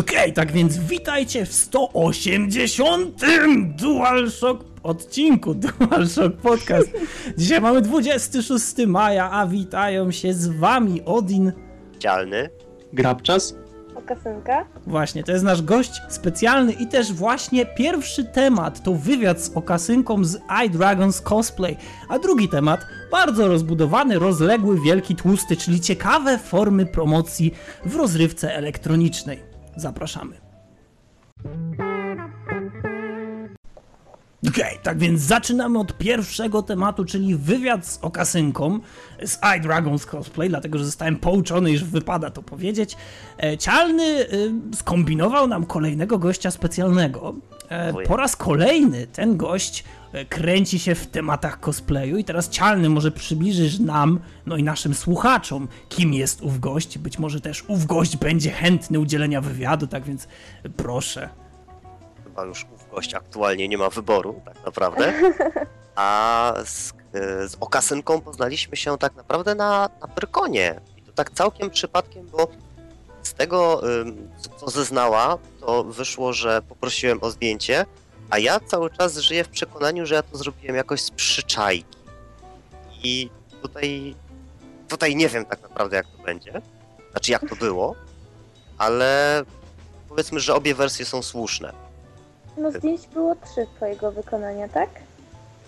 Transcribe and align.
Okej, 0.00 0.16
okay, 0.18 0.32
tak 0.32 0.52
więc 0.52 0.78
witajcie 0.78 1.46
w 1.46 1.52
180. 1.52 3.20
DualShock 3.76 4.64
odcinku 4.82 5.54
DualShock 5.64 6.36
Podcast. 6.36 6.88
Dzisiaj 7.38 7.60
mamy 7.60 7.82
26 7.82 8.64
maja, 8.86 9.30
a 9.30 9.46
witają 9.46 10.10
się 10.10 10.34
z 10.34 10.48
wami 10.48 11.02
Odin. 11.04 11.52
Dzialny. 11.98 12.50
Grabczas. 12.92 13.54
Okasynka. 13.94 14.66
Właśnie, 14.86 15.24
to 15.24 15.32
jest 15.32 15.44
nasz 15.44 15.62
gość 15.62 15.90
specjalny 16.08 16.72
i 16.72 16.86
też 16.86 17.12
właśnie 17.12 17.66
pierwszy 17.66 18.24
temat 18.24 18.82
to 18.82 18.94
wywiad 18.94 19.40
z 19.40 19.50
Okasynką 19.50 20.24
z 20.24 20.38
iDragons 20.66 21.20
Cosplay, 21.20 21.76
a 22.08 22.18
drugi 22.18 22.48
temat 22.48 22.86
bardzo 23.10 23.48
rozbudowany, 23.48 24.18
rozległy, 24.18 24.80
wielki, 24.80 25.16
tłusty, 25.16 25.56
czyli 25.56 25.80
ciekawe 25.80 26.38
formy 26.38 26.86
promocji 26.86 27.54
w 27.84 27.96
rozrywce 27.96 28.54
elektronicznej. 28.54 29.53
Zapraszamy. 29.76 30.40
Okej, 34.48 34.64
okay, 34.64 34.78
tak 34.82 34.98
więc 34.98 35.20
zaczynamy 35.20 35.78
od 35.78 35.98
pierwszego 35.98 36.62
tematu, 36.62 37.04
czyli 37.04 37.36
wywiad 37.36 37.86
z 37.86 37.98
Okasynką 38.02 38.80
z 39.24 39.38
iDragons 39.58 40.06
Cosplay, 40.06 40.48
dlatego 40.48 40.78
że 40.78 40.84
zostałem 40.84 41.16
pouczony, 41.16 41.72
iż 41.72 41.84
wypada 41.84 42.30
to 42.30 42.42
powiedzieć. 42.42 42.96
E, 43.42 43.58
Cialny 43.58 44.04
y, 44.04 44.52
skombinował 44.74 45.46
nam 45.46 45.66
kolejnego 45.66 46.18
gościa 46.18 46.50
specjalnego. 46.50 47.34
E, 47.68 47.92
po 47.92 48.16
raz 48.16 48.36
kolejny 48.36 49.06
ten 49.06 49.36
gość 49.36 49.84
e, 50.12 50.24
kręci 50.24 50.78
się 50.78 50.94
w 50.94 51.06
tematach 51.06 51.60
cosplayu 51.60 52.16
i 52.16 52.24
teraz 52.24 52.48
Cialny 52.48 52.88
może 52.88 53.10
przybliżysz 53.10 53.78
nam, 53.78 54.20
no 54.46 54.56
i 54.56 54.62
naszym 54.62 54.94
słuchaczom, 54.94 55.68
kim 55.88 56.14
jest 56.14 56.42
ów 56.42 56.60
gość. 56.60 56.98
Być 56.98 57.18
może 57.18 57.40
też 57.40 57.64
ów 57.68 57.86
gość 57.86 58.16
będzie 58.16 58.50
chętny 58.50 59.00
udzielenia 59.00 59.40
wywiadu, 59.40 59.86
tak 59.86 60.04
więc 60.04 60.28
proszę. 60.76 61.28
Chyba 62.24 62.44
już 62.44 62.66
ów 62.74 62.83
gość 62.94 63.14
aktualnie 63.14 63.68
nie 63.68 63.78
ma 63.78 63.90
wyboru, 63.90 64.40
tak 64.44 64.64
naprawdę. 64.64 65.12
A 65.96 66.54
z, 66.64 66.92
z 67.46 67.56
Okasynką 67.60 68.20
poznaliśmy 68.20 68.76
się 68.76 68.98
tak 68.98 69.14
naprawdę 69.14 69.54
na, 69.54 69.90
na 70.00 70.08
Pyrkonie. 70.08 70.80
I 70.96 71.02
to 71.02 71.12
tak 71.12 71.30
całkiem 71.30 71.70
przypadkiem, 71.70 72.26
bo 72.26 72.48
z 73.22 73.34
tego, 73.34 73.82
co 74.56 74.70
zeznała, 74.70 75.38
to 75.60 75.84
wyszło, 75.84 76.32
że 76.32 76.62
poprosiłem 76.62 77.18
o 77.22 77.30
zdjęcie, 77.30 77.86
a 78.30 78.38
ja 78.38 78.60
cały 78.60 78.90
czas 78.90 79.18
żyję 79.18 79.44
w 79.44 79.48
przekonaniu, 79.48 80.06
że 80.06 80.14
ja 80.14 80.22
to 80.22 80.36
zrobiłem 80.36 80.76
jakoś 80.76 81.00
z 81.00 81.10
przyczajki. 81.10 81.98
I 83.02 83.30
tutaj, 83.62 84.14
tutaj 84.88 85.16
nie 85.16 85.28
wiem 85.28 85.44
tak 85.44 85.62
naprawdę, 85.62 85.96
jak 85.96 86.06
to 86.06 86.22
będzie. 86.22 86.62
Znaczy, 87.10 87.32
jak 87.32 87.48
to 87.48 87.56
było, 87.56 87.94
ale 88.78 89.42
powiedzmy, 90.08 90.40
że 90.40 90.54
obie 90.54 90.74
wersje 90.74 91.04
są 91.04 91.22
słuszne. 91.22 91.83
No 92.56 92.72
zdjęć 92.72 93.06
było 93.06 93.34
trzy 93.34 93.66
twojego 93.76 94.12
wykonania, 94.12 94.68
tak? 94.68 94.88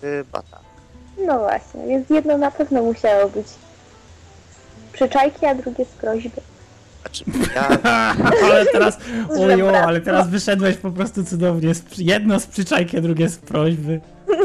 Chyba 0.01 0.41
tak. 0.41 0.61
No 1.25 1.39
właśnie, 1.39 1.87
więc 1.87 2.09
jedno 2.09 2.37
na 2.37 2.51
pewno 2.51 2.83
musiało 2.83 3.29
być 3.29 3.47
z 3.47 3.57
przyczajki, 4.93 5.45
a 5.45 5.55
drugie 5.55 5.85
z 5.85 5.87
prośby. 5.87 6.41
Znaczy, 7.01 7.23
ja... 7.55 7.67
ale 8.43 8.65
teraz, 8.65 8.97
ojo, 9.39 9.77
ale 9.77 10.01
teraz 10.01 10.29
wyszedłeś 10.29 10.77
po 10.77 10.91
prostu 10.91 11.23
cudownie. 11.23 11.71
Jedno 11.97 12.39
z 12.39 12.45
przyczajki, 12.45 12.97
a 12.97 13.01
drugie 13.01 13.29
z 13.29 13.37
prośby. 13.37 14.01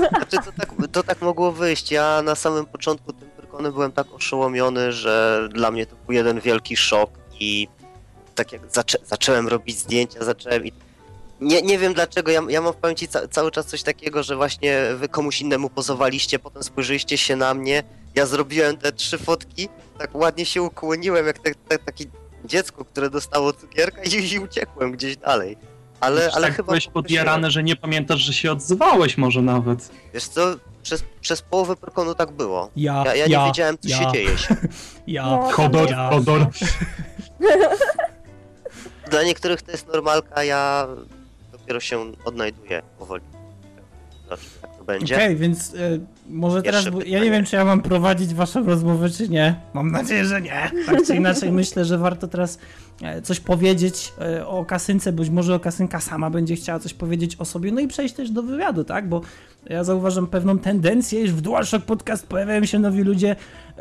Znaczy, 0.09 0.37
to 0.45 0.53
tak, 0.59 0.71
to 0.93 1.03
tak 1.03 1.23
mogło 1.23 1.53
wyjść. 1.53 1.93
Ja 1.93 2.23
na 2.23 2.35
samym 2.35 2.67
początku 2.67 3.13
tym 3.13 3.29
Pyrkony 3.53 3.73
byłem 3.73 3.93
tak 3.93 4.13
oszołomiony, 4.13 4.93
że 4.93 5.49
dla 5.53 5.71
mnie 5.71 5.87
to 5.87 5.97
był 6.07 6.15
jeden 6.15 6.41
wielki 6.41 6.77
szok 6.77 7.11
i 7.41 7.69
tak 8.35 8.53
jak 8.53 8.63
zaczę 8.71 8.99
zacząłem 9.07 9.49
robić 9.49 9.79
zdjęcia, 9.79 10.25
zacząłem 10.25 10.67
i 10.67 10.73
nie, 11.43 11.63
nie 11.63 11.79
wiem 11.79 11.95
dlaczego, 11.95 12.31
ja, 12.31 12.41
ja 12.49 12.61
mam 12.61 12.73
w 12.73 12.77
pamięci 12.77 13.09
ca 13.09 13.29
cały 13.29 13.51
czas 13.51 13.67
coś 13.67 13.83
takiego, 13.83 14.23
że 14.23 14.37
właśnie 14.37 14.83
wy 14.97 15.09
komuś 15.09 15.41
innemu 15.41 15.71
pozowaliście, 15.71 16.39
potem 16.39 16.63
spojrzeliście 16.63 17.19
się 17.19 17.37
na 17.37 17.55
mnie, 17.55 17.83
ja 18.15 18.27
zrobiłem 18.27 18.77
te 18.77 18.93
trzy 18.93 19.19
fotki, 19.19 19.69
tak 19.99 20.15
ładnie 20.15 20.47
się 20.47 20.63
ukłoniłem, 20.63 21.27
jak 21.27 21.39
te, 21.39 21.55
te, 21.69 21.79
taki 21.79 22.07
dziecko, 22.45 22.85
które 22.85 23.11
dostało 23.11 23.53
cukierka 23.53 24.03
i, 24.03 24.33
i 24.33 24.39
uciekłem 24.39 24.93
gdzieś 24.93 25.17
dalej. 25.17 25.57
Ale, 26.01 26.31
ale 26.35 26.47
tak 26.47 26.57
chyba... 26.57 26.67
byłeś 26.67 26.89
podjarany, 26.89 27.51
że 27.51 27.63
nie 27.63 27.77
pamiętasz, 27.77 28.21
że 28.21 28.33
się 28.33 28.53
odzywałeś 28.53 29.19
może 29.19 29.43
nawet. 29.43 29.91
Wiesz 30.15 30.25
co, 30.25 30.55
przez, 30.83 31.05
przez 31.21 31.43
połowę 31.43 31.77
Pyrkonu 31.77 32.15
tak 32.15 32.31
było. 32.31 32.71
Ja, 32.77 33.03
ja, 33.07 33.15
ja, 33.15 33.27
ja 33.27 33.41
nie 33.41 33.47
wiedziałem, 33.47 33.79
co 33.79 33.89
ja. 33.89 33.97
się 33.99 34.13
dzieje. 34.13 34.39
Się. 34.39 34.57
Ja, 35.07 35.27
No, 35.27 35.51
Hodor, 35.53 35.91
ja. 35.91 36.11
Hodor. 36.11 36.47
Dla 39.11 39.23
niektórych 39.23 39.63
to 39.63 39.71
jest 39.71 39.89
normalka, 39.89 40.45
ja 40.45 40.89
dopiero 41.63 41.81
się 41.81 42.13
odnajduję 42.25 42.83
powoli. 42.99 43.23
Zobaczymy, 44.23 44.51
jak 44.63 44.77
to 44.79 44.85
będzie. 44.85 45.15
Okej, 45.15 45.27
okay, 45.27 45.37
więc 45.37 45.75
y, 45.75 46.01
może 46.31 46.63
teraz, 46.63 46.85
Pierwsze 46.85 47.09
ja 47.09 47.25
nie 47.25 47.31
wiem, 47.31 47.45
czy 47.45 47.57
ja 47.57 47.65
mam 47.65 47.83
prowadzić 47.83 48.35
waszą 48.35 48.67
rozmowę, 48.67 49.11
czy 49.11 49.29
nie. 49.29 49.55
Mam 49.75 49.91
nadzieję, 49.91 50.25
że 50.25 50.43
nie. 50.43 50.71
Tak 50.87 51.07
czy 51.07 51.17
inaczej, 51.17 51.53
myślę, 51.63 51.85
że 51.85 51.99
warto 51.99 52.29
teraz 52.29 52.59
e, 53.03 53.23
coś 53.23 53.41
powiedzieć 53.41 54.13
e, 54.21 54.47
o 54.47 54.65
Kasynce, 54.65 55.13
być 55.13 55.31
może 55.31 55.55
Okasynka 55.55 56.01
sama 56.01 56.31
będzie 56.31 56.57
chciała 56.57 56.79
coś 56.79 56.95
powiedzieć 56.95 57.37
o 57.39 57.45
sobie, 57.45 57.73
no 57.73 57.81
i 57.81 57.89
przejść 57.89 58.15
też 58.15 58.31
do 58.31 58.43
wywiadu, 58.43 58.85
tak? 58.85 59.09
Bo 59.09 59.21
ja 59.71 59.85
zauważam 59.85 60.27
pewną 60.27 60.59
tendencję, 60.59 61.23
iż 61.23 61.33
w 61.33 61.41
DualShock 61.41 61.85
Podcast 61.85 62.27
pojawiają 62.27 62.65
się 62.65 62.79
nowi 62.79 63.03
ludzie. 63.03 63.37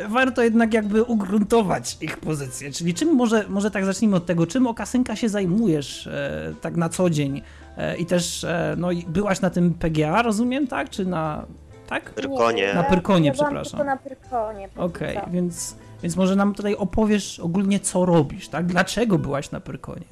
Warto 0.09 0.43
jednak 0.43 0.73
jakby 0.73 1.03
ugruntować 1.03 1.97
ich 2.01 2.17
pozycję. 2.17 2.71
Czyli 2.71 2.93
czym 2.93 3.15
może, 3.15 3.45
może 3.49 3.71
tak 3.71 3.85
zacznijmy 3.85 4.15
od 4.15 4.25
tego, 4.25 4.47
czym 4.47 4.67
Okasynka 4.67 5.15
się 5.15 5.29
zajmujesz 5.29 6.07
e, 6.07 6.53
tak 6.61 6.75
na 6.75 6.89
co 6.89 7.09
dzień? 7.09 7.41
E, 7.77 7.97
I 7.97 8.05
też, 8.05 8.43
e, 8.43 8.75
no 8.77 8.91
i 8.91 9.03
byłaś 9.03 9.41
na 9.41 9.49
tym 9.49 9.73
PGA, 9.73 10.21
rozumiem, 10.21 10.67
tak? 10.67 10.89
Czy 10.89 11.05
na... 11.05 11.45
Tak? 11.87 12.09
Pyrkonie. 12.09 12.73
Na 12.73 12.83
Pyrkonie, 12.83 13.27
ja 13.27 13.33
przepraszam. 13.33 13.71
tylko 13.71 13.83
na 13.83 13.97
Pyrkonie. 13.97 14.69
Okej, 14.77 15.15
co. 15.15 15.31
więc, 15.31 15.75
więc 16.03 16.15
może 16.15 16.35
nam 16.35 16.53
tutaj 16.53 16.75
opowiesz 16.75 17.39
ogólnie, 17.39 17.79
co 17.79 18.05
robisz, 18.05 18.49
tak? 18.49 18.65
Dlaczego 18.65 19.17
byłaś 19.17 19.51
na 19.51 19.59
Pyrkonie? 19.59 20.05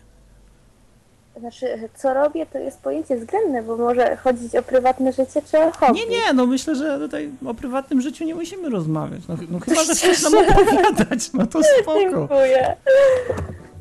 Znaczy, 1.40 1.90
co 1.96 2.14
robię, 2.14 2.46
to 2.46 2.58
jest 2.58 2.82
pojęcie 2.82 3.18
względne, 3.18 3.64
bo 3.64 3.78
może 3.78 4.16
chodzić 4.16 4.56
o 4.56 4.64
prywatne 4.64 5.14
życie 5.14 5.42
czy 5.52 5.60
o 5.60 5.72
hobby. 5.72 6.00
Nie, 6.00 6.08
nie, 6.08 6.34
no 6.34 6.46
myślę, 6.46 6.76
że 6.76 7.00
tutaj 7.00 7.30
o 7.46 7.54
prywatnym 7.54 8.02
życiu 8.02 8.26
nie 8.26 8.36
musimy 8.36 8.70
rozmawiać. 8.70 9.22
No, 9.28 9.36
no 9.50 9.60
chyba, 9.66 9.84
że 9.84 9.94
chcesz 9.96 10.24
nam 10.24 10.34
opowiadać, 10.34 11.34
no 11.34 11.48
to 11.48 11.60
spoko. 11.64 12.00
Dziękuję. 12.00 12.76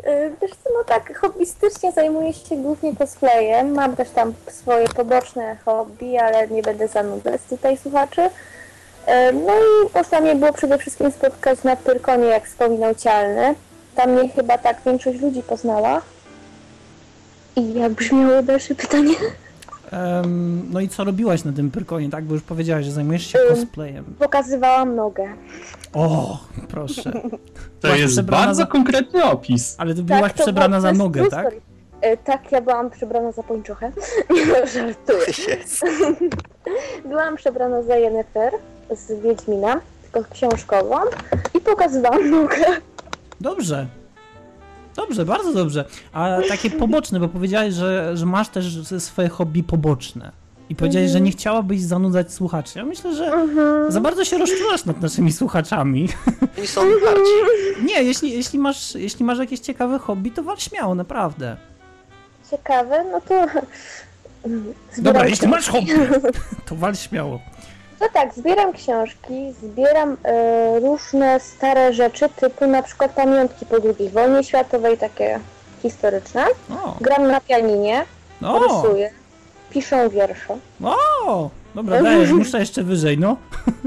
Y, 0.07 0.33
Wiesz 0.43 0.51
co, 0.65 0.71
no 0.79 0.85
tak, 0.87 1.19
hobbystycznie 1.19 1.93
zajmuję 1.93 2.33
się 2.33 2.57
głównie 2.57 2.97
cosplayem. 2.97 3.73
Mam 3.75 3.97
też 3.97 4.11
tam 4.11 4.35
swoje 4.51 4.89
poboczne 4.89 5.57
hobby, 5.65 6.19
ale 6.19 6.49
nie 6.49 6.63
będę 6.63 6.89
zanudzać 6.89 7.41
tutaj 7.51 7.77
słuchaczy. 7.77 8.21
Y, 8.21 8.31
No 9.33 9.53
i 9.55 9.95
można 9.99 10.21
mnie 10.21 10.35
było 10.35 10.53
przede 10.53 10.79
wszystkim 10.79 11.11
spotkać 11.11 11.65
na 11.65 11.77
Pyrkonie, 11.77 12.25
jak 12.27 12.47
wspominał 12.47 12.95
Cialny. 12.95 13.55
Tam 13.95 14.11
mnie 14.13 14.29
chyba 14.29 14.59
tak 14.59 14.77
większość 14.87 15.21
ludzi 15.21 15.43
poznała. 15.43 16.03
I 17.57 17.75
jak 17.75 17.93
brzmiało 17.93 18.43
dalsze 18.43 18.75
pytanie? 18.75 19.15
Em, 19.93 20.63
no 20.73 20.81
i 20.81 20.89
co 20.89 21.05
robiłaś 21.05 21.45
na 21.45 21.53
tym 21.53 21.71
Pyrkonie, 21.71 22.11
tak? 22.11 22.25
Bo 22.25 22.35
już 22.35 22.43
powiedziałaś, 22.43 22.85
że 22.85 22.93
zajmujesz 22.93 23.27
się 23.27 23.39
Ym. 23.39 23.57
cosplayem. 23.57 24.05
Pokazywałam 24.19 24.95
nogę. 24.97 25.29
O, 25.95 26.39
proszę. 26.69 27.13
To 27.81 27.89
Byłaś 27.89 28.01
jest 28.01 28.21
bardzo 28.23 28.55
za- 28.55 28.67
konkretny 28.67 29.25
opis. 29.25 29.75
Ale 29.79 29.95
ty 29.95 30.03
byłaś 30.03 30.33
to 30.33 30.43
przebrana 30.43 30.81
za 30.81 30.93
nogę, 30.93 31.27
tak? 31.31 31.53
Y, 31.53 32.17
Tak, 32.25 32.53
ja 32.53 32.61
byłam 32.61 32.91
przebrana 32.91 33.33
za 33.33 33.43
pończochę. 33.43 33.93
Nie 34.35 34.67
żartuję. 34.67 35.27
Jest. 35.59 35.85
Byłam 37.05 37.37
przebrana 37.37 37.83
za 37.83 37.97
Yennefer 37.97 38.53
z 38.91 39.23
Wiedźmina, 39.23 39.81
tylko 40.03 40.31
książkową 40.31 40.97
i 41.55 41.61
pokazywałam 41.61 42.31
nogę. 42.31 42.57
Dobrze. 43.41 43.87
Dobrze, 44.97 45.25
bardzo 45.25 45.53
dobrze. 45.53 45.85
A 46.13 46.39
takie 46.49 46.71
poboczne, 46.71 47.21
bo 47.21 47.29
powiedziałeś, 47.29 47.75
że, 47.75 48.17
że 48.17 48.27
masz 48.27 48.49
też 48.49 48.79
swoje 48.99 49.29
hobby 49.29 49.63
poboczne. 49.63 50.33
I 50.71 50.75
powiedziałeś, 50.75 51.11
że 51.11 51.21
nie 51.21 51.31
chciałabyś 51.31 51.83
zanudzać 51.83 52.33
słuchaczy. 52.33 52.79
Ja 52.79 52.85
myślę, 52.85 53.15
że 53.15 53.33
za 53.89 54.01
bardzo 54.01 54.25
się 54.25 54.39
rozczulasz 54.39 54.85
nad 54.85 55.01
naszymi 55.01 55.33
słuchaczami. 55.33 56.09
Oni 56.59 56.67
są 56.67 56.81
bardziej. 56.81 57.43
Nie, 57.89 58.03
jeśli, 58.03 58.33
jeśli, 58.33 58.59
masz, 58.59 58.95
jeśli 58.95 59.25
masz 59.25 59.39
jakieś 59.39 59.61
ciekawe 59.61 59.99
hobby, 59.99 60.31
to 60.31 60.43
wal 60.43 60.57
śmiało, 60.59 60.95
naprawdę. 60.95 61.57
Ciekawe, 62.51 63.05
no 63.13 63.21
to... 63.21 63.47
Zbieram 64.45 64.75
Dobra, 64.99 65.27
jeśli 65.27 65.49
masz 65.49 65.69
hobby, 65.69 65.93
to 66.69 66.75
wal 66.75 66.95
śmiało. 66.95 67.41
No 68.01 68.07
tak, 68.13 68.35
zbieram 68.35 68.73
książki, 68.73 69.53
zbieram 69.63 70.17
e, 70.25 70.81
różne 70.81 71.41
stare 71.41 71.93
rzeczy, 71.95 72.29
typu 72.29 72.67
na 72.67 72.83
przykład 72.83 73.13
pamiątki 73.13 73.67
po 73.67 73.77
II 73.77 74.11
wojnie 74.11 74.45
światowej, 74.45 74.99
takie 74.99 75.41
historyczne. 75.83 76.47
O, 76.71 76.97
Gram 77.01 77.27
na 77.27 77.41
pianinie, 77.41 78.05
o, 78.43 78.59
rysuję, 78.59 79.11
piszę 79.71 80.11
wiersze, 80.11 80.59
o, 80.83 81.51
dobra, 81.75 82.03
dajesz, 82.03 82.31
muszę 82.33 82.59
jeszcze 82.59 82.83
wyżej, 82.83 83.19
no. 83.19 83.37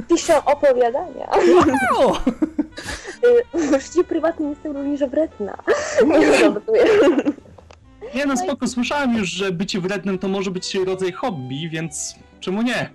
piszę 0.09 0.45
opowiadania. 0.45 1.29
O, 1.97 2.17
Y, 3.55 3.77
W 3.77 3.81
życiu 3.81 4.03
prywatnym 4.03 4.49
jestem 4.49 4.71
również 4.71 4.99
wredna. 4.99 5.57
Nie 6.07 6.37
żartuję. 6.39 6.83
nie, 8.15 8.25
no 8.25 8.37
spoko, 8.37 8.67
słyszałem 8.67 9.13
już, 9.17 9.29
że 9.29 9.51
bycie 9.51 9.81
wrednym 9.81 10.19
to 10.19 10.27
może 10.27 10.51
być 10.51 10.75
rodzaj 10.75 11.11
hobby, 11.11 11.69
więc 11.69 12.15
czemu 12.39 12.61
nie? 12.61 12.89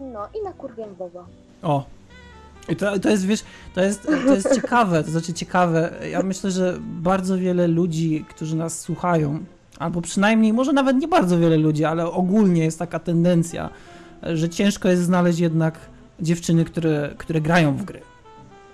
No 0.00 0.28
i 0.40 0.44
na 0.44 0.52
kurwię 0.52 0.86
Boba. 0.98 1.24
O. 1.62 1.84
I 2.68 2.76
to, 2.76 2.98
to 2.98 3.08
jest, 3.10 3.26
wiesz, 3.26 3.40
to 3.74 3.80
jest, 3.80 4.02
to 4.26 4.34
jest 4.34 4.54
ciekawe, 4.54 5.04
to 5.04 5.10
znaczy 5.10 5.32
ciekawe. 5.32 5.92
Ja 6.10 6.22
myślę, 6.22 6.50
że 6.50 6.76
bardzo 6.80 7.38
wiele 7.38 7.66
ludzi, 7.68 8.24
którzy 8.28 8.56
nas 8.56 8.80
słuchają, 8.80 9.38
albo 9.80 10.00
przynajmniej, 10.00 10.52
może 10.52 10.72
nawet 10.72 10.96
nie 10.96 11.08
bardzo 11.08 11.38
wiele 11.38 11.56
ludzi, 11.56 11.84
ale 11.84 12.06
ogólnie 12.06 12.64
jest 12.64 12.78
taka 12.78 12.98
tendencja, 12.98 13.70
że 14.22 14.48
ciężko 14.48 14.88
jest 14.88 15.02
znaleźć 15.02 15.38
jednak 15.38 15.78
dziewczyny, 16.20 16.64
które, 16.64 17.10
które 17.18 17.40
grają 17.40 17.76
w 17.76 17.84
gry. 17.84 18.00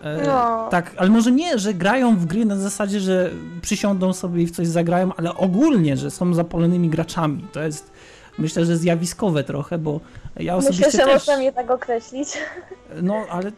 E, 0.03 0.27
No. 0.27 0.69
Tak, 0.71 0.95
ale 0.97 1.11
może 1.11 1.33
nie, 1.33 1.59
że 1.59 1.75
grają 1.75 2.17
w 2.17 2.27
gry 2.27 2.45
na 2.45 2.57
zasadzie, 2.57 3.01
że 3.01 3.31
przysiądą 3.63 4.13
sobie 4.13 4.43
i 4.43 4.47
w 4.47 4.51
coś 4.51 4.67
zagrają, 4.67 5.13
ale 5.17 5.35
ogólnie, 5.35 5.97
że 5.97 6.11
są 6.11 6.35
zapalonymi 6.35 6.89
graczami. 6.89 7.45
To 7.53 7.63
jest, 7.63 7.91
myślę, 8.39 8.65
że 8.65 8.77
zjawiskowe 8.77 9.45
trochę, 9.45 9.79
bo 9.79 10.01
ja 10.37 10.57
osobiście 10.57 10.87
Myślę, 10.87 11.01
że 11.01 11.07
też... 11.07 11.15
można 11.15 11.37
mnie 11.37 11.53
tak 11.53 11.71
określić. 11.71 12.29
No, 13.03 13.15
ale 13.31 13.53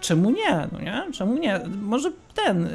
czemu 0.00 0.30
nie? 0.30 0.68
No 0.72 0.80
nie? 0.80 1.06
Czemu 1.12 1.38
nie? 1.38 1.60
Może 1.82 2.12
ten, 2.34 2.62
yy, 2.62 2.70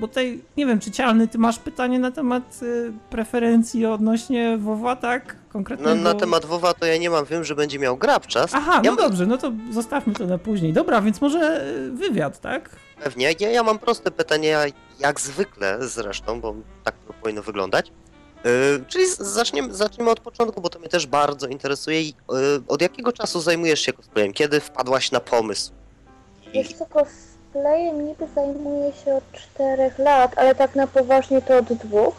bo 0.00 0.08
tutaj, 0.08 0.42
nie 0.56 0.66
wiem, 0.66 0.80
czy 0.80 0.90
Cialny, 0.90 1.28
ty 1.28 1.38
masz 1.38 1.58
pytanie 1.58 1.98
na 1.98 2.10
temat 2.10 2.62
yy, 2.62 2.92
preferencji 3.10 3.86
odnośnie 3.86 4.58
WoWa, 4.58 4.96
tak? 4.96 5.36
Konkretnego? 5.52 5.94
No, 5.94 6.02
na 6.02 6.14
temat 6.14 6.44
WoWa 6.44 6.74
to 6.74 6.86
ja 6.86 6.96
nie 6.96 7.10
mam, 7.10 7.24
wiem, 7.24 7.44
że 7.44 7.54
będzie 7.54 7.78
miał 7.78 7.96
grabczas. 7.96 8.50
Aha, 8.54 8.80
ja 8.84 8.90
no 8.90 8.96
mam- 8.96 9.08
dobrze, 9.10 9.26
no 9.26 9.38
to 9.38 9.52
zostawmy 9.70 10.14
to 10.14 10.26
na 10.26 10.38
później. 10.38 10.72
Dobra, 10.72 11.02
więc 11.02 11.20
może 11.20 11.64
yy, 11.76 11.90
wywiad, 11.90 12.40
tak? 12.40 12.76
Pewnie. 13.02 13.34
Ja, 13.40 13.50
ja 13.50 13.62
mam 13.62 13.78
proste 13.78 14.10
pytanie, 14.10 14.56
jak 14.98 15.20
zwykle 15.20 15.78
zresztą, 15.80 16.40
bo 16.40 16.54
tak 16.84 16.94
to 17.06 17.12
powinno 17.12 17.42
wyglądać. 17.42 17.92
Yy, 18.44 18.50
czyli 18.88 19.04
zaczniemy, 19.18 19.74
zacznijmy 19.74 20.10
od 20.10 20.20
początku, 20.20 20.60
bo 20.60 20.68
to 20.68 20.78
mnie 20.78 20.88
też 20.88 21.06
bardzo 21.06 21.46
interesuje. 21.46 22.02
Yy, 22.02 22.14
od 22.68 22.82
jakiego 22.82 23.12
czasu 23.12 23.40
zajmujesz 23.40 23.80
się 23.80 23.92
cosplayem? 23.92 24.32
Kiedy 24.32 24.60
wpadłaś 24.60 25.12
na 25.12 25.20
pomysł? 25.20 25.72
Wiesz 26.52 26.72
co, 26.72 26.86
cosplayem 26.86 28.06
niby 28.06 28.26
zajmuję 28.34 28.92
się 28.92 29.14
od 29.14 29.32
4 29.32 29.90
lat, 29.98 30.32
ale 30.36 30.54
tak 30.54 30.74
na 30.74 30.86
poważnie 30.86 31.42
to 31.42 31.56
od 31.56 31.72
dwóch. 31.72 32.14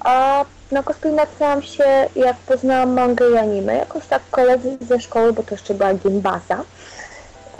A 0.00 0.44
na 0.70 0.82
cosplay 0.82 1.12
natknęłam 1.12 1.62
się, 1.62 1.84
jak 2.16 2.36
poznałam 2.36 2.92
mangę 2.92 3.30
i 3.30 3.36
anime. 3.36 3.74
Jakoś 3.74 4.06
tak 4.06 4.22
koledzy 4.30 4.78
ze 4.80 5.00
szkoły, 5.00 5.32
bo 5.32 5.42
to 5.42 5.54
jeszcze 5.54 5.74
była 5.74 5.94
gimbaza, 5.94 6.64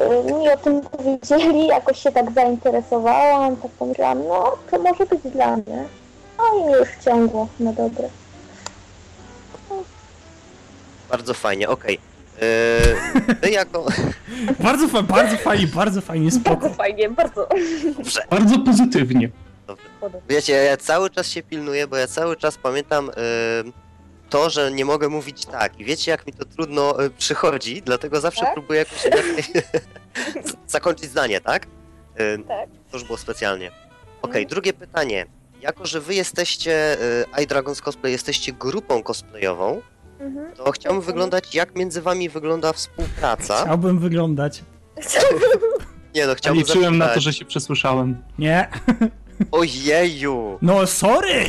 y, 0.00 0.32
mi 0.32 0.48
o 0.48 0.56
tym 0.56 0.81
powiedzieli, 0.81 1.66
jakoś 1.66 1.98
się 1.98 2.12
tak 2.12 2.32
zainteresowałam, 2.32 3.56
tak 3.56 3.70
pomyślałam, 3.70 4.28
no 4.28 4.56
to 4.70 4.78
może 4.78 5.06
być 5.06 5.20
dla 5.22 5.56
mnie. 5.56 5.84
No 6.38 6.44
i 6.58 6.64
mnie 6.64 6.76
już 6.76 6.88
wciągło 6.88 7.48
na 7.60 7.72
dobre. 7.72 8.08
Bardzo 11.10 11.34
fajnie, 11.34 11.69
okej. 11.69 12.10
Yy, 12.40 13.34
Ty 13.34 13.50
jako... 13.50 13.87
Bardzo, 14.60 14.88
fa- 14.88 15.02
bardzo 15.02 15.37
fajnie, 15.37 15.66
bardzo 15.66 16.00
fajnie, 16.00 16.31
spoko. 16.31 16.56
Bardzo 16.60 16.75
fajnie, 16.76 17.10
bardzo 17.10 17.48
Dobrze. 17.96 18.20
Bardzo 18.31 18.58
pozytywnie. 18.58 19.31
podoba. 20.00 20.25
Wiecie, 20.28 20.52
ja 20.52 20.76
cały 20.76 21.10
czas 21.10 21.26
się 21.26 21.42
pilnuję, 21.42 21.87
bo 21.87 21.96
ja 21.96 22.06
cały 22.06 22.37
czas 22.37 22.58
pamiętam 22.58 23.06
yy, 23.64 23.72
to, 24.31 24.50
że 24.50 24.72
nie 24.72 24.84
mogę 24.84 25.08
mówić 25.08 25.46
tak. 25.46 25.81
I 25.81 25.84
wiecie, 25.84 26.10
jak 26.10 26.26
mi 26.26 26.32
to 26.32 26.44
trudno 26.44 26.94
yy, 27.02 27.10
przychodzi, 27.10 27.82
dlatego 27.82 28.20
zawsze 28.20 28.40
Tak? 28.40 28.54
próbuję 28.54 28.78
jakoś 28.78 29.06
zakończyć 30.66 31.10
zdanie, 31.10 31.40
tak? 31.40 31.66
Yy, 32.19 32.38
Tak. 32.48 32.69
To 32.90 32.96
już 32.96 33.04
było 33.06 33.19
specjalnie. 33.19 33.70
Okej, 34.22 34.42
Mhm. 34.42 34.46
drugie 34.48 34.72
pytanie. 34.72 35.26
Jako, 35.60 35.87
że 35.87 36.00
wy 36.00 36.14
jesteście, 36.14 36.96
iDragons 37.42 37.81
Cosplay, 37.82 38.12
jesteście 38.12 38.52
grupą 38.52 39.02
cosplayową, 39.02 39.81
Mhm. 40.20 40.52
to 40.56 40.72
chciałbym 40.72 41.02
wyglądać, 41.02 41.55
jak 41.55 41.76
między 41.76 42.02
wami 42.02 42.28
wygląda 42.28 42.72
współpraca. 42.72 43.62
Chciałbym 43.64 43.99
wyglądać. 43.99 44.64
Nie 46.14 46.26
no, 46.26 46.34
chciałbym 46.34 46.61
liczyłem 46.62 46.99
na 46.99 47.05
to, 47.05 47.08
zapytać. 47.08 47.22
że 47.25 47.32
się 47.32 47.44
przesłyszałem. 47.44 48.22
Nie, 48.38 48.69
Ojeju! 49.52 50.58
no 50.62 50.87
sorry! 50.87 51.44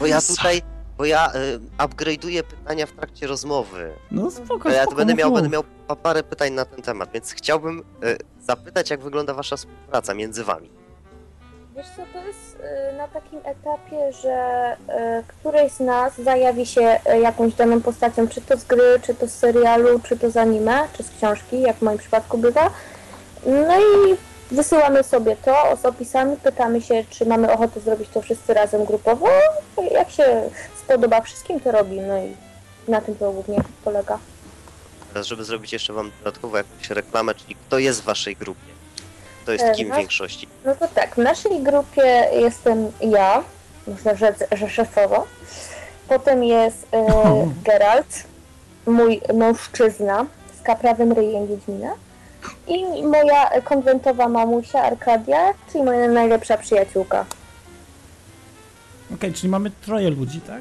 Bo 0.00 0.06
ja 0.06 0.20
tutaj, 0.36 0.62
bo 0.98 1.04
ja 1.04 1.32
y, 1.34 1.60
upgrade'uję 1.78 2.42
pytania 2.42 2.86
w 2.86 2.92
trakcie 2.92 3.26
rozmowy. 3.26 3.92
No 4.10 4.30
spoko, 4.30 4.68
To 4.68 4.74
ja 4.74 4.82
spoko, 4.82 4.90
tu 4.90 4.96
będę 4.96 5.12
mów, 5.12 5.18
miał, 5.18 5.30
mów. 5.30 5.36
będę 5.36 5.50
miał 5.50 5.64
pa- 5.88 5.96
parę 5.96 6.22
pytań 6.22 6.52
na 6.52 6.64
ten 6.64 6.82
temat, 6.82 7.10
więc 7.14 7.32
chciałbym 7.32 7.78
y, 8.04 8.16
zapytać, 8.40 8.90
jak 8.90 9.00
wygląda 9.02 9.34
wasza 9.34 9.56
współpraca 9.56 10.14
między 10.14 10.44
wami. 10.44 10.70
Wiesz 11.76 11.86
co, 11.96 12.02
to 12.12 12.26
jest 12.26 12.56
y, 12.92 12.96
na 12.96 13.08
takim 13.08 13.38
etapie, 13.44 14.12
że 14.12 14.72
y, 15.20 15.24
któryś 15.28 15.72
z 15.72 15.80
nas 15.80 16.20
zajawi 16.20 16.66
się 16.66 17.00
y, 17.14 17.20
jakąś 17.20 17.54
daną 17.54 17.80
postacią, 17.80 18.28
czy 18.28 18.40
to 18.40 18.56
z 18.56 18.64
gry, 18.64 19.00
czy 19.02 19.14
to 19.14 19.28
z 19.28 19.34
serialu, 19.34 20.00
czy 20.08 20.18
to 20.18 20.30
z 20.30 20.36
anime, 20.36 20.88
czy 20.96 21.02
z 21.02 21.10
książki, 21.10 21.60
jak 21.60 21.76
w 21.76 21.82
moim 21.82 21.98
przypadku 21.98 22.38
bywa. 22.38 22.70
No 23.46 23.80
i 23.80 24.16
wysyłamy 24.50 25.02
sobie 25.02 25.36
to 25.44 25.76
z 25.82 25.84
opisami, 25.84 26.36
pytamy 26.36 26.80
się, 26.80 27.04
czy 27.10 27.26
mamy 27.26 27.52
ochotę 27.52 27.80
zrobić 27.80 28.08
to 28.08 28.22
wszyscy 28.22 28.54
razem 28.54 28.84
grupowo. 28.84 29.28
Jak 29.90 30.10
się 30.10 30.50
spodoba 30.84 31.20
wszystkim, 31.20 31.60
to 31.60 31.72
robimy. 31.72 32.08
No 32.08 32.18
i 32.18 32.34
na 32.90 33.00
tym 33.00 33.14
to 33.16 33.32
głównie 33.32 33.62
polega. 33.84 34.18
Teraz, 35.12 35.26
żeby 35.26 35.44
zrobić 35.44 35.72
jeszcze 35.72 35.92
wam 35.92 36.10
dodatkowo 36.18 36.56
jakąś 36.56 36.90
reklamę, 36.90 37.34
czyli 37.34 37.54
kto 37.54 37.78
jest 37.78 38.02
w 38.02 38.04
waszej 38.04 38.36
grupie? 38.36 38.73
Kto 39.44 39.52
jest 39.52 39.64
kim 39.76 39.92
w 39.92 39.96
większości? 39.96 40.48
No 40.64 40.74
to 40.74 40.88
tak, 40.88 41.14
w 41.14 41.18
naszej 41.18 41.62
grupie 41.62 42.28
jestem 42.32 42.92
ja, 43.00 43.42
można 43.86 44.14
rzec, 44.14 44.36
że 44.52 44.70
szefowo. 44.70 45.26
Potem 46.08 46.44
jest 46.44 46.86
e. 46.92 47.06
Geralt, 47.66 48.24
mój 48.86 49.20
mężczyzna 49.34 50.26
z 50.60 50.62
kaprawym 50.62 51.12
ryjem 51.12 51.46
Wiedźmina. 51.46 51.92
I 52.66 53.02
moja 53.02 53.60
konwentowa 53.64 54.28
mamusia 54.28 54.82
Arkadia, 54.82 55.54
czyli 55.72 55.84
moja 55.84 56.08
najlepsza 56.08 56.56
przyjaciółka. 56.56 57.24
Okej, 59.14 59.32
czyli 59.32 59.48
mamy 59.48 59.70
troje 59.70 60.10
ludzi, 60.10 60.40
tak? 60.40 60.60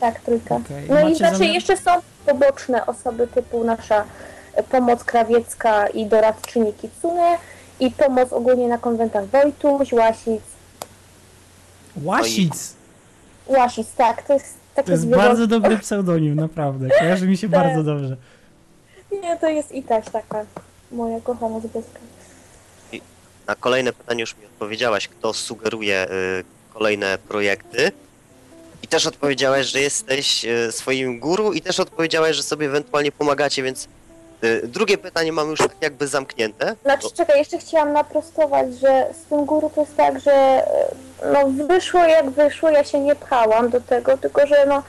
Tak, 0.00 0.20
trójka. 0.20 0.54
Okej, 0.54 0.86
No 0.88 1.00
i 1.00 1.04
macie 1.04 1.16
znaczy 1.16 1.36
zamiar- 1.36 1.52
jeszcze 1.54 1.76
są 1.76 1.90
poboczne 2.26 2.86
osoby 2.86 3.26
typu 3.26 3.64
nasza 3.64 4.04
e, 4.54 4.62
pomoc 4.62 5.04
krawiecka 5.04 5.86
i 5.86 6.06
doradczyni 6.06 6.72
Kitsune 6.72 7.38
i 7.80 7.90
pomoc 7.90 8.32
ogólnie 8.32 8.68
na 8.68 8.78
konwentach 8.78 9.26
Wojtuś, 9.26 9.92
Łasic. 9.92 10.42
Łasic! 12.02 12.74
Łasic, 13.46 13.86
tak, 13.96 14.22
to 14.26 14.32
jest 14.32 14.54
takie 14.74 14.86
To 14.86 14.92
jest 14.92 15.08
bardzo 15.08 15.46
dobry 15.46 15.78
pseudonim, 15.78 16.34
naprawdę. 16.34 16.88
Kojarzy 16.98 17.26
mi 17.26 17.36
się 17.36 17.48
Tak. 17.50 17.60
bardzo 17.62 17.82
dobrze. 17.82 18.16
Nie, 19.22 19.36
to 19.36 19.48
jest 19.48 19.72
i 19.72 19.82
taś 19.82 20.04
taka 20.10 20.44
moja 20.92 21.20
kochana 21.20 21.60
zbyska. 21.60 21.98
Na 23.46 23.54
kolejne 23.54 23.92
pytanie 23.92 24.20
już 24.20 24.36
mi 24.36 24.46
odpowiedziałaś, 24.46 25.08
kto 25.08 25.32
sugeruje 25.32 26.06
y, 26.10 26.44
kolejne 26.74 27.18
projekty. 27.28 27.92
I 28.82 28.88
też 28.88 29.06
odpowiedziałaś, 29.06 29.66
że 29.66 29.80
jesteś 29.80 30.44
y, 30.44 30.72
swoim 30.72 31.20
guru 31.20 31.52
i 31.52 31.60
też 31.60 31.80
odpowiedziałaś, 31.80 32.36
że 32.36 32.42
sobie 32.42 32.66
ewentualnie 32.66 33.12
pomagacie, 33.12 33.62
więc 33.62 33.88
drugie 34.64 34.98
pytanie 34.98 35.32
mamy 35.32 35.50
już 35.50 35.58
tak 35.58 35.76
jakby 35.80 36.08
zamknięte. 36.08 36.76
Znaczy, 36.82 37.08
czekaj, 37.14 37.38
jeszcze 37.38 37.58
chciałam 37.58 37.92
naprostować, 37.92 38.74
że 38.74 39.06
z 39.24 39.28
tym 39.28 39.44
guru 39.44 39.70
to 39.74 39.80
jest 39.80 39.96
tak, 39.96 40.20
że 40.20 40.32
e, 40.32 40.66
no 41.32 41.66
wyszło 41.66 42.04
jak 42.04 42.30
wyszło, 42.30 42.70
ja 42.70 42.84
się 42.84 43.00
nie 43.00 43.14
pchałam 43.16 43.70
do 43.70 43.80
tego, 43.80 44.18
tylko 44.18 44.46
że 44.46 44.66
no 44.66 44.82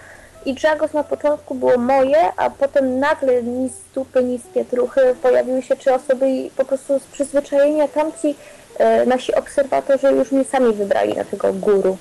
i 0.45 0.53
Dragos 0.53 0.93
na 0.93 1.03
początku 1.03 1.55
było 1.55 1.77
moje, 1.77 2.31
a 2.37 2.49
potem 2.49 2.99
nagle 2.99 3.43
ni 3.43 3.69
stupy, 3.69 4.23
ni 4.23 4.39
z 4.39 4.53
pietruchy 4.53 5.15
pojawiły 5.21 5.61
się 5.61 5.75
trzy 5.75 5.93
osoby 5.93 6.29
i 6.29 6.49
po 6.49 6.65
prostu 6.65 6.99
z 6.99 7.03
przyzwyczajenia 7.03 7.87
tamci 7.87 8.35
e, 8.77 9.05
nasi 9.05 9.35
obserwatorzy 9.35 10.07
już 10.07 10.31
mnie 10.31 10.43
sami 10.43 10.73
wybrali 10.73 11.13
na 11.13 11.23
tego 11.23 11.53
guru. 11.53 11.97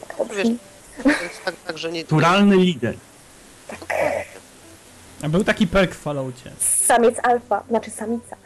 Jak 0.00 0.14
to 0.14 0.24
Wiesz, 0.24 0.36
brzmi? 0.36 0.58
to 1.02 1.08
jest 1.08 1.44
tak, 1.44 1.54
tak, 1.66 1.78
że 1.78 1.92
nie... 1.92 2.00
Naturalny 2.00 2.56
lider. 2.56 2.94
A 3.70 4.37
był 5.22 5.44
taki 5.44 5.66
perk 5.66 5.94
w 5.94 5.98
Falloutie. 5.98 6.50
Samiec 6.58 7.14
alfa, 7.22 7.62
znaczy 7.68 7.90
samica. 7.90 8.36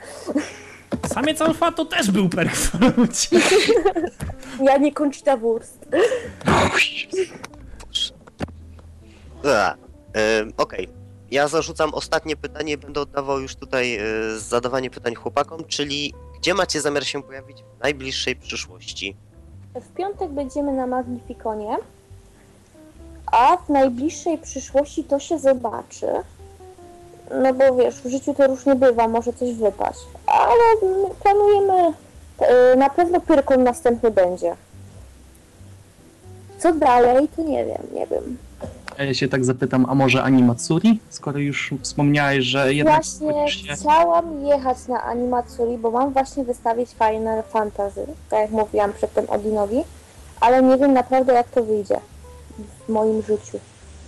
Samiec 1.07 1.41
alfa 1.41 1.73
to 1.73 1.85
też 1.85 2.11
był 2.11 2.29
perk 2.29 2.53
w 2.53 2.71
Falloutie. 2.71 3.41
Ja 4.63 4.77
nie 4.77 4.93
Conchita 4.93 5.37
Wurst. 5.37 5.79
A, 9.45 9.75
ym, 10.41 10.53
Okej. 10.57 10.89
Ja 11.31 11.49
zarzucam 11.49 11.95
ostatnie 11.95 12.37
pytanie, 12.37 12.79
będę 12.79 13.01
oddawał 13.01 13.41
już 13.41 13.57
tutaj 13.57 13.99
y, 14.35 14.41
zadawanie 14.41 14.91
pytań 14.91 15.15
chłopakom, 15.15 15.65
czyli 15.65 16.15
gdzie 16.39 16.55
macie 16.55 16.81
zamiar 16.81 17.05
się 17.05 17.23
pojawić 17.23 17.57
w 17.79 17.83
najbliższej 17.83 18.37
przyszłości? 18.37 19.17
W 19.75 19.95
piątek 19.95 20.31
będziemy 20.31 20.73
na 20.73 20.87
Magnifikonie, 20.87 21.77
a 23.27 23.57
w 23.57 23.69
najbliższej 23.69 24.39
przyszłości 24.39 25.05
to 25.05 25.19
się 25.21 25.39
zobaczy. 25.39 26.07
No 27.43 27.55
bo 27.55 27.75
wiesz, 27.75 27.95
w 27.95 28.11
życiu 28.11 28.35
to 28.35 28.47
różnie 28.47 28.75
bywa, 28.75 29.09
może 29.09 29.33
coś 29.33 29.55
wypaść. 29.55 30.01
Ale 30.27 30.93
my 30.93 31.09
planujemy, 31.23 31.95
e, 32.39 32.77
na 32.77 32.91
pewno 32.91 33.21
Pyrkon 33.21 33.63
następny 33.65 34.11
będzie. 34.11 34.57
co 36.59 36.73
dalej, 36.73 37.29
to 37.37 37.43
nie 37.43 37.65
wiem, 37.65 37.83
nie 37.95 38.07
wiem. 38.07 38.37
A 38.99 39.03
Ja 39.05 39.15
się 39.15 39.29
tak 39.29 39.45
zapytam, 39.45 39.87
a 39.89 39.95
może 39.95 40.23
Animatsuri? 40.23 41.01
Skoro 41.11 41.39
już 41.39 41.75
wspomniałeś, 41.83 42.45
że 42.45 42.75
jednak 42.75 42.95
Właśnie 43.05 43.49
się... 43.49 43.75
chciałam 43.77 44.45
jechać 44.47 44.79
na 44.89 45.03
Animatsuri, 45.03 45.79
bo 45.79 45.91
mam 45.91 46.13
właśnie 46.13 46.45
wystawić 46.45 46.91
Final 46.91 47.43
Fantasy, 47.43 48.07
tak 48.31 48.41
jak 48.41 48.51
mówiłam 48.51 48.93
przedtem 48.93 49.31
Odinowi, 49.31 49.85
ale 50.41 50.63
nie 50.63 50.77
wiem 50.79 50.93
naprawdę 50.93 51.33
jak 51.33 51.49
to 51.51 51.63
wyjdzie 51.65 52.01
w 52.87 52.93
moim 52.93 53.23
życiu. 53.23 53.59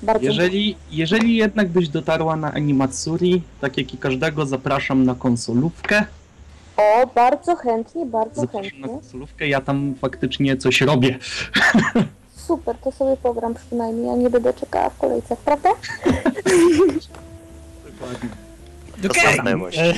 Bardzo 0.03 0.27
Jeżeli, 0.27 0.77
jeżeli 0.91 1.37
jednak 1.37 1.69
byś 1.69 1.89
dotarła 1.89 2.37
na 2.37 2.53
Animatsuri, 2.53 3.43
tak 3.61 3.79
jak 3.79 3.95
i 3.95 3.99
każdego, 3.99 4.47
zapraszam 4.47 5.05
na 5.05 5.15
konsolówkę. 5.15 6.05
O, 6.77 7.07
bardzo 7.15 7.57
chętnie, 7.57 8.07
bardzo 8.07 8.41
Zapraszam 8.41 8.65
na 8.65 8.71
chętnie. 8.87 8.89
konsolówkę, 9.01 9.49
ja 9.49 9.61
tam 9.61 9.95
faktycznie 10.01 10.57
coś 10.57 10.81
robię. 10.81 11.19
Super, 12.47 12.77
to 12.85 12.93
sobie 12.93 13.17
pogram 13.17 13.55
przynajmniej, 13.55 14.07
ja 14.07 14.17
nie 14.17 14.31
będę 14.31 14.55
czekała 14.55 14.91
w 14.91 14.99
kolejce, 14.99 15.37
prawda? 15.45 15.69
Dokładnie. 19.03 19.41
Znajomość. 19.43 19.79
E, 19.79 19.95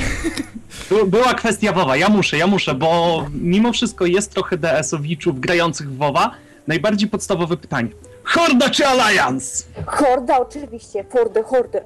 By- 0.91 1.07
Była 1.07 1.35
kwestia 1.35 1.73
WoWa, 1.73 1.97
ja 1.97 2.09
muszę, 2.09 2.37
ja 2.39 2.47
muszę, 2.47 2.75
bo 2.75 3.25
mimo 3.33 3.73
wszystko 3.73 4.07
jest 4.07 4.31
trochę 4.35 4.57
DS-owiczów 4.59 5.41
grających 5.41 5.91
w 5.93 5.97
WoWa. 5.97 6.31
Najbardziej 6.67 7.09
podstawowe 7.09 7.57
pytanie. 7.57 7.89
Horda 8.27 8.71
czy 8.71 8.87
Alliance? 8.87 9.65
Horda 9.87 10.39
oczywiście, 10.39 11.05
hordę, 11.13 11.43
hordę. 11.43 11.85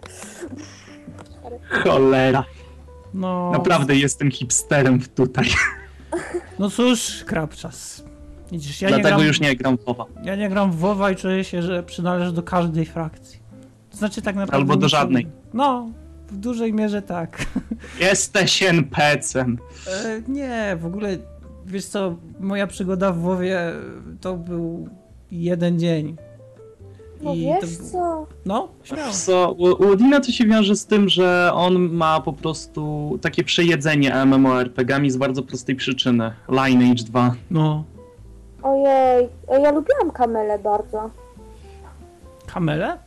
Cholera, 1.70 2.44
No, 3.14 3.50
naprawdę 3.52 3.96
jestem 3.96 4.30
hipsterem 4.30 5.00
tutaj. 5.14 5.44
no 6.58 6.70
cóż, 6.70 7.24
krapczas. 7.26 8.04
Widzisz, 8.52 8.82
ja 8.82 8.88
nie, 8.88 8.94
Dlatego 8.94 9.16
gram, 9.16 9.26
już 9.28 9.40
nie 9.40 9.56
gram 9.56 9.78
w 9.78 9.84
WoWa. 9.84 10.06
ja 10.24 10.36
nie 10.36 10.48
gram 10.48 10.72
w 10.72 10.76
WoWa 10.76 11.10
i 11.10 11.16
czuję 11.16 11.44
się, 11.44 11.62
że 11.62 11.82
przynależę 11.82 12.32
do 12.32 12.42
każdej 12.42 12.86
frakcji. 12.86 13.40
To 13.90 13.96
znaczy 13.96 14.22
tak 14.22 14.34
naprawdę... 14.36 14.56
Albo 14.56 14.76
do 14.76 14.86
nie 14.86 14.88
żadnej. 14.88 15.26
No, 15.54 15.90
w 16.28 16.36
dużej 16.36 16.72
mierze 16.72 17.02
tak. 17.02 17.46
Jesteś 18.00 18.62
NPC-em. 18.62 19.58
E, 20.04 20.22
nie, 20.28 20.76
w 20.80 20.86
ogóle, 20.86 21.16
wiesz 21.66 21.84
co, 21.86 22.16
moja 22.40 22.66
przygoda 22.66 23.12
w 23.12 23.18
WoWie 23.18 23.60
to 24.20 24.36
był 24.36 24.88
jeden 25.30 25.78
dzień. 25.78 26.16
No 27.22 27.34
I 27.34 27.46
to 27.60 27.66
wiesz 27.66 27.76
był- 27.78 27.90
co? 27.90 28.26
No, 28.46 28.68
śmiało. 28.84 29.12
Co, 29.12 29.52
u 29.52 29.64
u 29.64 29.92
Odina 29.92 30.20
to 30.20 30.32
się 30.32 30.44
wiąże 30.46 30.76
z 30.76 30.86
tym, 30.86 31.08
że 31.08 31.50
on 31.54 31.78
ma 31.92 32.20
po 32.20 32.32
prostu 32.32 33.18
takie 33.22 33.44
przejedzenie 33.44 34.14
MMORPG-ami 34.26 35.10
z 35.10 35.16
bardzo 35.16 35.42
prostej 35.42 35.76
przyczyny. 35.76 36.32
Lineage 36.48 37.04
2. 37.04 37.34
No, 37.50 37.84
Ojej, 38.62 39.28
o, 39.46 39.58
ja 39.58 39.70
lubiłam 39.72 40.10
kamele 40.10 40.58
bardzo. 40.58 41.10
kamele? 42.46 42.98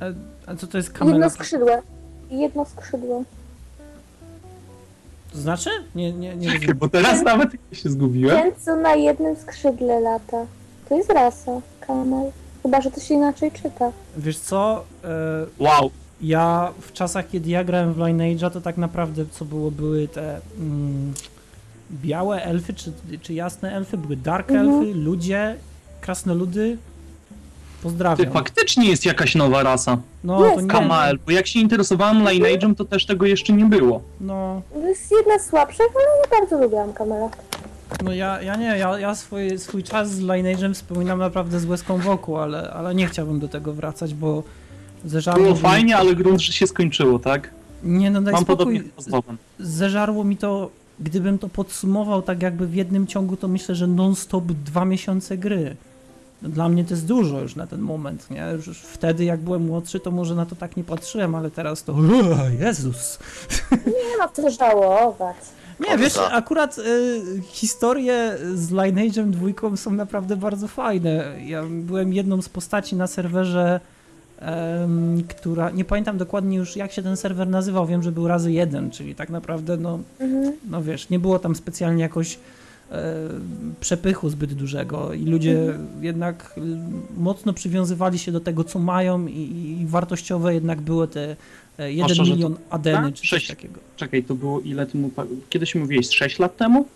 A, 0.00 0.04
a 0.50 0.56
co 0.56 0.66
to 0.66 0.76
jest 0.78 0.90
kamela? 0.92 1.16
Jedno 1.16 1.30
skrzydłe. 1.30 1.82
Jedno 2.30 2.64
skrzydło. 2.64 3.24
To 5.32 5.38
znaczy? 5.38 5.70
Nie, 5.94 6.12
nie, 6.12 6.36
nie 6.36 6.52
rozumiem. 6.52 6.78
Bo 6.78 6.88
teraz 6.88 7.22
nawet 7.22 7.50
się 7.72 7.88
zgubiłem. 7.90 8.36
Ten, 8.36 8.52
co 8.64 8.76
na 8.76 8.94
jednym 8.94 9.36
skrzydle 9.36 10.00
lata. 10.00 10.46
To 10.88 10.96
jest 10.96 11.10
rasa, 11.10 11.60
kamel. 11.86 12.30
Chyba, 12.62 12.80
że 12.80 12.90
to 12.90 13.00
się 13.00 13.14
inaczej 13.14 13.52
czyta. 13.52 13.92
Wiesz 14.16 14.38
co, 14.38 14.84
e, 15.04 15.08
Wow. 15.58 15.90
ja 16.22 16.72
w 16.80 16.92
czasach, 16.92 17.28
kiedy 17.30 17.50
ja 17.50 17.64
grałem 17.64 17.94
w 17.94 17.98
Lineage'a, 17.98 18.50
to 18.50 18.60
tak 18.60 18.76
naprawdę 18.76 19.24
co 19.30 19.44
było, 19.44 19.70
były 19.70 20.08
te 20.08 20.40
mm, 20.58 21.14
białe 21.92 22.42
elfy, 22.44 22.74
czy, 22.74 22.92
czy 23.22 23.34
jasne 23.34 23.72
elfy, 23.72 23.96
były 23.98 24.16
dark 24.16 24.50
Mhm. 24.50 24.68
elfy, 24.70 24.94
ludzie, 24.94 25.56
krasnoludy. 26.00 26.78
Ty 27.76 27.82
Pozdrawiam. 27.82 28.32
faktycznie 28.32 28.90
jest 28.90 29.04
jakaś 29.06 29.34
nowa 29.34 29.62
rasa. 29.62 29.98
No, 30.24 30.44
Jest. 30.44 30.54
to 30.56 30.60
nie, 30.60 30.68
Kamael, 30.68 31.18
bo 31.26 31.32
jak 31.32 31.46
się 31.46 31.60
interesowałem 31.60 32.24
Lineage'em, 32.24 32.74
to 32.74 32.84
też 32.84 33.06
tego 33.06 33.26
jeszcze 33.26 33.52
nie 33.52 33.64
było. 33.64 34.00
no, 34.20 34.62
To 34.72 34.88
jest 34.88 35.10
jedna 35.12 35.38
z 35.38 35.46
słabszych, 35.46 35.86
ale 35.96 36.04
ja 36.04 36.40
bardzo 36.40 36.64
lubiam 36.64 36.92
kamela. 36.92 37.28
No 38.04 38.12
ja, 38.14 38.42
ja 38.42 38.56
nie, 38.56 38.66
ja, 38.78 38.98
ja 38.98 39.14
swój, 39.14 39.58
swój 39.58 39.82
czas 39.82 40.10
z 40.10 40.20
Lineage'em 40.20 40.74
wspominam 40.74 41.18
naprawdę 41.18 41.60
z 41.60 41.64
łezką 41.66 41.98
wokół, 41.98 42.36
ale, 42.36 42.70
ale 42.72 42.94
nie 42.94 43.06
chciałbym 43.06 43.40
do 43.40 43.48
tego 43.48 43.72
wracać, 43.72 44.14
bo 44.14 44.42
zeżarło 45.04 45.42
Było 45.42 45.54
mi- 45.54 45.60
fajnie, 45.60 45.96
ale 45.96 46.14
grunt, 46.14 46.40
że 46.40 46.52
się 46.52 46.66
skończyło, 46.66 47.18
tak? 47.18 47.50
Nie, 47.82 48.10
no 48.10 48.20
daj 48.22 48.34
Mam 48.34 48.42
spokój. 48.44 48.90
zeżarło 49.58 50.24
mi 50.24 50.36
to, 50.36 50.70
gdybym 51.00 51.38
to 51.38 51.48
podsumował 51.48 52.22
tak 52.22 52.42
jakby 52.42 52.66
w 52.66 52.74
jednym 52.74 53.06
ciągu, 53.06 53.36
to 53.36 53.48
myślę, 53.48 53.74
że 53.74 53.86
non-stop 53.86 54.44
dwa 54.44 54.84
miesiące 54.84 55.38
gry. 55.38 55.76
No, 56.42 56.48
Dla 56.48 56.68
mnie 56.68 56.84
to 56.84 56.90
jest 56.94 57.06
dużo 57.06 57.40
już 57.40 57.56
na 57.56 57.66
ten 57.66 57.80
moment, 57.80 58.30
nie? 58.30 58.46
Już 58.66 58.78
wtedy 58.78 59.24
jak 59.24 59.40
byłem 59.40 59.66
młodszy, 59.66 60.00
to 60.00 60.10
może 60.10 60.34
na 60.34 60.46
to 60.46 60.56
tak 60.56 60.76
nie 60.76 60.84
patrzyłem, 60.84 61.34
ale 61.34 61.50
teraz 61.50 61.84
to 61.84 61.94
Jezus. 62.60 63.18
Nie 63.86 64.16
ma 64.18 64.28
co 64.28 64.50
żałować. 64.50 65.36
Nie, 65.80 65.98
wiesz, 65.98 66.12
Za. 66.12 66.30
akurat 66.30 66.78
y, 66.78 66.82
historie 67.42 68.36
z 68.54 68.70
Lineage'em 68.70 69.30
dwójką 69.30 69.76
są 69.76 69.90
naprawdę 69.90 70.36
bardzo 70.36 70.68
fajne. 70.68 71.24
Ja 71.46 71.62
byłem 71.70 72.12
jedną 72.12 72.42
z 72.42 72.48
postaci 72.48 72.96
na 72.96 73.06
serwerze, 73.06 73.80
em, 74.38 75.22
która, 75.28 75.70
nie 75.70 75.84
pamiętam 75.84 76.18
dokładnie 76.18 76.56
już 76.56 76.76
jak 76.76 76.92
się 76.92 77.02
ten 77.02 77.16
serwer 77.16 77.48
nazywał, 77.48 77.86
wiem, 77.86 78.02
że 78.02 78.12
był 78.12 78.28
razy 78.28 78.52
jeden, 78.52 78.90
czyli 78.90 79.14
tak 79.14 79.30
naprawdę 79.30 79.76
no 79.76 79.98
Mhm. 80.20 80.52
no 80.70 80.82
wiesz, 80.82 81.10
nie 81.10 81.18
było 81.18 81.38
tam 81.38 81.54
specjalnie 81.54 82.02
jakoś 82.02 82.38
e, 82.92 83.14
przepychu 83.80 84.28
zbyt 84.30 84.52
dużego 84.54 85.12
i 85.12 85.24
ludzie 85.24 85.74
jednak 86.00 86.54
y, 86.58 86.60
mocno 87.20 87.52
przywiązywali 87.52 88.18
się 88.18 88.32
do 88.32 88.40
tego, 88.40 88.64
co 88.64 88.78
mają 88.78 89.26
i, 89.26 89.78
i 89.82 89.86
wartościowe 89.86 90.54
jednak 90.54 90.80
były 90.80 91.08
te 91.08 91.36
e, 91.80 91.92
1 91.92 92.08
szczerze, 92.08 92.24
to- 92.30 92.36
milion 92.36 92.56
adeny 92.70 93.12
czy 93.12 93.28
coś 93.28 93.46
takiego. 93.46 93.80
Czekaj, 93.96 94.22
to 94.24 94.34
było 94.34 94.60
ile 94.60 94.86
temu... 94.86 95.08
pa- 95.08 95.26
Kiedyś 95.50 95.74
mówiłeś, 95.74 96.08
6 96.10 96.38
lat 96.38 96.56
temu? 96.56 96.86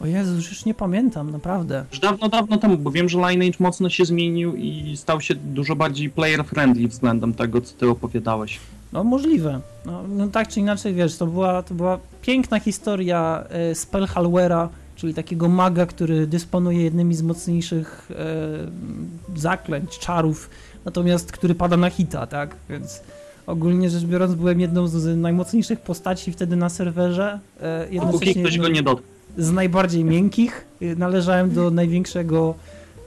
O 0.00 0.06
Jezu, 0.06 0.34
już 0.34 0.64
nie 0.64 0.74
pamiętam, 0.74 1.30
naprawdę. 1.30 1.84
Już 1.90 2.00
dawno, 2.00 2.28
dawno 2.28 2.56
temu, 2.58 2.78
bo 2.78 2.90
wiem, 2.90 3.08
że 3.08 3.18
Lineage 3.18 3.56
mocno 3.60 3.90
się 3.90 4.04
zmienił 4.04 4.56
i 4.56 4.96
stał 4.96 5.20
się 5.20 5.34
dużo 5.34 5.76
bardziej 5.76 6.10
player-friendly 6.10 6.88
względem 6.88 7.34
tego, 7.34 7.60
co 7.60 7.74
ty 7.74 7.88
opowiadałeś. 7.88 8.60
No 8.92 9.04
możliwe. 9.04 9.60
No, 9.86 10.02
no 10.08 10.28
tak 10.28 10.48
czy 10.48 10.60
inaczej, 10.60 10.94
wiesz, 10.94 11.16
to 11.16 11.26
była, 11.26 11.62
to 11.62 11.74
była 11.74 11.98
piękna 12.22 12.60
historia 12.60 13.44
e, 13.48 13.74
Spellhalwera, 13.74 14.68
czyli 14.96 15.14
takiego 15.14 15.48
maga, 15.48 15.86
który 15.86 16.26
dysponuje 16.26 16.82
jednymi 16.84 17.14
z 17.14 17.22
mocniejszych 17.22 18.10
e, 18.10 19.40
zaklęć, 19.40 19.98
czarów, 19.98 20.50
natomiast 20.84 21.32
który 21.32 21.54
pada 21.54 21.76
na 21.76 21.90
hita, 21.90 22.26
tak? 22.26 22.56
Więc 22.70 23.00
ogólnie 23.46 23.90
rzecz 23.90 24.04
biorąc 24.04 24.34
byłem 24.34 24.60
jedną 24.60 24.88
z 24.88 25.16
najmocniejszych 25.16 25.80
postaci 25.80 26.32
wtedy 26.32 26.56
na 26.56 26.68
serwerze. 26.68 27.40
E, 27.60 27.86
jednocześnie 27.90 28.42
ktoś 28.42 28.58
go 28.58 28.68
nie 28.68 28.82
dotknął. 28.82 29.10
z 29.38 29.50
najbardziej 29.52 30.04
miękkich. 30.04 30.66
Y, 30.82 30.96
Należałem 30.96 31.50
do 31.54 31.70
największego, 31.70 32.54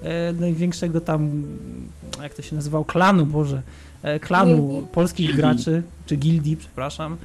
e, 0.03 0.33
największego 0.33 1.01
tam, 1.01 1.43
jak 2.21 2.33
to 2.33 2.41
się 2.41 2.55
nazywał, 2.55 2.85
klanu, 2.85 3.25
Boże, 3.25 3.61
e, 4.03 4.19
klanu 4.19 4.57
Gildii. 4.67 4.87
polskich 4.91 5.35
graczy, 5.35 5.83
czy 6.05 6.15
gildii, 6.15 6.57
przepraszam. 6.57 7.17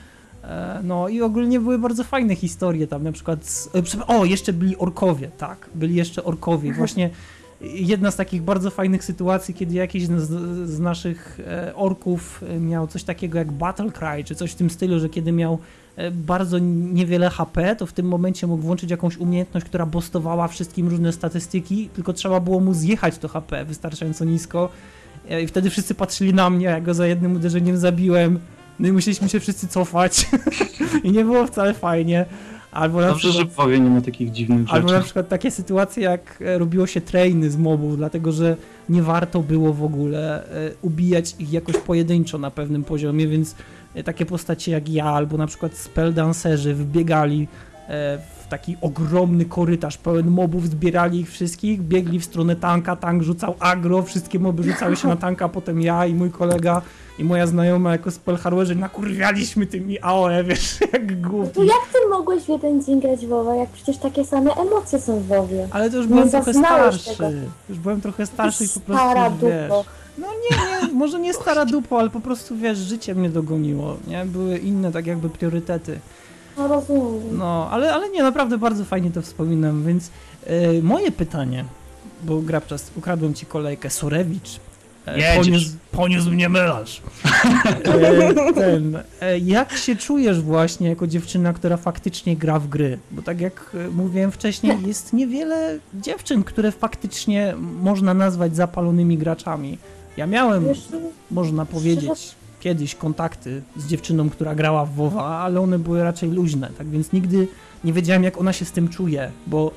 E, 0.44 0.80
no 0.84 1.08
i 1.08 1.22
ogólnie 1.22 1.60
były 1.60 1.78
bardzo 1.78 2.04
fajne 2.04 2.36
historie 2.36 2.86
tam, 2.86 3.02
na 3.04 3.12
przykład, 3.12 3.46
z, 3.46 3.68
e, 4.00 4.06
o, 4.06 4.24
jeszcze 4.24 4.52
byli 4.52 4.76
orkowie, 4.76 5.30
tak, 5.38 5.68
byli 5.74 5.94
jeszcze 5.94 6.24
orkowie. 6.24 6.72
Właśnie 6.72 7.10
jedna 7.62 8.10
z 8.10 8.16
takich 8.16 8.42
bardzo 8.42 8.70
fajnych 8.70 9.04
sytuacji, 9.04 9.54
kiedy 9.54 9.74
jakiś 9.74 10.06
z, 10.06 10.28
z 10.70 10.80
naszych 10.80 11.40
e, 11.46 11.74
orków 11.74 12.44
e, 12.48 12.60
miał 12.60 12.86
coś 12.86 13.04
takiego 13.04 13.38
jak 13.38 13.52
Battle 13.52 13.90
Cry, 13.90 14.24
czy 14.24 14.34
coś 14.34 14.52
w 14.52 14.54
tym 14.54 14.70
stylu, 14.70 15.00
że 15.00 15.08
kiedy 15.08 15.32
miał 15.32 15.58
e, 15.96 16.10
bardzo 16.10 16.58
niewiele 16.58 17.30
HP, 17.30 17.76
to 17.76 17.86
w 17.86 17.92
tym 17.92 18.06
momencie 18.06 18.46
mógł 18.46 18.62
włączyć 18.62 18.90
jakąś 18.90 19.16
umiejętność, 19.16 19.66
która 19.66 19.86
boostowała 19.86 20.48
wszystkim 20.48 20.88
różne 20.88 21.12
statystyki, 21.12 21.88
tylko 21.88 22.12
trzeba 22.12 22.40
było 22.40 22.60
mu 22.60 22.74
zjechać 22.74 23.18
to 23.18 23.28
HP 23.28 23.64
wystarczająco 23.64 24.24
nisko. 24.24 24.68
I 25.42 25.46
wtedy 25.46 25.70
wszyscy 25.70 25.94
patrzyli 25.94 26.34
na 26.34 26.50
mnie, 26.50 26.66
jak 26.66 26.82
go 26.82 26.94
za 26.94 27.06
jednym 27.06 27.36
uderzeniem 27.36 27.78
zabiłem, 27.78 28.38
no 28.78 28.88
i 28.88 28.92
musieliśmy 28.92 29.28
się 29.28 29.40
wszyscy 29.40 29.68
cofać. 29.68 30.30
I 31.04 31.12
nie 31.12 31.24
było 31.24 31.46
wcale 31.46 31.74
fajnie. 31.74 32.26
Albo 32.72 33.00
na 33.00 33.08
Dobrze, 33.08 33.28
że 33.28 33.34
przykład... 33.34 33.54
w 33.54 33.56
WoWie 33.56 33.80
nie 33.80 33.90
ma 33.90 34.00
takich 34.00 34.32
dziwnych 34.32 34.66
Albo 34.70 34.86
na 34.88 34.94
rzeczy. 34.94 35.04
przykład 35.04 35.28
takie 35.28 35.50
sytuacje, 35.50 36.02
jak 36.02 36.42
e, 36.46 36.58
robiło 36.58 36.86
się 36.86 37.00
trainy 37.00 37.50
z 37.50 37.56
mobów, 37.56 37.96
dlatego 37.96 38.32
że 38.32 38.56
nie 38.88 39.02
warto 39.02 39.40
było 39.40 39.72
w 39.72 39.84
ogóle 39.84 40.44
e, 40.44 40.70
ubijać 40.82 41.34
ich 41.38 41.52
jakoś 41.52 41.76
pojedynczo 41.76 42.38
na 42.38 42.50
pewnym 42.50 42.84
poziomie, 42.84 43.26
więc 43.28 43.54
e, 43.94 44.02
takie 44.02 44.26
postacie 44.26 44.72
jak 44.72 44.88
ja, 44.88 45.04
albo 45.04 45.36
na 45.36 45.46
przykład 45.46 45.74
spelldancerzy 45.76 46.74
wbiegali 46.74 47.48
w 48.41 48.41
taki 48.52 48.76
ogromny 48.80 49.44
korytarz 49.44 49.96
pełen 49.98 50.30
mobów, 50.30 50.66
zbierali 50.68 51.20
ich 51.20 51.30
wszystkich, 51.30 51.80
biegli 51.82 52.20
w 52.20 52.24
stronę 52.24 52.56
tanka, 52.56 52.96
tank 52.96 53.22
rzucał 53.22 53.54
agro, 53.60 54.02
wszystkie 54.02 54.38
moby 54.38 54.62
rzucały 54.62 54.96
się 54.96 55.08
na 55.08 55.16
tanka, 55.16 55.48
potem 55.48 55.80
ja 55.80 56.06
i 56.06 56.14
mój 56.14 56.30
kolega 56.30 56.82
i 57.18 57.24
moja 57.24 57.46
znajoma 57.46 57.92
jako 57.92 58.10
spellharwerzy 58.10 58.74
nakurwialiśmy 58.74 59.66
tymi 59.66 59.98
AOE, 60.00 60.44
wiesz, 60.44 60.80
jak 60.92 61.22
No 61.22 61.28
głupi. 61.30 61.54
to 61.54 61.62
jak 61.62 61.82
ty 61.92 61.98
mogłeś 62.10 62.42
w 62.42 62.48
jeden 62.48 62.82
dzień 62.84 63.00
grać 63.00 63.26
w 63.26 63.28
WoWa, 63.28 63.54
jak 63.54 63.68
przecież 63.70 63.96
takie 63.98 64.24
same 64.24 64.54
emocje 64.54 65.00
są 65.00 65.20
w 65.20 65.26
WoWie? 65.26 65.68
Ale 65.70 65.90
to 65.90 65.96
już 65.96 66.06
byłem 66.06 66.30
trochę 66.30 66.54
starszy. 66.54 67.16
tego. 67.16 67.30
Już 67.68 67.78
byłem 67.78 68.00
trochę 68.00 68.26
starszy 68.26 68.64
i 68.64 68.68
po 68.68 68.80
prostu, 68.80 69.04
Stara 69.10 69.30
wiesz... 69.30 69.40
dupo. 69.68 69.84
No 70.18 70.26
nie, 70.50 70.56
nie, 70.88 70.94
może 70.94 71.20
nie 71.20 71.34
stara 71.34 71.64
dupo, 71.66 71.98
ale 71.98 72.10
po 72.10 72.20
prostu, 72.20 72.56
wiesz, 72.56 72.78
życie 72.78 73.14
mnie 73.14 73.30
dogoniło, 73.30 73.96
nie? 74.06 74.24
Były 74.24 74.58
inne 74.58 74.92
tak 74.92 75.06
jakby 75.06 75.28
priorytety. 75.30 75.98
No 76.56 76.68
rozumiem. 76.68 77.38
No, 77.38 77.68
ale, 77.70 77.94
ale 77.94 78.10
nie, 78.10 78.22
naprawdę 78.22 78.58
bardzo 78.58 78.84
fajnie 78.84 79.10
to 79.10 79.22
wspominam, 79.22 79.84
więc 79.84 80.10
e, 80.46 80.82
moje 80.82 81.12
pytanie, 81.12 81.64
bo 82.22 82.40
Grabczas, 82.40 82.90
ukradłem 82.96 83.34
ci 83.34 83.46
kolejkę, 83.46 83.90
Sorewicz, 83.90 84.60
e, 85.06 85.36
poniósł, 85.36 85.70
poniósł 85.92 86.30
mnie 86.30 86.48
melarz. 86.48 87.02
E, 87.84 88.52
ten, 88.54 88.98
jak 89.42 89.72
się 89.72 89.96
czujesz 89.96 90.40
właśnie 90.40 90.88
jako 90.88 91.06
dziewczyna, 91.06 91.52
która 91.52 91.76
faktycznie 91.76 92.36
gra 92.36 92.58
w 92.58 92.68
gry? 92.68 92.98
Bo 93.10 93.22
tak 93.22 93.40
jak 93.40 93.76
mówiłem 93.92 94.32
wcześniej, 94.32 94.72
jest 94.86 95.12
niewiele 95.12 95.78
dziewczyn, 95.94 96.44
które 96.44 96.72
faktycznie 96.72 97.54
można 97.58 98.14
nazwać 98.14 98.56
zapalonymi 98.56 99.18
graczami. 99.18 99.78
Ja 100.16 100.26
miałem 100.26 100.64
Wiesz, 100.64 100.88
można 101.30 101.66
powiedzieć, 101.66 102.34
kiedyś 102.62 102.94
kontakty 102.94 103.62
z 103.76 103.86
dziewczyną, 103.86 104.30
która 104.30 104.54
grała 104.54 104.84
w 104.84 104.94
WoWa, 104.94 105.24
ale 105.24 105.60
one 105.60 105.78
były 105.78 106.02
raczej 106.02 106.30
luźne, 106.30 106.70
tak 106.78 106.88
więc 106.88 107.12
nigdy 107.12 107.48
nie 107.84 107.92
wiedziałem, 107.92 108.24
jak 108.24 108.38
ona 108.40 108.52
się 108.52 108.64
z 108.64 108.72
tym 108.72 108.88
czuje, 108.88 109.30
bo 109.46 109.70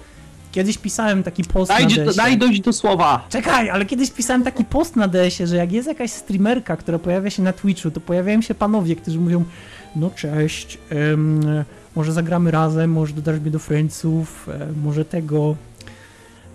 kiedyś 0.52 0.78
pisałem 0.78 1.24
taki 1.24 1.44
post 1.44 1.70
Daj, 1.72 1.84
na 1.84 1.90
DS-ie. 1.90 2.14
daj 2.14 2.38
dojść 2.38 2.62
do 2.62 2.74
słowa. 2.74 3.26
Czekaj, 3.30 3.70
ale 3.70 3.86
kiedyś 3.86 4.12
pisałem 4.12 4.44
taki 4.44 4.66
post 4.66 4.96
na 4.96 5.08
DS-ie, 5.08 5.48
że 5.48 5.56
jak 5.56 5.72
jest 5.72 5.88
jakaś 5.88 6.12
streamerka, 6.12 6.78
która 6.78 7.00
pojawia 7.00 7.30
się 7.30 7.44
na 7.44 7.54
Twitchu, 7.54 7.92
to 7.92 8.00
pojawiają 8.00 8.42
się 8.42 8.56
panowie, 8.56 8.96
którzy 8.96 9.20
mówią, 9.20 9.44
no 9.96 10.10
cześć, 10.10 10.78
może 11.96 12.14
zagramy 12.14 12.52
razem, 12.52 12.92
może 12.92 13.14
dodasz 13.14 13.40
mnie 13.40 13.52
do 13.52 13.60
Friendsów, 13.60 14.50
e, 14.50 14.68
może 14.84 15.06
tego, 15.06 15.56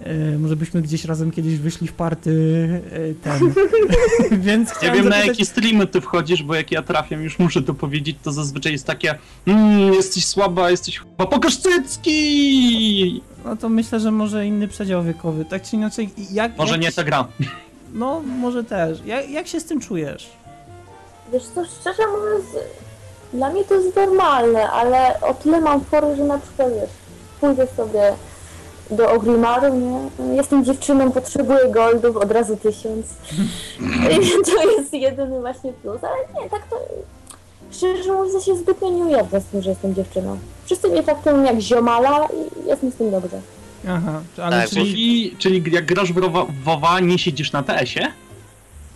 e, 0.04 0.38
może 0.38 0.57
byśmy 0.57 0.83
gdzieś 0.83 1.04
razem 1.04 1.30
kiedyś 1.30 1.57
wyszli 1.57 1.88
w 1.88 1.92
party, 1.92 2.30
e, 2.92 3.14
ten, 3.14 3.52
więc 4.47 4.69
Ja 4.69 4.75
chciałem 4.75 4.95
wiem 4.97 5.04
na 5.04 5.11
zapytać- 5.11 5.26
jakie 5.28 5.45
streamy 5.45 5.87
ty 5.87 6.00
wchodzisz, 6.00 6.42
bo 6.42 6.54
jak 6.54 6.73
ja 6.73 6.83
trafiam, 6.83 7.23
już 7.23 7.38
muszę 7.38 7.62
to 7.62 7.75
powiedzieć, 7.75 8.16
to 8.23 8.33
zazwyczaj 8.33 8.73
jest 8.73 8.87
takie 8.87 9.19
mmm, 9.47 9.92
jesteś 9.95 10.26
słaba, 10.26 10.71
jesteś 10.71 10.99
chyba 10.99 11.26
pokaż 11.26 11.57
cycki! 11.57 13.23
No 13.45 13.57
to 13.57 13.69
myślę, 13.69 14.00
że 14.00 14.11
może 14.11 14.47
inny 14.47 14.69
przedział 14.69 15.02
wiekowy. 15.04 15.45
Tak 15.45 15.62
czy 15.62 15.76
inaczej, 15.76 16.11
jak. 16.33 16.57
Może 16.57 16.73
jak, 16.73 16.80
nie 16.83 16.92
ta 16.92 17.04
gra. 17.04 17.26
No, 17.92 18.21
może 18.21 18.64
też. 18.64 18.99
Jak, 19.07 19.30
jak 19.30 19.47
się 19.47 19.61
z 19.61 19.64
tym 19.64 19.80
czujesz? 19.80 20.30
Wiesz 21.33 21.42
co, 21.54 21.64
szczerze 21.64 22.02
mówiąc, 22.07 22.45
dla 23.33 23.50
mnie 23.50 23.64
to 23.64 23.75
jest 23.75 23.97
normalne, 23.97 24.71
ale 24.71 25.21
o 25.21 25.35
tyle 25.35 25.61
mam 25.61 25.85
fory, 25.85 26.16
że 26.16 26.25
na 26.25 26.38
przykład 26.38 26.69
wiesz, 26.75 26.90
pójdę 27.40 27.66
sobie 27.76 28.12
do 28.91 29.13
Ogrimaru, 29.13 29.75
nie? 29.75 30.37
Jestem 30.37 30.65
dziewczyną, 30.65 31.13
potrzebuję 31.13 31.59
goldów, 31.71 32.17
od 32.17 32.31
razu 32.33 32.57
tysiąc. 32.57 33.07
To 34.55 34.71
jest 34.79 34.93
jedyny 34.93 35.41
właśnie 35.41 35.73
plus, 35.73 36.05
ale 36.05 36.43
nie, 36.45 36.51
tak 36.51 36.63
to... 36.71 36.77
Szczerze 37.71 38.13
mówiąc, 38.13 38.35
ja 38.35 38.41
się 38.41 38.57
zbytnio 38.57 38.91
nie 38.91 39.05
ujawniam 39.05 39.43
z 39.43 39.45
tym, 39.45 39.63
że 39.63 39.71
jestem 39.71 39.95
dziewczyną. 39.95 40.39
Wszyscy 40.65 40.89
mnie 40.89 41.03
traktują 41.03 41.43
jak 41.45 41.61
ziomala 41.61 42.27
i 42.65 42.69
jest 42.69 42.83
mi 42.83 42.91
z 42.91 42.95
tym 42.95 43.11
dobrze. 43.11 43.41
Aha, 43.89 44.21
ale 44.43 44.61
Tak, 44.61 44.71
czyli. 44.71 44.85
Czyli, 44.93 45.37
czyli 45.63 45.73
jak 45.75 45.87
grasz 45.87 46.13
w 46.13 46.21
WoWa, 46.65 47.01
nie 47.01 47.19
siedzisz 47.19 47.53
na 47.53 47.63
TS-ie? 47.63 48.13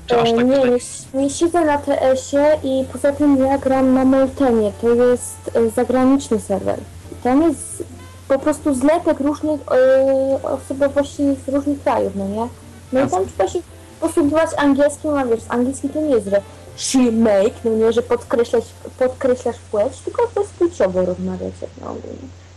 Czy 0.06 0.20
aż 0.20 0.28
E, 0.28 0.34
tak 0.36 0.46
nie, 0.46 0.56
tutaj? 0.56 0.70
nie, 1.14 1.22
nie 1.22 1.30
siedzę 1.30 1.64
na 1.64 1.78
TS-ie 1.78 2.58
i 2.64 2.84
poza 2.92 3.12
tym 3.12 3.36
ja 3.36 3.58
gram 3.58 3.94
na 3.94 4.04
Moltenie. 4.04 4.72
To 4.80 4.88
jest 4.94 5.50
e, 5.54 5.70
zagraniczny 5.70 6.40
serwer. 6.40 6.78
Tam 7.22 7.42
jest 7.42 7.84
po 8.28 8.38
prostu 8.38 8.74
zlepek 8.74 9.20
różnych 9.20 9.60
e, 9.60 10.42
osobowości 10.42 11.22
z 11.46 11.48
różnych 11.48 11.82
krajów, 11.82 12.12
no 12.16 12.28
nie? 12.28 12.48
No 12.92 13.06
i 13.06 13.10
tam 13.10 13.26
trzeba 13.26 13.48
się 13.48 13.58
posługiwać 14.00 14.50
angielskim, 14.56 15.14
a 15.14 15.24
wiesz, 15.24 15.42
angielski 15.48 15.88
to 15.88 16.00
nie 16.00 16.10
jest, 16.10 16.26
że 16.26 16.42
she 16.76 17.12
make, 17.12 17.54
no 17.64 17.70
nie, 17.70 17.92
że 17.92 18.02
podkreślać, 18.02 18.64
podkreślasz 18.98 19.56
płeć, 19.70 20.00
tylko 20.04 20.30
bezpłciowo 20.34 21.04
rozmawiacie, 21.04 21.66
no. 21.80 21.96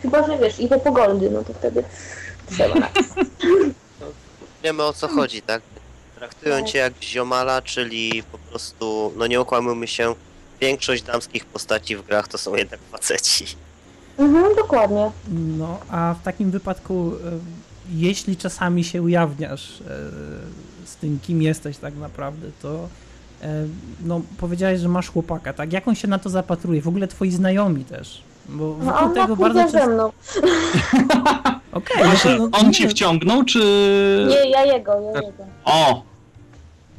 Chyba, 0.01 0.27
że 0.27 0.37
wiesz, 0.37 0.59
idę 0.59 0.79
po 0.79 0.91
goldy, 0.91 1.29
no 1.29 1.43
to 1.43 1.53
wtedy 1.53 1.83
trzeba. 2.51 2.75
Wiemy 4.63 4.83
o 4.83 4.93
co 4.93 5.07
chodzi, 5.07 5.41
tak? 5.41 5.61
Traktują 6.15 6.65
cię 6.65 6.79
jak 6.79 6.93
ziomala, 7.03 7.61
czyli 7.61 8.23
po 8.31 8.37
prostu, 8.37 9.13
no 9.15 9.27
nie 9.27 9.39
okłamujmy 9.39 9.87
się, 9.87 10.15
większość 10.61 11.03
damskich 11.03 11.45
postaci 11.45 11.95
w 11.95 12.05
grach 12.05 12.27
to 12.27 12.37
są 12.37 12.55
jednak 12.55 12.79
faceci. 12.91 13.45
Mhm, 14.17 14.55
dokładnie. 14.55 15.11
No, 15.57 15.79
a 15.89 16.15
w 16.21 16.23
takim 16.23 16.51
wypadku, 16.51 17.11
e, 17.25 17.31
jeśli 17.95 18.37
czasami 18.37 18.83
się 18.83 19.01
ujawniasz 19.01 19.81
e, 19.81 19.83
z 20.85 20.95
tym, 20.95 21.19
kim 21.23 21.41
jesteś 21.41 21.77
tak 21.77 21.95
naprawdę, 21.95 22.47
to. 22.61 22.87
e, 23.41 23.65
No, 24.05 24.21
powiedziałeś, 24.37 24.79
że 24.81 24.87
masz 24.89 25.09
chłopaka, 25.09 25.53
tak? 25.53 25.73
Jak 25.73 25.87
on 25.87 25.95
się 25.95 26.07
na 26.07 26.19
to 26.19 26.29
zapatruje? 26.29 26.81
W 26.81 26.87
ogóle 26.87 27.07
twoi 27.07 27.31
znajomi 27.31 27.85
też. 27.85 28.23
Bo 28.49 28.77
No, 28.83 28.99
on 28.99 29.13
tego 29.13 29.35
ma 29.35 29.35
bardzo 29.35 29.59
pójdzie 29.63 29.71
ze 29.71 29.77
często. 29.79 29.93
mną. 29.93 30.11
Okej, 31.71 32.03
no 32.03 32.11
to- 32.23 32.37
no, 32.37 32.49
On 32.51 32.73
cię 32.73 32.89
wciągnął, 32.89 33.43
czy... 33.43 33.59
Nie, 34.29 34.49
ja 34.49 34.65
jego, 34.65 35.01
ja 35.01 35.21
jego. 35.21 35.45
O! 35.65 36.03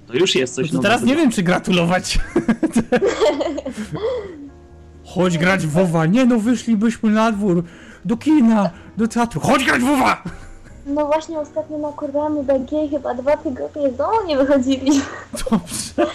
To 0.06 0.14
już 0.14 0.34
jest 0.34 0.54
coś 0.54 0.72
No 0.72 0.78
to 0.78 0.82
teraz 0.82 1.02
nie 1.02 1.16
wiem, 1.16 1.30
czy 1.30 1.42
gratulować. 1.42 2.18
Chodź 5.14 5.38
grać 5.38 5.66
w 5.66 5.70
WoWa. 5.70 6.06
Nie 6.06 6.24
no, 6.26 6.38
wyszlibyśmy 6.38 7.10
na 7.10 7.32
dwór, 7.32 7.64
do 8.04 8.16
kina, 8.16 8.70
do 8.96 9.08
teatru. 9.08 9.40
Chodź 9.40 9.64
grać 9.64 9.80
w 9.82 9.84
WoWa! 9.86 10.22
No 10.86 11.06
właśnie 11.06 11.38
ostatnio 11.38 11.78
nakurwamy 11.78 12.44
BG 12.44 12.84
i 12.84 12.88
chyba 12.88 13.14
dwa 13.14 13.36
tygodnie 13.36 13.90
z 13.90 13.96
domu 13.96 14.12
nie 14.26 14.36
wychodzili. 14.36 15.00
Dobrze. 15.50 16.12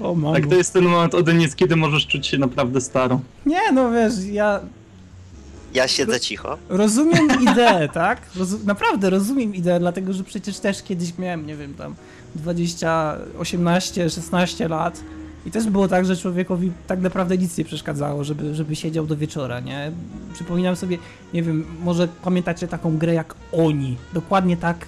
O 0.00 0.14
mamo. 0.14 0.34
Tak, 0.34 0.46
to 0.46 0.54
jest 0.54 0.72
ten 0.72 0.84
moment, 0.84 1.14
Odeniec, 1.14 1.54
kiedy 1.54 1.76
możesz 1.76 2.06
czuć 2.06 2.26
się 2.26 2.38
naprawdę 2.38 2.80
starą. 2.80 3.20
Nie 3.46 3.72
no, 3.72 3.90
wiesz, 3.90 4.12
ja 4.32 4.60
Ja 5.74 5.88
siedzę 5.88 6.20
cicho. 6.20 6.58
rozumiem 6.68 7.28
ideę, 7.52 7.88
tak? 7.88 8.20
Rozu 8.36 8.58
naprawdę 8.64 9.10
rozumiem 9.10 9.54
ideę, 9.54 9.80
dlatego 9.80 10.12
że 10.12 10.24
przecież 10.24 10.58
też 10.58 10.82
kiedyś 10.82 11.18
miałem, 11.18 11.46
nie 11.46 11.56
wiem, 11.56 11.74
tam 11.74 11.94
20, 12.34 13.16
18, 13.38 14.10
16 14.10 14.68
lat 14.68 15.00
i 15.46 15.50
też 15.50 15.66
było 15.66 15.88
tak, 15.88 16.06
że 16.06 16.16
człowiekowi 16.16 16.72
tak 16.86 17.00
naprawdę 17.00 17.38
nic 17.38 17.58
nie 17.58 17.64
przeszkadzało, 17.64 18.24
żeby, 18.24 18.54
żeby 18.54 18.76
siedział 18.76 19.06
do 19.06 19.16
wieczora, 19.16 19.60
nie? 19.60 19.92
Przypominam 20.32 20.76
sobie, 20.76 20.98
nie 21.34 21.42
wiem, 21.42 21.66
może 21.84 22.08
pamiętacie 22.24 22.68
taką 22.68 22.98
grę 22.98 23.14
jak 23.14 23.34
Oni. 23.52 23.96
Dokładnie 24.12 24.56
tak, 24.56 24.86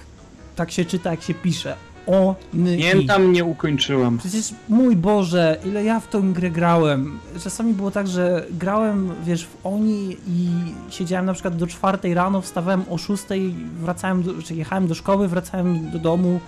tak 0.55 0.71
się 0.71 0.85
czyta, 0.85 1.11
jak 1.11 1.21
się 1.21 1.33
pisze. 1.33 1.75
Oni. 2.07 2.77
Nie, 2.77 3.05
tam 3.07 3.31
nie 3.31 3.45
ukończyłem. 3.45 4.17
Przecież 4.17 4.53
mój 4.69 4.95
Boże, 4.95 5.57
ile 5.65 5.83
ja 5.83 5.99
w 5.99 6.07
tą 6.07 6.33
grę 6.33 6.51
grałem. 6.51 7.19
Czasami 7.43 7.73
było 7.73 7.91
tak, 7.91 8.07
że 8.07 8.45
grałem, 8.51 9.11
wiesz, 9.25 9.45
w 9.45 9.57
Oni 9.63 10.17
i 10.27 10.49
siedziałem 10.89 11.25
na 11.25 11.33
przykład 11.33 11.57
do 11.57 11.67
czwartej 11.67 12.13
rano, 12.13 12.41
wstawałem 12.41 12.83
o 12.89 12.97
szóstej, 12.97 13.55
wracałem, 13.81 14.23
do, 14.23 14.41
czy 14.41 14.55
jechałem 14.55 14.87
do 14.87 14.95
szkoły, 14.95 15.27
wracałem 15.27 15.91
do 15.91 15.99
domu, 15.99 16.39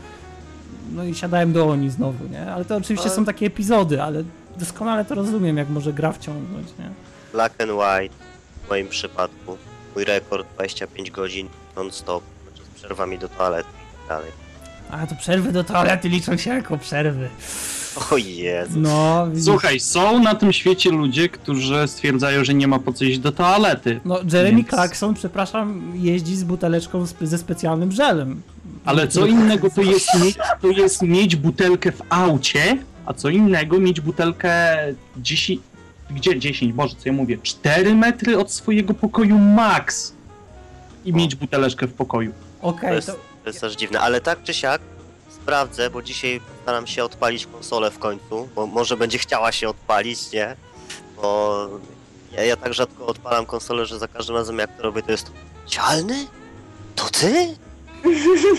no 0.96 1.04
i 1.04 1.16
siadałem 1.16 1.54
do 1.54 1.68
Oni 1.70 1.90
znowu, 1.90 2.28
nie? 2.28 2.52
Ale 2.52 2.66
to 2.66 2.76
oczywiście 2.76 3.06
Ale- 3.06 3.16
są 3.16 3.26
takie 3.26 3.46
epizody, 3.46 4.02
ale 4.04 4.24
doskonale 4.58 5.06
to 5.06 5.16
rozumiem, 5.16 5.58
jak 5.58 5.70
może 5.70 5.94
gra 5.94 6.12
wciągnąć, 6.12 6.68
nie? 6.80 6.90
Black 7.32 7.62
and 7.62 7.72
white 7.72 8.16
w 8.66 8.70
moim 8.70 8.88
przypadku. 8.88 9.58
Mój 9.96 10.04
rekord 10.04 10.48
25 10.56 11.12
godzin 11.12 11.48
non-stop, 11.76 12.24
z 12.74 12.80
przerwami 12.80 13.20
do 13.20 13.30
toalety 13.30 13.70
i 13.70 13.98
tak 14.00 14.08
dalej. 14.18 14.32
A 14.92 15.08
to 15.08 15.16
przerwy 15.16 15.52
do 15.52 15.64
toalety 15.64 16.10
liczą 16.10 16.38
się 16.38 16.50
jako 16.50 16.78
przerwy. 16.78 17.30
O 18.12 18.18
Jezu. 18.18 18.80
No. 18.80 19.28
Słuchaj, 19.44 19.80
są 19.80 20.20
na 20.20 20.36
tym 20.36 20.54
świecie 20.54 20.92
ludzie, 20.92 21.30
którzy 21.30 21.88
stwierdzają, 21.88 22.44
że 22.44 22.54
nie 22.54 22.68
ma 22.68 22.80
po 22.80 22.94
co 22.94 23.06
iść 23.06 23.20
do 23.20 23.32
toalety. 23.32 24.00
No, 24.06 24.20
Jeremy 24.34 24.58
Więc- 24.58 24.70
Clarkson, 24.70 25.14
przepraszam, 25.14 25.92
jeździ 25.96 26.36
z 26.36 26.44
buteleczką 26.44 27.06
ze 27.22 27.38
specjalnym 27.38 27.92
żelem. 27.92 28.42
Ale 28.86 29.08
co 29.08 29.26
innego 29.26 29.70
to 29.70 29.82
jest, 29.82 30.08
mieć, 30.24 30.38
to 30.62 30.68
jest 30.68 31.02
mieć 31.02 31.36
butelkę 31.36 31.92
w 31.92 32.02
aucie, 32.10 32.78
a 33.06 33.14
co 33.14 33.30
innego 33.30 33.80
mieć 33.80 34.02
butelkę 34.02 34.68
10. 35.18 35.62
Gdzie 36.10 36.40
10? 36.40 36.74
Boże, 36.74 36.96
co 36.96 37.02
ja 37.06 37.14
mówię? 37.14 37.38
4 37.44 37.96
metry 37.96 38.38
od 38.40 38.52
swojego 38.52 38.94
pokoju 38.94 39.38
max. 39.38 40.14
I 41.06 41.14
O. 41.14 41.16
mieć 41.16 41.36
buteleczkę 41.36 41.88
w 41.88 41.94
pokoju. 41.94 42.32
Okej, 42.62 42.90
To 42.90 42.96
jest, 42.96 43.08
to... 43.08 43.14
to 43.14 43.50
jest 43.50 43.62
też 43.62 43.76
dziwne, 43.76 44.00
ale 44.00 44.22
tak 44.22 44.44
czy 44.44 44.54
siak 44.54 44.82
sprawdzę, 45.30 45.90
bo 45.90 46.02
dzisiaj 46.02 46.42
staram 46.64 46.88
się 46.88 47.04
odpalić 47.04 47.46
konsolę 47.46 47.92
w 47.92 48.00
końcu, 48.00 48.50
bo 48.56 48.68
może 48.68 48.98
będzie 48.98 49.18
chciała 49.18 49.52
się 49.52 49.70
odpalić, 49.70 50.32
nie? 50.32 50.56
Bo 51.16 51.68
Ja, 52.32 52.44
ja 52.44 52.56
tak 52.56 52.74
rzadko 52.74 53.06
odpalam 53.08 53.46
konsolę, 53.46 53.86
że 53.86 54.00
za 54.00 54.08
każdym 54.08 54.36
razem 54.36 54.58
jak 54.60 54.78
to 54.78 54.84
robię, 54.84 55.02
to 55.04 55.12
jest 55.12 55.32
cialny? 55.68 56.26
To 56.96 57.10
ty? 57.10 57.56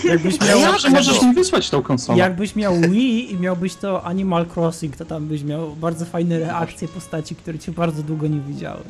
Jakbyś 0.03 0.41
miał, 0.41 0.59
ja- 0.59 0.71
Zawsze 0.71 0.89
możesz 0.89 1.21
mi 1.21 1.33
wysłać 1.33 1.69
tą 1.69 1.81
konsolę. 1.81 2.19
jakbyś 2.19 2.55
miał 2.55 2.75
Wii 2.81 3.33
i 3.33 3.37
miałbyś 3.39 3.75
to 3.75 4.03
Animal 4.03 4.45
Crossing, 4.55 4.95
to 4.97 5.05
tam 5.05 5.25
byś 5.27 5.43
miał 5.43 5.75
bardzo 5.75 6.05
fajne 6.05 6.39
reakcje 6.39 6.87
postaci, 6.87 7.35
które 7.35 7.59
cię 7.59 7.71
bardzo 7.71 8.03
długo 8.03 8.27
nie 8.27 8.39
widziały. 8.39 8.81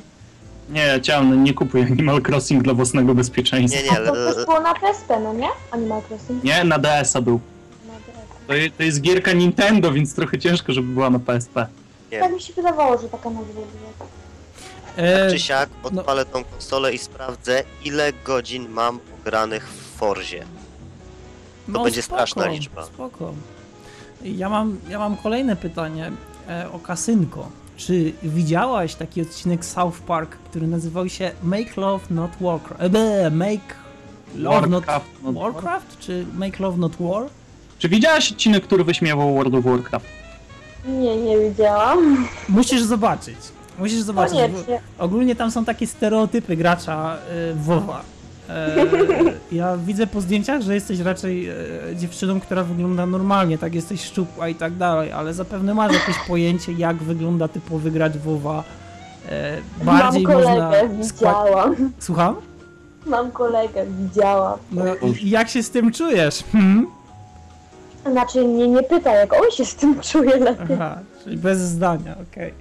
Nie, 0.70 1.02
cialny, 1.02 1.38
nie 1.38 1.54
kupuj 1.54 1.82
Animal 1.82 2.22
Crossing 2.28 2.64
dla 2.64 2.74
własnego 2.74 3.16
bezpieczeństwa. 3.16 3.82
Nie, 3.82 3.90
nie, 3.90 3.96
to 4.06 4.12
ale, 4.12 4.34
też 4.34 4.46
było 4.46 4.60
na 4.60 4.74
PSP, 4.74 5.20
no 5.20 5.34
nie? 5.34 5.48
Animal 5.72 6.02
Crossing. 6.10 6.44
Nie, 6.44 6.64
na 6.64 6.80
DS-a 6.80 7.22
był. 7.22 7.40
Na 7.88 7.94
DS. 7.94 8.70
To, 8.72 8.78
to 8.78 8.84
jest 8.84 9.02
gierka 9.02 9.34
Nintendo, 9.34 9.92
więc 9.92 10.16
trochę 10.16 10.40
ciężko, 10.40 10.74
żeby 10.74 10.88
była 10.94 11.10
na 11.10 11.20
PSP. 11.20 11.68
Nie. 12.12 12.20
Tak 12.20 12.34
mi 12.34 12.42
się 12.42 12.54
wydawało, 12.54 12.98
że 13.02 13.10
taka 13.10 13.30
nazwa 13.30 13.54
była. 13.54 14.08
E, 14.98 15.32
czy 15.32 15.40
siak 15.40 15.70
odpalę 15.84 16.26
tą 16.26 16.44
konsolę 16.44 16.94
i 16.94 16.98
sprawdzę, 16.98 17.64
ile 17.86 18.14
godzin 18.26 18.70
mam 18.70 19.00
pogranych 19.00 19.68
w 19.68 19.93
Forzie. 20.08 20.44
no, 21.68 21.84
będzie 21.84 22.02
straszna 22.02 22.48
liczba. 22.48 22.86
Spoko. 22.86 23.34
Ja 24.24 24.50
mam, 24.50 24.78
ja 24.90 25.00
mam 25.00 25.18
kolejne 25.18 25.56
pytanie 25.56 26.12
e, 26.50 26.72
o 26.72 26.80
kasynko. 26.80 27.50
Czy 27.78 28.14
widziałaś 28.24 28.96
taki 28.96 29.22
odcinek 29.22 29.66
South 29.66 30.00
Park, 30.00 30.36
który 30.36 30.68
nazywał 30.68 31.10
się 31.10 31.32
Make 31.44 31.78
Love 31.78 32.06
Not 32.10 32.32
Warcraft? 32.42 32.96
E, 32.96 33.30
make 33.30 33.76
Love 34.36 34.68
Not 34.68 34.86
Warcraft, 34.86 35.24
not 35.24 35.36
War. 35.36 35.54
Warcraft? 35.54 36.00
Czy 36.00 36.26
Make 36.34 36.60
Love 36.60 36.78
Not 36.78 36.96
War? 37.00 37.24
Czy 37.80 37.90
widziałaś 37.90 38.32
odcinek, 38.32 38.64
który 38.64 38.84
wyśmiewał 38.84 39.34
World 39.36 39.56
of 39.56 39.66
Warcraft? 39.66 40.06
Nie, 40.86 41.18
nie 41.18 41.40
widziałam. 41.40 42.28
Musisz 42.50 42.82
zobaczyć. 42.82 43.38
Musisz 43.80 44.02
zobaczyć. 44.02 44.38
Ogólnie 45.00 45.36
tam 45.36 45.52
są 45.52 45.66
takie 45.66 45.88
stereotypy 45.88 46.56
gracza 46.56 47.18
y, 47.52 47.54
WoWa. 47.56 48.04
E, 48.50 48.76
ja 49.52 49.78
widzę 49.78 50.08
po 50.08 50.22
zdjęciach, 50.22 50.62
że 50.62 50.74
jesteś 50.76 51.00
raczej 51.00 51.50
e, 51.50 51.56
dziewczyną, 51.96 52.40
która 52.40 52.64
wygląda 52.64 53.06
normalnie, 53.06 53.58
tak 53.58 53.76
jesteś 53.76 54.04
szczupła 54.04 54.48
i 54.48 54.56
tak 54.56 54.76
dalej, 54.76 55.12
ale 55.12 55.34
zapewne 55.34 55.74
masz 55.74 55.94
jakieś 55.94 56.16
pojęcie, 56.28 56.72
jak 56.72 56.98
wygląda 56.98 57.48
typowy 57.48 57.92
gracz 57.92 58.18
WoWa. 58.18 58.64
E, 59.30 59.58
bardziej 59.84 60.24
Mam 60.24 60.34
można. 60.34 60.54
kolegę, 60.54 60.90
widziałam. 60.90 61.76
Słucham? 62.00 62.36
Mam 63.06 63.32
kolegę, 63.32 63.86
widziałam. 64.00 64.60
No, 64.72 64.84
i 65.24 65.30
jak 65.30 65.50
się 65.50 65.64
z 65.64 65.70
tym 65.70 65.92
czujesz? 65.92 66.44
Hmm? 66.52 66.88
Znaczy, 68.12 68.48
mnie 68.48 68.68
nie 68.68 68.84
pyta, 68.84 69.14
jak 69.16 69.34
on 69.34 69.52
się 69.52 69.66
z 69.66 69.76
tym 69.76 70.00
czuje 70.00 70.38
lepiej. 70.38 70.76
Aha, 70.76 70.98
czyli 71.24 71.38
bez 71.38 71.60
zdania, 71.60 72.16
okej. 72.32 72.54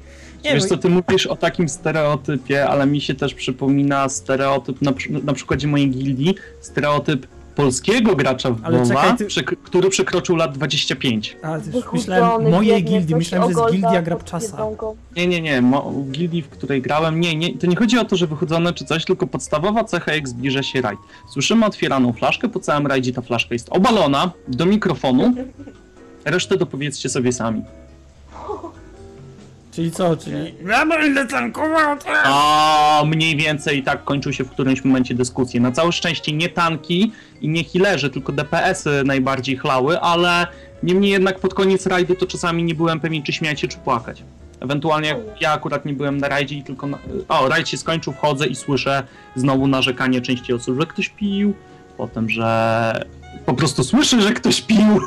Nie, 0.45 0.55
Wiesz 0.55 0.65
co, 0.65 0.77
ty 0.77 0.89
mówisz 0.89 1.27
o 1.27 1.37
takim 1.37 1.69
stereotypie, 1.69 2.67
ale 2.69 2.87
mi 2.87 3.01
się 3.01 3.15
też 3.15 3.35
przypomina 3.35 4.09
stereotyp, 4.09 4.83
na, 4.83 4.93
przy- 4.93 5.13
na 5.25 5.33
przykładzie 5.33 5.69
mojej 5.69 5.91
gildii, 5.91 6.35
stereotyp 6.61 7.27
polskiego 7.55 8.17
gracza 8.17 8.51
w 8.51 8.65
Ale 8.65 8.79
WoWa, 8.79 8.95
czekaj, 8.95 9.17
ty- 9.19 9.27
przek- 9.27 9.57
który 9.63 9.91
przekroczył 9.91 10.37
lat 10.37 10.55
25. 10.55 11.37
A, 11.43 11.59
myślałem, 11.93 12.51
mojej 12.51 12.85
gildii, 12.85 13.15
myślałem, 13.17 13.53
że 13.55 13.61
jest 13.61 13.73
gildia 13.73 14.03
Grabczasa. 14.03 14.57
Nie, 15.17 15.27
nie, 15.27 15.41
nie, 15.41 15.63
mo- 15.63 15.91
w 15.91 16.11
gildii, 16.11 16.43
w 16.43 16.49
której 16.49 16.83
grałem, 16.83 17.21
nie, 17.21 17.37
nie, 17.37 17.59
to 17.59 17.67
nie 17.67 17.77
chodzi 17.77 17.99
o 17.99 18.05
to, 18.05 18.17
że 18.17 18.27
wychudzone 18.27 18.73
czy 18.73 18.85
coś, 18.85 19.05
tylko 19.05 19.27
podstawowa 19.27 19.85
cecha, 19.85 20.15
jak 20.15 20.29
zbliża 20.29 20.63
się 20.63 20.81
rajd. 20.81 20.99
Słyszymy 21.33 21.67
otwieraną 21.67 22.13
flaszkę, 22.13 22.49
po 22.49 22.61
całym 22.61 22.87
rajdzie 22.87 23.13
ta 23.13 23.23
flaszka 23.23 23.55
jest 23.55 23.69
obalona 23.71 24.31
do 24.49 24.67
mikrofonu, 24.67 25.35
resztę 26.25 26.57
dopowiedzcie 26.57 27.09
sobie 27.09 27.33
sami. 27.33 27.63
Czyli 29.73 29.91
co, 29.91 30.17
czyli 30.17 30.55
ja 30.69 30.87
będę 30.87 31.27
tankował 31.27 31.99
teraz! 31.99 32.23
A 32.25 33.03
mniej 33.07 33.37
więcej 33.37 33.83
tak 33.83 34.05
kończył 34.05 34.33
się 34.33 34.45
w 34.45 34.51
którymś 34.51 34.85
momencie 34.85 35.15
dyskusje. 35.15 35.61
Na 35.61 35.73
całe 35.73 35.93
szczęście 35.93 36.33
nie 36.33 36.49
tanki 36.49 37.13
i 37.41 37.49
nie 37.49 37.65
healerzy, 37.65 38.11
tylko 38.11 38.33
DPS-y 38.33 39.05
najbardziej 39.05 39.57
chlały, 39.57 40.01
ale 40.01 40.47
niemniej 40.83 41.11
jednak 41.11 41.39
pod 41.39 41.55
koniec 41.55 41.87
rajdu 41.87 42.15
to 42.15 42.27
czasami 42.27 42.65
nie 42.65 42.75
byłem 42.75 43.01
pewien, 43.01 43.23
czy 43.23 43.33
śmiać 43.33 43.61
się, 43.61 43.69
czy 43.69 43.79
płakać. 43.79 44.23
Ewentualnie 44.61 45.09
jak 45.09 45.41
ja 45.41 45.53
akurat 45.53 45.85
nie 45.85 45.93
byłem 45.93 46.17
na 46.17 46.29
rajdzie 46.29 46.57
i 46.57 46.63
tylko 46.63 46.87
na... 46.87 46.99
O, 47.29 47.49
rajd 47.49 47.69
się 47.69 47.77
skończył, 47.77 48.13
wchodzę 48.13 48.47
i 48.47 48.55
słyszę 48.55 49.03
znowu 49.37 49.67
narzekanie 49.67 50.21
części 50.21 50.53
osób, 50.53 50.81
że 50.81 50.87
ktoś 50.87 51.09
pił, 51.09 51.55
potem, 51.97 52.29
że 52.29 53.05
po 53.47 53.55
prostu 53.55 53.85
słyszę, 53.85 54.21
że 54.21 54.33
ktoś 54.33 54.61
pił. 54.61 55.01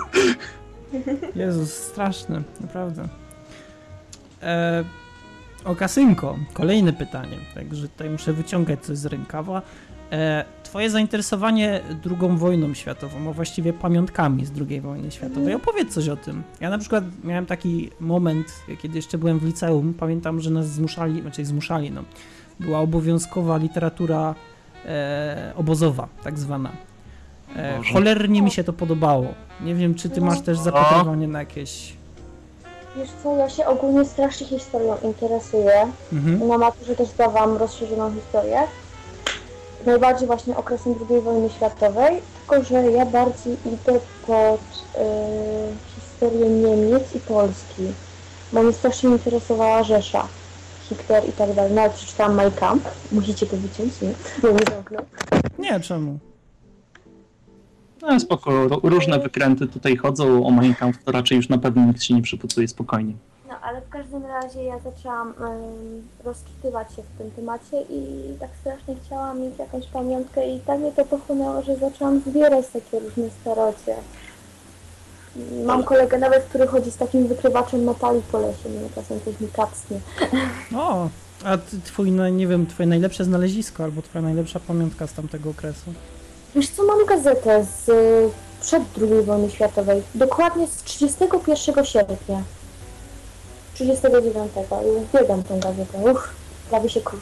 Jezus, 1.36 1.74
straszne, 1.74 2.42
naprawdę. 2.62 3.08
E, 4.46 4.84
o 5.66 5.76
kasynko, 5.76 6.38
kolejne 6.54 6.94
pytanie, 6.94 7.38
także 7.56 7.88
tutaj 7.88 8.10
muszę 8.10 8.34
wyciągać 8.34 8.80
coś 8.80 8.98
z 8.98 9.06
rękawa. 9.06 9.62
E, 10.12 10.46
twoje 10.64 10.90
zainteresowanie 10.90 11.82
II 12.06 12.38
wojną 12.38 12.74
światową, 12.74 13.30
a 13.30 13.34
właściwie 13.34 13.74
pamiątkami 13.74 14.46
z 14.46 14.52
II 14.70 14.82
wojny 14.82 15.12
światowej. 15.12 15.54
Opowiedz 15.54 15.94
coś 15.94 16.10
o 16.10 16.18
tym. 16.18 16.44
Ja 16.60 16.70
na 16.70 16.78
przykład 16.78 17.04
miałem 17.24 17.46
taki 17.46 17.90
moment, 18.00 18.54
kiedy 18.82 18.96
jeszcze 18.96 19.18
byłem 19.18 19.40
w 19.40 19.44
liceum, 19.44 19.94
pamiętam, 19.94 20.42
że 20.42 20.50
nas 20.50 20.68
zmuszali, 20.68 21.22
znaczy 21.22 21.46
zmuszali, 21.46 21.92
no, 21.92 22.04
była 22.60 22.80
obowiązkowa 22.80 23.58
literatura 23.58 24.36
e, 24.86 25.54
obozowa, 25.56 26.08
tak 26.24 26.40
zwana. 26.40 26.72
E, 27.56 27.80
cholernie 27.94 28.42
mi 28.42 28.52
się 28.52 28.64
to 28.64 28.74
podobało. 28.74 29.34
Nie 29.62 29.76
wiem, 29.76 29.96
czy 29.96 30.10
ty 30.10 30.22
masz 30.22 30.42
też 30.42 30.58
zapatrywanie 30.60 31.28
na 31.28 31.40
jakieś... 31.40 31.94
Wiesz 32.98 33.10
co, 33.24 33.36
ja 33.36 33.50
się 33.50 33.66
ogólnie 33.66 34.06
strasznie 34.06 34.48
historią 34.48 34.98
interesuję. 35.04 35.88
Mhm. 36.14 36.48
Na 36.48 36.58
maturze 36.58 36.96
też 36.96 37.08
zdawałam 37.08 37.58
rozszerzoną 37.58 38.14
historię. 38.14 38.60
Najbardziej 39.86 40.28
właśnie 40.28 40.58
okresem 40.58 40.96
II 41.10 41.22
wojny 41.22 41.50
światowej, 41.50 42.22
tylko 42.40 42.64
że 42.64 42.92
ja 42.92 43.06
bardziej 43.06 43.58
idę 43.66 44.00
pod 44.28 44.60
y, 44.60 45.00
historię 45.96 46.50
Niemiec 46.50 47.16
i 47.16 47.20
Polski. 47.20 47.84
Bo 48.54 48.64
mnie 48.64 48.74
strasznie 48.74 49.10
interesowała 49.10 49.84
Rzesza, 49.84 50.28
Hitler 50.90 51.30
i 51.30 51.32
tak 51.32 51.54
dalej. 51.54 51.74
Nawet 51.74 51.94
przeczytałam 51.94 52.36
Mein 52.36 52.52
Kampf. 52.52 53.12
Musicie 53.12 53.46
to 53.46 53.58
wyciąć, 53.58 54.02
nie? 54.02 54.14
Bo 54.42 54.48
mnie 54.48 54.64
zamknął. 54.72 55.06
Nie, 55.60 55.80
czemu? 55.80 56.20
No 58.08 58.20
spoko, 58.20 58.52
Ró- 58.52 58.80
różne 58.84 59.20
wykręty 59.20 59.68
tutaj 59.68 59.98
chodzą, 59.98 60.46
o 60.48 60.52
Kampf 60.80 61.04
to 61.04 61.12
raczej 61.12 61.36
już 61.38 61.50
na 61.50 61.58
pewno 61.58 61.86
nikt 61.86 62.04
się 62.04 62.14
nie 62.14 62.22
przypucuje 62.22 62.68
spokojnie. 62.68 63.14
No, 63.48 63.54
ale 63.62 63.82
w 63.82 63.90
każdym 63.90 64.26
razie 64.26 64.64
ja 64.64 64.80
zaczęłam 64.80 65.28
ym, 65.28 65.34
rozczytywać 66.24 66.96
się 66.96 67.02
w 67.02 67.18
tym 67.18 67.32
temacie 67.32 67.82
i 67.90 68.14
tak 68.40 68.50
strasznie 68.62 68.96
chciałam 69.06 69.42
mieć 69.42 69.60
jakąś 69.60 69.88
pamiątkę 69.88 70.56
i 70.56 70.60
tak 70.60 70.80
mnie 70.80 70.92
to 70.92 71.06
pochłonęło, 71.06 71.62
że 71.62 71.76
zaczęłam 71.78 72.20
zbierać 72.20 72.66
takie 72.68 73.00
różne 73.00 73.30
starocie. 73.42 73.96
Mam 75.66 75.84
kolegę 75.84 76.18
nawet, 76.18 76.44
który 76.44 76.68
chodzi 76.68 76.92
z 76.92 76.98
takim 76.98 77.28
wykrywaczem 77.28 77.84
metali 77.84 78.22
po 78.32 78.40
lesie, 78.40 78.70
mnie 78.70 78.90
czasem 78.96 79.20
coś 79.26 79.40
mi 79.42 79.48
kapsnie. 79.48 80.00
O, 80.76 81.10
a 81.46 81.58
ty, 81.58 81.82
twój, 81.82 82.12
no, 82.12 82.30
nie 82.30 82.48
wiem, 82.48 82.68
twoje 82.68 82.88
najlepsze 82.88 83.24
znalezisko 83.26 83.84
albo 83.84 84.02
twoja 84.02 84.22
najlepsza 84.22 84.60
pamiątka 84.60 85.08
z 85.08 85.14
tamtego 85.14 85.50
okresu. 85.50 85.94
Wiesz 86.56 86.70
co, 86.70 86.84
mam 86.86 87.06
gazetę 87.06 87.66
z 87.66 87.90
y, 87.90 88.30
przed 88.62 88.84
II 89.02 89.24
wojny 89.26 89.50
światowej, 89.52 90.04
dokładnie 90.16 90.68
z 90.68 90.84
31 90.84 91.86
sierpnia. 91.86 92.44
39. 93.74 94.52
Uwielbiam 95.10 95.44
tą 95.44 95.60
gazetę, 95.60 95.98
uff, 96.12 96.30
prawie 96.70 96.90
się 96.90 97.02
krusz. 97.02 97.22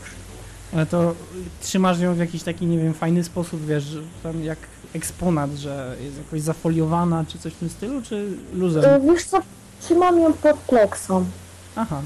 Ale 0.73 0.85
to 0.85 1.13
trzymasz 1.61 1.99
ją 1.99 2.15
w 2.15 2.17
jakiś 2.17 2.43
taki, 2.43 2.65
nie 2.65 2.77
wiem, 2.77 2.93
fajny 2.93 3.23
sposób, 3.23 3.65
wiesz, 3.65 3.97
tam 4.23 4.43
jak 4.43 4.57
eksponat, 4.95 5.51
że 5.51 5.95
jest 6.01 6.17
jakoś 6.17 6.41
zafoliowana, 6.41 7.25
czy 7.27 7.39
coś 7.39 7.53
w 7.53 7.57
tym 7.57 7.69
stylu, 7.69 8.01
czy 8.01 8.27
luzem? 8.53 8.83
Y, 8.85 9.11
Wiesz 9.13 9.25
co, 9.25 9.41
trzymam 9.81 10.19
ją 10.19 10.33
pod 10.33 10.57
pleksą. 10.57 11.25
Aha. 11.75 12.01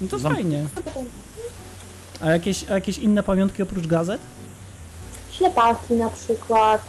No 0.00 0.08
to 0.08 0.18
Zam- 0.18 0.34
fajnie. 0.34 0.66
A 2.20 2.30
jakieś, 2.30 2.70
a 2.70 2.74
jakieś 2.74 2.98
inne 2.98 3.22
pamiątki 3.22 3.62
oprócz 3.62 3.86
gazet? 3.86 4.20
Ślepaki 5.38 5.94
na 5.94 6.10
przykład, 6.10 6.82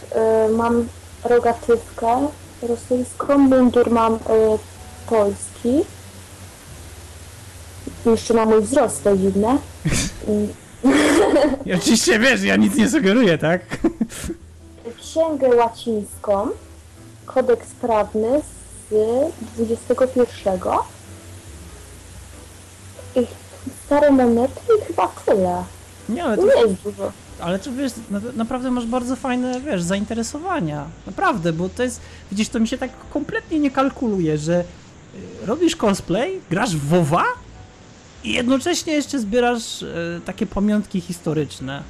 y, 0.48 0.54
mam 0.54 0.88
rogatywkę 1.24 2.28
rosyjską, 2.62 3.38
mundur 3.38 3.92
mam 3.92 4.16
y, 4.16 4.20
polski. 5.08 5.86
Jeszcze 8.06 8.34
mam 8.34 8.50
mój 8.50 8.62
wzrost, 8.62 9.04
to 9.04 9.18
dziwne. 9.18 9.58
I 11.66 11.74
oczywiście 11.74 12.20
wiesz, 12.20 12.44
ja 12.44 12.56
nic 12.56 12.76
nie 12.76 12.90
sugeruję, 12.90 13.38
tak? 13.38 13.62
Księgę 15.00 15.56
łacińską, 15.56 16.48
kodeks 17.26 17.68
prawny 17.82 18.42
z 18.92 18.96
21. 19.56 20.60
I 23.16 23.28
stare 23.86 24.12
monety 24.12 24.62
i 24.82 24.86
chyba 24.86 25.08
tyle. 25.26 25.64
Nie, 26.10 26.24
ale 26.24 26.38
to, 26.38 26.46
Nie 26.46 26.62
jest 26.62 26.82
dużo. 26.84 27.12
Ale 27.42 27.60
czy 27.60 27.72
wiesz, 27.72 27.92
na, 28.10 28.20
naprawdę 28.36 28.72
masz 28.72 28.86
bardzo 28.86 29.16
fajne, 29.16 29.62
wiesz, 29.62 29.82
zainteresowania. 29.84 30.86
Naprawdę, 31.06 31.54
bo 31.54 31.70
to 31.70 31.84
jest, 31.84 32.02
widzisz, 32.32 32.50
to 32.50 32.60
mi 32.60 32.68
się 32.68 32.78
tak 32.78 32.92
kompletnie 33.14 33.60
nie 33.60 33.72
kalkuluje, 33.72 34.38
że 34.38 34.60
y, 35.44 35.46
robisz 35.46 35.76
cosplay, 35.76 36.42
grasz 36.50 36.76
w 36.76 36.88
WoWa 36.88 37.24
I 38.24 38.34
jednocześnie 38.34 38.94
jeszcze 38.94 39.20
zbierasz 39.20 39.84
e, 39.84 39.88
takie 40.26 40.46
pamiątki 40.46 41.02
historyczne. 41.02 41.84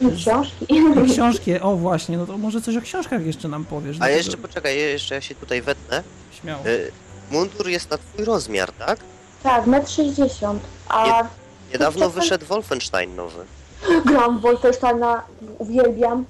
I 0.00 0.16
książki. 0.16 0.66
I 0.68 1.12
książki, 1.12 1.60
o 1.60 1.76
właśnie, 1.76 2.16
no 2.18 2.26
to 2.26 2.38
może 2.38 2.60
coś 2.60 2.76
o 2.76 2.80
książkach 2.82 3.26
jeszcze 3.26 3.48
nam 3.48 3.64
powiesz. 3.64 3.96
A 3.96 3.98
dlatego- 3.98 4.16
jeszcze 4.18 4.36
poczekaj, 4.36 4.78
jeszcze 4.78 5.14
ja 5.14 5.20
się 5.20 5.34
tutaj 5.34 5.62
wetnę. 5.62 6.02
Śmiało. 6.40 6.66
Y, 6.66 6.90
Mundur 7.30 7.68
jest 7.68 7.90
na 7.90 7.98
twój 7.98 8.24
rozmiar, 8.24 8.72
tak? 8.72 8.98
Tak, 9.42 9.66
metr 9.66 9.90
60. 9.90 10.62
A 10.88 11.22
Niedawno 11.72 12.10
wyszedł 12.10 12.46
Wolfenstein 12.46 13.16
nowy. 13.16 13.44
Gram 14.06 14.38
Wolfensteina, 14.40 15.22
uwielbiam. 15.58 16.24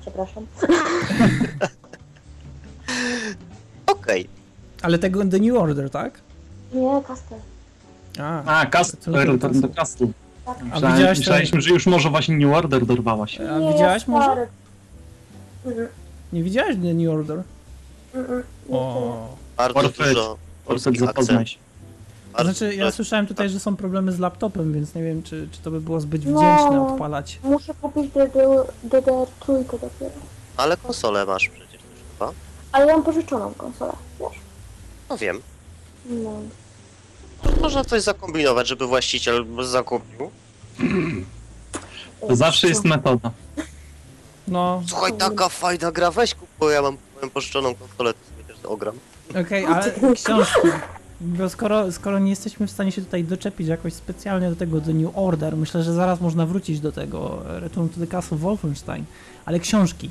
Przepraszam. 0.00 0.46
Okej. 3.86 4.28
Ale 4.82 4.98
tego 4.98 5.24
The 5.24 5.38
New 5.38 5.56
Order, 5.56 5.90
tak? 5.90 6.20
Nie, 6.72 7.02
Kastel. 7.08 7.38
A, 8.20 8.60
A, 8.60 8.66
Castle, 8.66 9.24
Return 9.24 9.38
Castle. 9.40 9.68
Castle. 9.68 10.06
Tak. 10.46 10.56
A 10.60 10.64
Myślałem, 10.64 10.96
widziałaś 10.96 11.18
myśleliśmy, 11.18 11.60
że 11.60 11.70
już 11.70 11.86
może 11.86 12.10
właśnie 12.10 12.36
New 12.36 12.54
Order 12.56 12.86
dorwałaś. 12.86 13.40
A 13.40 13.58
Nie, 13.58 13.72
widziałaś 13.72 14.06
może? 14.06 14.24
stary. 14.26 14.46
Mhm, 15.66 15.88
nie 16.32 16.42
widziałeś 16.42 16.76
The 16.76 16.94
New 16.94 17.14
Order? 17.14 17.42
mhm, 18.14 18.42
nie 18.68 18.76
O. 18.78 19.36
Bardzo 19.56 19.74
Warfare. 19.74 20.14
dużo 20.66 21.06
zapoznaj 21.06 21.46
się. 21.46 21.58
To 22.36 22.44
Bardzo 22.44 22.58
znaczy, 22.58 22.74
ja 22.74 22.90
słyszałem 22.92 23.26
tutaj, 23.26 23.48
że 23.48 23.60
są 23.60 23.76
problemy 23.76 24.12
z 24.12 24.18
laptopem, 24.18 24.72
więc 24.72 24.94
nie 24.94 25.02
wiem, 25.02 25.22
czy, 25.22 25.48
czy 25.52 25.58
to 25.62 25.70
by 25.70 25.80
było 25.80 26.00
zbyt 26.00 26.24
No. 26.26 26.38
wdzięczne 26.38 26.86
odpalać. 26.92 27.38
Muszę 27.42 27.74
kupić 27.80 28.10
DDR, 28.12 28.66
DDR3 28.88 29.64
dopiero. 29.72 30.10
Ale 30.56 30.76
konsolę 30.76 31.26
masz 31.26 31.48
przecież 31.48 31.70
też 31.70 31.80
chyba. 32.12 32.32
Ale 32.72 32.86
ja 32.86 32.92
mam 32.92 33.02
pożyczoną 33.04 33.54
konsolę, 33.54 33.92
wiesz. 34.20 34.40
No 35.10 35.16
wiem. 35.16 35.40
No. 36.06 36.30
Można 37.60 37.84
coś 37.84 38.02
zakombinować, 38.02 38.68
żeby 38.68 38.86
właściciel 38.86 39.46
zakupił. 39.62 40.30
To 42.28 42.36
zawsze 42.36 42.68
jest 42.68 42.84
metoda. 42.84 43.30
No, 44.48 44.82
Słuchaj, 44.88 45.12
taka 45.12 45.48
fajna 45.48 45.92
gra, 45.92 46.10
weź 46.10 46.34
kup, 46.34 46.48
bo 46.60 46.70
ja 46.70 46.82
mam 46.82 46.96
moją 47.14 47.30
pożyczoną 47.30 47.74
konsolę, 47.74 48.14
to 48.14 48.18
sobie 48.30 48.44
też 48.44 48.64
ogram. 48.64 48.98
okej, 49.40 49.66
ale 49.66 49.92
książki. 50.14 50.68
Bo 51.20 51.48
skoro, 51.48 51.92
skoro 51.92 52.18
nie 52.18 52.30
jesteśmy 52.30 52.66
w 52.66 52.70
stanie 52.70 52.92
się 52.92 53.02
tutaj 53.02 53.24
doczepić 53.24 53.68
jakoś 53.68 53.92
specjalnie 53.92 54.50
do 54.50 54.56
tego 54.56 54.80
The 54.80 54.94
New 54.94 55.10
Order, 55.18 55.56
myślę, 55.56 55.82
że 55.82 55.92
zaraz 55.94 56.20
można 56.20 56.46
wrócić 56.46 56.80
do 56.80 56.92
tego 56.92 57.42
e, 57.56 57.60
Return 57.60 57.88
to 57.88 58.00
the 58.00 58.06
Castle 58.06 58.36
Wolfenstein, 58.38 59.04
ale 59.44 59.60
książki. 59.60 60.10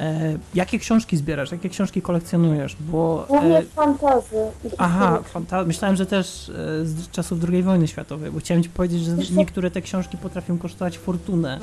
E, 0.00 0.38
jakie 0.54 0.78
książki 0.78 1.16
zbierasz? 1.16 1.52
Jakie 1.52 1.68
książki 1.68 2.02
kolekcjonujesz? 2.02 2.76
Bo 2.80 3.24
Głównie 3.28 3.58
e, 3.58 3.62
fantazy. 3.62 4.36
Aha, 4.78 5.22
fanta- 5.34 5.66
myślałem, 5.66 5.96
że 5.96 6.06
też 6.06 6.48
e, 6.48 6.52
z 6.86 7.10
czasów 7.10 7.38
II 7.48 7.62
wojny 7.62 7.88
światowej, 7.88 8.30
bo 8.30 8.38
chciałem 8.40 8.62
ci 8.62 8.70
powiedzieć, 8.70 9.02
że 9.02 9.16
co? 9.16 9.22
niektóre 9.34 9.70
te 9.70 9.82
książki 9.82 10.16
potrafią 10.16 10.58
kosztować 10.58 10.98
fortunę. 10.98 11.60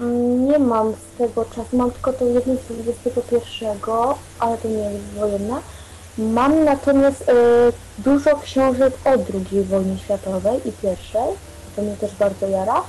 Mm, 0.00 0.44
Nie 0.48 0.58
mam 0.58 0.92
z 0.92 1.18
tego 1.18 1.44
czasu, 1.44 1.76
mam 1.76 1.90
tylko 1.90 2.12
tą 2.12 2.26
jedną 2.32 2.54
z 2.56 2.58
XXI, 3.06 3.64
ale 4.38 4.58
to 4.58 4.68
nie 4.68 4.74
jest 4.74 5.04
wojenna. 5.18 5.60
Mam 6.18 6.64
natomiast 6.64 7.28
e, 7.28 7.32
dużo 7.98 8.36
książek 8.36 8.94
o 9.04 9.10
II 9.10 9.62
wojnie 9.62 9.98
światowej 9.98 10.60
i 10.68 10.72
pierwszej, 10.72 11.28
to 11.76 11.82
mnie 11.82 11.96
też 11.96 12.14
bardzo 12.14 12.48
jara. 12.48 12.82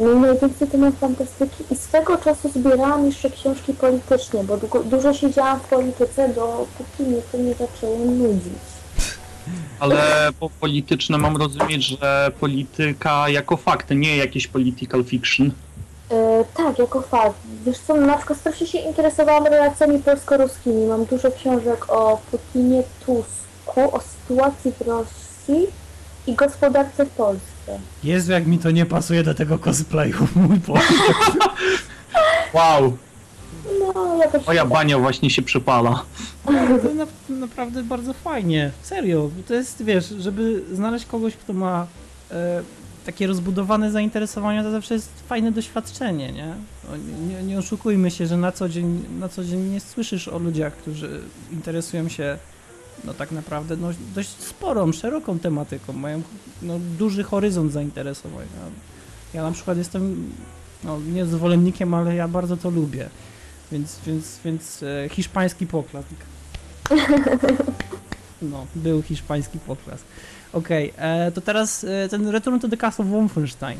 I 0.00 0.04
najwięcej 0.04 0.68
to 0.68 0.92
fantastyki 1.00 1.64
i 1.70 1.76
swego 1.76 2.18
czasu 2.18 2.48
zbierałam 2.48 3.06
jeszcze 3.06 3.30
książki 3.30 3.74
polityczne, 3.74 4.44
bo 4.44 4.56
długo, 4.56 4.82
dużo 4.82 5.14
siedziałam 5.14 5.60
w 5.60 5.68
polityce, 5.68 6.28
dopóki 6.28 7.02
mnie 7.02 7.22
to 7.32 7.38
nie 7.38 7.54
zaczęło 7.54 7.98
nudzić. 7.98 8.52
Ale 9.80 10.28
po 10.40 10.50
polityczne 10.50 11.18
mam 11.18 11.36
rozumieć, 11.36 11.86
że 11.86 12.32
polityka 12.40 13.28
jako 13.28 13.56
fakt, 13.56 13.90
nie 13.90 14.16
jakieś 14.16 14.46
political 14.46 15.04
fiction. 15.04 15.52
E, 16.12 16.44
tak, 16.54 16.78
jako 16.78 17.02
fakt. 17.02 17.36
Wiesz 17.64 17.78
co, 17.78 17.94
na 17.94 18.16
przykład 18.16 18.38
strasznie 18.38 18.66
się 18.66 18.78
interesowałam 18.78 19.46
relacjami 19.46 19.98
polsko-ruskimi. 19.98 20.86
Mam 20.86 21.04
dużo 21.04 21.30
książek 21.30 21.92
o 21.92 22.20
Putinie, 22.30 22.82
Tusku, 23.06 23.96
o 23.96 24.00
sytuacji 24.00 24.72
w 24.72 24.80
Rosji 24.80 25.66
i 26.26 26.34
gospodarce 26.34 27.04
w 27.06 27.10
Polsce. 27.10 27.78
Jezu, 28.04 28.32
jak 28.32 28.46
mi 28.46 28.58
to 28.58 28.70
nie 28.70 28.86
pasuje 28.86 29.22
do 29.22 29.34
tego 29.34 29.58
cosplayu, 29.58 30.16
mój 30.48 30.58
Boże. 30.58 30.82
Wow, 32.54 32.96
No, 33.94 34.16
jakoś 34.16 34.46
moja 34.46 34.66
bania 34.66 34.98
właśnie 34.98 35.30
się 35.30 35.42
przepala. 35.42 36.04
To 36.44 36.94
na, 36.94 37.06
naprawdę 37.28 37.82
bardzo 37.82 38.12
fajnie, 38.12 38.70
serio. 38.82 39.30
To 39.48 39.54
jest, 39.54 39.84
wiesz, 39.84 40.08
żeby 40.08 40.62
znaleźć 40.72 41.06
kogoś, 41.06 41.36
kto 41.36 41.52
ma 41.52 41.86
e, 42.30 42.62
takie 43.06 43.26
rozbudowane 43.26 43.90
zainteresowania, 43.90 44.62
to 44.62 44.70
zawsze 44.70 44.94
jest 44.94 45.10
fajne 45.28 45.52
doświadczenie, 45.52 46.32
nie? 46.32 46.54
Nie? 47.28 47.42
Nie 47.42 47.58
oszukujmy 47.58 48.10
się, 48.10 48.26
że 48.26 48.36
na 48.36 48.52
co 48.52 48.68
dzień, 48.68 49.04
na 49.18 49.28
co 49.28 49.44
dzień 49.44 49.60
nie 49.60 49.80
słyszysz 49.80 50.28
o 50.28 50.38
ludziach, 50.38 50.72
którzy 50.72 51.20
interesują 51.52 52.08
się 52.08 52.38
no 53.04 53.14
tak 53.14 53.32
naprawdę 53.32 53.76
no, 53.76 53.88
dość 54.14 54.28
sporą, 54.28 54.92
szeroką 54.92 55.38
tematyką, 55.38 55.92
mają 55.92 56.22
no, 56.62 56.78
duży 56.98 57.24
horyzont 57.24 57.72
zainteresowań. 57.72 58.46
Ja, 59.34 59.42
na 59.42 59.52
przykład 59.52 59.78
jestem 59.78 60.32
no, 60.84 61.00
nie 61.00 61.26
zwolennikiem, 61.26 61.94
ale 61.94 62.14
ja 62.14 62.28
bardzo 62.28 62.56
to 62.56 62.70
lubię. 62.70 63.08
Więc, 63.72 63.98
więc, 64.06 64.38
więc 64.44 64.82
e, 64.82 65.08
hiszpański 65.08 65.66
poklask. 65.66 66.08
No, 68.42 68.66
był 68.74 69.02
hiszpański 69.02 69.58
poklask. 69.58 70.04
Okej, 70.52 70.92
e, 70.96 71.32
to 71.32 71.40
teraz 71.40 71.84
e, 71.84 72.08
ten 72.08 72.28
Return 72.28 72.58
to 72.58 72.68
the 72.68 72.76
Castle 72.76 73.04
Wolfenstein. 73.04 73.78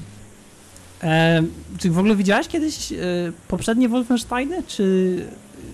E, 1.03 1.43
czy 1.79 1.91
w 1.91 1.99
ogóle 1.99 2.17
widziałaś 2.17 2.49
kiedyś 2.49 2.93
e, 2.93 2.97
poprzednie 3.49 3.89
Wolfensteiny, 3.89 4.63
czy, 4.67 5.17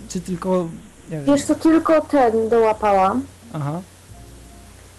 czy 0.08 0.20
tylko... 0.20 0.68
Nie 1.10 1.16
wiem. 1.16 1.26
Wiesz 1.26 1.44
co, 1.44 1.54
tylko 1.54 2.00
ten 2.00 2.48
dołapałam. 2.48 3.22
Aha. 3.52 3.80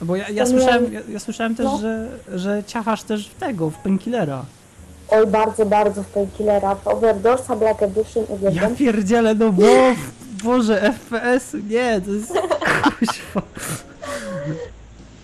No 0.02 0.08
Bo 0.08 0.16
ja, 0.16 0.30
ja, 0.30 0.46
słyszałem, 0.46 0.94
ja, 0.94 1.00
ja 1.10 1.20
słyszałem 1.20 1.56
też, 1.56 1.66
No. 1.66 1.78
że, 1.78 2.10
że 2.36 2.64
ciachasz 2.68 3.04
też 3.04 3.28
w 3.28 3.34
tego, 3.36 3.70
w 3.70 3.78
Painkillera. 3.78 4.46
Oj, 5.10 5.28
bardzo, 5.28 5.66
bardzo 5.66 6.04
w 6.04 6.08
Painkillera, 6.08 6.76
w 6.76 6.88
Overdosea, 6.88 7.56
Black 7.56 7.84
Edition 7.84 8.24
Ja 8.30 8.36
uwielbiam. 8.36 8.76
pierdzielę, 8.76 9.36
no 9.36 9.52
bo, 9.52 9.64
Boże, 10.44 10.94
FPS, 10.94 11.56
nie, 11.70 12.02
to 12.02 12.12
jest, 12.12 12.34
kuźwa. 13.00 13.42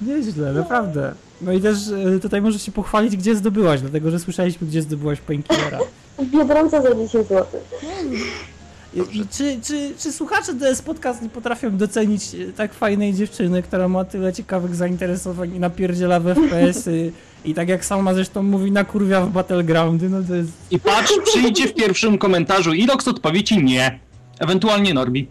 Nieźle, 0.01 0.53
naprawdę. 0.53 1.13
No 1.41 1.51
i 1.51 1.61
też 1.61 1.77
e, 2.15 2.19
tutaj 2.19 2.41
możesz 2.41 2.61
się 2.61 2.71
pochwalić, 2.71 3.17
gdzie 3.17 3.35
zdobyłaś, 3.35 3.81
dlatego 3.81 4.11
że 4.11 4.19
słyszeliśmy, 4.19 4.67
gdzie 4.67 4.81
zdobyłaś 4.81 5.21
Painkillera. 5.21 5.79
W 6.19 6.25
Biedronce 6.25 6.81
za 6.81 6.95
10 6.95 7.11
zł. 7.11 7.45
I, 8.93 8.99
i 8.99 9.27
czy, 9.27 9.59
czy, 9.63 9.93
czy 9.99 10.11
słuchacze 10.11 10.53
DS 10.53 10.81
Podcast 10.81 11.21
nie 11.21 11.29
potrafią 11.29 11.77
docenić 11.77 12.35
e, 12.35 12.53
tak 12.53 12.73
fajnej 12.73 13.13
dziewczyny, 13.13 13.63
która 13.63 13.87
ma 13.87 14.05
tyle 14.05 14.33
ciekawych 14.33 14.75
zainteresowań 14.75 15.55
i 15.55 15.59
napierdziela 15.59 16.19
w 16.19 16.23
FPS-y 16.23 17.11
i 17.45 17.53
tak 17.53 17.69
jak 17.69 17.85
sama 17.85 18.13
zresztą 18.13 18.43
mówi, 18.43 18.71
nakurwia 18.71 19.21
w 19.21 19.31
Battlegroundy, 19.31 20.09
no 20.09 20.23
to 20.23 20.35
jest... 20.35 20.51
I 20.71 20.79
patrz, 20.79 21.13
przyjdzie 21.25 21.67
w 21.67 21.73
pierwszym 21.73 22.17
komentarzu 22.17 22.73
Irox 22.73 23.07
odpowiedzi 23.07 23.63
nie. 23.63 23.99
Ewentualnie 24.39 24.93
Norbi. 24.93 25.27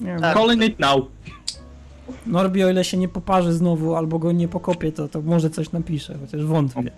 Nie 0.00 0.06
wiem, 0.06 0.20
Tak. 0.20 0.36
Calling 0.36 0.64
it 0.64 0.78
now. 0.78 1.06
Norbi 2.26 2.64
o 2.64 2.70
ile 2.70 2.84
się 2.84 2.96
nie 2.96 3.08
poparzy 3.08 3.52
znowu 3.52 3.94
albo 3.94 4.18
go 4.18 4.32
nie 4.32 4.48
pokopie, 4.48 4.92
to, 4.92 5.08
to 5.08 5.22
może 5.22 5.50
coś 5.50 5.72
napisze, 5.72 6.18
chociaż 6.20 6.44
wątpię. 6.44 6.90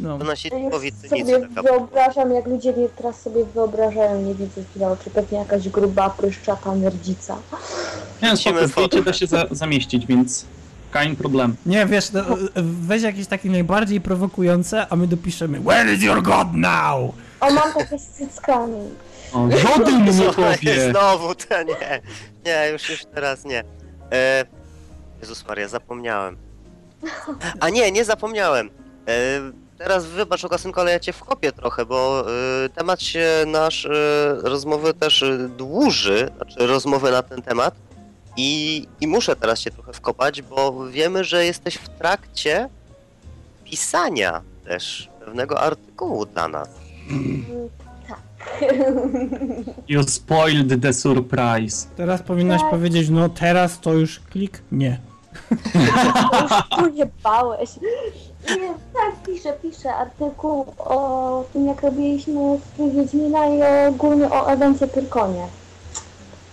No. 0.00 0.18
Już 0.30 0.42
typowi 0.42 0.92
sobie 1.08 1.40
taka 1.40 1.62
wyobrażam, 1.62 2.32
jak 2.32 2.46
ludzie 2.46 2.72
mnie 2.72 2.88
teraz 2.88 3.22
sobie 3.22 3.44
wyobrażają, 3.44 4.22
nie 4.22 4.34
widzę 4.34 4.64
chwilę 4.70 4.88
oczy, 4.88 5.10
pewnie 5.10 5.38
jakaś 5.38 5.68
gruba, 5.68 6.10
pryszczata 6.10 6.74
nerdzica. 6.74 7.36
Nie, 8.22 8.28
Wrócimy 8.28 8.68
spoko, 8.68 8.86
zdjęcie 8.86 9.04
da 9.04 9.12
się 9.12 9.26
za 9.26 9.46
zamieścić, 9.50 10.06
więc 10.06 10.46
kein 10.92 11.16
problem. 11.16 11.56
Nie, 11.66 11.86
wiesz, 11.86 12.12
no, 12.12 12.20
weź 12.62 13.02
jakieś 13.02 13.26
takie 13.26 13.50
najbardziej 13.50 14.00
prowokujące, 14.00 14.86
a 14.90 14.96
my 14.96 15.06
dopiszemy 15.06 15.60
Where 15.60 15.94
is 15.94 16.02
your 16.02 16.22
god 16.22 16.48
now? 16.54 17.14
O, 17.40 17.50
mam 17.50 17.72
takie 17.74 17.98
z 17.98 18.06
cyckami. 18.08 18.78
O, 19.34 19.48
żaden 19.58 19.94
mu 19.94 20.04
nie 20.04 20.12
Słuchaj, 20.12 20.58
powie. 20.58 20.90
znowu 20.90 21.34
to 21.34 21.62
nie. 21.62 22.00
Nie, 22.46 22.68
już 22.72 22.90
już 22.90 23.04
teraz 23.14 23.44
nie. 23.44 23.64
E, 24.12 24.44
Jezus 25.20 25.46
Maria, 25.46 25.68
zapomniałem. 25.68 26.36
A 27.60 27.68
nie, 27.70 27.92
nie 27.92 28.04
zapomniałem. 28.04 28.70
E, 29.08 29.12
teraz 29.78 30.06
wybacz 30.06 30.44
Okasynko, 30.44 30.80
ale 30.80 30.92
ja 30.92 31.00
cię 31.00 31.12
wkopię 31.12 31.52
trochę, 31.52 31.84
bo 31.86 32.24
e, 32.64 32.68
temat 32.68 33.02
się 33.02 33.26
nasz 33.46 33.86
e, 33.86 33.90
rozmowy 34.42 34.94
też 34.94 35.22
e, 35.22 35.48
dłuży, 35.48 36.30
znaczy 36.36 36.66
rozmowy 36.66 37.10
na 37.10 37.22
ten 37.22 37.42
temat. 37.42 37.74
I, 38.36 38.86
I 39.00 39.06
muszę 39.06 39.36
teraz 39.36 39.60
cię 39.60 39.70
trochę 39.70 39.92
wkopać, 39.92 40.42
bo 40.42 40.86
wiemy, 40.88 41.24
że 41.24 41.44
jesteś 41.44 41.74
w 41.74 41.88
trakcie 41.88 42.68
pisania 43.64 44.42
też 44.64 45.10
pewnego 45.24 45.60
artykułu 45.60 46.26
dla 46.26 46.48
nas. 46.48 46.68
You 49.88 50.02
spoiled 50.02 50.82
the 50.82 50.92
surprise. 50.92 51.86
Teraz 51.96 52.22
powinnaś 52.22 52.60
Tak. 52.60 52.70
powiedzieć, 52.70 53.08
no 53.10 53.28
teraz 53.28 53.80
to 53.80 53.92
już 53.92 54.20
klik? 54.20 54.62
Nie. 54.72 55.00
Już 55.74 56.62
pojebałeś. 56.78 57.70
Nie, 58.48 58.68
tak, 58.68 59.22
piszę, 59.26 59.52
piszę 59.62 59.94
artykuł 59.94 60.66
o 60.78 61.44
tym, 61.52 61.66
jak 61.66 61.82
robiliśmy 61.82 62.58
strój 62.72 62.90
Wiedźmina 62.90 63.46
i 63.46 63.88
ogólnie 63.88 64.30
o 64.30 64.52
evencie 64.52 64.86
Pyrkonie. 64.86 65.46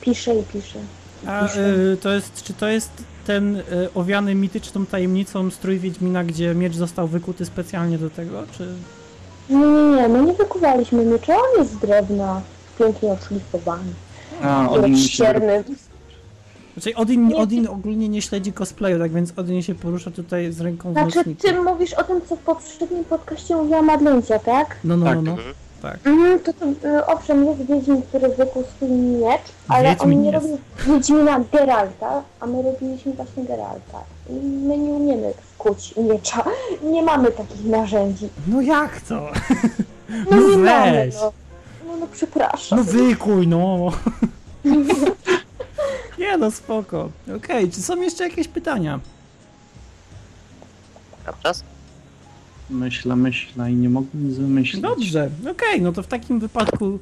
Piszę 0.01 0.35
i 0.35 0.43
piszę. 0.43 0.79
A 1.27 1.45
y, 1.45 1.97
to 2.01 2.11
jest, 2.11 2.43
czy 2.43 2.53
to 2.53 2.67
jest 2.67 2.91
ten 3.25 3.55
y, 3.55 3.63
owiany 3.95 4.35
mityczną 4.35 4.85
tajemnicą 4.85 5.51
strój 5.51 5.79
Wiedźmina, 5.79 6.23
gdzie 6.23 6.55
miecz 6.55 6.75
został 6.75 7.07
wykuty 7.07 7.45
specjalnie 7.45 7.97
do 7.97 8.09
tego, 8.09 8.43
czy... 8.57 8.67
Nie, 9.49 9.57
nie, 9.57 9.95
nie, 10.01 10.07
my 10.09 10.23
nie 10.23 10.33
wykuwaliśmy 10.33 11.05
miecza, 11.05 11.33
on 11.35 11.59
jest 11.59 11.71
z 11.73 11.77
drewna, 11.77 12.41
pięknie 12.79 13.11
odszlifowany. 13.11 13.83
A, 14.43 14.69
Odin 14.69 14.97
ścierny. 14.97 15.63
Znaczy 16.77 16.95
Odin, 16.95 17.33
Odin 17.35 17.67
ogólnie 17.67 18.09
nie 18.09 18.21
śledzi 18.21 18.53
cosplayu, 18.53 18.99
tak 18.99 19.11
więc 19.11 19.33
Odin 19.37 19.61
się 19.61 19.75
porusza 19.75 20.11
tutaj 20.11 20.51
z 20.51 20.61
ręką 20.61 20.89
w 20.89 20.93
Znaczy, 20.93 21.17
nośniku. 21.17 21.41
ty 21.41 21.61
mówisz 21.61 21.93
o 21.93 22.03
tym, 22.03 22.21
co 22.29 22.35
w 22.35 22.39
poprzednim 22.39 23.03
podcaście 23.03 23.55
mówiła 23.55 23.81
Madlencia, 23.81 24.39
tak? 24.39 24.75
No, 24.83 24.97
no, 24.97 25.05
Tak. 25.05 25.15
no, 25.15 25.21
no. 25.21 25.31
Mhm. 25.31 25.53
Tak. 25.81 25.97
Mhm, 26.07 26.39
to, 26.39 26.53
to 26.53 26.65
y, 26.65 27.05
owszem, 27.05 27.45
jest 27.45 27.61
Wiedźmin, 27.65 28.01
który 28.01 28.29
wykuł 28.29 28.63
swój 28.75 28.89
miecz, 28.89 29.41
ale 29.67 29.89
Wiedźmin 29.89 30.17
on 30.17 30.23
nie 30.23 30.31
jest. 30.31 30.43
robił 30.45 30.57
Wiedźmina 30.87 31.39
Geralta, 31.51 32.23
a 32.39 32.45
my 32.45 32.61
robiliśmy 32.61 33.13
właśnie 33.13 33.43
Geralta. 33.45 33.99
I 34.29 34.33
my 34.33 34.77
nie 34.77 34.89
umiemy 34.89 35.33
kuć 35.59 35.93
miecza, 35.97 36.43
nie 36.83 37.03
mamy 37.03 37.31
takich 37.31 37.65
narzędzi. 37.65 38.29
No 38.47 38.61
jak 38.61 39.01
to? 39.01 39.31
No, 40.09 40.15
No 40.31 40.49
nie 40.49 40.57
mamy, 40.57 40.91
weź. 40.91 41.15
no. 41.15 41.33
No, 41.87 41.97
no 41.97 42.07
przepraszam. 42.13 42.79
No 42.79 42.83
wykuj, 42.85 43.47
no! 43.47 43.91
Nie 46.19 46.37
no, 46.37 46.51
spoko. 46.51 47.09
Okej, 47.37 47.71
czy 47.71 47.81
są 47.81 48.01
jeszcze 48.01 48.23
jakieś 48.23 48.47
pytania? 48.47 48.99
Czas? 51.43 51.63
Myślę, 52.69 53.15
myślę 53.15 53.71
i 53.71 53.75
nie 53.75 53.89
mogę 53.89 54.07
nic 54.13 54.37
wymyślić. 54.37 54.81
Dobrze, 54.81 55.29
okej, 55.51 55.81
no 55.81 55.91
to 55.91 56.03
w 56.03 56.07
takim 56.07 56.39
wypadku, 56.39 56.99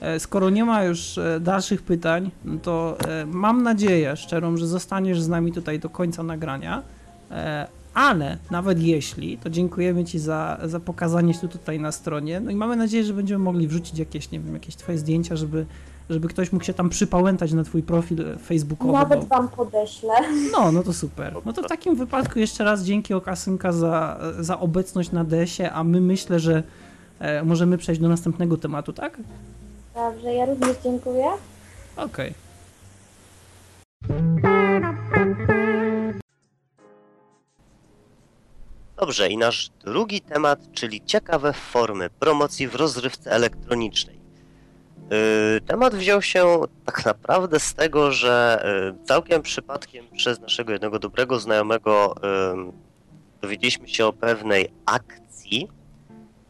e, 0.00 0.20
skoro 0.20 0.50
nie 0.50 0.64
ma 0.64 0.84
już 0.84 1.18
e, 1.18 1.40
dalszych 1.40 1.82
pytań, 1.82 2.30
no 2.44 2.58
to 2.62 2.96
e, 3.08 3.26
mam 3.26 3.62
nadzieję 3.62 4.16
szczerą, 4.16 4.56
że 4.56 4.66
zostaniesz 4.66 5.20
z 5.22 5.28
nami 5.28 5.52
tutaj 5.52 5.78
do 5.78 5.88
końca 5.90 6.22
nagrania. 6.22 6.82
E, 7.30 7.68
Ale 7.94 8.38
nawet 8.50 8.82
jeśli, 8.82 9.38
to 9.38 9.50
dziękujemy 9.50 10.04
Ci 10.04 10.18
za, 10.18 10.58
za 10.64 10.80
pokazanie 10.80 11.34
się 11.34 11.48
tutaj 11.48 11.80
na 11.80 11.92
stronie. 11.92 12.40
No 12.40 12.50
i 12.50 12.56
mamy 12.56 12.76
nadzieję, 12.76 13.04
że 13.04 13.12
będziemy 13.12 13.44
mogli 13.44 13.68
wrzucić 13.68 13.98
jakieś, 13.98 14.30
nie 14.30 14.40
wiem, 14.40 14.54
jakieś 14.54 14.76
Twoje 14.76 14.98
zdjęcia, 14.98 15.36
żeby, 15.36 15.66
żeby 16.10 16.28
ktoś 16.28 16.52
mógł 16.52 16.64
się 16.64 16.74
tam 16.74 16.88
przypałętać 16.88 17.52
na 17.52 17.64
Twój 17.64 17.82
profil 17.82 18.38
facebookowy. 18.46 18.92
Nawet 18.92 19.20
bo- 19.20 19.26
wam 19.26 19.48
podeślę. 19.48 20.12
No, 20.52 20.72
no 20.72 20.82
to 20.82 20.92
super. 20.92 21.36
No 21.44 21.52
to 21.52 21.62
w 21.62 21.66
takim 21.66 21.96
wypadku 21.96 22.38
jeszcze 22.38 22.64
raz 22.64 22.82
dzięki 22.82 23.14
Okasynka 23.14 23.72
za, 23.72 24.20
za 24.40 24.60
obecność 24.60 25.12
na 25.12 25.24
DS-ie, 25.24 25.72
a 25.72 25.84
my 25.84 26.00
myślę, 26.00 26.40
że 26.40 26.62
e, 27.18 27.42
możemy 27.42 27.78
przejść 27.78 28.00
do 28.00 28.08
następnego 28.08 28.56
tematu, 28.56 28.92
tak? 28.92 29.18
Dobrze, 29.94 30.34
ja 30.34 30.46
również 30.46 30.76
dziękuję. 30.84 31.26
Okej. 31.96 32.34
Dobrze, 38.96 39.28
i 39.28 39.36
nasz 39.36 39.70
drugi 39.84 40.20
temat, 40.20 40.58
czyli 40.72 41.04
ciekawe 41.04 41.52
formy 41.52 42.10
promocji 42.10 42.68
w 42.68 42.74
rozrywce 42.74 43.30
elektronicznej. 43.30 44.20
Yy, 45.10 45.60
Temat 45.60 45.94
wziął 45.94 46.22
się 46.22 46.60
tak 46.84 47.04
naprawdę 47.04 47.60
z 47.60 47.74
tego, 47.74 48.12
że 48.12 48.64
yy, 48.98 49.06
całkiem 49.06 49.42
przypadkiem 49.42 50.04
przez 50.16 50.40
naszego 50.40 50.72
jednego 50.72 50.98
dobrego 50.98 51.40
znajomego 51.40 52.14
yy, 52.56 52.72
dowiedzieliśmy 53.42 53.88
się 53.88 54.06
o 54.06 54.12
pewnej 54.12 54.72
akcji, 54.86 55.68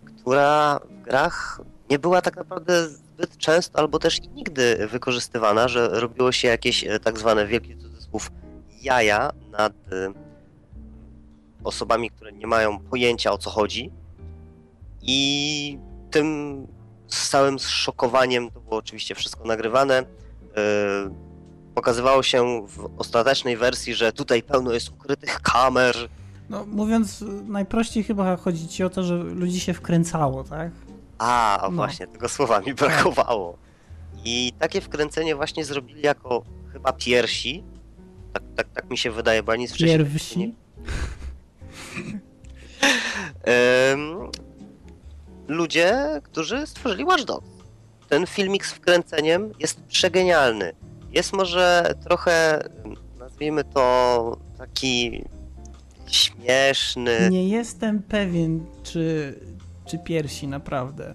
która 0.04 0.80
w 0.90 1.02
grach 1.02 1.60
nie 1.90 1.98
była 1.98 2.20
tak 2.20 2.36
naprawdę 2.36 2.88
zbyt 2.88 3.38
często 3.38 3.78
albo 3.78 3.98
też 3.98 4.18
i 4.18 4.28
nigdy 4.28 4.88
wykorzystywana, 4.90 5.68
że 5.68 6.00
robiło 6.00 6.32
się 6.32 6.48
jakieś 6.48 6.84
e, 6.84 7.00
tak 7.00 7.18
zwane 7.18 7.46
wielki 7.46 7.76
cudzysłów 7.76 8.30
jaja 8.82 9.30
nad 9.50 9.72
osobami, 11.64 12.10
które 12.10 12.32
nie 12.32 12.46
mają 12.46 12.78
pojęcia 12.78 13.32
o 13.32 13.38
co 13.38 13.50
chodzi. 13.50 13.90
I 15.02 15.78
tym 16.10 16.56
z 17.08 17.28
całym 17.28 17.58
zszokowaniem 17.58 18.50
to 18.50 18.60
było 18.60 18.76
oczywiście 18.76 19.14
wszystko 19.14 19.44
nagrywane. 19.44 19.98
e, 19.98 20.04
Pokazywało 21.74 22.22
się 22.22 22.66
w 22.68 22.90
ostatecznej 22.98 23.56
wersji, 23.56 23.94
że 23.94 24.12
tutaj 24.12 24.42
pełno 24.42 24.72
jest 24.72 24.88
ukrytych 24.88 25.40
kamer. 25.42 25.94
No 26.50 26.66
mówiąc 26.66 27.24
najprościej 27.46 28.04
chyba 28.04 28.36
chodzi 28.36 28.68
ci 28.68 28.84
o 28.84 28.90
to, 28.90 29.02
że 29.02 29.14
ludzi 29.16 29.60
się 29.60 29.74
wkręcało, 29.74 30.44
tak? 30.44 30.70
A, 31.18 31.58
No. 31.62 31.70
właśnie, 31.70 32.06
tego 32.06 32.28
słowa 32.28 32.60
mi 32.60 32.74
brakowało. 32.74 33.58
I 34.24 34.52
takie 34.58 34.80
wkręcenie 34.80 35.36
właśnie 35.36 35.64
zrobili 35.64 36.02
jako 36.02 36.44
chyba 36.72 36.92
pierwsi. 36.92 37.64
Tak, 38.32 38.42
tak, 38.56 38.68
tak 38.68 38.90
mi 38.90 38.98
się 38.98 39.10
wydaje, 39.10 39.42
bo 39.42 39.56
nic 39.56 39.70
wcześniej. 39.70 39.98
nie- 39.98 40.04
Pierwsi. 40.04 40.54
Ludzie, 45.48 46.20
którzy 46.22 46.66
stworzyli 46.66 47.04
Watch 47.04 47.24
Dogs. 47.24 47.48
Ten 48.08 48.26
filmik 48.26 48.66
z 48.66 48.72
wkręceniem 48.72 49.52
jest 49.58 49.82
przegenialny. 49.82 50.72
Jest 51.12 51.32
może 51.32 51.94
trochę, 52.04 52.68
nazwijmy 53.18 53.64
to, 53.64 54.36
taki 54.58 55.24
śmieszny. 56.06 57.28
Nie 57.30 57.48
jestem 57.48 58.02
pewien, 58.02 58.66
czy, 58.82 59.34
czy 59.86 59.98
piersi 59.98 60.48
naprawdę. 60.48 61.14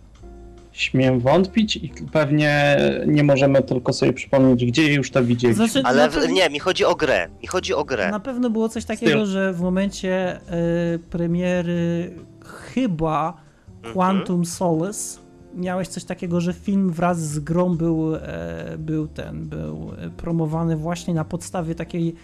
Śmiem 0.80 1.20
wątpić 1.20 1.76
i 1.76 1.92
pewnie 2.12 2.78
nie 3.08 3.24
możemy 3.24 3.62
tylko 3.64 3.94
sobie 3.94 4.14
przypomnieć, 4.14 4.66
gdzie 4.66 4.94
już 4.94 5.12
to 5.12 5.24
widzieliśmy. 5.24 5.68
Znaczy, 5.68 5.88
Ale 5.88 6.10
pewno- 6.10 6.34
nie, 6.34 6.50
mi 6.50 6.60
chodzi 6.60 6.86
o 6.86 6.96
grę. 6.96 7.28
Mi 7.42 7.48
chodzi 7.48 7.74
o 7.74 7.84
grę. 7.86 8.12
Na 8.12 8.20
pewno 8.20 8.50
było 8.50 8.70
coś 8.70 8.86
takiego, 8.86 9.12
Styl. 9.12 9.26
że 9.26 9.54
w 9.54 9.62
momencie 9.62 10.36
e, 10.36 11.00
premiery 11.10 12.12
chyba 12.74 13.34
Mhm. 13.78 13.94
Quantum 13.94 14.46
Solace 14.46 15.20
miałeś 15.56 15.88
coś 15.88 16.04
takiego, 16.04 16.42
że 16.42 16.54
film 16.54 16.92
wraz 16.92 17.20
z 17.20 17.40
grą 17.40 17.78
był, 17.78 18.16
e, 18.16 18.22
był 18.78 19.08
ten, 19.08 19.46
był 19.50 19.92
e, 19.98 20.10
promowany 20.10 20.76
właśnie 20.76 21.14
na 21.14 21.26
podstawie 21.26 21.76
takiej 21.76 22.16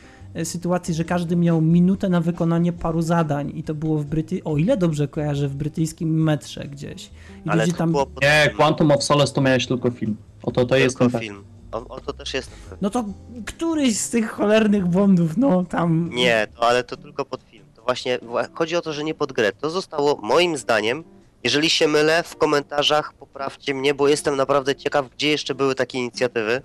sytuacji, 0.44 0.94
że 0.94 1.04
każdy 1.04 1.36
miał 1.36 1.62
minutę 1.62 2.10
na 2.10 2.22
wykonanie 2.22 2.74
paru 2.74 3.02
zadań 3.02 3.52
i 3.56 3.64
to 3.64 3.74
było 3.74 3.98
w 3.98 4.06
Bryty... 4.06 4.44
o 4.44 4.58
ile 4.58 4.78
dobrze 4.78 5.08
kojarzę, 5.08 5.48
w 5.48 5.56
brytyjskim 5.56 6.24
metrze 6.24 6.68
gdzieś. 6.68 7.10
I 7.46 7.50
Ale 7.50 7.68
tam... 7.68 7.92
było 7.92 8.06
pod 8.06 8.24
Nie, 8.24 8.50
Quantum 8.56 8.92
of 8.92 9.04
Solace 9.04 9.34
to 9.34 9.42
miałeś 9.42 9.68
tylko 9.68 9.92
film. 9.92 10.16
Oto 10.44 10.66
to 10.66 10.76
jest 10.76 11.00
ten 11.00 11.10
film. 11.10 11.44
O, 11.72 11.88
o 11.88 12.00
to 12.00 12.14
też 12.14 12.34
jest. 12.34 12.52
No 12.82 12.90
to 12.90 13.06
któryś 13.46 13.98
z 13.98 14.10
tych 14.10 14.32
cholernych 14.32 14.88
błądów, 14.88 15.38
no 15.38 15.64
tam... 15.64 16.10
Nie, 16.14 16.48
to, 16.56 16.68
ale 16.68 16.84
to 16.84 16.98
tylko 16.98 17.26
pod 17.26 17.42
film. 17.44 17.66
To 17.76 17.82
właśnie 17.82 18.20
wła- 18.20 18.48
chodzi 18.54 18.76
o 18.76 18.82
to, 18.82 18.94
że 18.94 19.04
nie 19.04 19.14
pod 19.14 19.32
grę. 19.34 19.52
To 19.52 19.70
zostało 19.70 20.20
moim 20.24 20.58
zdaniem, 20.58 21.04
jeżeli 21.44 21.70
się 21.70 21.88
mylę, 21.88 22.24
w 22.24 22.36
komentarzach 22.36 23.14
poprawcie 23.14 23.74
mnie, 23.74 23.94
bo 23.94 24.08
jestem 24.08 24.36
naprawdę 24.36 24.76
ciekaw, 24.76 25.10
gdzie 25.10 25.30
jeszcze 25.30 25.56
były 25.56 25.76
takie 25.76 25.98
inicjatywy 25.98 26.62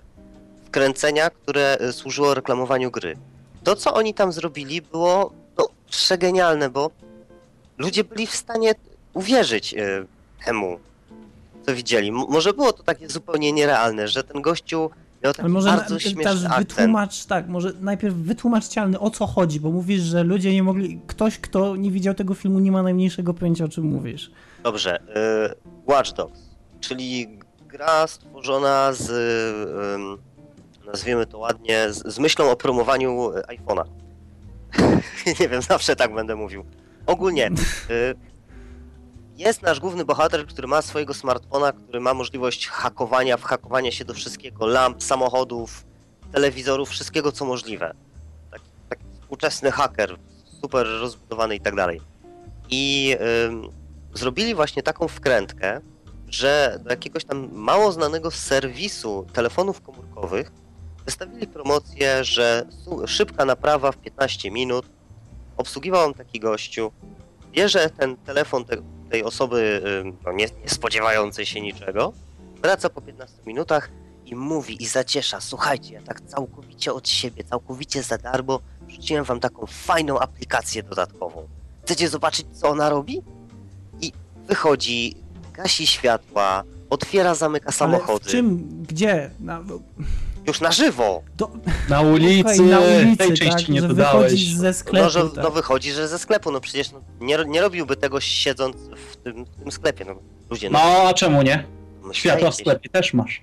wkręcenia, 0.65 1.29
które 1.29 1.77
y, 1.81 1.93
służyło 1.93 2.33
reklamowaniu 2.33 2.91
gry. 2.91 3.17
To, 3.63 3.75
co 3.75 3.93
oni 3.93 4.13
tam 4.13 4.31
zrobili, 4.31 4.81
było 4.81 5.33
no, 5.57 5.67
przegenialne, 5.89 6.69
bo 6.69 6.91
ludzie 7.77 8.03
byli 8.03 8.27
w 8.27 8.35
stanie 8.35 8.75
uwierzyć 9.13 9.73
y, 9.73 10.05
temu, 10.45 10.79
co 11.65 11.75
widzieli. 11.75 12.09
M- 12.09 12.25
może 12.29 12.53
było 12.53 12.73
to 12.73 12.83
takie 12.83 13.09
zupełnie 13.09 13.51
nierealne, 13.51 14.07
że 14.07 14.23
ten 14.23 14.41
gościu 14.41 14.89
miał 15.23 15.33
taki 15.33 15.41
Ale 15.41 15.49
może 15.49 15.69
bardzo 15.69 15.93
na, 15.93 15.99
śmieszny 15.99 16.49
wytłumacz, 16.57 17.25
tak, 17.25 17.47
może 17.47 17.73
najpierw 17.81 18.15
wytłumacz 18.15 18.67
Cialny 18.67 18.99
o 18.99 19.09
co 19.09 19.27
chodzi, 19.27 19.59
bo 19.59 19.71
mówisz, 19.71 20.01
że 20.01 20.23
ludzie 20.23 20.53
nie 20.53 20.63
mogli, 20.63 21.01
ktoś 21.07 21.37
kto 21.39 21.75
nie 21.75 21.91
widział 21.91 22.13
tego 22.13 22.33
filmu 22.33 22.59
nie 22.59 22.71
ma 22.71 22.83
najmniejszego 22.83 23.33
pojęcia 23.33 23.65
o 23.65 23.67
czym 23.69 23.83
mówisz. 23.85 24.31
Dobrze. 24.63 24.99
y, 25.01 25.91
Watch 25.91 26.11
Dogs, 26.11 26.39
czyli 26.79 27.39
gra 27.67 28.07
stworzona 28.07 28.93
z, 28.93 29.09
ym, 29.95 30.17
nazwijmy 30.91 31.25
to 31.25 31.37
ładnie, 31.37 31.93
z, 31.93 32.13
z 32.13 32.19
myślą 32.19 32.51
o 32.51 32.55
promowaniu 32.55 33.31
y, 33.31 33.41
iPhone'a. 33.41 33.83
Nie 35.39 35.49
wiem, 35.49 35.61
zawsze 35.61 35.95
tak 35.95 36.13
będę 36.13 36.35
mówił. 36.35 36.65
Ogólnie, 37.05 37.47
y, 37.89 38.15
jest 39.37 39.61
nasz 39.61 39.79
główny 39.79 40.05
bohater, 40.05 40.47
który 40.47 40.67
ma 40.67 40.81
swojego 40.81 41.13
smartfona, 41.13 41.71
który 41.71 41.99
ma 41.99 42.13
możliwość 42.13 42.67
hakowania, 42.67 43.37
whakowania 43.37 43.91
się 43.91 44.05
do 44.05 44.13
wszystkiego, 44.13 44.67
lamp, 44.67 45.03
samochodów, 45.03 45.85
telewizorów, 46.31 46.89
wszystkiego 46.89 47.31
co 47.31 47.45
możliwe. 47.45 47.93
Taki, 48.51 48.65
taki 48.89 49.03
współczesny 49.21 49.71
haker, 49.71 50.17
super 50.61 50.87
rozbudowany 50.87 51.55
i 51.55 51.59
tak 51.59 51.75
dalej. 51.75 52.01
I 52.69 53.15
ym, 53.45 53.69
zrobili 54.13 54.55
właśnie 54.55 54.83
taką 54.83 55.07
wkrętkę, 55.07 55.81
że 56.27 56.79
do 56.83 56.89
jakiegoś 56.89 57.25
tam 57.25 57.49
mało 57.53 57.91
znanego 57.91 58.31
serwisu 58.31 59.25
telefonów 59.33 59.81
komórkowych 59.81 60.51
wystawili 61.11 61.47
promocję, 61.47 62.23
że 62.23 62.65
szybka 63.05 63.45
naprawa 63.45 63.91
w 63.91 63.97
15 63.97 64.51
minut. 64.51 64.85
Obsługiwał 65.57 66.05
on 66.05 66.13
taki 66.13 66.39
gościu. 66.39 66.91
Bierze 67.51 67.89
ten 67.89 68.17
telefon 68.17 68.65
te, 68.65 68.77
tej 69.09 69.23
osoby 69.23 69.81
no, 70.25 70.31
nie, 70.31 70.47
nie 70.63 70.69
spodziewającej 70.69 71.45
się 71.45 71.61
niczego. 71.61 72.13
Wraca 72.61 72.89
po 72.89 73.01
15 73.01 73.37
minutach 73.45 73.89
i 74.25 74.35
mówi 74.35 74.83
i 74.83 74.85
zaciesza. 74.85 75.41
Słuchajcie, 75.41 75.93
ja 75.93 76.01
tak 76.01 76.21
całkowicie 76.21 76.93
od 76.93 77.09
siebie, 77.09 77.43
całkowicie 77.43 78.03
za 78.03 78.17
darmo 78.17 78.59
wrzuciłem 78.87 79.23
wam 79.23 79.39
taką 79.39 79.65
fajną 79.65 80.19
aplikację 80.19 80.83
dodatkową. 80.83 81.47
Chcecie 81.85 82.09
zobaczyć, 82.09 82.45
co 82.53 82.69
ona 82.69 82.89
robi? 82.89 83.21
I 84.01 84.11
wychodzi, 84.47 85.15
gasi 85.53 85.87
światła, 85.87 86.63
otwiera, 86.89 87.35
zamyka 87.35 87.65
Ale 87.65 87.73
samochody. 87.73 88.25
w 88.25 88.27
czym, 88.27 88.67
gdzie? 88.89 89.31
Na, 89.39 89.63
Już 90.47 90.61
na 90.61 90.71
żywo. 90.71 91.23
do, 91.37 91.51
Na 91.89 92.01
ulicy, 92.01 92.61
na 92.61 92.79
ulicy, 92.79 93.17
tej 93.17 93.33
części 93.33 93.49
tak, 93.65 93.69
nie 93.69 93.81
że 93.81 93.87
dodałeś. 93.87 94.23
wychodzisz 94.31 94.53
ze 94.53 94.73
sklepu. 94.73 95.03
No, 95.03 95.09
że, 95.09 95.23
tak. 95.29 95.43
no 95.43 95.51
wychodzi, 95.51 95.91
że 95.91 96.07
ze 96.07 96.19
sklepu. 96.19 96.51
No 96.51 96.59
przecież 96.61 96.91
no, 96.91 97.01
nie, 97.19 97.37
nie 97.47 97.61
robiłby 97.61 97.95
tego 97.95 98.19
siedząc 98.19 98.75
w 99.11 99.15
tym, 99.17 99.45
w 99.45 99.55
tym 99.55 99.71
sklepie. 99.71 100.05
No 100.05 100.15
ludzie, 100.49 100.69
no, 100.69 100.79
No, 100.79 101.09
a 101.09 101.13
czemu 101.13 101.41
nie? 101.41 101.63
no 102.03 102.13
Światła 102.13 102.51
w 102.51 102.55
się, 102.55 102.59
sklepie 102.61 102.89
też 102.89 103.13
masz. 103.13 103.41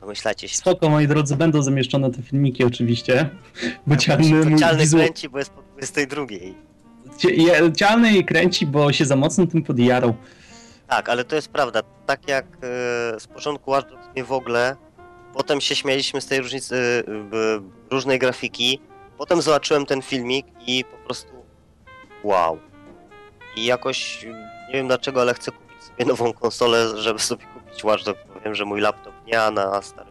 Domyślacie 0.00 0.48
się. 0.48 0.56
Spoko, 0.56 0.88
moi 0.88 1.06
drodzy, 1.08 1.36
będą 1.36 1.62
zamieszczone 1.62 2.10
te 2.10 2.22
filmiki 2.22 2.64
oczywiście. 2.64 3.30
Bo 3.86 3.96
cialny, 3.96 4.50
To 4.52 4.58
cialny 4.58 4.82
wizu... 4.82 4.96
kręci, 4.96 5.28
bo 5.28 5.38
jest 5.38 5.50
po 5.50 5.62
22. 5.62 6.22
Cie- 7.18 7.34
je- 7.34 7.72
cialny 7.76 8.24
kręci, 8.24 8.66
bo 8.66 8.92
się 8.92 9.04
za 9.04 9.16
mocno 9.16 9.46
tym 9.46 9.62
podjarał. 9.62 10.14
Tak, 10.88 11.08
ale 11.08 11.24
to 11.24 11.36
jest 11.36 11.48
prawda. 11.48 11.82
Tak 12.06 12.28
jak 12.28 12.44
e, 12.46 12.58
z 13.20 13.26
początku 13.26 13.70
Watch 13.70 13.90
Dogs 13.90 14.06
mnie 14.14 14.24
w 14.24 14.32
ogóle, 14.32 14.76
potem 15.38 15.60
się 15.60 15.76
śmialiśmy 15.76 16.20
z 16.20 16.26
tej 16.26 16.40
różnicy 16.40 17.04
b- 17.06 17.60
różnej 17.90 18.18
grafiki, 18.18 18.80
potem 19.18 19.42
zobaczyłem 19.42 19.86
ten 19.86 20.02
filmik 20.02 20.46
i 20.66 20.84
po 20.84 20.96
prostu 20.96 21.32
wow. 22.24 22.58
I 23.56 23.64
jakoś 23.64 24.24
nie 24.68 24.72
wiem 24.74 24.86
dlaczego, 24.86 25.20
ale 25.20 25.34
chcę 25.34 25.52
kupić 25.52 25.82
sobie 25.82 26.04
nową 26.04 26.32
konsolę, 26.32 26.98
żeby 26.98 27.18
sobie 27.18 27.44
kupić 27.46 27.84
Watch 27.84 28.04
Dogs, 28.04 28.20
wiem, 28.44 28.54
że 28.54 28.64
mój 28.64 28.80
laptop 28.80 29.14
nie, 29.26 29.42
a 29.42 29.50
na 29.50 29.82
starym 29.82 30.07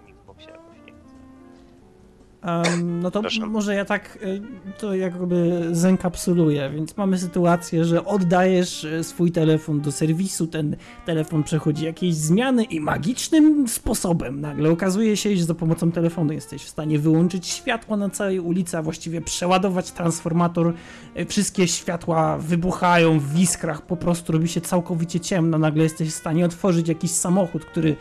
Em, 2.41 2.99
no 2.99 3.11
to 3.11 3.21
może 3.47 3.75
ja 3.75 3.85
tak 3.85 4.19
y, 4.23 4.41
to 4.77 4.95
jakby 4.95 5.67
zenkapsuluję, 5.71 6.69
więc 6.75 6.97
mamy 6.97 7.17
sytuację, 7.17 7.85
że 7.85 8.05
oddajesz 8.05 8.83
y, 8.83 9.03
swój 9.03 9.31
telefon 9.31 9.81
do 9.81 9.91
serwisu, 9.91 10.47
ten 10.47 10.75
telefon 11.05 11.43
przechodzi 11.43 11.85
jakieś 11.85 12.15
zmiany 12.15 12.63
i 12.63 12.79
magicznym 12.79 13.67
sposobem 13.67 14.41
nagle 14.41 14.69
okazuje 14.69 15.17
się, 15.17 15.37
że 15.37 15.43
za 15.43 15.55
pomocą 15.55 15.91
telefonu 15.91 16.33
jesteś 16.33 16.63
w 16.63 16.69
stanie 16.69 16.99
wyłączyć 16.99 17.47
światła 17.47 17.97
na 17.97 18.09
całej 18.09 18.39
ulicy, 18.39 18.77
a 18.77 18.81
właściwie 18.81 19.21
przeładować 19.21 19.91
transformator, 19.91 20.73
y, 21.19 21.25
wszystkie 21.25 21.67
światła 21.67 22.37
wybuchają 22.37 23.19
w 23.19 23.39
iskrach, 23.39 23.81
po 23.81 23.97
prostu 23.97 24.33
robi 24.33 24.47
się 24.47 24.61
całkowicie 24.61 25.19
ciemno, 25.19 25.57
nagle 25.57 25.83
jesteś 25.83 26.09
w 26.09 26.15
stanie 26.15 26.45
otworzyć 26.45 26.87
jakiś 26.87 27.11
samochód, 27.11 27.65
który 27.65 27.95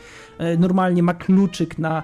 normalnie 0.59 1.03
ma 1.03 1.14
kluczyk 1.14 1.78
na 1.78 2.03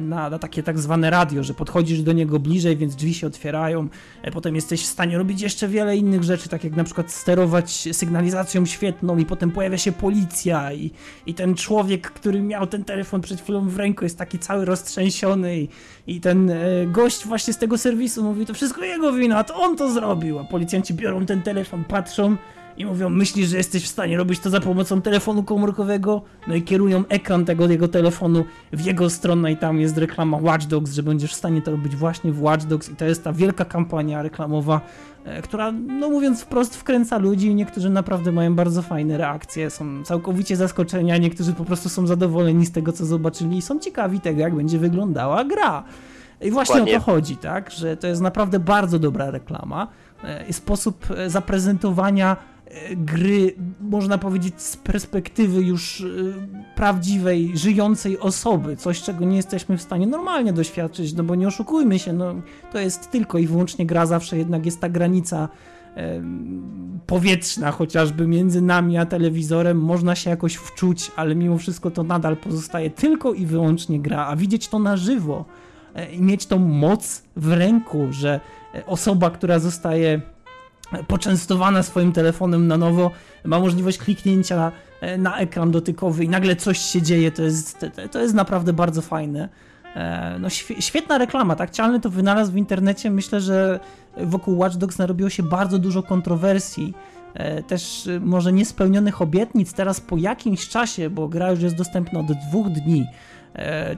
na, 0.00 0.30
na 0.30 0.38
takie 0.38 0.62
tak 0.62 0.78
zwane 0.78 1.10
radio, 1.10 1.42
że 1.42 1.54
podchodzisz 1.54 2.02
do 2.02 2.12
niego 2.12 2.38
bliżej, 2.38 2.76
więc 2.76 2.96
drzwi 2.96 3.14
się 3.14 3.26
otwierają. 3.26 3.88
E, 4.22 4.30
Potem 4.30 4.54
jesteś 4.54 4.82
w 4.82 4.86
stanie 4.86 5.18
robić 5.18 5.40
jeszcze 5.40 5.68
wiele 5.68 5.96
innych 5.96 6.24
rzeczy, 6.24 6.48
tak 6.48 6.64
jak 6.64 6.76
na 6.76 6.84
przykład 6.84 7.12
sterować 7.12 7.88
sygnalizacją 7.92 8.66
świetną 8.66 9.18
i 9.18 9.26
potem 9.26 9.50
pojawia 9.50 9.78
się 9.78 9.92
policja 9.92 10.72
i, 10.72 10.90
i 11.26 11.34
ten 11.34 11.54
człowiek, 11.54 12.10
który 12.10 12.40
miał 12.42 12.66
ten 12.66 12.84
telefon 12.84 13.20
przed 13.20 13.40
chwilą 13.40 13.68
w 13.68 13.76
ręku 13.76 14.04
jest 14.04 14.18
taki 14.18 14.38
cały 14.38 14.64
roztrzęsiony 14.64 15.58
i, 15.58 15.68
i 16.06 16.20
ten 16.20 16.50
e, 16.50 16.56
gość 16.86 17.26
właśnie 17.26 17.52
z 17.52 17.58
tego 17.58 17.78
serwisu 17.78 18.24
mówi, 18.24 18.46
to 18.46 18.54
wszystko 18.54 18.84
jego 18.84 19.12
wina, 19.12 19.44
to 19.44 19.54
on 19.56 19.76
to 19.76 19.92
zrobił, 19.92 20.38
a 20.38 20.44
policjanci 20.44 20.94
biorą 20.94 21.26
ten 21.26 21.42
telefon, 21.42 21.84
patrzą 21.84 22.36
i 22.78 22.86
mówią, 22.86 23.08
myślisz, 23.08 23.48
że 23.48 23.56
jesteś 23.56 23.84
w 23.84 23.88
stanie 23.88 24.16
robić 24.16 24.40
to 24.40 24.50
za 24.50 24.60
pomocą 24.60 25.02
telefonu 25.02 25.42
komórkowego? 25.42 26.22
No 26.46 26.54
i 26.54 26.62
kierują 26.62 27.04
ekran 27.08 27.44
tego 27.44 27.68
jego 27.68 27.88
telefonu 27.88 28.44
w 28.72 28.84
jego 28.84 29.10
stronę 29.10 29.52
i 29.52 29.56
tam 29.56 29.80
jest 29.80 29.98
reklama 29.98 30.38
Watch 30.40 30.66
Dogs, 30.66 30.92
że 30.92 31.02
będziesz 31.02 31.32
w 31.32 31.34
stanie 31.34 31.62
to 31.62 31.70
robić 31.70 31.96
właśnie 31.96 32.32
w 32.32 32.42
Watch 32.42 32.66
Dogs 32.66 32.90
i 32.90 32.96
to 32.96 33.04
jest 33.04 33.24
ta 33.24 33.32
wielka 33.32 33.64
kampania 33.64 34.22
reklamowa, 34.22 34.80
e, 35.24 35.42
która, 35.42 35.72
no 35.72 36.10
mówiąc 36.10 36.42
wprost, 36.42 36.76
wkręca 36.76 37.18
ludzi 37.18 37.46
i 37.46 37.54
niektórzy 37.54 37.90
naprawdę 37.90 38.32
mają 38.32 38.54
bardzo 38.54 38.82
fajne 38.82 39.18
reakcje, 39.18 39.70
są 39.70 40.04
całkowicie 40.04 40.56
zaskoczeni, 40.56 41.12
a 41.12 41.16
niektórzy 41.16 41.52
po 41.52 41.64
prostu 41.64 41.88
są 41.88 42.06
zadowoleni 42.06 42.66
z 42.66 42.72
tego, 42.72 42.92
co 42.92 43.06
zobaczyli 43.06 43.58
i 43.58 43.62
są 43.62 43.78
ciekawi 43.78 44.20
tego, 44.20 44.40
jak 44.40 44.54
będzie 44.54 44.78
wyglądała 44.78 45.44
gra. 45.44 45.84
I 46.40 46.50
właśnie 46.50 46.74
Dokładnie. 46.74 46.96
o 46.96 47.00
to 47.00 47.04
chodzi, 47.04 47.36
tak? 47.36 47.70
Że 47.70 47.96
to 47.96 48.06
jest 48.06 48.20
naprawdę 48.20 48.58
bardzo 48.58 48.98
dobra 48.98 49.30
reklama. 49.30 49.88
E, 50.24 50.46
I 50.48 50.52
sposób 50.52 51.06
e, 51.10 51.30
zaprezentowania 51.30 52.36
gry, 52.96 53.54
można 53.80 54.18
powiedzieć, 54.18 54.62
z 54.62 54.76
perspektywy 54.76 55.62
już 55.62 56.00
e, 56.00 56.04
prawdziwej, 56.74 57.56
żyjącej 57.56 58.18
osoby. 58.18 58.76
Coś, 58.76 59.02
czego 59.02 59.24
nie 59.24 59.36
jesteśmy 59.36 59.76
w 59.76 59.82
stanie 59.82 60.06
normalnie 60.06 60.52
doświadczyć, 60.52 61.12
no 61.12 61.24
bo 61.24 61.34
nie 61.34 61.48
oszukujmy 61.48 61.98
się, 61.98 62.12
no 62.12 62.34
to 62.72 62.78
jest 62.78 63.10
tylko 63.10 63.38
i 63.38 63.46
wyłącznie 63.46 63.86
gra, 63.86 64.06
zawsze 64.06 64.38
jednak 64.38 64.66
jest 64.66 64.80
ta 64.80 64.88
granica 64.88 65.48
powietrzna 67.06 67.70
chociażby 67.70 68.26
między 68.26 68.62
nami 68.62 68.98
a 68.98 69.06
telewizorem, 69.06 69.80
można 69.80 70.14
się 70.14 70.30
jakoś 70.30 70.54
wczuć, 70.54 71.10
ale 71.16 71.34
mimo 71.34 71.58
wszystko 71.58 71.90
to 71.90 72.02
nadal 72.02 72.36
pozostaje 72.36 72.90
tylko 72.90 73.34
i 73.34 73.46
wyłącznie 73.46 74.00
gra, 74.00 74.26
a 74.26 74.36
widzieć 74.36 74.68
to 74.68 74.78
na 74.78 74.96
żywo 74.96 75.44
e, 75.94 76.12
i 76.12 76.22
mieć 76.22 76.46
tą 76.46 76.58
moc 76.58 77.22
w 77.36 77.52
ręku, 77.52 78.06
że 78.10 78.40
e, 78.74 78.86
osoba, 78.86 79.30
która 79.30 79.58
zostaje 79.58 80.20
poczęstowana 81.08 81.82
swoim 81.82 82.12
telefonem 82.12 82.66
na 82.66 82.76
nowo, 82.76 83.10
ma 83.44 83.58
możliwość 83.60 83.98
kliknięcia 83.98 84.72
e, 85.00 85.18
na 85.18 85.38
ekran 85.38 85.70
dotykowy 85.70 86.24
i 86.24 86.28
nagle 86.28 86.56
coś 86.56 86.78
się 86.78 87.02
dzieje, 87.02 87.32
to 87.32 87.42
jest, 87.42 87.86
to- 88.12 88.20
jest 88.20 88.34
naprawdę 88.34 88.72
bardzo 88.72 89.02
fajne. 89.02 89.48
E, 89.96 90.36
No 90.40 90.48
świe- 90.48 90.80
świetna 90.82 91.18
reklama, 91.18 91.56
tak? 91.56 91.70
Cialny 91.70 92.00
to 92.00 92.10
wynalazł 92.10 92.52
w 92.52 92.56
internecie. 92.56 93.10
Myślę, 93.10 93.40
że 93.40 93.80
wokół 94.16 94.58
Watch 94.58 94.76
Dogs 94.76 94.98
narobiło 94.98 95.30
się 95.30 95.42
bardzo 95.42 95.78
dużo 95.78 96.02
kontrowersji. 96.02 96.94
E, 97.34 97.62
Też 97.62 98.08
może 98.20 98.52
niespełnionych 98.52 99.22
obietnic 99.22 99.72
teraz 99.72 100.00
po 100.00 100.16
jakimś 100.16 100.68
czasie, 100.68 101.10
bo 101.10 101.28
gra 101.28 101.50
już 101.50 101.60
jest 101.60 101.76
dostępna 101.76 102.20
od 102.20 102.26
dwóch 102.48 102.68
dni. 102.68 103.06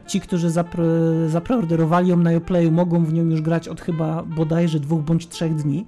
Ci, 0.07 0.21
którzy 0.21 0.49
zapre- 0.51 1.29
zapreorderowali 1.29 2.09
ją 2.09 2.17
na 2.17 2.31
Uplayu, 2.33 2.71
mogą 2.71 3.05
w 3.05 3.13
nią 3.13 3.25
już 3.25 3.41
grać 3.43 3.69
od 3.69 3.81
chyba 3.81 4.23
bodajże 4.23 4.81
dwóch 4.81 5.01
bądź 5.03 5.29
trzech 5.29 5.55
dni. 5.55 5.87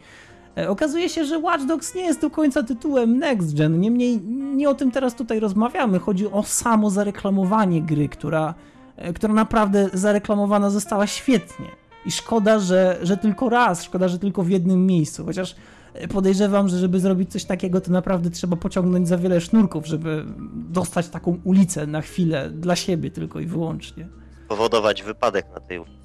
E, 0.59 0.68
Okazuje 0.68 1.09
się, 1.09 1.24
że 1.24 1.38
Watch 1.38 1.64
Dogs 1.64 1.94
nie 1.94 2.03
jest 2.03 2.20
do 2.20 2.30
końca 2.30 2.62
tytułem 2.62 3.18
Next 3.18 3.57
Gen. 3.57 3.80
Niemniej 3.80 4.20
nie 4.55 4.70
o 4.70 4.74
tym 4.74 4.90
teraz 4.90 5.14
tutaj 5.14 5.40
rozmawiamy. 5.40 5.98
Chodzi 5.98 6.26
o 6.26 6.42
samo 6.42 6.90
zareklamowanie 6.90 7.82
gry, 7.82 8.09
która, 8.09 8.55
e, 8.96 9.12
która 9.12 9.34
naprawdę 9.34 9.90
zareklamowana 9.92 10.70
została 10.70 11.07
świetnie. 11.07 11.66
I 12.07 12.11
szkoda, 12.11 12.59
że, 12.59 12.98
że 13.03 13.16
tylko 13.16 13.48
raz, 13.48 13.82
szkoda, 13.82 14.09
że 14.09 14.18
tylko 14.18 14.42
w 14.42 14.50
jednym 14.50 14.86
miejscu. 14.86 15.24
Chociaż 15.24 15.57
e, 15.94 16.09
podejrzewam, 16.09 16.68
że 16.68 16.78
żeby 16.78 17.00
zrobić 17.00 17.32
coś 17.32 17.44
takiego, 17.44 17.80
to 17.80 17.90
naprawdę 17.90 18.30
trzeba 18.30 18.57
pociągnąć 18.57 19.09
za 19.09 19.18
wiele 19.18 19.40
sznurków, 19.40 19.86
żeby 19.86 20.24
dostać 20.55 21.09
taką 21.09 21.40
ulicę 21.44 21.86
na 21.86 22.00
chwilę 22.00 22.50
dla 22.50 22.76
siebie 22.76 23.11
tylko 23.11 23.40
i 23.40 23.46
wyłącznie. 23.46 24.09
Powodować 24.48 25.03
wypadek 25.03 25.46
na 25.55 25.61
tej 25.61 25.78
ulicy. 25.78 26.03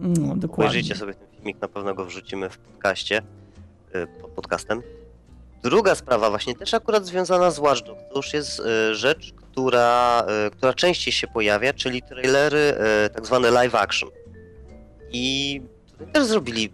No, 0.00 0.36
dokładnie. 0.36 0.70
Obejrzyjcie 0.70 0.94
sobie 0.94 1.14
ten 1.14 1.28
filmik, 1.36 1.60
na 1.60 1.68
pewno 1.68 1.94
go 1.94 2.04
wrzucimy 2.04 2.50
w 2.50 2.58
podcaście, 2.58 3.22
pod 3.22 3.43
podcastem. 4.36 4.82
Druga 5.62 5.94
sprawa, 5.94 6.30
właśnie 6.30 6.54
też 6.54 6.74
akurat 6.74 7.06
związana 7.06 7.50
z 7.50 7.58
Watch 7.58 7.82
Dogs, 7.82 8.02
to 8.10 8.16
już 8.16 8.34
jest 8.34 8.60
y, 8.60 8.94
rzecz, 8.94 9.32
która, 9.32 10.26
y, 10.46 10.50
która 10.50 10.74
częściej 10.74 11.12
się 11.12 11.26
pojawia, 11.26 11.72
czyli 11.72 12.02
trailery 12.02 12.74
y, 13.06 13.10
tak 13.10 13.26
zwane 13.26 13.50
live 13.50 13.74
action. 13.74 14.08
I 15.10 15.62
tutaj 15.90 16.06
też 16.12 16.24
zrobili 16.24 16.72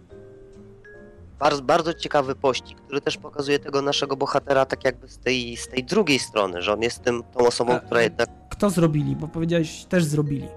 bardzo, 1.39 1.61
bardzo 1.61 1.93
ciekawy 1.93 2.35
pościg, 2.35 2.77
który 2.81 3.01
też 3.01 3.17
pokazuje 3.17 3.59
tego 3.59 3.81
naszego 3.81 4.15
bohatera 4.15 4.65
tak 4.65 4.83
jakby 4.85 5.07
z 5.07 5.17
tej, 5.17 5.57
z 5.57 5.67
tej 5.67 5.83
drugiej 5.83 6.19
strony, 6.19 6.61
że 6.61 6.73
on 6.73 6.81
jest 6.81 7.03
tym, 7.03 7.23
tą 7.23 7.47
osobą, 7.47 7.73
A- 7.73 7.79
która 7.79 8.01
jednak 8.01 8.29
Kto 8.49 8.69
zrobili? 8.69 9.15
Bo 9.15 9.27
powiedziałeś, 9.27 9.85
też 9.85 10.03
zrobili. 10.03 10.47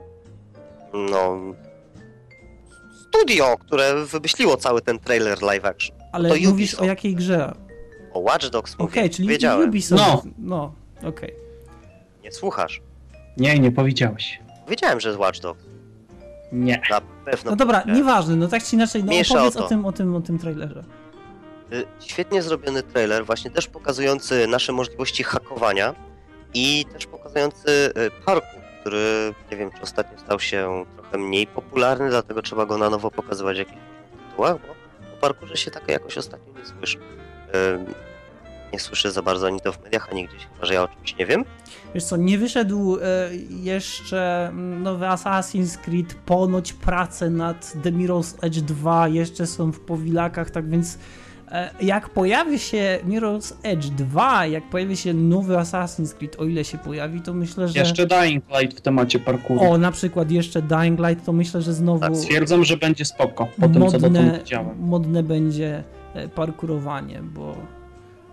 no, 0.93 1.39
studio, 3.09 3.57
które 3.61 4.05
wymyśliło 4.05 4.57
cały 4.57 4.83
ten 4.83 4.99
trailer 4.99 5.43
live 5.43 5.65
action. 5.65 5.97
Ale 6.15 6.29
to 6.29 6.35
mówisz 6.35 6.49
Ubisoft. 6.53 6.83
o 6.83 6.85
jakiej 6.85 7.15
grze? 7.15 7.55
O 8.13 8.21
Watch 8.21 8.49
Dogs 8.49 8.75
Okej, 8.79 9.03
mówię, 9.03 9.15
czyli 9.15 9.29
wiedziałem. 9.29 9.69
Ubisoft. 9.69 10.03
No. 10.03 10.23
No, 10.39 11.09
okej. 11.09 11.35
Nie 12.23 12.33
słuchasz. 12.33 12.83
Nie, 13.37 13.59
nie 13.59 13.73
powiedziałeś. 13.73 14.41
Wiedziałem, 14.69 15.01
że 15.01 15.09
jest 15.09 15.21
Watch 15.21 15.41
Dogs. 15.41 15.65
Nie. 16.53 16.83
Na 16.91 17.01
pewno. 17.25 17.51
No 17.51 17.57
dobra, 17.57 17.79
powiedziałem. 17.81 18.03
nieważne, 18.07 18.37
no 18.37 18.49
tak 18.49 18.63
czy 18.65 18.77
inaczej, 18.77 19.05
no 19.05 19.07
Mniejsza 19.07 19.35
opowiedz 19.35 19.57
o 19.57 19.59
to. 19.59 19.65
o 19.67 19.69
tym, 19.69 19.87
o 19.87 19.93
tym, 19.93 20.17
o 20.17 20.21
tym 20.21 20.39
trailerze. 20.39 20.85
Y, 21.73 21.85
Świetnie 22.01 22.43
zrobiony 22.43 22.83
trailer, 22.83 23.27
właśnie 23.27 23.51
też 23.51 23.67
pokazujący 23.67 24.47
nasze 24.47 24.73
możliwości 24.73 25.23
hakowania 25.23 25.95
i 26.55 26.85
też 26.93 27.07
pokazujący 27.07 27.69
y, 27.71 27.93
parkour, 28.27 28.61
który 28.81 29.35
nie 29.51 29.57
wiem, 29.57 29.71
czy 29.77 29.83
ostatnio 29.83 30.19
stał 30.19 30.41
się 30.41 30.85
trochę 30.97 31.19
mniej 31.19 31.47
popularny, 31.47 32.11
dlatego 32.11 32.43
trzeba 32.43 32.67
go 32.67 32.79
na 32.79 32.91
nowo 32.91 33.11
pokazywać 33.11 33.57
w 33.57 33.59
jakichś 33.59 33.79
tytułach, 34.31 34.57
bo 34.67 34.75
parkurze 35.25 35.57
się 35.57 35.71
tak 35.71 35.89
jakoś 35.89 36.19
ostatnio 36.19 36.53
nie 36.59 36.67
słyszy. 36.67 36.99
Nie 38.73 38.81
słyszę 38.81 39.11
za 39.11 39.23
bardzo 39.23 39.47
ani 39.47 39.61
to 39.61 39.73
w 39.73 39.83
mediach, 39.85 40.09
ani 40.11 40.29
gdzieś, 40.29 40.47
chyba 40.55 40.67
że 40.67 40.75
ja 40.75 40.83
o 40.83 40.89
czymś 40.89 41.17
nie 41.17 41.27
wiem. 41.27 41.45
Wiesz 41.95 42.05
co, 42.05 42.17
nie 42.17 42.39
wyszedł 42.39 42.99
e, 43.03 43.31
jeszcze 43.51 44.47
mm, 44.49 44.83
nowy 44.83 45.07
Assassin's 45.07 45.79
Creed, 45.79 46.15
ponoć 46.15 46.73
prace 46.73 47.31
nad 47.31 47.73
The 47.83 47.93
Mirror's 47.93 48.35
Edge 48.43 48.61
2 48.61 49.09
jeszcze 49.09 49.47
są 49.47 49.73
w 49.73 49.81
powilakach, 49.81 50.51
tak 50.51 50.71
więc 50.71 50.99
jak 51.81 52.09
pojawi 52.09 52.59
się 52.59 52.99
Mirror's 53.09 53.55
Edge 53.63 53.87
2, 53.87 54.47
jak 54.47 54.71
pojawi 54.71 54.97
się 54.97 55.15
nowy 55.15 55.55
Assassin's 55.55 56.15
Creed, 56.15 56.41
o 56.41 56.45
ile 56.45 56.65
się 56.65 56.79
pojawi, 56.79 57.21
to 57.21 57.35
myślę, 57.35 57.69
że... 57.69 57.79
Jeszcze 57.79 58.07
Dying 58.07 58.45
Light 58.61 58.79
w 58.79 58.81
temacie 58.81 59.19
parkouru. 59.19 59.71
O, 59.71 59.79
na 59.79 59.93
przykład 59.93 60.31
jeszcze 60.31 60.63
Dying 60.63 61.01
Light, 61.01 61.27
to 61.27 61.33
myślę, 61.33 61.63
że 61.63 61.73
znowu 61.73 62.01
Tak, 62.01 62.17
Stwierdzam, 62.17 62.65
że 62.65 62.77
będzie 62.77 63.05
spoko 63.05 63.49
po 63.61 63.69
tym, 63.69 63.75
co 63.75 63.81
dotąd 63.81 64.03
modne, 64.03 64.39
widziałem. 64.39 64.79
modne 64.79 65.23
będzie 65.23 65.85
e, 66.15 66.29
parkurowanie, 66.29 67.21
bo, 67.23 67.57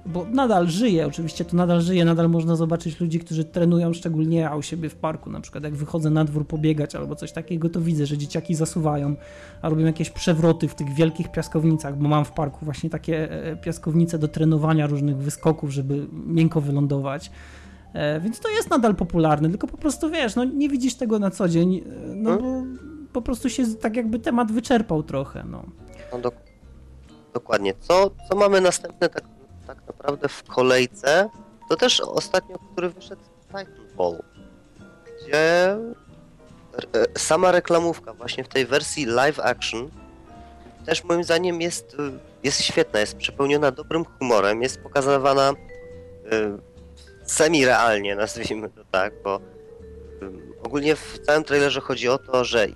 bo 0.06 0.26
nadal 0.26 0.68
żyje, 0.68 1.08
oczywiście 1.08 1.46
to 1.46 1.56
nadal 1.58 1.82
żyje, 1.82 2.06
nadal 2.06 2.30
można 2.30 2.56
zobaczyć 2.56 3.00
ludzi, 3.00 3.20
którzy 3.20 3.46
trenują 3.46 3.94
szczególnie 3.94 4.50
u 4.60 4.62
siebie 4.62 4.90
w 4.90 4.96
parku, 4.96 5.30
na 5.30 5.42
przykład 5.42 5.64
jak 5.64 5.76
wychodzę 5.76 6.10
na 6.10 6.26
dwór 6.26 6.48
pobiegać 6.48 6.96
albo 6.96 7.16
coś 7.16 7.32
takiego, 7.32 7.70
to 7.70 7.82
widzę, 7.82 8.06
że 8.06 8.18
dzieciaki 8.18 8.56
zasuwają, 8.56 9.16
a 9.62 9.70
robią 9.70 9.86
jakieś 9.86 10.10
przewroty 10.10 10.68
w 10.68 10.76
tych 10.76 10.94
wielkich 10.94 11.32
piaskownicach, 11.32 11.98
bo 11.98 12.08
mam 12.10 12.26
w 12.26 12.32
parku 12.32 12.66
właśnie 12.66 12.90
takie 12.90 13.32
e, 13.32 13.56
piaskownice 13.56 14.18
do 14.20 14.28
trenowania 14.28 14.88
różnych 14.88 15.18
wyskoków, 15.18 15.70
żeby 15.72 16.08
miękko 16.28 16.62
wylądować. 16.62 17.32
E, 17.94 18.20
Więc 18.20 18.40
to 18.40 18.50
jest 18.50 18.70
nadal 18.70 18.96
popularne, 18.96 19.50
tylko 19.50 19.68
po 19.68 19.78
prostu 19.78 20.10
wiesz, 20.10 20.36
no 20.36 20.44
nie 20.44 20.70
widzisz 20.70 20.96
tego 20.96 21.20
na 21.20 21.32
co 21.32 21.50
dzień, 21.50 21.76
e, 21.76 21.82
no 22.16 22.38
bo 22.38 22.64
po 23.14 23.22
prostu 23.22 23.50
się 23.50 23.76
tak 23.76 23.96
jakby 23.96 24.20
temat 24.20 24.52
wyczerpał 24.52 25.04
trochę, 25.04 25.44
no. 25.52 25.64
No 26.12 26.20
dok- 26.20 26.52
dokładnie. 27.34 27.74
Co, 27.80 28.12
co 28.30 28.36
mamy 28.36 28.62
następne 28.62 29.10
tak, 29.10 29.24
tak 29.76 29.88
naprawdę 29.88 30.28
w 30.28 30.44
kolejce? 30.44 31.30
To 31.70 31.76
też 31.76 32.00
ostatnio, 32.00 32.60
który 32.72 32.90
wyszedł 32.90 33.22
Titanfall, 33.48 34.24
gdzie 35.18 35.72
e, 35.72 35.78
sama 37.18 37.52
reklamówka 37.52 38.14
właśnie 38.14 38.44
w 38.44 38.48
tej 38.48 38.66
wersji 38.66 39.06
live 39.06 39.40
action 39.40 39.92
też 40.86 41.04
moim 41.04 41.24
zdaniem 41.24 41.62
jest, 41.62 41.96
e, 42.00 42.20
jest 42.44 42.62
świetna, 42.62 43.00
jest 43.00 43.18
przepełniona 43.18 43.72
dobrym 43.72 44.06
humorem, 44.06 44.62
jest 44.62 44.82
pokazywana 44.82 45.54
e, 46.32 46.58
semi-realnie, 47.24 48.16
nazwijmy 48.16 48.70
to 48.70 48.82
tak, 48.92 49.14
bo 49.24 49.40
ogólnie 50.64 50.96
w 50.96 51.20
całym 51.26 51.44
trailerze 51.44 51.82
chodzi 51.82 52.10
o 52.10 52.18
to, 52.18 52.46
że 52.46 52.68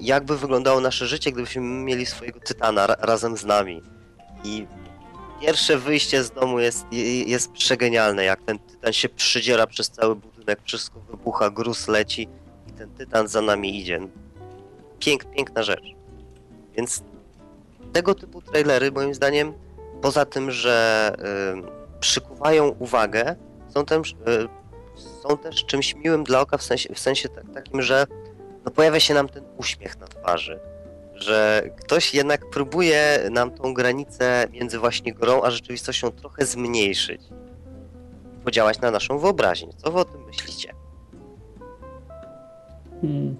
jakby 0.00 0.36
wyglądało 0.36 0.80
nasze 0.80 1.06
życie, 1.06 1.32
gdybyśmy 1.32 1.62
mieli 1.62 2.06
swojego 2.06 2.40
tytana 2.40 2.86
ra 2.86 2.96
razem 3.00 3.36
z 3.36 3.44
nami. 3.44 3.82
I 4.44 4.66
pierwsze 5.40 5.78
wyjście 5.78 6.24
z 6.24 6.30
domu 6.30 6.58
jest, 6.60 6.86
je- 6.92 7.22
jest 7.22 7.52
przegenialne, 7.52 8.24
jak 8.24 8.42
ten 8.42 8.58
tytan 8.58 8.92
się 8.92 9.08
przydziera 9.08 9.66
przez 9.66 9.90
cały 9.90 10.16
budynek, 10.16 10.60
wszystko 10.64 11.00
wybucha, 11.00 11.50
gruz 11.50 11.88
leci 11.88 12.28
i 12.68 12.72
ten 12.72 12.90
tytan 12.90 13.28
za 13.28 13.40
nami 13.40 13.80
idzie. 13.80 14.00
Pięk, 14.98 15.24
piękna 15.24 15.62
rzecz. 15.62 15.84
Więc 16.76 17.02
tego 17.92 18.14
typu 18.14 18.42
trailery, 18.42 18.92
moim 18.92 19.14
zdaniem, 19.14 19.52
poza 20.02 20.24
tym, 20.26 20.50
że 20.50 21.12
ym, 21.52 21.66
przykuwają 22.00 22.68
uwagę, 22.68 23.36
są 23.68 23.84
też, 23.84 24.12
y, 24.12 24.14
są 25.22 25.38
też 25.38 25.64
czymś 25.64 25.94
miłym 25.94 26.24
dla 26.24 26.40
oka 26.40 26.58
w 26.58 26.62
sensie, 26.62 26.94
w 26.94 26.98
sensie 26.98 27.28
tak, 27.28 27.44
takim, 27.54 27.82
że 27.82 28.06
no 28.64 28.70
pojawia 28.70 29.00
się 29.00 29.14
nam 29.14 29.28
ten 29.28 29.44
uśmiech 29.56 29.98
na 29.98 30.06
twarzy, 30.06 30.60
że 31.22 31.70
ktoś 31.76 32.14
jednak 32.14 32.50
próbuje 32.50 33.28
nam 33.30 33.50
tą 33.50 33.74
granicę 33.74 34.46
między 34.52 34.78
właśnie 34.78 35.12
grą 35.12 35.42
a 35.42 35.50
rzeczywistością 35.50 36.10
trochę 36.10 36.46
zmniejszyć. 36.46 37.20
Podziałać 38.44 38.80
na 38.80 38.90
naszą 38.90 39.18
wyobraźnię. 39.18 39.72
Co 39.76 39.92
wy 39.92 39.98
o 39.98 40.04
tym 40.04 40.24
myślicie? 40.26 40.72
Hmm. 43.00 43.36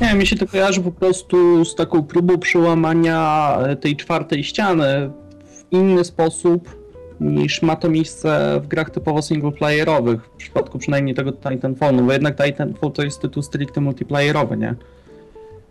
Nie, 0.00 0.14
mi 0.14 0.26
się 0.26 0.36
to 0.36 0.46
kojarzy 0.46 0.80
po 0.80 0.92
prostu 0.92 1.64
z 1.64 1.74
taką 1.74 2.02
próbą 2.02 2.38
przełamania 2.38 3.56
e, 3.60 3.76
tej 3.76 3.96
czwartej 3.96 4.44
ściany 4.44 5.10
w 5.44 5.72
inny 5.72 6.04
sposób 6.04 6.80
niż 7.20 7.62
ma 7.62 7.76
to 7.76 7.90
miejsce 7.90 8.60
w 8.62 8.66
grach 8.66 8.90
typowo 8.90 9.22
singleplayerowych, 9.22 10.24
w 10.24 10.30
przypadku 10.30 10.78
przynajmniej 10.78 11.14
tego 11.14 11.32
Titanfall, 11.32 11.96
no 11.96 12.02
bo 12.02 12.12
jednak 12.12 12.36
Titanfall 12.44 12.92
to 12.92 13.02
jest 13.02 13.20
tytuł 13.20 13.42
stricte 13.42 13.80
multiplayerowy, 13.80 14.56
nie? 14.56 14.74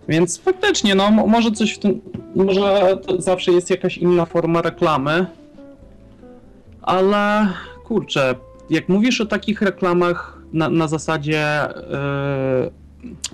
Więc 0.10 0.40
faktycznie, 0.42 0.96
no 0.96 1.12
mo- 1.12 1.28
może 1.28 1.52
coś 1.52 1.74
w 1.74 1.80
tym, 1.80 2.02
może 2.36 2.98
to 3.08 3.22
zawsze 3.22 3.52
jest 3.52 3.70
jakaś 3.70 3.98
inna 3.98 4.26
forma 4.26 4.62
reklamy, 4.62 5.26
ale 6.82 7.48
kurczę, 7.84 8.36
jak 8.70 8.90
mówisz 8.90 9.22
o 9.22 9.26
takich 9.26 9.62
reklamach 9.62 10.40
na, 10.54 10.70
na 10.70 10.88
zasadzie 10.88 11.46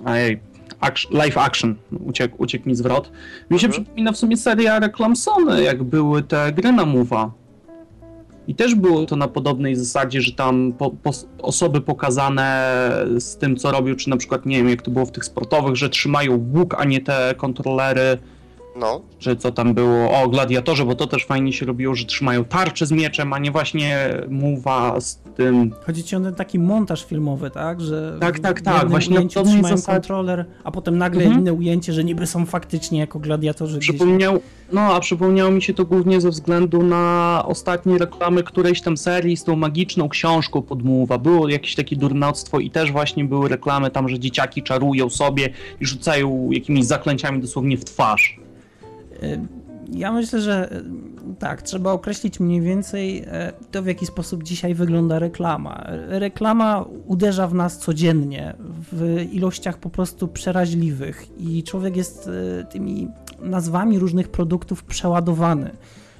yy, 0.06 0.12
ej, 0.12 0.40
action, 0.80 1.12
live 1.12 1.38
action, 1.38 1.74
uciekł, 2.06 2.34
uciekł 2.38 2.68
mi 2.68 2.74
zwrot, 2.74 3.10
mi 3.50 3.58
się 3.60 3.66
Mhm. 3.66 3.84
przypomina 3.84 4.12
w 4.12 4.16
sumie 4.16 4.36
seria 4.36 4.78
reklam 4.78 5.16
Sony, 5.16 5.62
jak 5.62 5.82
były 5.82 6.22
te 6.22 6.52
gry 6.52 6.72
na 6.72 6.86
Mowa. 6.86 7.30
I 8.48 8.54
też 8.54 8.74
było 8.74 9.06
to 9.06 9.16
na 9.16 9.28
podobnej 9.28 9.76
zasadzie, 9.76 10.20
że 10.22 10.32
tam 10.32 10.72
po, 10.78 10.90
po, 10.90 11.10
osoby 11.42 11.80
pokazane 11.80 12.70
z 13.18 13.36
tym, 13.36 13.56
co 13.56 13.72
robią, 13.72 13.94
czy 13.94 14.10
na 14.10 14.16
przykład, 14.16 14.46
nie 14.46 14.56
wiem, 14.56 14.68
jak 14.68 14.82
to 14.82 14.90
było 14.90 15.06
w 15.06 15.12
tych 15.12 15.24
sportowych, 15.24 15.76
że 15.76 15.90
trzymają 15.90 16.48
łuk, 16.54 16.74
a 16.78 16.84
nie 16.84 17.00
te 17.00 17.34
kontrolery, 17.36 18.18
No, 18.78 19.00
czy 19.18 19.36
co 19.36 19.52
tam 19.52 19.74
było, 19.74 20.20
o 20.22 20.28
gladiatorze, 20.28 20.84
bo 20.84 20.94
to 20.94 21.06
też 21.06 21.24
fajnie 21.26 21.52
się 21.52 21.66
robiło, 21.66 21.94
że 21.94 22.04
trzymają 22.04 22.44
tarczę 22.44 22.86
z 22.86 22.92
mieczem, 22.92 23.32
a 23.32 23.38
nie 23.38 23.50
właśnie 23.50 24.14
muwa 24.28 25.00
z 25.00 25.18
tym. 25.36 25.72
Chodzi 25.86 26.04
ci 26.04 26.16
o 26.16 26.20
ten 26.20 26.34
taki 26.34 26.58
montaż 26.58 27.04
filmowy, 27.04 27.50
tak? 27.50 27.80
Że 27.80 28.16
Tak, 28.20 28.38
tak, 28.38 28.60
tak, 28.60 28.90
właśnie 28.90 29.16
ujęciu 29.16 29.42
trzymają 29.44 29.76
zasadzie. 29.76 29.96
kontroler, 29.98 30.44
a 30.64 30.70
potem 30.70 30.98
nagle 30.98 31.22
Mhm. 31.22 31.40
inne 31.40 31.52
ujęcie, 31.52 31.92
że 31.92 32.04
niby 32.04 32.26
są 32.26 32.46
faktycznie 32.46 32.98
jako 32.98 33.18
gladiatorzy 33.18 33.78
gdzieś. 33.78 33.88
Przypomniał, 33.90 34.40
no 34.72 34.80
a 34.80 35.00
przypomniało 35.00 35.50
mi 35.50 35.62
się 35.62 35.74
to 35.74 35.84
głównie 35.84 36.20
ze 36.20 36.30
względu 36.30 36.82
na 36.82 37.42
ostatnie 37.46 37.98
reklamy 37.98 38.42
którejś 38.42 38.80
tam 38.82 38.96
serii 38.96 39.36
z 39.36 39.44
tą 39.44 39.56
magiczną 39.56 40.08
książką 40.08 40.62
podmuwa. 40.62 41.18
Było 41.18 41.48
jakieś 41.48 41.74
takie 41.74 41.96
durnoctwo 41.96 42.60
i 42.60 42.70
też 42.70 42.92
właśnie 42.92 43.24
były 43.24 43.48
reklamy 43.48 43.90
tam, 43.90 44.08
że 44.08 44.18
dzieciaki 44.18 44.62
czarują 44.62 45.10
sobie 45.10 45.48
i 45.80 45.86
rzucają 45.86 46.48
jakimiś 46.52 46.84
zaklęciami 46.84 47.40
dosłownie 47.40 47.76
w 47.76 47.84
twarz. 47.84 48.40
Y, 49.22 49.40
Ja 49.92 50.12
myślę, 50.12 50.40
że 50.40 50.72
y, 50.72 50.84
tak, 51.38 51.62
trzeba 51.62 51.92
określić 51.92 52.40
mniej 52.40 52.60
więcej 52.60 53.24
e, 53.26 53.52
to, 53.70 53.82
w 53.82 53.86
jaki 53.86 54.06
sposób 54.06 54.42
dzisiaj 54.42 54.74
wygląda 54.74 55.18
reklama. 55.18 55.86
Reklama 56.08 56.84
uderza 57.06 57.48
w 57.48 57.54
nas 57.54 57.78
codziennie 57.78 58.54
w 58.92 59.26
ilościach 59.32 59.78
po 59.78 59.90
prostu 59.90 60.28
przeraźliwych 60.28 61.26
i 61.38 61.62
człowiek 61.62 61.96
jest 61.96 62.30
tymi 62.70 63.08
nazwami 63.40 63.98
różnych 63.98 64.28
produktów 64.28 64.84
przeładowany. 64.84 65.70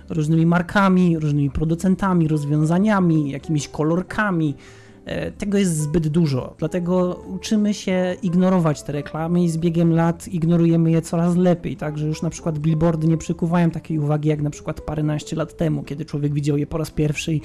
Różnymi 0.09 0.47
markami, 0.47 1.19
różnymi 1.19 1.51
producentami, 1.51 2.29
rozwiązaniami, 2.29 3.31
jakimiś 3.31 3.69
kolorkami. 3.69 4.55
E, 5.07 5.31
Tego 5.31 5.59
jest 5.59 5.79
zbyt 5.79 6.09
dużo, 6.09 6.55
dlatego 6.59 7.15
uczymy 7.27 7.75
się 7.75 8.17
ignorować 8.23 8.83
te 8.83 8.93
reklamy 8.93 9.45
i 9.45 9.49
z 9.49 9.57
biegiem 9.57 9.93
lat 9.93 10.29
ignorujemy 10.29 10.91
je 10.91 11.03
coraz 11.03 11.37
lepiej, 11.37 11.77
tak, 11.77 11.99
że 11.99 12.07
już 12.07 12.23
na 12.23 12.31
przykład 12.31 12.59
billboardy 12.59 13.09
nie 13.09 13.17
przykuwają 13.17 13.71
takiej 13.71 13.99
uwagi 13.99 14.29
jak 14.29 14.43
na 14.43 14.51
przykład 14.51 14.81
paręnaście 14.81 15.37
lat 15.37 15.57
temu, 15.57 15.83
kiedy 15.83 16.05
człowiek 16.05 16.35
widział 16.35 16.57
je 16.57 16.67
po 16.67 16.79
raz 16.79 16.91
pierwszy 16.91 17.35
i 17.35 17.41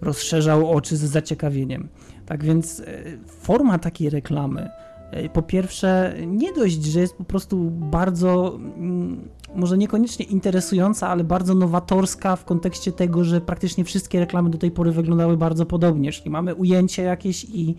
rozszerzał 0.00 0.70
oczy 0.70 0.96
z 0.96 1.00
zaciekawieniem. 1.00 1.88
Tak 2.26 2.44
więc 2.44 2.80
e, 2.80 2.84
forma 3.26 3.78
takiej 3.78 4.10
reklamy, 4.10 4.68
e, 5.10 5.28
po 5.28 5.42
pierwsze, 5.42 6.14
nie 6.26 6.52
dość, 6.52 6.84
że 6.84 7.00
jest 7.00 7.16
po 7.16 7.24
prostu 7.24 7.70
bardzo, 7.70 8.58
mm, 8.76 9.28
może 9.54 9.78
niekoniecznie 9.78 10.24
interesująca, 10.24 11.08
ale 11.08 11.24
bardzo 11.24 11.54
nowatorska 11.54 12.36
w 12.36 12.44
kontekście 12.44 12.92
tego, 12.92 13.24
że 13.24 13.40
praktycznie 13.40 13.84
wszystkie 13.84 14.20
reklamy 14.20 14.50
do 14.50 14.58
tej 14.58 14.70
pory 14.70 14.92
wyglądały 14.92 15.36
bardzo 15.36 15.66
podobnie. 15.66 16.12
Czyli 16.12 16.30
mamy 16.30 16.54
ujęcie 16.54 17.02
jakieś 17.02 17.44
i, 17.44 17.74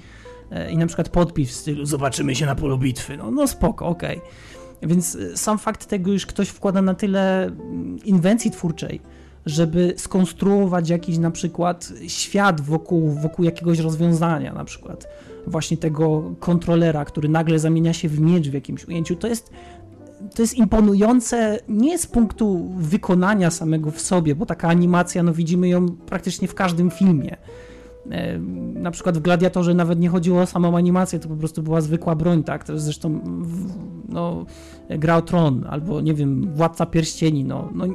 e, 0.52 0.72
i 0.72 0.78
na 0.78 0.88
przykład 0.88 1.10
podpis 1.10 1.50
w 1.50 1.54
stylu 1.54 1.86
zobaczymy 1.86 2.36
się 2.36 2.46
na 2.46 2.56
polu 2.56 2.78
bitwy. 2.78 3.18
No, 3.18 3.32
no 3.32 3.48
spoko, 3.48 3.86
okej. 3.86 4.22
Więc 4.82 5.16
e, 5.16 5.38
sam 5.38 5.60
fakt 5.60 5.86
tego, 5.86 6.12
już 6.12 6.26
ktoś 6.26 6.50
wkłada 6.50 6.82
na 6.82 6.94
tyle 6.94 7.46
mm, 7.46 8.00
inwencji 8.04 8.52
twórczej, 8.52 9.02
żeby 9.46 9.94
skonstruować 9.98 10.90
jakiś 10.90 11.18
na 11.18 11.32
przykład 11.32 11.94
świat 12.08 12.62
wokół, 12.62 13.10
wokół 13.10 13.46
jakiegoś 13.46 13.80
rozwiązania, 13.80 14.54
na 14.54 14.66
przykład 14.66 15.08
właśnie 15.48 15.78
tego 15.78 16.24
kontrolera, 16.40 17.06
który 17.06 17.30
nagle 17.30 17.60
zamienia 17.60 17.94
się 17.94 18.10
w 18.10 18.20
miecz 18.20 18.50
w 18.50 18.54
jakimś 18.54 18.88
ujęciu, 18.88 19.16
to 19.16 19.28
jest 19.28 19.52
to 20.36 20.42
jest 20.42 20.58
imponujące 20.58 21.60
nie 21.68 21.98
z 21.98 22.08
punktu 22.08 22.72
wykonania 22.78 23.52
samego 23.52 23.92
w 23.92 24.02
sobie, 24.02 24.36
bo 24.36 24.46
taka 24.46 24.68
animacja, 24.68 25.24
no 25.24 25.34
widzimy 25.34 25.70
ją 25.70 25.88
praktycznie 25.90 26.48
w 26.48 26.56
każdym 26.56 26.92
filmie. 26.92 27.38
E, 28.12 28.38
na 28.74 28.92
przykład 28.92 29.18
w 29.18 29.22
Gladiatorze 29.22 29.74
nawet 29.74 30.00
nie 30.00 30.10
chodziło 30.10 30.42
o 30.42 30.46
samą 30.46 30.78
animację, 30.78 31.20
to 31.20 31.30
po 31.30 31.36
prostu 31.36 31.64
była 31.64 31.82
zwykła 31.82 32.16
broń, 32.16 32.44
tak? 32.44 32.64
To 32.64 32.80
zresztą 32.80 33.20
no, 34.10 34.46
gra 34.90 35.18
o 35.18 35.22
tron, 35.22 35.66
albo 35.70 36.02
nie 36.02 36.14
wiem, 36.14 36.54
Władca 36.56 36.86
Pierścieni, 36.86 37.44
no, 37.44 37.70
no 37.74 37.86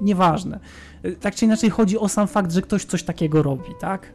nieważne. 0.00 0.60
E, 1.02 1.12
Tak 1.12 1.34
czy 1.34 1.44
inaczej 1.44 1.70
chodzi 1.70 1.98
o 1.98 2.08
sam 2.08 2.28
fakt, 2.28 2.52
że 2.52 2.62
ktoś 2.62 2.84
coś 2.84 3.02
takiego 3.02 3.42
robi, 3.42 3.70
tak? 3.80 4.14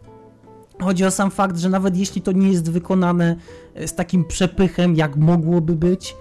Chodzi 0.81 1.05
o 1.05 1.11
sam 1.11 1.31
fakt, 1.31 1.57
że 1.57 1.69
nawet 1.69 1.97
jeśli 1.97 2.21
to 2.21 2.31
nie 2.31 2.51
jest 2.51 2.71
wykonane 2.71 3.35
e, 3.75 3.87
z 3.87 3.95
takim 3.95 4.25
przepychem, 4.25 4.95
jak 4.95 5.15
mogłoby 5.15 5.75
być, 5.75 6.15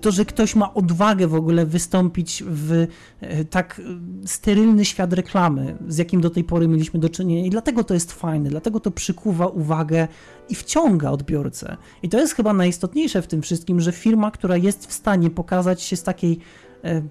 to, 0.00 0.10
że 0.10 0.24
ktoś 0.24 0.54
ma 0.54 0.74
odwagę 0.74 1.26
w 1.26 1.34
ogóle 1.34 1.66
wystąpić 1.66 2.44
w 2.46 2.86
e, 3.20 3.44
tak 3.44 3.80
e, 3.80 3.82
sterylny 4.26 4.84
świat 4.84 5.12
reklamy, 5.12 5.76
z 5.88 5.98
jakim 5.98 6.20
do 6.20 6.30
tej 6.30 6.44
pory 6.44 6.68
mieliśmy 6.68 7.00
do 7.00 7.08
czynienia, 7.08 7.46
i 7.46 7.50
dlatego 7.50 7.84
to 7.84 7.94
jest 7.94 8.12
fajne, 8.12 8.50
dlatego 8.50 8.80
to 8.80 8.90
przykuwa 8.90 9.46
uwagę 9.46 10.08
i 10.48 10.54
wciąga 10.54 11.10
odbiorcę. 11.10 11.76
I 12.02 12.08
to 12.08 12.18
jest 12.18 12.34
chyba 12.34 12.52
najistotniejsze 12.52 13.22
w 13.22 13.26
tym 13.26 13.42
wszystkim, 13.42 13.80
że 13.80 13.92
firma, 13.92 14.30
która 14.30 14.56
jest 14.56 14.86
w 14.86 14.92
stanie 14.92 15.30
pokazać 15.30 15.82
się 15.82 15.96
z 15.96 16.02
takiej 16.02 16.38
e, 16.84 17.02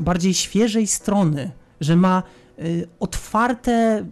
bardziej 0.00 0.34
świeżej 0.34 0.86
strony, 0.86 1.50
że 1.80 1.96
ma 1.96 2.22
otwarte 3.00 4.06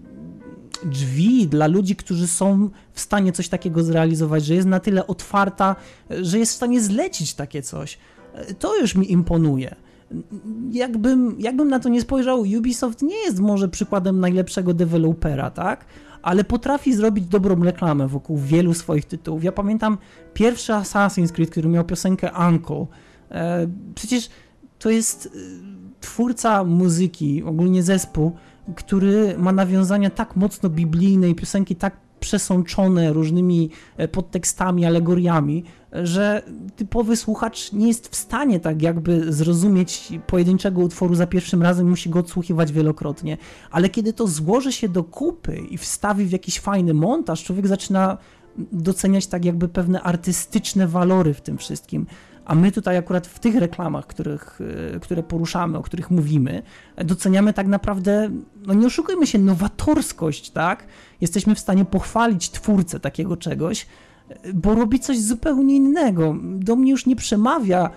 drzwi 0.85 1.47
dla 1.49 1.67
ludzi, 1.67 1.97
którzy 1.97 2.27
są 2.27 2.71
w 2.93 3.01
stanie 3.01 3.33
coś 3.33 3.49
takiego 3.49 3.83
zrealizować, 3.83 4.45
że 4.45 4.55
jest 4.55 4.69
na 4.69 4.81
tyle 4.81 5.07
otwarta, 5.07 5.77
że 6.23 6.39
jest 6.39 6.53
w 6.53 6.57
stanie 6.57 6.81
zlecić 6.81 7.35
takie 7.35 7.63
coś. 7.63 7.99
To 8.59 8.81
już 8.81 8.95
mi 8.95 9.13
imponuje. 9.13 9.77
Jakbym, 10.73 11.37
jakbym 11.39 11.69
na 11.69 11.81
to 11.81 11.89
nie 11.89 12.01
spojrzał, 12.01 12.41
Ubisoft 12.59 13.03
nie 13.03 13.17
jest 13.17 13.41
może 13.41 13.69
przykładem 13.69 14.21
najlepszego 14.21 14.75
dewelopera, 14.75 15.51
tak? 15.51 15.85
Ale 16.23 16.45
potrafi 16.45 16.95
zrobić 16.95 17.27
dobrą 17.27 17.65
reklamę 17.65 18.09
wokół 18.09 18.39
wielu 18.39 18.75
swoich 18.75 19.05
tytułów. 19.05 19.45
Ja 19.45 19.53
pamiętam 19.53 19.99
pierwszy 20.35 20.73
Assassin's 20.73 21.33
Creed, 21.33 21.51
który 21.51 21.69
miał 21.69 21.85
piosenkę 21.85 22.31
Uncle. 22.49 22.87
E, 23.31 23.67
przecież 23.95 24.29
to 24.79 24.91
jest 24.91 25.27
e, 25.27 25.31
twórca 26.01 26.65
muzyki, 26.65 27.43
ogólnie 27.43 27.83
zespół, 27.83 28.33
który 28.77 29.35
ma 29.39 29.53
nawiązania 29.53 30.11
tak 30.11 30.37
mocno 30.37 30.69
biblijne 30.69 31.29
i 31.29 31.35
piosenki 31.35 31.77
tak 31.77 31.97
przesączone 32.21 33.13
różnymi 33.13 33.71
e, 33.97 34.09
podtekstami, 34.09 34.87
alegoriami, 34.87 35.65
że 35.93 36.43
typowy 36.77 37.17
słuchacz 37.17 37.73
nie 37.73 37.89
jest 37.89 38.09
w 38.09 38.17
stanie 38.17 38.61
tak 38.61 38.83
jakby 38.83 39.33
zrozumieć 39.33 40.13
pojedynczego 40.27 40.81
utworu 40.81 41.15
za 41.15 41.27
pierwszym 41.27 41.63
razem, 41.63 41.89
musi 41.89 42.11
go 42.11 42.19
odsłuchiwać 42.19 42.73
wielokrotnie. 42.73 43.37
Ale 43.71 43.89
kiedy 43.89 44.13
to 44.13 44.27
złoży 44.27 44.73
się 44.73 44.89
do 44.89 45.05
kupy 45.05 45.57
i 45.71 45.79
wstawi 45.79 46.25
w 46.25 46.33
jakiś 46.33 46.61
fajny 46.61 46.95
montaż, 46.95 47.45
człowiek 47.45 47.67
zaczyna 47.67 48.19
doceniać 48.73 49.27
tak 49.27 49.45
jakby 49.45 49.69
pewne 49.69 50.03
artystyczne 50.03 50.89
walory 50.89 51.35
w 51.35 51.41
tym 51.41 51.59
wszystkim. 51.59 52.07
A 52.51 52.55
my 52.55 52.73
tutaj 52.73 52.97
akurat 52.97 53.27
w 53.27 53.39
tych 53.39 53.57
reklamach, 53.57 54.07
których, 54.07 54.59
e, 54.97 55.01
które 55.01 55.23
poruszamy, 55.23 55.79
o 55.79 55.83
których 55.83 56.11
mówimy, 56.11 56.63
doceniamy 56.97 57.53
tak 57.53 57.67
naprawdę, 57.67 58.31
no 58.67 58.75
nie 58.75 58.87
oszukujmy 58.87 59.27
się, 59.27 59.39
nowatorskość, 59.39 60.51
tak? 60.51 60.87
Jesteśmy 61.21 61.55
w 61.55 61.59
stanie 61.59 61.85
pochwalić 61.85 62.51
twórcę 62.51 63.01
takiego 63.01 63.37
czegoś, 63.37 63.87
e, 64.29 64.53
bo 64.53 64.75
robi 64.75 65.01
coś 65.01 65.21
zupełnie 65.21 65.77
innego. 65.77 66.37
Do 66.43 66.77
mnie 66.77 66.91
już 66.91 67.07
nie 67.07 67.17
przemawia 67.17 67.91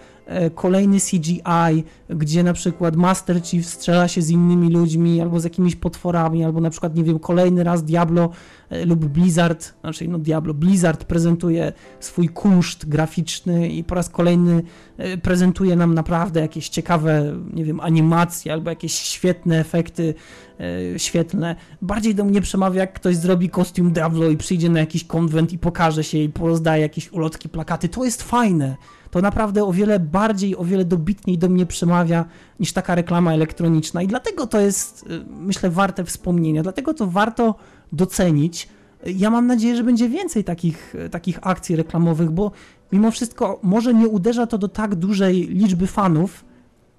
kolejny 0.56 0.98
CGI, 1.00 1.84
gdzie 2.10 2.44
na 2.44 2.54
przykład 2.54 2.96
Master 2.96 3.44
Chief 3.44 3.66
strzela 3.66 4.08
się 4.08 4.22
z 4.22 4.30
innymi 4.30 4.70
ludźmi 4.70 5.22
albo 5.22 5.40
z 5.40 5.44
jakimiś 5.44 5.76
potworami, 5.76 6.44
albo 6.44 6.62
na 6.62 6.70
przykład, 6.70 6.96
nie 6.96 7.04
wiem, 7.04 7.20
kolejny 7.20 7.64
raz 7.64 7.84
Diablo 7.84 8.30
e, 8.70 8.86
lub 8.86 9.06
Blizzard, 9.06 9.74
znaczy 9.82 10.08
no 10.08 10.20
Diablo, 10.20 10.54
Blizzard 10.54 11.04
prezentuje 11.04 11.74
swój 12.00 12.30
kunszt 12.30 12.90
graficzny 12.90 13.70
i 13.70 13.84
po 13.84 13.96
raz 13.96 14.10
kolejny 14.10 14.64
e, 14.98 15.18
prezentuje 15.18 15.76
nam 15.76 15.94
naprawdę 15.94 16.42
jakieś 16.42 16.70
ciekawe, 16.70 17.36
nie 17.54 17.66
wiem, 17.66 17.80
animacje 17.80 18.54
albo 18.54 18.70
jakieś 18.70 18.94
świetne 18.94 19.60
efekty 19.60 20.14
e, 20.60 21.00
świetlne. 21.00 21.56
Bardziej 21.82 22.16
do 22.16 22.24
mnie 22.24 22.42
przemawia, 22.42 22.82
jak 22.82 22.94
ktoś 22.94 23.16
zrobi 23.16 23.50
kostium 23.50 23.92
Diablo 23.92 24.30
i 24.30 24.38
przyjdzie 24.38 24.70
na 24.70 24.80
jakiś 24.80 25.04
konwent 25.04 25.54
i 25.54 25.58
pokaże 25.58 26.04
się 26.04 26.18
i 26.18 26.30
porozdaje 26.30 26.82
jakieś 26.82 27.12
ulotki, 27.12 27.50
plakaty. 27.50 27.90
To 27.90 28.04
jest 28.04 28.24
fajne. 28.24 28.76
To 29.14 29.22
naprawdę 29.22 29.64
o 29.64 29.74
wiele 29.74 30.00
bardziej, 30.00 30.58
o 30.58 30.64
wiele 30.64 30.86
dobitniej 30.86 31.38
do 31.38 31.50
mnie 31.50 31.66
przemawia 31.66 32.26
niż 32.60 32.74
taka 32.74 32.96
reklama 32.96 33.34
elektroniczna. 33.34 34.02
I 34.02 34.08
dlatego 34.08 34.48
to 34.48 34.60
jest, 34.60 35.04
y, 35.04 35.26
myślę, 35.30 35.70
warte 35.70 36.04
wspomnienia, 36.04 36.64
dlatego 36.64 36.94
to 36.94 37.08
warto 37.08 37.56
docenić. 37.92 38.70
Ja 39.06 39.30
mam 39.30 39.48
nadzieję, 39.48 39.76
że 39.76 39.84
będzie 39.84 40.10
więcej 40.10 40.44
takich, 40.44 40.96
takich 41.12 41.40
akcji 41.42 41.76
reklamowych, 41.76 42.32
bo 42.32 42.52
mimo 42.92 43.12
wszystko 43.12 43.60
może 43.64 43.94
nie 43.94 44.08
uderza 44.08 44.48
to 44.48 44.58
do 44.58 44.68
tak 44.68 44.96
dużej 44.96 45.48
liczby 45.48 45.88
fanów, 45.88 46.46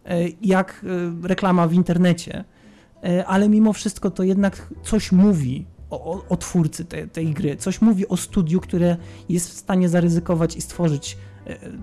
e, 0.04 0.28
jak 0.42 0.86
reklama 1.22 1.68
w 1.68 1.72
internecie, 1.72 2.44
ale 3.26 3.48
mimo 3.48 3.72
wszystko 3.72 4.10
to 4.10 4.22
jednak 4.22 4.68
coś 4.82 5.12
mówi 5.12 5.66
o, 5.90 6.24
o, 6.28 6.36
twórcy 6.36 6.84
te, 6.84 7.06
tej 7.06 7.26
gry, 7.26 7.56
coś 7.56 7.80
mówi 7.80 8.08
o 8.08 8.16
studiu, 8.16 8.60
które 8.60 8.96
jest 9.28 9.50
w 9.50 9.52
stanie 9.52 9.88
zaryzykować 9.88 10.56
i 10.56 10.60
stworzyć 10.60 11.16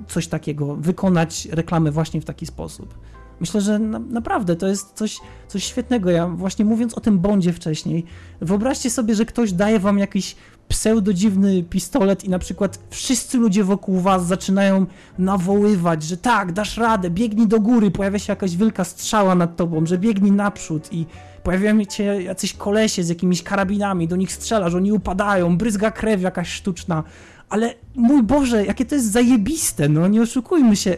coś 0.08 0.28
takiego, 0.28 0.76
wykonać 0.76 1.48
reklamę 1.52 1.92
właśnie 1.92 2.22
w 2.22 2.26
taki 2.26 2.46
sposób. 2.46 2.94
Myślę, 3.40 3.62
że 3.62 3.80
na, 3.80 4.00
naprawdę 4.00 4.56
to 4.56 4.68
jest 4.68 4.94
coś, 4.94 5.20
coś 5.48 5.64
świetnego. 5.64 6.10
Ja 6.10 6.28
właśnie 6.28 6.66
mówiąc 6.66 6.94
o 6.94 7.02
tym 7.02 7.20
Bondzie 7.20 7.54
wcześniej, 7.54 8.06
wyobraźcie 8.42 8.90
sobie, 8.90 9.16
że 9.16 9.26
ktoś 9.26 9.54
daje 9.54 9.80
wam 9.80 10.00
jakiś 10.00 10.36
pseudodziwny 10.68 11.64
pistolet 11.64 12.24
i 12.24 12.30
na 12.30 12.40
przykład 12.40 12.80
wszyscy 12.90 13.38
ludzie 13.38 13.64
wokół 13.64 14.00
was 14.00 14.28
zaczynają 14.28 14.86
nawoływać, 15.18 16.04
że 16.04 16.18
tak, 16.18 16.52
dasz 16.52 16.78
radę, 16.78 17.10
biegnij 17.10 17.48
do 17.48 17.60
góry, 17.60 17.92
pojawia 17.92 18.20
się 18.20 18.32
jakaś 18.32 18.58
wielka 18.58 18.84
strzała 18.84 19.36
nad 19.36 19.56
tobą, 19.56 19.86
że 19.86 19.98
biegnij 19.98 20.32
naprzód 20.32 20.94
i 20.94 21.06
pojawiają 21.44 21.84
się 21.90 22.04
jacyś 22.04 22.54
kolesie 22.54 23.04
z 23.04 23.10
jakimiś 23.10 23.44
karabinami, 23.44 24.08
do 24.08 24.16
nich 24.16 24.32
strzelasz, 24.32 24.74
oni 24.74 24.92
upadają, 24.92 25.58
bryzga 25.58 25.92
krew 25.92 26.22
jakaś 26.22 26.50
sztuczna, 26.50 27.04
ale 27.52 27.74
mój 27.96 28.24
Boże, 28.24 28.66
jakie 28.66 28.86
to 28.86 28.96
jest 28.96 29.12
zajebiste, 29.12 29.90
no 29.90 30.08
nie 30.08 30.22
oszukujmy 30.22 30.76
się. 30.76 30.98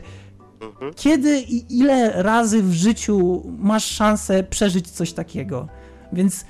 Mhm. 0.61 0.93
Kiedy 0.93 1.41
i 1.41 1.79
ile 1.79 2.23
razy 2.23 2.63
w 2.63 2.73
życiu 2.73 3.43
masz 3.59 3.85
szansę 3.85 4.43
przeżyć 4.43 4.91
coś 4.91 5.13
takiego? 5.13 5.67
Więc 6.13 6.45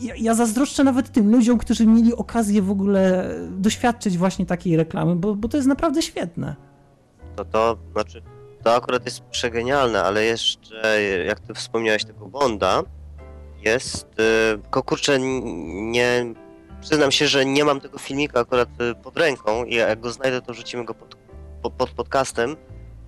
ja, 0.00 0.14
ja 0.16 0.34
zazdroszczę 0.34 0.84
nawet 0.84 1.12
tym 1.12 1.30
ludziom, 1.30 1.58
którzy 1.58 1.86
mieli 1.86 2.14
okazję 2.14 2.62
w 2.62 2.70
ogóle 2.70 3.30
doświadczyć 3.50 4.18
właśnie 4.18 4.46
takiej 4.46 4.76
reklamy, 4.76 5.16
bo, 5.16 5.34
bo 5.34 5.48
to 5.48 5.56
jest 5.56 5.68
naprawdę 5.68 6.02
świetne. 6.02 6.56
To 7.36 7.44
to, 7.44 7.76
znaczy, 7.92 8.22
to 8.64 8.74
akurat 8.74 9.04
jest 9.04 9.20
przegenialne, 9.20 10.02
ale 10.02 10.24
jeszcze, 10.24 11.02
jak 11.26 11.40
ty 11.40 11.54
wspomniałeś 11.54 12.04
tego 12.04 12.26
Bonda, 12.26 12.82
jest, 13.64 14.06
y, 14.06 14.58
tylko 14.62 14.82
kurczę, 14.82 15.18
nie, 15.20 16.34
przyznam 16.86 17.12
się, 17.12 17.28
że 17.28 17.46
nie 17.46 17.64
mam 17.64 17.80
tego 17.80 17.98
filmika 17.98 18.40
akurat 18.40 18.68
y, 18.80 18.94
pod 18.94 19.16
ręką 19.16 19.64
i 19.64 19.74
jak 19.74 20.00
go 20.00 20.12
znajdę, 20.12 20.42
to 20.42 20.54
rzucimy 20.54 20.84
go 20.84 20.94
pod, 20.94 21.16
pod, 21.62 21.72
pod 21.72 21.90
podcastem. 21.90 22.56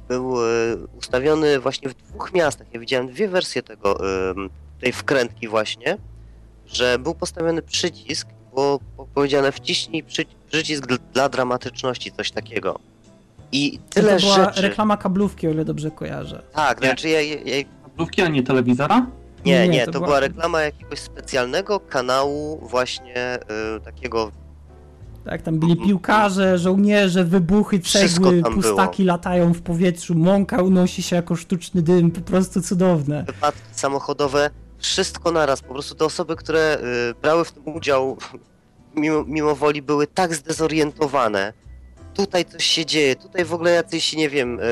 Był 0.09 0.45
y, 0.47 0.77
ustawiony 0.99 1.59
właśnie 1.61 1.89
w 1.89 1.95
dwóch 1.95 2.33
miastach. 2.35 2.67
Ja 2.73 2.81
widziałem 2.81 3.09
dwie 3.09 3.29
wersje 3.29 3.63
tego, 3.63 3.99
tej 4.81 4.93
wkrętki 4.93 5.49
właśnie, 5.49 5.97
że 6.67 6.99
był 6.99 7.15
postawiony 7.15 7.63
przycisk, 7.63 8.29
było 8.55 8.81
po- 8.97 9.07
powiedziane 9.07 9.53
wciśnij 9.53 10.03
przy, 10.03 10.25
przycisk 10.49 10.87
dl- 10.87 10.99
dla 11.13 11.29
dramatyczności, 11.29 12.13
coś 12.13 12.31
takiego. 12.31 12.79
I 13.53 13.79
tyle 13.91 14.17
to 14.17 14.21
była 14.27 14.45
rzeczy. 14.45 14.63
reklama 14.63 14.97
kablówki, 14.97 15.49
o 15.49 15.51
ile 15.51 15.65
dobrze 15.65 15.91
kojarzę. 15.91 16.43
Tak, 16.53 16.81
Nie. 16.81 16.87
znaczy 16.87 17.09
ja, 17.09 17.21
ja, 17.23 17.37
ja 17.57 17.65
Kablówki, 17.85 18.23
a 18.23 18.29
nie 18.29 18.43
telewizora? 18.43 19.07
Nie, 19.49 19.69
Nie, 19.69 19.79
nie, 19.79 19.87
to 19.87 19.93
była- 19.93 20.07
była 20.07 20.21
reklama 20.21 20.61
jakiegoś 20.61 20.99
specjalnego 20.99 21.81
kanału 21.81 22.59
właśnie 22.69 23.39
y, 23.77 23.81
takiego, 23.81 24.33
Tak, 25.25 25.43
tam 25.43 25.59
byli 25.59 25.77
piłkarze, 25.77 26.59
żołnierze, 26.59 27.25
wybuchy, 27.25 27.81
cegły, 27.81 28.43
pustaki 28.55 29.05
latają 29.05 29.55
w 29.55 29.63
powietrzu, 29.63 30.15
mąka 30.15 30.63
unosi 30.63 31.03
się 31.03 31.17
jako 31.17 31.37
sztuczny 31.37 31.83
dym, 31.83 32.11
po 32.11 32.21
prostu 32.21 32.63
cudowne. 32.63 33.25
wypadki 33.27 33.61
samochodowe, 33.73 34.51
wszystko 34.79 35.33
naraz. 35.33 35.61
Po 35.61 35.73
prostu 35.75 35.95
te 35.95 36.05
osoby, 36.05 36.37
które 36.37 36.79
y, 37.11 37.15
brały 37.23 37.45
w 37.45 37.53
tym 37.53 37.69
udział, 37.75 38.17
mimo, 38.97 39.25
mimo 39.27 39.55
woli 39.55 39.83
były 39.83 40.07
tak 40.07 40.35
zdezorientowane. 40.35 41.53
Tutaj 42.15 42.45
coś 42.45 42.65
się 42.65 42.87
dzieje, 42.87 43.17
tutaj 43.17 43.45
w 43.45 43.53
ogóle 43.55 43.71
jacyś, 43.71 44.17
nie 44.17 44.29
wiem, 44.31 44.61
y, 44.61 44.63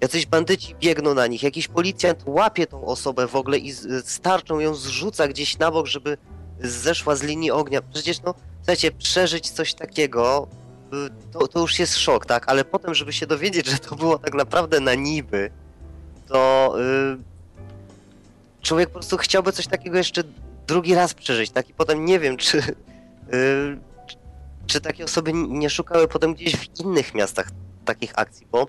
jacyś 0.00 0.26
bandyci 0.26 0.74
biegną 0.80 1.14
na 1.14 1.26
nich, 1.26 1.42
jakiś 1.42 1.68
policjant 1.68 2.22
łapie 2.26 2.66
tą 2.66 2.84
osobę 2.84 3.28
w 3.28 3.36
ogóle 3.36 3.58
i 3.58 3.72
starczą 4.04 4.58
ją 4.60 4.74
zrzuca 4.74 5.28
gdzieś 5.28 5.58
na 5.58 5.70
bok, 5.70 5.86
żeby 5.86 6.16
zeszła 6.60 7.16
z 7.16 7.22
linii 7.22 7.50
ognia. 7.50 7.82
Przecież 7.82 8.22
no, 8.22 8.34
słuchajcie, 8.58 8.90
przeżyć 8.92 9.50
coś 9.50 9.74
takiego, 9.74 10.48
y, 10.92 11.30
to, 11.32 11.48
to 11.48 11.60
już 11.60 11.78
jest 11.78 11.96
szok, 11.96 12.26
tak? 12.26 12.48
Ale 12.48 12.64
potem, 12.64 12.94
żeby 12.94 13.12
się 13.12 13.26
dowiedzieć, 13.26 13.66
że 13.66 13.78
to 13.78 13.96
było 13.96 14.18
tak 14.18 14.34
naprawdę 14.34 14.80
na 14.80 14.94
niby, 14.94 15.50
to 16.28 16.74
y, 16.80 17.18
człowiek 18.62 18.88
po 18.88 18.94
prostu 18.94 19.16
chciałby 19.16 19.52
coś 19.52 19.66
takiego 19.66 19.98
jeszcze 19.98 20.22
drugi 20.66 20.94
raz 20.94 21.14
przeżyć, 21.14 21.50
tak? 21.50 21.70
I 21.70 21.74
potem 21.74 22.04
nie 22.04 22.18
wiem, 22.20 22.36
czy, 22.36 22.58
y, 22.58 22.64
czy- 24.06 24.16
czy 24.66 24.80
takie 24.80 25.04
osoby 25.04 25.32
nie 25.32 25.70
szukały 25.70 26.08
potem 26.08 26.34
gdzieś 26.34 26.56
w 26.56 26.80
innych 26.80 27.14
miastach 27.14 27.48
takich 27.84 28.12
akcji, 28.18 28.46
bo 28.52 28.66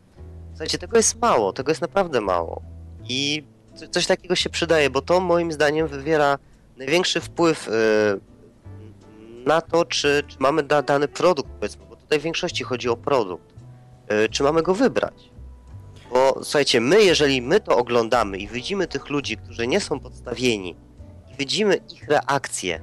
słuchajcie, 0.59 0.77
tego 0.77 0.97
jest 0.97 1.21
mało, 1.21 1.53
tego 1.53 1.71
jest 1.71 1.81
naprawdę 1.81 2.21
mało. 2.21 2.61
I 3.09 3.43
co- 3.75 3.87
coś 3.87 4.07
takiego 4.07 4.35
się 4.35 4.49
przydaje, 4.49 4.89
bo 4.89 5.01
to 5.01 5.19
moim 5.19 5.51
zdaniem 5.51 5.87
wywiera 5.87 6.37
największy 6.77 7.21
wpływ 7.21 7.67
y, 7.67 7.71
na 9.45 9.61
to, 9.61 9.85
czy, 9.85 10.23
czy 10.27 10.37
mamy 10.39 10.63
da, 10.63 10.81
dany 10.81 11.07
produkt, 11.07 11.49
powiedzmy, 11.59 11.85
bo 11.89 11.95
tutaj 11.95 12.19
w 12.19 12.23
większości 12.23 12.63
chodzi 12.63 12.89
o 12.89 12.97
produkt, 12.97 13.53
y, 14.25 14.29
czy 14.29 14.43
mamy 14.43 14.61
go 14.61 14.73
wybrać. 14.73 15.29
Bo 16.11 16.39
słuchajcie, 16.43 16.81
my, 16.81 17.03
jeżeli 17.03 17.41
my 17.41 17.59
to 17.59 17.77
oglądamy 17.77 18.37
i 18.37 18.47
widzimy 18.47 18.87
tych 18.87 19.09
ludzi, 19.09 19.37
którzy 19.37 19.67
nie 19.67 19.79
są 19.81 19.99
podstawieni, 19.99 20.75
i 21.31 21.35
widzimy 21.37 21.75
ich 21.93 22.07
reakcje, 22.07 22.81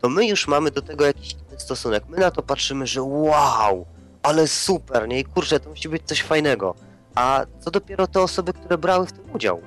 to 0.00 0.08
my 0.08 0.26
już 0.26 0.48
mamy 0.48 0.70
do 0.70 0.82
tego 0.82 1.06
jakiś 1.06 1.32
inny 1.32 1.60
stosunek. 1.60 2.04
My 2.08 2.18
na 2.18 2.30
to 2.30 2.42
patrzymy, 2.42 2.86
że 2.86 3.02
wow, 3.02 3.86
ale 4.22 4.48
super, 4.48 5.08
nie? 5.08 5.18
I 5.20 5.24
kurczę, 5.24 5.60
to 5.60 5.70
musi 5.70 5.88
być 5.88 6.02
coś 6.06 6.22
fajnego. 6.22 6.74
A 7.14 7.46
co 7.60 7.70
dopiero 7.70 8.06
te 8.06 8.20
osoby, 8.20 8.52
które 8.52 8.78
brały 8.78 9.06
w 9.06 9.12
tym 9.12 9.30
udział? 9.34 9.60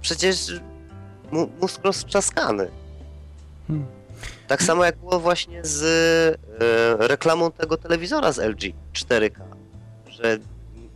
Przecież 0.00 0.60
mózg 1.60 1.80
roztrzaskany. 1.84 2.70
Hmm. 3.68 3.86
Tak 4.48 4.62
samo 4.62 4.84
jak 4.84 4.96
było 4.96 5.20
właśnie 5.20 5.64
z 5.64 5.82
e, 6.60 7.08
reklamą 7.08 7.52
tego 7.52 7.76
telewizora 7.76 8.32
z 8.32 8.38
LG 8.38 8.72
4K, 8.92 9.40
że 10.08 10.38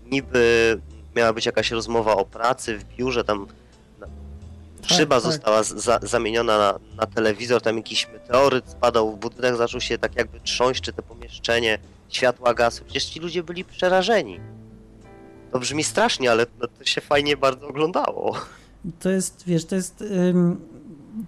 niby 0.06 0.80
miała 1.16 1.32
być 1.32 1.46
jakaś 1.46 1.70
rozmowa 1.70 2.16
o 2.16 2.24
pracy 2.24 2.78
w 2.78 2.84
biurze, 2.84 3.24
tam 3.24 3.46
na- 4.00 4.06
szyba 4.96 5.16
tak. 5.16 5.24
została 5.24 5.62
za, 5.62 5.98
zamieniona 6.02 6.58
na, 6.58 6.78
na 6.96 7.06
telewizor, 7.06 7.62
tam 7.62 7.76
jakiś 7.76 8.08
meteoryt 8.08 8.70
spadał 8.70 9.12
w 9.12 9.18
budynek, 9.18 9.56
zaczął 9.56 9.80
się 9.80 9.98
tak 9.98 10.16
jakby 10.16 10.40
trząść, 10.40 10.80
czy 10.80 10.92
to 10.92 11.02
pomieszczenie, 11.02 11.78
światła 12.08 12.54
gasły, 12.54 12.84
przecież 12.84 13.04
ci 13.04 13.20
ludzie 13.20 13.42
byli 13.42 13.64
przerażeni. 13.64 14.40
To 15.54 15.60
brzmi 15.60 15.84
strasznie, 15.84 16.30
ale 16.30 16.46
no, 16.60 16.68
to 16.68 16.84
się 16.84 17.00
fajnie 17.00 17.36
bardzo 17.36 17.68
oglądało. 17.68 18.36
To 19.00 19.10
jest, 19.10 19.44
wiesz, 19.46 19.64
to 19.64 19.74
jest 19.74 20.04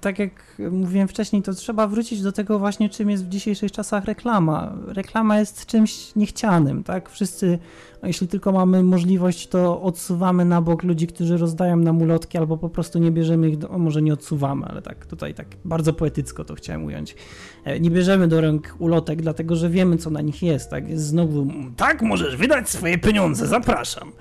tak 0.01 0.19
jak 0.19 0.31
mówiłem 0.71 1.09
wcześniej, 1.09 1.43
to 1.43 1.55
trzeba 1.55 1.87
wrócić 1.87 2.23
do 2.23 2.33
tego 2.33 2.59
właśnie, 2.59 2.89
czym 2.91 3.11
jest 3.11 3.25
w 3.25 3.29
dzisiejszych 3.29 3.73
czasach 3.73 4.05
reklama. 4.05 4.73
Reklama 4.87 5.39
jest 5.39 5.67
czymś 5.67 6.15
niechcianym, 6.17 6.85
tak? 6.85 7.11
Wszyscy, 7.11 7.59
a 8.03 8.07
jeśli 8.07 8.29
tylko 8.29 8.53
mamy 8.53 8.83
możliwość, 8.83 9.49
to 9.49 9.83
odsuwamy 9.83 10.45
na 10.45 10.63
bok 10.63 10.83
ludzi, 10.83 11.07
którzy 11.07 11.37
rozdają 11.37 11.77
nam 11.77 12.03
ulotki, 12.03 12.39
albo 12.39 12.57
po 12.57 12.69
prostu 12.69 12.99
nie 12.99 13.11
bierzemy 13.11 13.49
ich, 13.49 13.59
do, 13.59 13.69
o, 13.71 13.79
może 13.79 14.03
nie 14.03 14.13
odsuwamy, 14.13 14.67
ale 14.67 14.83
tak 14.83 15.07
tutaj 15.07 15.35
tak 15.35 15.47
bardzo 15.65 15.93
poetycko 15.93 16.45
to 16.45 16.55
chciałem 16.55 16.85
ująć. 16.85 17.17
E, 17.65 17.81
Nie 17.81 17.91
bierzemy 17.91 18.29
do 18.29 18.41
rąk 18.41 18.75
ulotek, 18.79 19.23
dlatego 19.23 19.57
że 19.57 19.71
wiemy, 19.71 19.97
co 19.97 20.11
na 20.11 20.21
nich 20.21 20.43
jest, 20.43 20.71
tak? 20.71 20.89
Jest 20.89 21.05
znowu, 21.07 21.47
tak, 21.77 22.03
możesz 22.03 22.37
wydać 22.37 22.69
swoje 22.69 22.99
pieniądze, 22.99 23.47
zapraszam. 23.47 24.13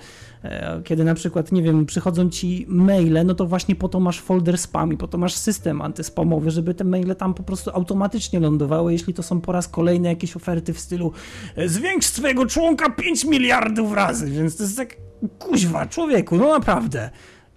E, 0.46 0.82
Kiedy 0.84 1.04
na 1.04 1.14
przykład, 1.14 1.52
nie 1.52 1.62
wiem, 1.64 1.86
przychodzą 1.86 2.30
ci 2.30 2.66
maile, 2.70 3.26
no 3.26 3.36
to 3.36 3.46
właśnie 3.46 3.76
po 3.76 3.90
to 3.90 4.00
masz 4.00 4.22
folder 4.22 4.58
spam 4.58 4.94
i 4.94 4.98
po 4.98 5.08
to 5.08 5.18
masz 5.18 5.34
system 5.34 5.82
antyspamowy, 5.82 6.52
żeby 6.52 6.74
te 6.74 6.84
maile 6.84 7.16
tam 7.16 7.34
po 7.34 7.44
prostu 7.44 7.72
automatycznie 7.74 8.40
lądowały, 8.40 8.92
jeśli 8.94 9.14
to 9.14 9.24
są 9.24 9.42
po 9.42 9.52
raz 9.52 9.68
kolejny 9.68 10.08
jakieś 10.10 10.36
oferty 10.36 10.74
w 10.74 10.80
stylu 10.80 11.12
e, 11.56 11.70
zwiększ 11.70 12.06
swojego 12.06 12.46
członka 12.46 12.90
5 12.90 13.26
miliardów 13.26 13.94
razy, 13.94 14.32
więc 14.32 14.58
to 14.58 14.64
jest 14.64 14.78
tak, 14.78 14.96
kuźwa, 15.40 15.86
człowieku, 15.86 16.38
no 16.38 16.48
naprawdę. 16.54 17.10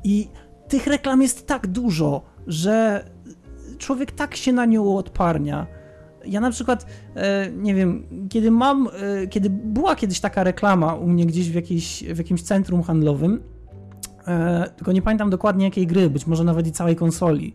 I 0.05 0.28
tych 0.68 0.86
reklam 0.86 1.22
jest 1.22 1.47
tak 1.47 1.66
dużo, 1.66 2.22
że 2.47 3.05
człowiek 3.78 4.12
tak 4.12 4.36
się 4.36 4.53
na 4.53 4.66
nią 4.66 4.97
odparnia. 4.97 5.66
Ja 6.29 6.41
na 6.41 6.51
przykład, 6.51 6.87
e, 7.14 7.51
nie 7.51 7.74
wiem, 7.74 8.07
kiedy 8.29 8.51
mam, 8.51 8.89
e, 9.22 9.26
kiedy 9.26 9.51
była 9.51 9.97
kiedyś 9.97 10.20
taka 10.20 10.45
reklama 10.45 10.95
u 10.95 11.09
mnie 11.09 11.26
gdzieś 11.26 11.51
w, 11.51 11.55
jakiejś, 11.55 12.05
w 12.05 12.18
jakimś 12.18 12.43
centrum 12.43 12.83
handlowym, 12.83 13.43
e, 14.26 14.70
tylko 14.76 14.93
nie 14.93 15.03
pamiętam 15.03 15.31
dokładnie 15.31 15.64
jakiej 15.64 15.87
gry, 15.87 16.11
być 16.11 16.26
może 16.26 16.45
nawet 16.45 16.66
i 16.66 16.72
całej 16.72 16.97
konsoli, 16.97 17.55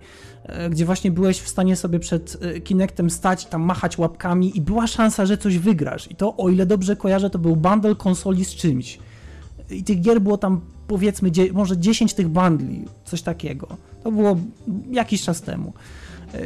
gdzie 0.69 0.85
właśnie 0.85 1.11
byłeś 1.11 1.39
w 1.39 1.49
stanie 1.49 1.75
sobie 1.75 1.99
przed 1.99 2.37
Kinectem 2.63 3.09
stać, 3.09 3.45
tam 3.45 3.61
machać 3.61 3.97
łapkami 3.97 4.57
i 4.57 4.61
była 4.61 4.87
szansa, 4.87 5.25
że 5.25 5.37
coś 5.37 5.57
wygrasz. 5.57 6.11
I 6.11 6.15
to, 6.15 6.37
o 6.37 6.49
ile 6.49 6.65
dobrze 6.65 6.95
kojarzę, 6.95 7.29
to 7.29 7.39
był 7.39 7.55
bundle 7.55 7.95
konsoli 7.95 8.45
z 8.45 8.55
czymś. 8.55 8.99
I 9.69 9.83
tych 9.83 10.01
gier 10.01 10.21
było 10.21 10.37
tam 10.37 10.61
powiedzmy 10.87 11.31
może 11.53 11.77
10 11.77 12.13
tych 12.13 12.27
bundli, 12.27 12.85
coś 13.05 13.21
takiego. 13.21 13.67
To 14.03 14.11
było 14.11 14.37
jakiś 14.91 15.21
czas 15.21 15.41
temu. 15.41 15.73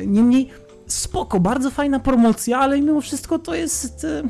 Niemniej 0.07 0.49
spoko, 0.87 1.39
bardzo 1.39 1.71
fajna 1.71 1.99
promocja, 1.99 2.59
ale 2.59 2.81
mimo 2.81 3.01
wszystko 3.01 3.39
to 3.39 3.55
jest. 3.55 4.03
e, 4.03 4.23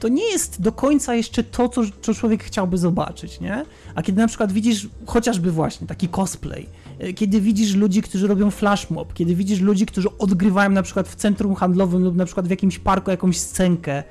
To 0.00 0.08
nie 0.08 0.30
jest 0.30 0.60
do 0.60 0.72
końca 0.72 1.14
jeszcze 1.14 1.42
to, 1.42 1.68
co, 1.68 1.82
co 2.02 2.14
człowiek 2.14 2.44
chciałby 2.44 2.78
zobaczyć, 2.78 3.40
nie? 3.40 3.64
A 3.94 4.02
kiedy 4.02 4.20
na 4.20 4.28
przykład 4.28 4.52
widzisz 4.52 4.88
chociażby 5.06 5.50
właśnie 5.50 5.86
taki 5.86 6.08
cosplay, 6.08 6.66
e, 6.98 7.12
kiedy 7.12 7.40
widzisz 7.40 7.74
ludzi, 7.74 8.02
którzy 8.02 8.26
robią 8.26 8.50
flash 8.50 8.90
mob, 8.90 9.14
kiedy 9.14 9.34
widzisz 9.34 9.60
ludzi, 9.60 9.86
którzy 9.86 10.08
odgrywają 10.18 10.70
na 10.70 10.82
przykład 10.82 11.08
w 11.08 11.14
centrum 11.14 11.54
handlowym 11.54 12.04
lub 12.04 12.16
na 12.16 12.24
przykład 12.24 12.46
w 12.46 12.50
jakimś 12.50 12.78
parku 12.78 13.10
jakąś 13.10 13.38
scenkę, 13.38 14.02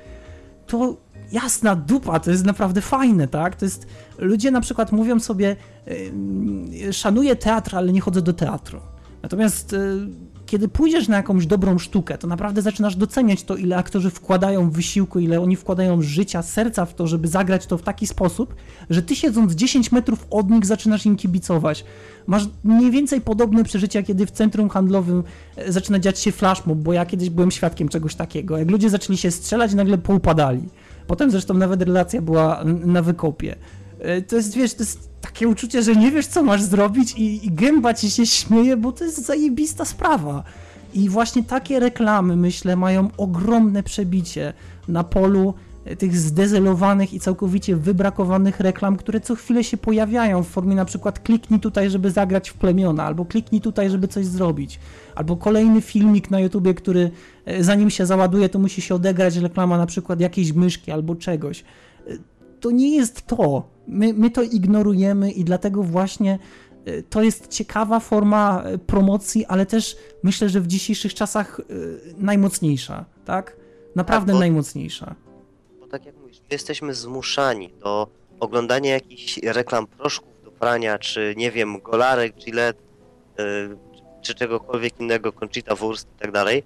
to 0.66 0.96
jasna 1.32 1.76
dupa, 1.76 2.20
to 2.20 2.30
jest 2.30 2.44
naprawdę 2.44 2.80
fajne, 2.80 3.28
tak? 3.28 3.56
To 3.56 3.64
jest, 3.64 3.86
ludzie 4.18 4.50
na 4.50 4.60
przykład 4.60 4.92
mówią 4.92 5.20
sobie, 5.20 5.56
szanuję 6.92 7.36
teatr, 7.36 7.76
ale 7.76 7.92
nie 7.92 8.00
chodzę 8.00 8.22
do 8.22 8.32
teatru. 8.32 8.80
Natomiast 9.22 9.72
yy, 9.72 10.08
kiedy 10.46 10.68
pójdziesz 10.68 11.08
na 11.08 11.16
jakąś 11.16 11.46
dobrą 11.46 11.78
sztukę, 11.78 12.18
to 12.18 12.26
naprawdę 12.26 12.62
zaczynasz 12.62 12.96
doceniać 12.96 13.42
to, 13.42 13.56
ile 13.56 13.76
aktorzy 13.76 14.10
wkładają 14.10 14.70
wysiłku, 14.70 15.18
ile 15.18 15.40
oni 15.40 15.56
wkładają 15.56 16.02
życia, 16.02 16.42
serca 16.42 16.84
w 16.84 16.94
to, 16.94 17.06
żeby 17.06 17.28
zagrać 17.28 17.66
to 17.66 17.78
w 17.78 17.82
taki 17.82 18.06
sposób, 18.06 18.54
że 18.90 19.02
ty 19.02 19.16
siedząc 19.16 19.52
10 19.52 19.92
metrów 19.92 20.26
od 20.30 20.50
nich 20.50 20.66
zaczynasz 20.66 21.06
im 21.06 21.16
kibicować. 21.16 21.84
Masz 22.26 22.48
mniej 22.64 22.90
więcej 22.90 23.20
podobne 23.20 23.64
przeżycia, 23.64 24.02
kiedy 24.02 24.26
w 24.26 24.30
centrum 24.30 24.68
handlowym 24.68 25.22
e, 25.56 25.72
zaczyna 25.72 25.98
dziać 25.98 26.18
się 26.18 26.32
flashmob, 26.32 26.78
bo 26.78 26.92
ja 26.92 27.06
kiedyś 27.06 27.30
byłem 27.30 27.50
świadkiem 27.50 27.88
czegoś 27.88 28.14
takiego. 28.14 28.58
Jak 28.58 28.70
ludzie 28.70 28.90
zaczęli 28.90 29.16
się 29.16 29.30
strzelać, 29.30 29.74
nagle 29.74 29.98
poupadali. 29.98 30.68
Potem 31.06 31.30
zresztą 31.30 31.54
nawet 31.54 31.82
relacja 31.82 32.22
była 32.22 32.64
na 32.64 33.02
wykopie. 33.02 33.56
E, 34.00 34.22
To 34.22 34.36
jest, 34.36 34.54
wiesz, 34.54 34.74
to 34.74 34.82
jest 34.82 35.10
takie 35.20 35.48
uczucie, 35.48 35.82
że 35.82 35.96
nie 35.96 36.10
wiesz, 36.10 36.26
co 36.26 36.42
masz 36.42 36.62
zrobić 36.62 37.12
i, 37.12 37.46
i 37.46 37.50
gęba 37.50 37.94
ci 37.94 38.10
się 38.10 38.26
śmieje, 38.26 38.76
bo 38.76 38.92
to 38.92 39.04
jest 39.04 39.26
zajebista 39.26 39.84
sprawa. 39.84 40.42
I 40.94 41.08
właśnie 41.08 41.42
takie 41.42 41.80
reklamy, 41.80 42.36
myślę, 42.36 42.76
mają 42.76 43.08
ogromne 43.16 43.82
przebicie 43.82 44.52
na 44.88 45.04
polu 45.04 45.54
e, 45.84 45.96
tych 45.96 46.18
zdezelowanych 46.18 47.14
i 47.14 47.20
całkowicie 47.20 47.76
wybrakowanych 47.76 48.60
reklam, 48.60 48.96
które 48.96 49.20
co 49.20 49.34
chwilę 49.34 49.64
się 49.64 49.76
pojawiają 49.76 50.42
w 50.42 50.48
formie 50.48 50.74
na 50.74 50.84
przykład 50.84 51.18
kliknij 51.18 51.60
tutaj, 51.60 51.90
żeby 51.90 52.10
zagrać 52.10 52.50
w 52.50 52.54
plemiona, 52.54 53.04
albo 53.04 53.24
kliknij 53.24 53.60
tutaj, 53.60 53.90
żeby 53.90 54.08
coś 54.08 54.26
zrobić, 54.26 54.80
albo 55.14 55.36
kolejny 55.36 55.80
filmik 55.80 56.30
na 56.30 56.40
YouTubie, 56.40 56.74
który 56.74 57.10
e, 57.44 57.64
zanim 57.64 57.90
się 57.90 58.06
załaduje, 58.06 58.48
to 58.48 58.58
musi 58.58 58.82
się 58.82 58.94
odegrać 58.94 59.36
reklama 59.36 59.78
na 59.78 59.86
przykład 59.86 60.20
jakiejś 60.20 60.52
myszki 60.52 60.92
albo 60.92 61.14
czegoś. 61.14 61.64
To 62.60 62.70
nie 62.70 62.96
jest 62.96 63.26
to. 63.26 63.75
My, 63.88 64.12
my 64.12 64.30
to 64.30 64.42
ignorujemy 64.42 65.30
i 65.30 65.44
dlatego 65.44 65.82
właśnie 65.82 66.38
e, 66.84 67.02
to 67.02 67.22
jest 67.22 67.48
ciekawa 67.48 68.00
forma 68.00 68.62
e, 68.62 68.78
promocji, 68.78 69.46
ale 69.46 69.66
też 69.66 69.96
myślę, 70.22 70.48
że 70.48 70.60
w 70.60 70.66
dzisiejszych 70.66 71.14
czasach 71.14 71.60
e, 71.60 71.64
najmocniejsza, 72.18 73.04
tak? 73.24 73.56
Naprawdę 73.94 74.26
Tak, 74.26 74.34
bo- 74.34 74.40
najmocniejsza. 74.40 75.14
Bo 75.80 75.86
tak 75.86 76.06
jak 76.06 76.16
mówisz, 76.16 76.38
my 76.38 76.46
jesteśmy 76.50 76.94
zmuszani 76.94 77.70
do 77.84 78.08
oglądania 78.40 78.94
jakichś 78.94 79.38
reklam 79.38 79.86
proszków 79.86 80.28
do 80.44 80.50
prania, 80.50 80.98
czy 80.98 81.34
nie 81.36 81.50
wiem, 81.50 81.80
golarek, 81.80 82.34
Gillette, 82.34 82.82
yy, 83.38 83.76
czy 84.22 84.34
czegokolwiek 84.34 85.00
innego, 85.00 85.32
Conchita 85.32 85.74
Wurst 85.74 86.08
i 86.16 86.20
tak 86.20 86.32
dalej. 86.32 86.62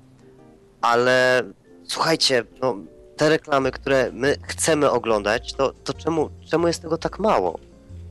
Ale 0.81 1.43
słuchajcie, 1.85 2.45
no, 2.63 2.77
te 3.21 3.29
reklamy, 3.29 3.71
które 3.71 4.11
my 4.13 4.37
chcemy 4.43 4.91
oglądać, 4.91 5.53
to, 5.53 5.73
to 5.85 5.95
czemu, 5.95 6.31
czemu 6.51 6.67
jest 6.67 6.83
tego 6.83 6.99
tak 6.99 7.19
mało? 7.19 7.59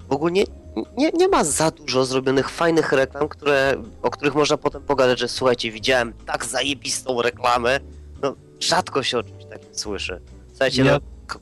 W 0.10 0.12
ogóle 0.12 0.32
nie, 0.32 0.44
nie, 0.98 1.10
nie 1.10 1.28
ma 1.28 1.44
za 1.44 1.72
dużo 1.72 2.06
zrobionych 2.06 2.50
fajnych 2.50 2.92
reklam, 2.92 3.28
które, 3.28 3.76
o 4.02 4.10
których 4.12 4.36
można 4.36 4.58
potem 4.58 4.82
pogadać, 4.82 5.20
że 5.20 5.28
słuchajcie, 5.28 5.72
widziałem 5.72 6.14
tak 6.26 6.46
zajebistą 6.46 7.22
reklamę. 7.22 7.80
No, 8.22 8.36
rzadko 8.60 9.04
się 9.04 9.18
o 9.18 9.24
czymś 9.24 9.46
takim 9.46 9.70
słyszy. 9.72 10.22
Słuchajcie, 10.50 10.84
Ja- 10.84 10.94
no, 10.94 11.00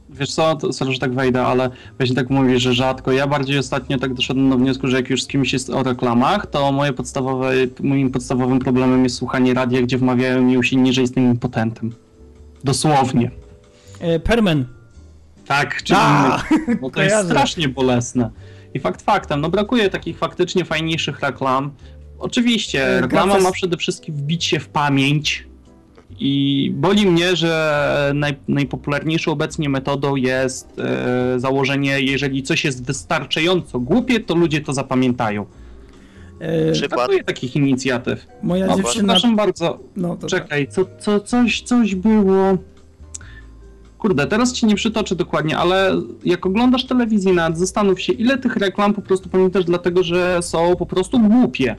Wiesz 0.10 0.32
co, 0.32 0.56
to, 0.56 0.74
sorry, 0.74 0.94
że 0.94 1.00
tak 1.00 1.14
wejdę, 1.14 1.46
ale 1.46 1.70
właśnie 1.98 2.16
tak 2.16 2.30
mówisz, 2.30 2.62
że 2.62 2.74
rzadko. 2.74 3.12
Ja 3.12 3.28
bardziej 3.28 3.58
ostatnio 3.60 3.98
tak 3.98 4.14
doszedłem 4.14 4.50
do 4.50 4.58
wniosku, 4.58 4.88
że 4.88 4.98
jak 4.98 5.10
już 5.10 5.24
z 5.24 5.28
kimś 5.28 5.54
jest 5.54 5.70
o 5.70 5.84
reklamach, 5.84 6.48
to 6.48 6.72
moje 6.72 6.94
podstawowe, 6.94 7.52
moim 7.80 8.12
podstawowym 8.12 8.60
problemem 8.60 9.04
jest 9.04 9.16
słuchanie 9.16 9.54
radia, 9.54 9.82
gdzie 9.82 9.98
wmawiają 9.98 10.42
mi 10.42 10.54
już 10.54 10.74
inni, 10.74 10.94
że 10.94 11.02
jestem 11.02 11.24
impotentem. 11.24 11.96
Dosłownie. 12.64 13.32
E, 14.00 14.20
Permen. 14.20 14.66
Tak, 15.46 15.84
czy 15.84 15.94
A, 15.98 16.42
innych. 16.52 16.80
Bo 16.82 16.90
to 16.90 17.02
jest 17.02 17.26
strasznie 17.26 17.70
bolesne. 17.70 18.30
I 18.74 18.80
fakt 18.80 19.02
faktem, 19.02 19.42
no 19.42 19.50
brakuje 19.50 19.90
takich 19.90 20.18
faktycznie 20.18 20.66
fajniejszych 20.66 21.20
reklam. 21.20 21.72
Oczywiście, 22.20 22.88
E, 22.88 23.02
reklama 23.02 23.40
ma 23.40 23.52
przede 23.52 23.78
wszystkim 23.78 24.16
wbić 24.16 24.46
się 24.46 24.60
w 24.60 24.70
pamięć, 24.70 25.48
I 26.20 26.72
boli 26.76 27.06
mnie, 27.06 27.36
że 27.36 28.12
naj, 28.16 28.38
najpopularniejszą 28.48 29.32
obecnie 29.32 29.70
metodą 29.70 30.16
jest 30.16 30.80
e, 30.80 31.40
założenie, 31.40 32.02
jeżeli 32.02 32.44
coś 32.44 32.66
jest 32.66 32.86
wystarczająco 32.86 33.80
głupie, 33.80 34.20
to 34.20 34.36
ludzie 34.36 34.62
to 34.62 34.74
zapamiętają. 34.74 35.46
E, 36.40 36.72
Przykład. 36.72 37.00
Brakuje 37.00 37.24
takich 37.24 37.56
inicjatyw. 37.56 38.28
moja 38.44 38.66
No, 38.68 38.76
dziewczyna... 38.76 38.94
przepraszam 38.94 39.36
bardzo, 39.36 39.80
No, 39.96 40.16
to 40.16 40.28
czekaj, 40.28 40.68
co, 40.68 40.86
co, 41.00 41.20
coś, 41.20 41.62
coś 41.62 41.96
było... 41.96 42.58
Kurde, 43.98 44.28
teraz 44.28 44.54
ci 44.54 44.66
nie 44.66 44.76
przytoczę 44.76 45.16
dokładnie, 45.16 45.58
ale 45.58 46.02
jak 46.26 46.46
oglądasz 46.46 46.86
telewizję 46.86 47.34
nad, 47.34 47.58
zastanów 47.58 48.02
się, 48.02 48.14
ile 48.14 48.38
tych 48.38 48.56
reklam 48.56 48.94
po 48.94 49.02
prostu 49.02 49.30
pamiętasz, 49.30 49.66
dlatego 49.66 50.04
że 50.04 50.42
są 50.42 50.76
po 50.76 50.86
prostu 50.86 51.20
głupie. 51.20 51.76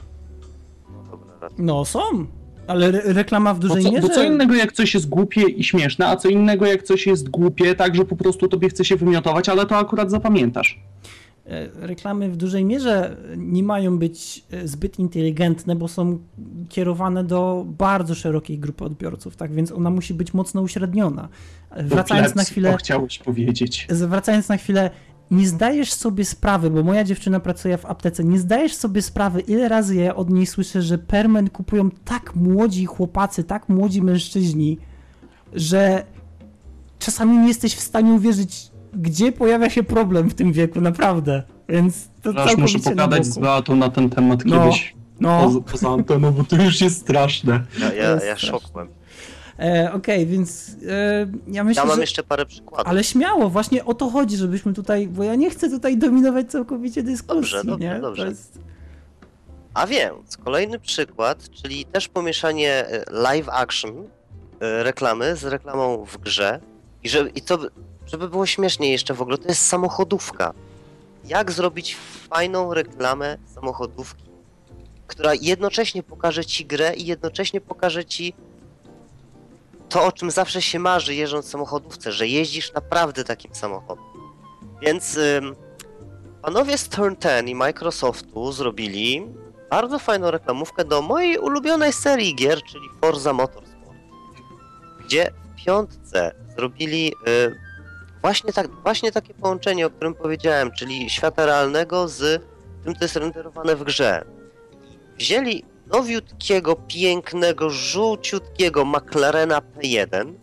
No 1.57 1.85
są, 1.85 1.99
ale 2.67 2.87
re 2.87 3.01
reklama 3.05 3.53
w 3.53 3.59
Bo 3.59 3.67
dużej 3.67 3.83
co, 3.83 3.91
mierze... 3.91 4.07
bo 4.07 4.13
co 4.13 4.23
innego 4.23 4.55
jak 4.55 4.71
coś 4.71 4.93
jest 4.93 5.09
głupie 5.09 5.41
i 5.41 5.63
śmieszne, 5.63 6.07
a 6.07 6.15
co 6.15 6.29
innego 6.29 6.65
jak 6.65 6.83
coś 6.83 7.07
jest 7.07 7.29
głupie, 7.29 7.75
tak, 7.75 7.95
że 7.95 8.05
po 8.05 8.15
prostu 8.15 8.47
tobie 8.47 8.69
chce 8.69 8.85
się 8.85 8.95
wymiotować, 8.95 9.49
ale 9.49 9.65
to 9.65 9.77
akurat 9.77 10.11
zapamiętasz. 10.11 10.79
E, 11.49 11.87
reklamy 11.87 12.29
w 12.29 12.37
dużej 12.37 12.65
mierze 12.65 13.17
nie 13.37 13.63
mają 13.63 13.99
być 13.99 14.45
e, 14.51 14.67
zbyt 14.67 14.99
inteligentne, 14.99 15.75
bo 15.75 15.87
są 15.87 16.19
kierowane 16.69 17.23
do 17.23 17.65
bardzo 17.77 18.15
szerokiej 18.15 18.59
grupy 18.59 18.83
odbiorców, 18.85 19.35
tak 19.35 19.53
więc 19.53 19.71
ona 19.71 19.89
musi 19.89 20.13
być 20.13 20.33
mocno 20.33 20.61
uśredniona. 20.61 21.29
E, 21.71 21.83
Wracając 21.83 22.35
na 22.35 22.43
chwilę, 22.43 22.71
To 22.71 22.77
chciałeś 22.77 23.19
powiedzieć. 23.19 23.87
zwracając 23.89 24.49
na 24.49 24.57
chwilę, 24.57 24.91
nie 25.31 25.47
zdajesz 25.47 25.93
sobie 25.93 26.25
sprawy, 26.25 26.69
bo 26.69 26.83
moja 26.83 27.03
dziewczyna 27.03 27.39
pracuje 27.39 27.77
w 27.77 27.85
aptece, 27.85 28.23
nie 28.23 28.39
zdajesz 28.39 28.75
sobie 28.75 29.01
sprawy, 29.01 29.39
ile 29.41 29.69
razy 29.69 29.95
ja 29.95 30.15
od 30.15 30.29
niej 30.29 30.45
słyszę, 30.45 30.81
że 30.81 30.97
permen 30.97 31.49
kupują 31.49 31.89
tak 32.05 32.35
młodzi 32.35 32.85
chłopacy, 32.85 33.43
tak 33.43 33.69
młodzi 33.69 34.01
mężczyźni, 34.01 34.77
że 35.53 36.03
czasami 36.99 37.37
nie 37.37 37.47
jesteś 37.47 37.75
w 37.75 37.79
stanie 37.79 38.13
uwierzyć, 38.13 38.71
gdzie 38.93 39.31
pojawia 39.31 39.69
się 39.69 39.83
problem 39.83 40.29
w 40.29 40.33
tym 40.33 40.51
wieku, 40.53 40.81
naprawdę. 40.81 41.43
Więc 41.69 42.09
to 42.21 42.43
Aż 42.43 42.57
muszę 42.57 42.77
na 42.77 42.83
pogadać 42.83 43.25
z. 43.25 43.37
Beatą 43.37 43.75
na 43.75 43.89
ten 43.89 44.09
temat 44.09 44.45
No, 44.45 44.63
kiedyś 44.63 44.95
No, 45.19 45.41
poza, 45.43 45.59
poza 45.61 45.89
anteną, 45.89 46.31
bo 46.31 46.43
to 46.43 46.55
już 46.55 46.81
jest 46.81 47.01
straszne. 47.01 47.63
ja, 47.79 47.93
ja, 47.93 48.23
ja 48.25 48.37
szokłem. 48.37 48.87
e, 49.59 49.91
okej, 49.93 50.25
więc 50.25 50.75
e, 50.89 51.27
ja 51.47 51.63
myślę, 51.63 51.81
Ja 51.83 51.87
mam 51.87 51.95
że... 51.95 52.01
jeszcze 52.01 52.23
parę 52.23 52.45
przykładów. 52.45 52.87
Ale 52.87 53.03
śmiało, 53.03 53.49
właśnie 53.49 53.85
o 53.85 53.93
to 53.93 54.09
chodzi, 54.09 54.37
żebyśmy 54.37 54.73
tutaj, 54.73 55.07
bo 55.07 55.23
ja 55.23 55.35
nie 55.35 55.49
chcę 55.49 55.69
tutaj 55.69 55.97
dominować 55.97 56.51
całkowicie 56.51 57.03
dyskusji, 57.03 57.35
Dobrze, 57.41 57.63
dobrze, 57.63 57.87
nie? 57.95 57.99
dobrze. 57.99 58.27
Jest... 58.27 58.59
A 59.73 59.87
więc, 59.87 60.37
kolejny 60.37 60.79
przykład, 60.79 61.49
czyli 61.49 61.85
też 61.85 62.07
pomieszanie 62.07 62.71
e, 62.87 63.03
live 63.11 63.49
action 63.49 63.91
e, 64.59 64.83
reklamy 64.83 65.35
z 65.35 65.43
reklamą 65.43 66.05
w 66.05 66.17
grze. 66.17 66.59
I, 67.03 67.09
żeby, 67.09 67.29
i 67.29 67.41
to, 67.41 67.57
by- 67.57 67.69
żeby 68.11 68.29
było 68.29 68.45
śmieszniej 68.45 68.91
jeszcze 68.91 69.13
w 69.13 69.21
ogóle, 69.21 69.37
to 69.37 69.47
jest 69.47 69.67
samochodówka. 69.67 70.53
Jak 71.25 71.51
zrobić 71.51 71.97
fajną 72.29 72.73
reklamę 72.73 73.37
samochodówki, 73.55 74.23
która 75.07 75.33
jednocześnie 75.41 76.03
pokaże 76.03 76.45
ci 76.45 76.65
grę 76.65 76.93
i 76.95 77.05
jednocześnie 77.05 77.61
pokaże 77.61 78.05
ci 78.05 78.33
to, 79.89 80.05
o 80.05 80.11
czym 80.11 80.31
zawsze 80.31 80.61
się 80.61 80.79
marzy 80.79 81.15
jeżdżąc 81.15 81.45
w 81.45 81.49
samochodówce, 81.49 82.11
że 82.11 82.27
jeździsz 82.27 82.73
naprawdę 82.73 83.23
takim 83.23 83.55
samochodem. 83.55 84.05
Więc 84.81 85.17
ym, 85.17 85.55
panowie 86.41 86.77
z 86.77 86.89
Turn 86.89 87.15
10 87.21 87.49
i 87.49 87.55
Microsoftu 87.55 88.51
zrobili 88.51 89.27
bardzo 89.69 89.99
fajną 89.99 90.31
reklamówkę 90.31 90.85
do 90.85 91.01
mojej 91.01 91.37
ulubionej 91.37 91.93
serii 91.93 92.35
gier, 92.35 92.63
czyli 92.63 92.89
Forza 93.01 93.33
Motorsport, 93.33 93.97
gdzie 95.05 95.31
w 95.31 95.65
piątce 95.65 96.35
zrobili 96.57 97.13
y, 97.27 97.68
właśnie, 98.21 98.53
tak, 98.53 98.67
właśnie 98.83 99.11
takie 99.11 99.33
połączenie, 99.33 99.85
o 99.85 99.89
którym 99.89 100.13
powiedziałem, 100.13 100.71
czyli 100.71 101.09
świata 101.09 101.45
realnego 101.45 102.07
z 102.07 102.43
tym, 102.83 102.95
co 102.95 103.05
jest 103.05 103.15
renderowane 103.15 103.75
w 103.75 103.83
grze. 103.83 104.25
Wzięli 105.17 105.63
nowiutkiego, 105.87 106.75
pięknego, 106.75 107.69
żółciutkiego 107.69 108.85
McLarena 108.85 109.61
P1 109.61 110.33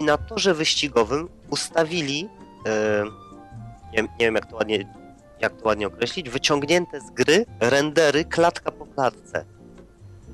i 0.00 0.04
na 0.04 0.18
torze 0.18 0.54
wyścigowym 0.54 1.28
ustawili, 1.50 2.28
y, 2.66 3.90
nie, 3.92 4.02
nie 4.02 4.08
wiem 4.18 4.34
jak 4.34 4.46
to 4.46 4.56
ładnie 4.56 4.96
jak 5.40 5.52
to 5.56 5.66
ładnie 5.68 5.86
określić, 5.86 6.30
wyciągnięte 6.30 7.00
z 7.00 7.10
gry 7.10 7.46
rendery 7.60 8.24
klatka 8.24 8.72
po 8.72 8.86
klatce. 8.86 9.44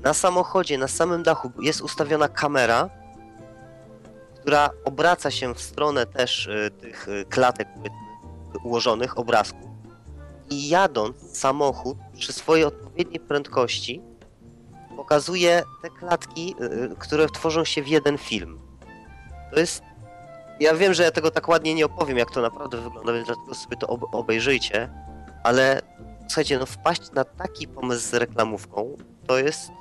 Na 0.03 0.13
samochodzie, 0.13 0.77
na 0.77 0.87
samym 0.87 1.23
dachu 1.23 1.51
jest 1.61 1.81
ustawiona 1.81 2.27
kamera, 2.27 2.89
która 4.43 4.69
obraca 4.85 5.31
się 5.31 5.55
w 5.55 5.61
stronę 5.61 6.05
też 6.05 6.47
y, 6.47 6.71
tych 6.81 7.07
y, 7.07 7.25
klatek 7.29 7.67
ułożonych, 8.63 9.17
obrazków. 9.17 9.69
I 10.49 10.69
jadąc 10.69 11.37
samochód 11.37 11.97
przy 12.17 12.33
swojej 12.33 12.65
odpowiedniej 12.65 13.19
prędkości 13.19 14.01
pokazuje 14.95 15.63
te 15.81 15.89
klatki, 15.89 16.55
y, 16.61 16.95
które 16.99 17.27
tworzą 17.27 17.65
się 17.65 17.83
w 17.83 17.87
jeden 17.87 18.17
film. 18.17 18.59
To 19.53 19.59
jest 19.59 19.83
ja 20.59 20.75
wiem, 20.75 20.93
że 20.93 21.03
ja 21.03 21.11
tego 21.11 21.31
tak 21.31 21.47
ładnie 21.47 21.75
nie 21.75 21.85
opowiem, 21.85 22.17
jak 22.17 22.31
to 22.31 22.41
naprawdę 22.41 22.77
wygląda, 22.77 23.13
więc 23.13 23.27
dlatego 23.27 23.55
sobie 23.55 23.77
to 23.77 23.87
ob- 23.87 24.15
obejrzyjcie, 24.15 24.89
ale 25.43 25.81
słuchajcie, 26.27 26.59
no 26.59 26.65
wpaść 26.65 27.11
na 27.11 27.23
taki 27.23 27.67
pomysł 27.67 28.09
z 28.09 28.13
reklamówką, 28.13 28.97
to 29.27 29.37
jest 29.37 29.71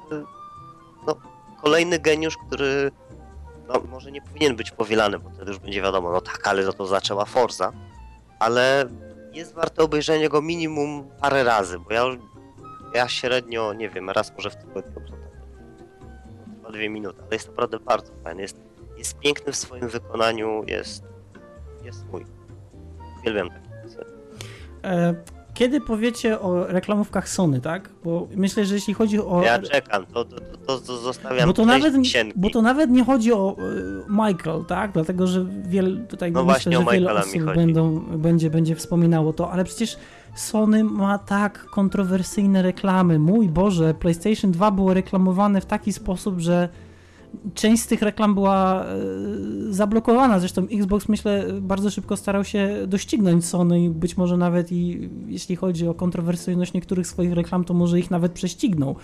no, 1.06 1.16
kolejny 1.62 1.98
geniusz, 1.98 2.36
który 2.46 2.90
no, 3.68 3.82
może 3.90 4.12
nie 4.12 4.22
powinien 4.22 4.56
być 4.56 4.70
powielany, 4.70 5.18
bo 5.18 5.30
wtedy 5.30 5.50
już 5.50 5.60
będzie 5.60 5.82
wiadomo, 5.82 6.12
no 6.12 6.20
tak, 6.20 6.48
ale 6.48 6.64
no 6.64 6.72
to 6.72 6.86
zaczęła 6.86 7.24
Forza, 7.24 7.72
ale 8.38 8.88
jest 9.32 9.54
warte 9.54 9.82
obejrzenia 9.82 10.28
go 10.28 10.42
minimum 10.42 11.08
parę 11.20 11.44
razy, 11.44 11.78
bo 11.78 11.92
ja, 11.92 12.04
ja 12.94 13.08
średnio, 13.08 13.72
nie 13.72 13.90
wiem, 13.90 14.10
raz 14.10 14.32
może 14.36 14.50
w 14.50 14.56
tygodniu 14.56 14.92
oglądam. 14.96 15.30
Trwa 16.58 16.70
dwie 16.70 16.88
minuty, 16.88 17.22
ale 17.22 17.32
jest 17.32 17.48
naprawdę 17.48 17.78
bardzo 17.78 18.12
fajny, 18.24 18.42
jest 18.42 18.72
jest 19.02 19.18
piękny 19.18 19.52
w 19.52 19.56
swoim 19.56 19.88
wykonaniu, 19.88 20.64
jest, 20.66 21.04
jest 21.84 22.06
mój. 22.06 22.26
Uwielbiam 23.20 23.50
takie 23.50 23.68
kiedy 25.62 25.80
powiecie 25.80 26.40
o 26.40 26.66
reklamówkach 26.66 27.28
Sony, 27.28 27.60
tak? 27.60 27.88
Bo 28.04 28.28
myślę, 28.36 28.64
że 28.64 28.74
jeśli 28.74 28.94
chodzi 28.94 29.18
o... 29.18 29.42
Ja 29.44 29.58
czekam, 29.58 30.06
to, 30.06 30.24
to, 30.24 30.36
to, 30.66 30.78
to 30.78 30.96
zostawiam 30.96 31.46
Bo 31.46 31.52
to, 31.52 31.66
nawet, 31.66 31.94
bo 32.36 32.50
to 32.50 32.62
nawet 32.62 32.90
nie 32.90 33.04
chodzi 33.04 33.32
o 33.32 33.56
e, 33.58 33.62
Michael, 34.08 34.64
tak? 34.68 34.92
Dlatego, 34.92 35.26
że 35.26 35.46
wiel, 35.68 36.06
tutaj 36.08 36.32
No 36.32 36.44
myślę, 36.44 36.72
że 36.72 36.84
wiele 36.92 37.12
osób 37.12 37.42
będą, 37.54 38.00
będzie, 38.00 38.50
będzie 38.50 38.76
wspominało 38.76 39.32
to, 39.32 39.50
ale 39.50 39.64
przecież 39.64 39.96
Sony 40.34 40.84
ma 40.84 41.18
tak 41.18 41.64
kontrowersyjne 41.64 42.62
reklamy. 42.62 43.18
Mój 43.18 43.48
Boże, 43.48 43.94
PlayStation 43.94 44.50
2 44.52 44.70
było 44.70 44.94
reklamowane 44.94 45.60
w 45.60 45.66
taki 45.66 45.92
sposób, 45.92 46.38
że 46.38 46.68
część 47.54 47.82
z 47.82 47.86
tych 47.86 48.02
reklam 48.02 48.34
była 48.34 48.84
e, 48.84 48.96
zablokowana. 49.70 50.38
Zresztą 50.38 50.66
Xbox, 50.72 51.08
myślę, 51.08 51.46
bardzo 51.60 51.90
szybko 51.90 52.16
starał 52.16 52.44
się 52.44 52.76
doścignąć 52.86 53.44
Sony 53.44 53.84
i 53.84 53.90
być 53.90 54.16
może 54.16 54.36
nawet 54.36 54.72
i 54.72 55.10
jeśli 55.26 55.56
chodzi 55.56 55.88
o 55.88 55.94
kontrowersyjność 55.94 56.72
niektórych 56.72 57.06
swoich 57.06 57.32
reklam, 57.32 57.64
to 57.64 57.74
może 57.74 57.98
ich 57.98 58.10
nawet 58.10 58.32
prześcignął. 58.32 58.96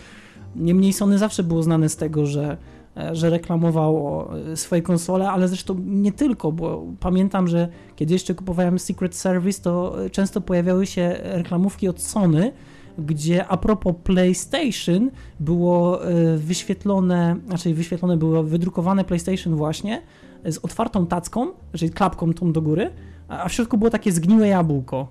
Niemniej 0.57 0.93
Sony 0.93 1.19
zawsze 1.19 1.43
było 1.43 1.63
znane 1.63 1.89
z 1.89 1.97
tego, 1.97 2.27
że, 2.27 2.57
e, 2.97 3.15
że 3.15 3.31
reklamowało 3.31 4.31
e, 4.39 4.57
swoje 4.57 4.83
konsole, 4.83 5.31
ale 5.31 5.49
zresztą 5.49 5.77
nie 5.87 6.13
tylko, 6.13 6.53
bo 6.53 6.87
pamiętam, 7.01 7.49
że 7.49 7.69
kiedy 7.97 8.13
jeszcze 8.13 8.35
kupowałem 8.35 8.79
Secret 8.79 9.15
Service, 9.15 9.63
to 9.63 9.97
często 10.13 10.41
pojawiały 10.41 10.87
się 10.87 11.17
reklamówki 11.23 11.89
od 11.89 12.01
Sony, 12.01 12.53
gdzie 12.99 13.47
a 13.47 13.57
propos 13.57 13.95
PlayStation 14.05 15.11
było 15.41 16.05
e, 16.05 16.37
wyświetlone, 16.37 17.37
znaczy 17.47 17.75
wyświetlone 17.75 18.17
było 18.17 18.43
wydrukowane 18.43 19.05
PlayStation 19.05 19.57
właśnie 19.57 20.03
z 20.45 20.59
otwartą 20.59 21.07
tacką, 21.07 21.47
czyli 21.73 21.91
klapką 21.91 22.33
tą 22.33 22.53
do 22.53 22.63
góry, 22.63 22.91
a 23.29 23.49
w 23.49 23.53
środku 23.53 23.79
było 23.79 23.91
takie 23.91 24.13
zgniłe 24.13 24.49
jabłko. 24.49 25.09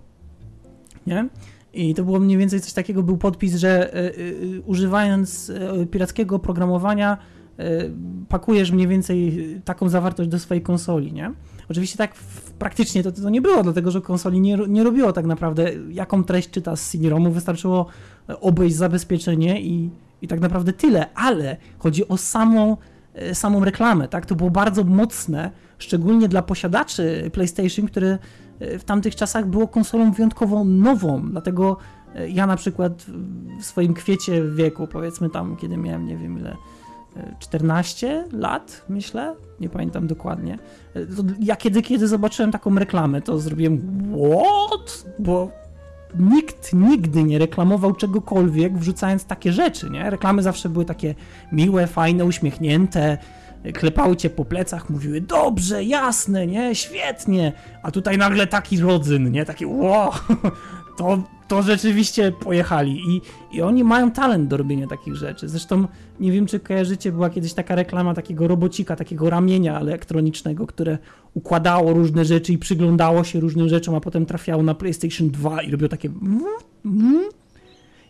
Nie? 1.07 1.29
I 1.73 1.93
to 1.93 2.03
było 2.03 2.19
mniej 2.19 2.37
więcej 2.37 2.61
coś 2.61 2.73
takiego, 2.73 3.03
był 3.03 3.17
podpis, 3.17 3.55
że 3.55 3.93
e, 3.93 3.97
e, 3.97 4.11
używając 4.65 5.51
pirackiego 5.91 6.35
oprogramowania 6.35 7.17
e, 7.57 7.65
pakujesz 8.29 8.71
mniej 8.71 8.87
więcej 8.87 9.47
taką 9.65 9.89
zawartość 9.89 10.29
do 10.29 10.39
swojej 10.39 10.63
konsoli, 10.63 11.13
nie? 11.13 11.31
Oczywiście 11.69 11.97
tak 11.97 12.13
praktycznie 12.59 13.03
to, 13.03 13.11
to 13.11 13.29
nie 13.29 13.41
było, 13.41 13.63
dlatego 13.63 13.91
że 13.91 14.01
konsoli 14.01 14.41
nie, 14.41 14.57
nie 14.67 14.83
robiło 14.83 15.13
tak 15.13 15.25
naprawdę, 15.25 15.71
jaką 15.89 16.23
treść 16.23 16.49
czyta 16.49 16.75
z 16.75 16.89
CD-ROMu, 16.89 17.31
wystarczyło 17.31 17.85
obejść 18.41 18.75
zabezpieczenie 18.75 19.61
i, 19.61 19.89
i 20.21 20.27
tak 20.27 20.39
naprawdę 20.39 20.73
tyle, 20.73 21.13
ale 21.13 21.57
chodzi 21.79 22.07
o 22.07 22.17
samą, 22.17 22.77
e, 23.13 23.35
samą 23.35 23.65
reklamę, 23.65 24.07
tak? 24.07 24.25
To 24.25 24.35
było 24.35 24.49
bardzo 24.49 24.83
mocne, 24.83 25.51
szczególnie 25.77 26.27
dla 26.27 26.41
posiadaczy 26.41 27.31
PlayStation, 27.33 27.87
które 27.87 28.17
e, 28.59 28.79
w 28.79 28.83
tamtych 28.83 29.15
czasach 29.15 29.47
było 29.47 29.67
konsolą 29.67 30.11
wyjątkowo 30.11 30.63
nową, 30.63 31.29
dlatego 31.31 31.77
e, 32.15 32.29
ja 32.29 32.47
na 32.47 32.55
przykład 32.55 33.05
w 33.61 33.65
swoim 33.65 33.93
kwiecie 33.93 34.43
wieku, 34.43 34.87
powiedzmy 34.87 35.29
tam, 35.29 35.55
kiedy 35.57 35.77
miałem 35.77 36.05
nie 36.05 36.17
wiem 36.17 36.39
ile, 36.39 36.51
e, 36.51 36.55
14 37.39 38.25
lat, 38.31 38.85
myślę, 38.89 39.35
nie 39.59 39.69
pamiętam 39.69 40.07
dokładnie. 40.07 40.57
Ja 41.39 41.55
kiedy, 41.55 41.81
kiedy 41.81 42.07
zobaczyłem 42.07 42.51
taką 42.51 42.75
reklamę, 42.75 43.21
to 43.21 43.39
zrobiłem 43.39 43.81
what? 44.13 45.05
Bo 45.19 45.51
nikt 46.19 46.73
nigdy 46.73 47.23
nie 47.23 47.39
reklamował 47.39 47.93
czegokolwiek, 47.93 48.77
wrzucając 48.77 49.25
takie 49.25 49.53
rzeczy, 49.53 49.89
nie? 49.89 50.09
Reklamy 50.09 50.43
zawsze 50.43 50.69
były 50.69 50.85
takie 50.85 51.15
miłe, 51.51 51.87
fajne, 51.87 52.25
uśmiechnięte, 52.25 53.17
klepały 53.73 54.15
cię 54.15 54.29
po 54.29 54.45
plecach, 54.45 54.89
mówiły 54.89 55.21
dobrze, 55.21 55.83
jasne, 55.83 56.47
nie, 56.47 56.75
świetnie, 56.75 57.53
a 57.83 57.91
tutaj 57.91 58.17
nagle 58.17 58.47
taki 58.47 58.79
rodzyn, 58.79 59.31
nie, 59.31 59.45
taki 59.45 59.65
wow, 59.65 60.11
to, 60.97 61.23
to 61.47 61.61
rzeczywiście 61.61 62.31
pojechali 62.31 63.01
I, 63.09 63.21
i 63.51 63.61
oni 63.61 63.83
mają 63.83 64.11
talent 64.11 64.47
do 64.47 64.57
robienia 64.57 64.87
takich 64.87 65.15
rzeczy. 65.15 65.49
Zresztą 65.49 65.87
nie 66.19 66.31
wiem, 66.31 66.45
czy 66.45 66.59
kojarzycie, 66.59 67.11
była 67.11 67.29
kiedyś 67.29 67.53
taka 67.53 67.75
reklama 67.75 68.13
takiego 68.13 68.47
robocika, 68.47 68.95
takiego 68.95 69.29
ramienia 69.29 69.79
elektronicznego, 69.79 70.67
które 70.67 70.97
układało 71.33 71.93
różne 71.93 72.25
rzeczy 72.25 72.53
i 72.53 72.57
przyglądało 72.57 73.23
się 73.23 73.39
różnym 73.39 73.69
rzeczom, 73.69 73.95
a 73.95 74.01
potem 74.01 74.25
trafiało 74.25 74.63
na 74.63 74.75
PlayStation 74.75 75.29
2 75.29 75.61
i 75.61 75.71
robiło 75.71 75.89
takie 75.89 76.07
mm, 76.07 76.41
mm. 76.85 77.23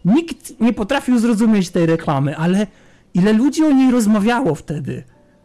Nikt 0.06 0.60
nie 0.60 0.74
potrafił 0.74 1.20
zrozumieć 1.20 1.70
tej 1.70 1.86
reklamy, 1.86 2.38
ale 2.38 2.68
ile 3.14 3.34
ludzi 3.34 3.64
o 3.64 3.72
niej 3.72 3.92
rozmawiało 3.92 4.56
wtedy, 4.56 5.04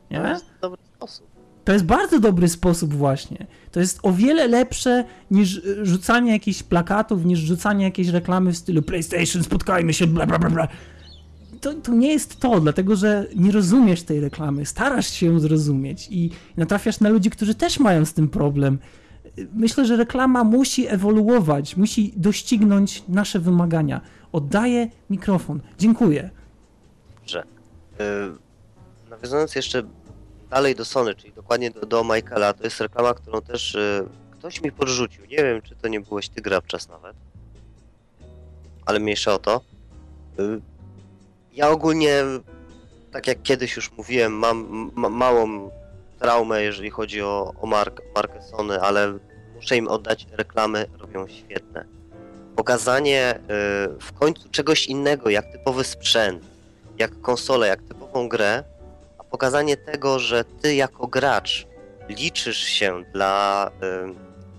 To 0.08 0.22
nie? 0.22 0.28
jest 0.28 0.46
dobry 0.60 0.82
sposób. 0.96 1.31
To 1.64 1.72
jest 1.72 1.84
bardzo 1.84 2.20
dobry 2.20 2.48
sposób 2.48 2.94
właśnie. 2.94 3.46
To 3.72 3.80
jest 3.80 3.98
o 4.02 4.12
wiele 4.12 4.48
lepsze 4.48 5.04
niż 5.30 5.56
y, 5.56 5.86
rzucanie 5.86 6.32
jakichś 6.32 6.62
plakatów, 6.62 7.24
niż 7.24 7.38
rzucanie 7.38 7.84
jakiejś 7.84 8.08
reklamy 8.08 8.52
w 8.52 8.56
stylu 8.56 8.82
PlayStation, 8.82 9.42
spotkajmy 9.42 9.92
się, 9.94 10.06
bla 10.06 10.26
bla 10.26 10.38
bla 10.38 10.50
bla. 10.50 10.68
To, 11.60 11.74
to 11.74 11.92
nie 11.92 12.12
jest 12.12 12.40
to, 12.40 12.60
dlatego 12.60 12.96
że 12.96 13.26
nie 13.36 13.52
rozumiesz 13.52 14.02
tej 14.02 14.20
reklamy, 14.20 14.66
starasz 14.66 15.10
się 15.10 15.26
ją 15.26 15.38
zrozumieć 15.38 16.08
i 16.10 16.30
natrafiasz 16.56 17.00
na 17.00 17.08
ludzi, 17.08 17.30
którzy 17.30 17.54
też 17.54 17.78
mają 17.80 18.04
z 18.04 18.12
tym 18.14 18.28
problem. 18.28 18.78
Myślę, 19.54 19.86
że 19.86 19.96
reklama 19.96 20.44
musi 20.44 20.88
ewoluować, 20.88 21.76
musi 21.76 22.12
doścignąć 22.16 23.04
nasze 23.08 23.38
wymagania. 23.38 24.00
Oddaję 24.32 24.90
mikrofon. 25.10 25.60
Dziękuję. 25.78 26.30
że 27.26 27.44
yy, 27.98 28.04
nawiązując 29.10 29.54
jeszcze 29.54 29.82
dalej 30.52 30.74
do 30.74 30.84
Sony, 30.84 31.14
czyli 31.14 31.32
dokładnie 31.32 31.70
do, 31.70 31.86
do 31.86 32.04
Michaela, 32.04 32.52
to 32.52 32.64
jest 32.64 32.80
reklama, 32.80 33.14
którą 33.14 33.42
też 33.42 33.74
yy, 33.74 34.08
ktoś 34.30 34.62
mi 34.62 34.72
podrzucił. 34.72 35.24
Nie 35.24 35.36
wiem, 35.36 35.62
czy 35.62 35.76
to 35.76 35.88
nie 35.88 36.00
byłeś 36.00 36.28
ty 36.28 36.42
grabczas 36.42 36.88
nawet, 36.88 37.16
ale 38.86 39.00
mniejsza 39.00 39.34
o 39.34 39.38
to. 39.38 39.60
Yy, 40.38 40.60
ja 41.52 41.70
ogólnie, 41.70 42.22
tak 43.12 43.26
jak 43.26 43.42
kiedyś 43.42 43.76
już 43.76 43.92
mówiłem, 43.92 44.32
mam 44.32 44.90
ma, 44.94 45.08
małą 45.08 45.70
traumę, 46.18 46.62
jeżeli 46.62 46.90
chodzi 46.90 47.22
o, 47.22 47.54
o 47.60 47.66
mark, 47.66 48.02
markę 48.14 48.42
Sony, 48.42 48.80
ale 48.80 49.18
muszę 49.54 49.76
im 49.76 49.88
oddać 49.88 50.26
reklamy, 50.32 50.86
robią 50.98 51.28
świetne. 51.28 51.84
Pokazanie 52.56 53.38
yy, 53.38 53.98
w 54.00 54.12
końcu 54.20 54.48
czegoś 54.48 54.86
innego, 54.86 55.30
jak 55.30 55.52
typowy 55.52 55.84
sprzęt, 55.84 56.44
jak 56.98 57.20
konsolę, 57.20 57.68
jak 57.68 57.82
typową 57.82 58.28
grę, 58.28 58.64
pokazanie 59.32 59.76
tego, 59.76 60.18
że 60.18 60.44
ty 60.44 60.74
jako 60.74 61.06
gracz 61.06 61.66
liczysz 62.08 62.58
się 62.58 63.02
dla, 63.12 63.70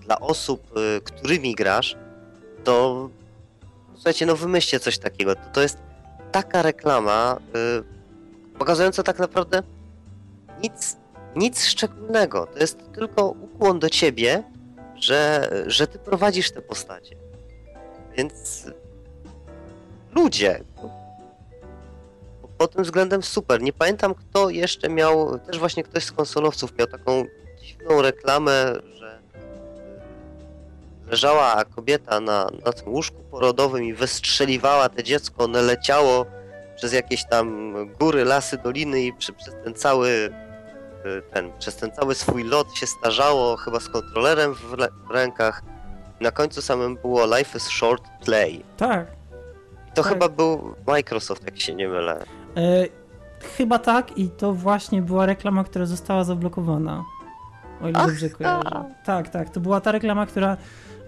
dla 0.00 0.20
osób, 0.20 0.76
y, 0.76 1.00
którymi 1.00 1.54
grasz, 1.54 1.96
to 2.64 3.08
słuchajcie, 3.94 4.26
no 4.26 4.36
wymyślcie 4.36 4.80
coś 4.80 4.98
takiego. 4.98 5.34
To, 5.34 5.40
to 5.52 5.62
jest 5.62 5.78
taka 6.32 6.62
reklama 6.62 7.38
y, 8.50 8.58
pokazująca 8.58 9.02
tak 9.02 9.18
naprawdę 9.18 9.62
nic, 10.62 10.96
nic 11.36 11.64
szczególnego. 11.64 12.46
To 12.46 12.58
jest 12.58 12.78
tylko 12.92 13.28
ukłon 13.28 13.78
do 13.78 13.90
ciebie, 13.90 14.42
że, 14.94 15.50
że 15.66 15.86
ty 15.86 15.98
prowadzisz 15.98 16.50
te 16.50 16.62
postacie. 16.62 17.16
Więc 18.16 18.66
ludzie, 20.14 20.60
pod 22.58 22.72
tym 22.72 22.84
względem 22.84 23.22
super. 23.22 23.62
Nie 23.62 23.72
pamiętam 23.72 24.14
kto 24.14 24.50
jeszcze 24.50 24.88
miał, 24.88 25.38
też 25.38 25.58
właśnie 25.58 25.82
ktoś 25.82 26.04
z 26.04 26.12
konsolowców 26.12 26.78
miał 26.78 26.86
taką 26.86 27.24
dziwną 27.62 28.02
reklamę, 28.02 28.72
że 28.98 29.18
leżała 31.06 31.64
kobieta 31.64 32.20
na, 32.20 32.50
na 32.66 32.72
tym 32.72 32.88
łóżku 32.92 33.16
porodowym 33.30 33.84
i 33.84 33.94
wystrzeliwała 33.94 34.88
te 34.88 35.02
dziecko, 35.02 35.44
one 35.44 35.62
leciało 35.62 36.26
przez 36.76 36.92
jakieś 36.92 37.24
tam 37.24 37.74
góry, 37.98 38.24
lasy, 38.24 38.58
doliny 38.58 39.00
i 39.02 39.12
przy, 39.12 39.32
przez 39.32 39.54
ten 39.64 39.74
cały 39.74 40.08
y, 40.08 41.22
ten, 41.32 41.52
przez 41.58 41.76
ten 41.76 41.92
cały 41.92 42.14
swój 42.14 42.44
lot 42.44 42.74
się 42.76 42.86
starzało, 42.86 43.56
chyba 43.56 43.80
z 43.80 43.88
kontrolerem 43.88 44.54
w, 44.54 44.76
w 45.08 45.10
rękach. 45.10 45.62
Na 46.20 46.30
końcu 46.30 46.62
samym 46.62 46.96
było 46.96 47.36
Life 47.36 47.58
is 47.58 47.68
Short 47.68 48.02
Play. 48.24 48.64
Tak. 48.76 49.06
To 49.94 50.02
Tak. 50.02 50.12
chyba 50.12 50.28
był 50.28 50.74
Microsoft, 50.86 51.44
jak 51.46 51.60
się 51.60 51.74
nie 51.74 51.88
mylę. 51.88 52.24
E, 52.56 52.86
chyba 53.56 53.78
tak 53.78 54.18
i 54.18 54.28
to 54.28 54.52
właśnie 54.52 55.02
była 55.02 55.26
reklama, 55.26 55.64
która 55.64 55.86
została 55.86 56.24
zablokowana. 56.24 57.04
O 57.82 57.88
ile 57.88 57.98
Ach, 57.98 58.06
dobrze 58.06 58.30
kojarzę. 58.30 58.84
Tak, 59.04 59.28
tak. 59.28 59.50
To 59.50 59.60
była 59.60 59.80
ta 59.80 59.92
reklama, 59.92 60.26
która. 60.26 60.56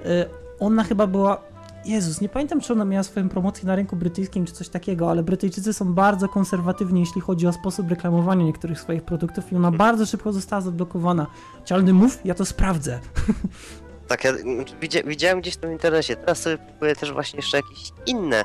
E, 0.04 0.26
ona 0.60 0.84
chyba 0.84 1.06
była. 1.06 1.42
Jezus, 1.84 2.20
nie 2.20 2.28
pamiętam, 2.28 2.60
czy 2.60 2.72
ona 2.72 2.84
miała 2.84 3.02
swoją 3.02 3.28
promocję 3.28 3.66
na 3.66 3.76
rynku 3.76 3.96
brytyjskim, 3.96 4.46
czy 4.46 4.52
coś 4.52 4.68
takiego, 4.68 5.10
ale 5.10 5.22
Brytyjczycy 5.22 5.72
są 5.72 5.94
bardzo 5.94 6.28
konserwatywni, 6.28 7.00
jeśli 7.00 7.20
chodzi 7.20 7.46
o 7.46 7.52
sposób 7.52 7.90
reklamowania 7.90 8.44
niektórych 8.44 8.80
swoich 8.80 9.02
produktów 9.02 9.52
i 9.52 9.56
ona 9.56 9.70
bardzo 9.70 10.06
szybko 10.06 10.32
została 10.32 10.62
zablokowana. 10.62 11.26
Cialny 11.64 11.92
mów, 11.92 12.18
ja 12.24 12.34
to 12.34 12.44
sprawdzę. 12.44 13.00
Tak, 14.08 14.24
ja 14.24 14.38
znaczy, 14.38 14.74
widzia, 14.80 15.02
widziałem 15.02 15.40
gdzieś 15.40 15.56
w 15.56 15.64
internecie. 15.72 16.16
Teraz 16.16 16.42
sobie 16.42 16.58
próbuję 16.58 16.96
też 16.96 17.12
właśnie 17.12 17.36
jeszcze 17.36 17.56
jakieś 17.56 17.92
inne 18.06 18.42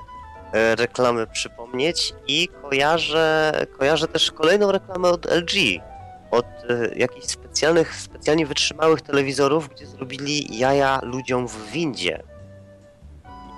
reklamy 0.53 1.27
przypomnieć 1.27 2.13
i 2.27 2.47
kojarzę, 2.61 3.53
kojarzę 3.77 4.07
też 4.07 4.31
kolejną 4.31 4.71
reklamę 4.71 5.09
od 5.09 5.25
LG. 5.25 5.81
Od 6.31 6.45
e, 6.45 6.95
jakichś 6.95 7.25
specjalnych, 7.27 7.95
specjalnie 7.95 8.45
wytrzymałych 8.45 9.01
telewizorów, 9.01 9.69
gdzie 9.69 9.85
zrobili 9.85 10.57
jaja 10.57 10.99
ludziom 11.03 11.47
w 11.47 11.71
windzie. 11.71 12.23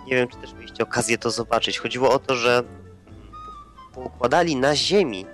Nie 0.07 0.15
wiem, 0.15 0.27
czy 0.27 0.37
też 0.37 0.53
mieliście 0.53 0.83
okazję 0.83 1.17
to 1.17 1.31
zobaczyć. 1.31 1.79
Chodziło 1.79 2.11
o 2.11 2.19
to, 2.19 2.35
że 2.35 2.63
poukładali 3.93 4.55
na 4.55 4.75
ziemi 4.75 5.25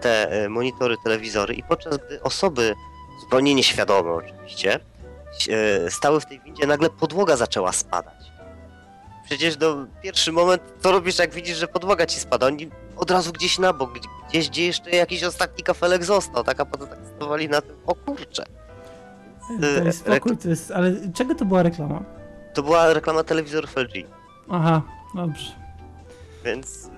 te 0.00 0.30
e, 0.30 0.48
monitory, 0.48 0.96
telewizory 1.04 1.54
i 1.54 1.62
podczas 1.62 1.98
gdy 1.98 2.22
osoby 2.22 2.74
zupełnie 3.20 3.54
nieświadome 3.54 4.12
oczywiście, 4.12 4.80
e, 5.50 5.90
stały 5.90 6.20
w 6.20 6.26
tej 6.26 6.40
windzie, 6.40 6.66
nagle 6.66 6.90
podłoga 6.90 7.36
zaczęła 7.36 7.72
spadać. 7.72 8.21
Przecież 9.24 9.58
no, 9.60 9.76
pierwszy 10.02 10.32
moment, 10.32 10.62
co 10.80 10.92
robisz, 10.92 11.18
jak 11.18 11.34
widzisz, 11.34 11.56
że 11.56 11.68
podłoga 11.68 12.06
ci 12.06 12.20
spada? 12.20 12.46
Oni 12.46 12.70
od 12.96 13.10
razu 13.10 13.32
gdzieś 13.32 13.58
na 13.58 13.72
bok, 13.72 13.92
gdzie- 13.98 14.08
gdzieś, 14.28 14.48
gdzie 14.50 14.66
jeszcze 14.66 14.90
jakiś 14.90 15.24
ostatni 15.24 15.64
kafelek 15.64 16.04
został, 16.04 16.44
tak? 16.44 16.60
A 16.60 16.64
potem 16.64 16.88
tak 16.88 16.98
stawali 17.16 17.48
na 17.48 17.60
tym, 17.60 17.76
o 17.86 17.94
kurczę. 17.94 18.44
To 19.60 19.84
jest 19.84 19.98
spokój, 19.98 20.36
to 20.36 20.48
jest. 20.48 20.70
Ale 20.70 20.92
czego 21.14 21.34
to 21.34 21.44
była 21.44 21.62
reklama? 21.62 22.02
To 22.54 22.62
była 22.62 22.92
reklama 22.92 23.24
telewizorów 23.24 23.76
LG, 23.76 24.06
Aha, 24.50 24.82
dobrze. 25.14 25.52
więc... 26.44 26.90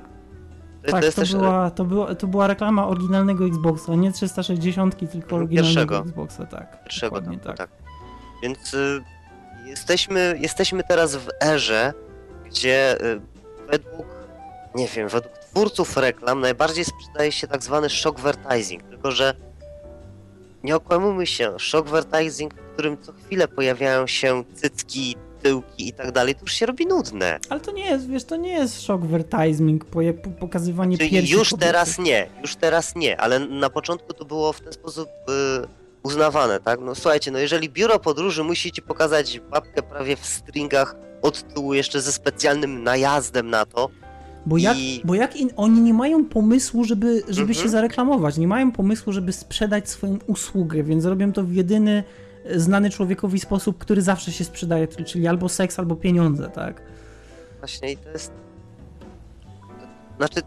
To, 0.86 0.92
Tak, 0.92 1.04
to 1.04 1.10
to, 1.10 1.16
też... 1.16 1.34
e, 1.34 1.36
była, 1.38 1.70
to, 1.70 1.84
była, 1.84 2.14
to 2.14 2.26
była 2.26 2.46
reklama 2.46 2.86
oryginalnego 2.86 3.46
Xboxa, 3.46 3.94
nie 3.94 4.12
360, 4.12 4.98
tylko 5.12 5.36
oryginalnego 5.36 5.48
Pierwszego. 5.48 5.98
Xboxa, 5.98 6.46
tak. 6.46 6.82
Pierwszego 6.84 7.20
tam, 7.22 7.38
tak. 7.40 7.56
tak. 7.56 7.70
Więc 8.42 8.74
y, 8.74 9.00
jesteśmy, 9.66 10.36
jesteśmy 10.40 10.82
teraz 10.88 11.16
w 11.16 11.28
erze, 11.42 11.92
gdzie 12.54 13.02
y, 13.04 13.20
według, 13.70 14.06
nie 14.74 14.88
wiem, 14.88 15.08
według 15.08 15.38
twórców 15.38 15.96
reklam 15.96 16.40
najbardziej 16.40 16.84
sprzedaje 16.84 17.32
się 17.32 17.46
tak 17.46 17.62
zwany 17.62 17.90
shockvertising, 17.90 18.82
tylko 18.82 19.10
że 19.12 19.34
nie 20.62 20.76
okłamujmy 20.76 21.26
się, 21.26 21.58
shockvertising, 21.58 22.54
w 22.54 22.72
którym 22.72 23.02
co 23.02 23.12
chwilę 23.12 23.48
pojawiają 23.48 24.06
się 24.06 24.44
cycki, 24.54 25.16
tyłki 25.42 25.88
i 25.88 25.92
tak 25.92 26.12
dalej, 26.12 26.34
to 26.34 26.40
już 26.40 26.52
się 26.52 26.66
robi 26.66 26.86
nudne. 26.86 27.38
Ale 27.48 27.60
to 27.60 27.72
nie 27.72 27.84
jest, 27.84 28.08
wiesz, 28.08 28.24
to 28.24 28.36
nie 28.36 28.52
jest 28.52 28.82
shockvertising, 28.82 29.84
po, 29.84 30.00
po, 30.24 30.30
pokazywanie 30.30 30.98
Czyli 30.98 31.10
piersi 31.10 31.32
już 31.32 31.50
kobiety. 31.50 31.66
teraz 31.66 31.98
nie, 31.98 32.26
już 32.42 32.56
teraz 32.56 32.96
nie, 32.96 33.20
ale 33.20 33.38
na 33.38 33.70
początku 33.70 34.12
to 34.12 34.24
było 34.24 34.52
w 34.52 34.60
ten 34.60 34.72
sposób 34.72 35.08
y, 35.08 35.83
uznawane, 36.14 36.60
tak? 36.60 36.80
No 36.80 36.94
słuchajcie, 36.94 37.30
no 37.30 37.38
jeżeli 37.38 37.68
biuro 37.70 37.98
podróży 37.98 38.44
musi 38.44 38.72
ci 38.72 38.82
pokazać 38.82 39.40
babkę 39.50 39.82
prawie 39.82 40.16
w 40.16 40.26
stringach 40.26 40.96
od 41.22 41.54
tyłu 41.54 41.74
jeszcze 41.74 42.00
ze 42.00 42.12
specjalnym 42.12 42.82
najazdem 42.82 43.50
na 43.50 43.66
to, 43.66 43.90
Bo 44.46 44.58
jak, 44.58 44.78
i- 44.78 45.00
bo 45.04 45.14
jak 45.14 45.36
in, 45.36 45.50
oni 45.56 45.80
nie 45.80 45.94
mają 45.94 46.24
pomysłu, 46.24 46.84
żeby, 46.84 47.22
żeby 47.28 47.48
Mhm. 47.48 47.54
się 47.54 47.68
zareklamować, 47.68 48.36
nie 48.36 48.48
mają 48.48 48.72
pomysłu, 48.72 49.12
żeby 49.12 49.32
sprzedać 49.32 49.88
swoją 49.90 50.18
usługę, 50.26 50.82
więc 50.82 51.04
robią 51.04 51.32
to 51.32 51.42
w 51.44 51.52
jedyny 51.52 52.04
e, 52.44 52.60
znany 52.60 52.90
człowiekowi 52.90 53.40
sposób, 53.40 53.78
który 53.78 54.02
zawsze 54.02 54.32
się 54.32 54.44
sprzedaje, 54.44 54.88
czyli 54.88 55.26
albo 55.28 55.48
seks, 55.48 55.78
albo 55.78 55.96
pieniądze, 55.96 56.50
tak? 56.54 56.82
właśnie 57.58 57.92
i 57.92 57.96
to 57.96 58.10
jest... 58.10 58.32
Znaczy, 60.16 60.40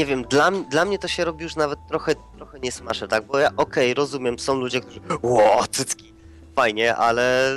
nie 0.00 0.06
wiem, 0.06 0.22
dla, 0.22 0.50
dla 0.50 0.84
mnie 0.84 0.98
to 0.98 1.08
się 1.08 1.24
robi 1.24 1.42
już 1.42 1.56
nawet 1.56 1.78
trochę, 1.88 2.14
trochę 2.36 2.60
niesmasze, 2.60 3.08
tak? 3.08 3.26
Bo 3.26 3.38
ja, 3.38 3.50
okej, 3.56 3.94
rozumiem, 3.94 4.38
są 4.38 4.54
ludzie, 4.54 4.80
którzy, 4.80 5.00
ło, 5.22 5.64
cycki, 5.70 6.12
fajnie, 6.56 6.96
ale... 6.96 7.52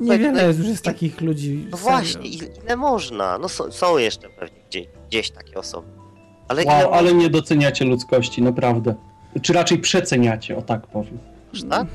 Niewiele 0.00 0.46
jest 0.46 0.58
już 0.58 0.68
jest 0.68 0.84
takich 0.84 1.20
ludzi. 1.20 1.66
No 1.70 1.76
właśnie, 1.76 2.28
ile, 2.28 2.48
ile 2.64 2.76
można? 2.76 3.38
No 3.38 3.48
są, 3.48 3.72
są 3.72 3.98
jeszcze 3.98 4.28
pewnie 4.28 4.58
gdzieś, 4.68 4.86
gdzieś 5.08 5.30
takie 5.30 5.58
osoby. 5.58 5.88
Ale 6.48 6.62
ile 6.62 6.72
Wow, 6.72 6.94
ale 6.94 7.02
można, 7.02 7.18
nie 7.18 7.30
doceniacie 7.30 7.84
ludzkości, 7.84 8.42
naprawdę. 8.42 8.94
Czy 9.42 9.52
raczej 9.52 9.78
przeceniacie, 9.78 10.56
o 10.56 10.62
tak 10.62 10.86
powiem. 10.86 11.18
tak? 11.70 11.86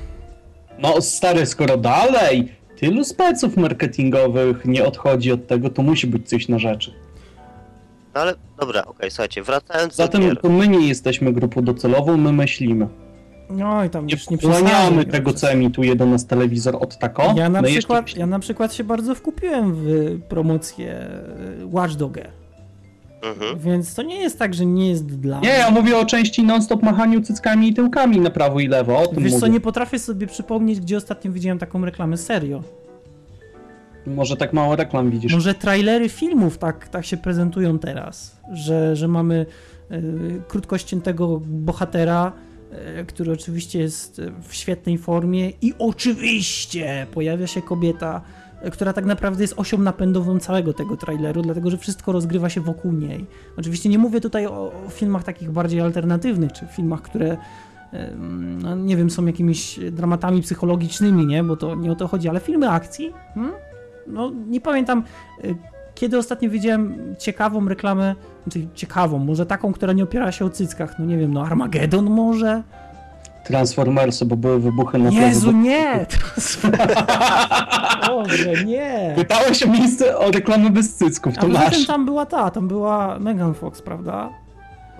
No 0.79 1.01
stary, 1.01 1.45
skoro 1.45 1.77
dalej 1.77 2.55
tylu 2.79 3.03
speców 3.03 3.57
marketingowych 3.57 4.65
nie 4.65 4.85
odchodzi 4.85 5.31
od 5.31 5.47
tego, 5.47 5.69
to 5.69 5.83
musi 5.83 6.07
być 6.07 6.29
coś 6.29 6.47
na 6.47 6.59
rzeczy. 6.59 6.93
No 8.15 8.21
ale, 8.21 8.33
dobra, 8.59 8.85
okej, 8.85 9.11
słuchajcie, 9.11 9.43
wracając 9.43 9.97
do 9.97 10.03
Zatem 10.03 10.21
gier. 10.21 10.41
to 10.41 10.49
my 10.49 10.67
nie 10.67 10.87
jesteśmy 10.87 11.33
grupą 11.33 11.61
docelową, 11.61 12.17
my 12.17 12.33
myślimy. 12.33 12.87
No 13.49 13.83
i 13.83 13.89
tam 13.89 14.05
Nie 14.05 14.13
już 14.13 14.29
nie 14.29 14.37
wchłaniamy 14.37 14.65
przesadzaj, 14.69 15.05
tego, 15.05 15.33
co 15.33 15.51
emituje 15.51 15.95
do 15.95 16.05
nas 16.05 16.25
telewizor 16.27 16.75
od 16.79 16.97
tako. 16.99 17.33
Ja 17.37 17.49
na, 17.49 17.61
my 17.61 17.67
jeszcze 17.71 17.79
przykład, 17.79 18.17
ja 18.17 18.25
na 18.25 18.39
przykład 18.39 18.73
się 18.73 18.83
bardzo 18.83 19.15
wkupiłem 19.15 19.73
w 19.75 20.19
promocję 20.29 20.91
e, 20.93 21.65
Watch 21.71 21.93
Dog'a, 21.93 22.25
Mhm. 23.23 23.59
więc 23.59 23.95
to 23.95 24.01
nie 24.03 24.15
jest 24.21 24.39
tak, 24.39 24.53
że 24.53 24.65
nie 24.65 24.89
jest 24.89 25.05
dla 25.05 25.39
Nie, 25.39 25.49
ja 25.49 25.71
mówię 25.71 25.97
o 25.97 26.05
części 26.05 26.43
non-stop 26.43 26.83
machaniu 26.83 27.21
cyckami 27.21 27.67
i 27.69 27.73
tyłkami 27.73 28.19
na 28.19 28.29
prawo 28.29 28.59
i 28.59 28.67
lewo, 28.67 28.99
o 28.99 29.07
tym 29.07 29.23
Wiesz 29.23 29.33
co, 29.33 29.39
mówię. 29.39 29.49
nie 29.51 29.59
potrafię 29.59 29.99
sobie 29.99 30.27
przypomnieć, 30.27 30.79
gdzie 30.79 30.97
ostatnio 30.97 31.31
widziałem 31.31 31.59
taką 31.59 31.85
reklamę, 31.85 32.17
serio. 32.17 32.63
Może 34.07 34.37
tak 34.37 34.53
mało 34.53 34.75
reklam 34.75 35.11
widzisz. 35.11 35.33
Może 35.33 35.53
trailery 35.53 36.09
filmów 36.09 36.57
tak, 36.57 36.87
tak 36.87 37.05
się 37.05 37.17
prezentują 37.17 37.79
teraz, 37.79 38.37
że, 38.53 38.95
że 38.95 39.07
mamy 39.07 39.45
y, 39.91 40.41
krótkościętego 40.47 41.41
bohatera, 41.45 42.31
y, 42.99 43.05
który 43.05 43.31
oczywiście 43.31 43.79
jest 43.79 44.19
y, 44.19 44.31
w 44.41 44.55
świetnej 44.55 44.97
formie 44.97 45.49
i 45.61 45.73
oczywiście 45.79 47.07
pojawia 47.13 47.47
się 47.47 47.61
kobieta, 47.61 48.21
która 48.71 48.93
tak 48.93 49.05
naprawdę 49.05 49.43
jest 49.43 49.53
osią 49.57 49.77
napędową 49.77 50.39
całego 50.39 50.73
tego 50.73 50.97
traileru, 50.97 51.41
dlatego 51.41 51.69
że 51.69 51.77
wszystko 51.77 52.11
rozgrywa 52.11 52.49
się 52.49 52.61
wokół 52.61 52.91
niej. 52.91 53.25
Oczywiście 53.57 53.89
nie 53.89 53.97
mówię 53.97 54.21
tutaj 54.21 54.45
o, 54.45 54.71
o 54.87 54.89
filmach 54.89 55.23
takich 55.23 55.51
bardziej 55.51 55.81
alternatywnych, 55.81 56.51
czy 56.51 56.67
filmach, 56.67 57.01
które 57.01 57.37
no, 58.61 58.75
nie 58.75 58.97
wiem, 58.97 59.09
są 59.09 59.25
jakimiś 59.25 59.79
dramatami 59.91 60.41
psychologicznymi, 60.41 61.25
nie? 61.25 61.43
Bo 61.43 61.57
to 61.57 61.75
nie 61.75 61.91
o 61.91 61.95
to 61.95 62.07
chodzi, 62.07 62.29
ale 62.29 62.39
filmy 62.39 62.69
akcji, 62.69 63.13
hmm? 63.33 63.53
No 64.07 64.31
nie 64.47 64.61
pamiętam, 64.61 65.03
y, 65.43 65.55
kiedy 65.95 66.17
ostatnio 66.17 66.49
widziałem 66.49 67.15
ciekawą 67.19 67.67
reklamę, 67.67 68.15
znaczy 68.43 68.67
ciekawą, 68.75 69.17
może 69.19 69.45
taką, 69.45 69.73
która 69.73 69.93
nie 69.93 70.03
opiera 70.03 70.31
się 70.31 70.45
o 70.45 70.49
cyckach, 70.49 70.99
no 70.99 71.05
nie 71.05 71.17
wiem, 71.17 71.33
no 71.33 71.45
Armageddon 71.45 72.09
może? 72.09 72.63
Transformersy, 73.45 74.25
bo 74.25 74.35
były 74.35 74.59
wybuchy 74.59 74.97
na 74.97 75.09
Jezu, 75.09 75.39
wybuchów. 75.39 75.63
nie! 75.65 76.05
Boże, 78.07 78.65
nie! 78.65 79.13
Pytałeś 79.15 79.63
o 79.63 79.67
miejsce 79.67 80.17
o 80.17 80.31
reklamy 80.31 80.69
bez 80.69 80.93
cycków, 80.95 81.33
A 81.33 81.35
to 81.35 81.41
tym 81.41 81.51
masz. 81.51 81.85
tam 81.87 82.05
była 82.05 82.25
ta, 82.25 82.51
tam 82.51 82.67
była 82.67 83.19
Megan 83.19 83.53
Fox, 83.53 83.81
prawda? 83.81 84.29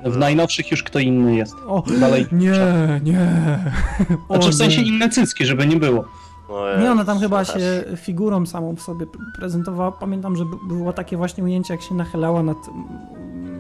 W 0.05 0.17
najnowszych 0.17 0.71
już 0.71 0.83
kto 0.83 0.99
inny 0.99 1.35
jest. 1.35 1.55
O, 1.67 1.83
Dalej. 1.99 2.25
nie, 2.31 2.51
nie. 3.03 3.27
O, 4.29 4.33
Znaczy 4.35 4.49
w 4.49 4.55
sensie 4.55 4.81
nie. 4.81 4.87
inne 4.87 5.09
cycki, 5.09 5.45
żeby 5.45 5.67
nie 5.67 5.75
było. 5.77 6.05
Nie, 6.81 6.91
ona 6.91 7.05
tam 7.05 7.19
chyba 7.19 7.45
się 7.45 7.83
figurą 7.95 8.45
samą 8.45 8.75
w 8.75 8.81
sobie 8.81 9.05
prezentowała. 9.35 9.91
Pamiętam, 9.91 10.35
że 10.35 10.43
było 10.67 10.93
takie 10.93 11.17
właśnie 11.17 11.43
ujęcie, 11.43 11.73
jak 11.73 11.83
się 11.83 11.95
nachylała 11.95 12.43
nad 12.43 12.57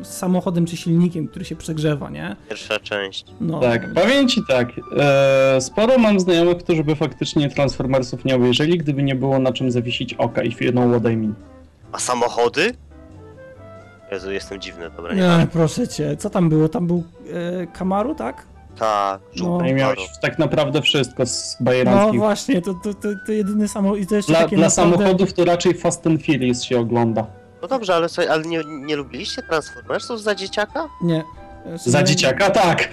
samochodem 0.03 0.65
czy 0.65 0.77
silnikiem, 0.77 1.27
który 1.27 1.45
się 1.45 1.55
przegrzewa, 1.55 2.09
nie? 2.09 2.35
Pierwsza 2.49 2.79
część. 2.79 3.25
No. 3.41 3.59
Tak, 3.59 3.93
powiem 3.93 4.27
ci 4.27 4.41
tak. 4.47 4.67
E, 4.97 5.61
sporo 5.61 5.97
mam 5.97 6.19
znajomych, 6.19 6.57
którzy 6.57 6.83
by 6.83 6.95
faktycznie 6.95 7.49
Transformersów 7.49 8.25
nie 8.25 8.35
obejrzeli, 8.35 8.77
gdyby 8.77 9.03
nie 9.03 9.15
było 9.15 9.39
na 9.39 9.53
czym 9.53 9.71
zawiesić 9.71 10.13
oka 10.13 10.43
i 10.43 10.51
firmą 10.51 10.89
What 10.89 11.03
I 11.13 11.17
mean. 11.17 11.33
A 11.91 11.99
samochody? 11.99 12.73
Jezu, 14.11 14.31
jestem 14.31 14.61
dziwny, 14.61 14.89
dobra, 14.97 15.13
nie. 15.13 15.21
Nie, 15.21 15.47
proszę 15.53 15.87
cię. 15.87 16.17
Co 16.17 16.29
tam 16.29 16.49
było? 16.49 16.69
Tam 16.69 16.87
był 16.87 17.03
e, 17.33 17.67
Kamaru, 17.67 18.15
tak? 18.15 18.45
Tak, 18.79 19.21
No. 19.35 19.65
I 19.65 19.73
miałeś 19.73 19.99
tak 20.21 20.39
naprawdę 20.39 20.81
wszystko 20.81 21.25
z 21.25 21.57
No 21.59 21.65
bajeranskich. 21.65 22.19
właśnie, 22.19 22.61
to, 22.61 22.73
to, 22.73 22.93
to, 22.93 23.07
to 23.25 23.31
jedyny 23.31 23.67
samochód. 23.67 23.99
I 23.99 24.07
to 24.07 24.15
jeszcze 24.15 24.33
dla 24.33 24.41
takie 24.41 24.55
dla 24.55 24.67
naprawdę... 24.67 24.97
samochodów 24.97 25.33
to 25.33 25.45
raczej 25.45 25.73
Fast 25.73 26.07
and 26.07 26.25
Furious 26.25 26.63
się 26.63 26.79
ogląda. 26.79 27.25
No 27.61 27.67
dobrze, 27.67 27.95
ale, 27.95 28.09
słuchaj, 28.09 28.27
ale 28.27 28.43
nie, 28.43 28.61
nie 28.65 28.95
lubiliście 28.95 29.41
Transformersów 29.41 30.21
za 30.21 30.35
dzieciaka? 30.35 30.89
Nie. 31.01 31.23
Za 31.75 32.03
dzieciaka 32.03 32.49
tak. 32.49 32.89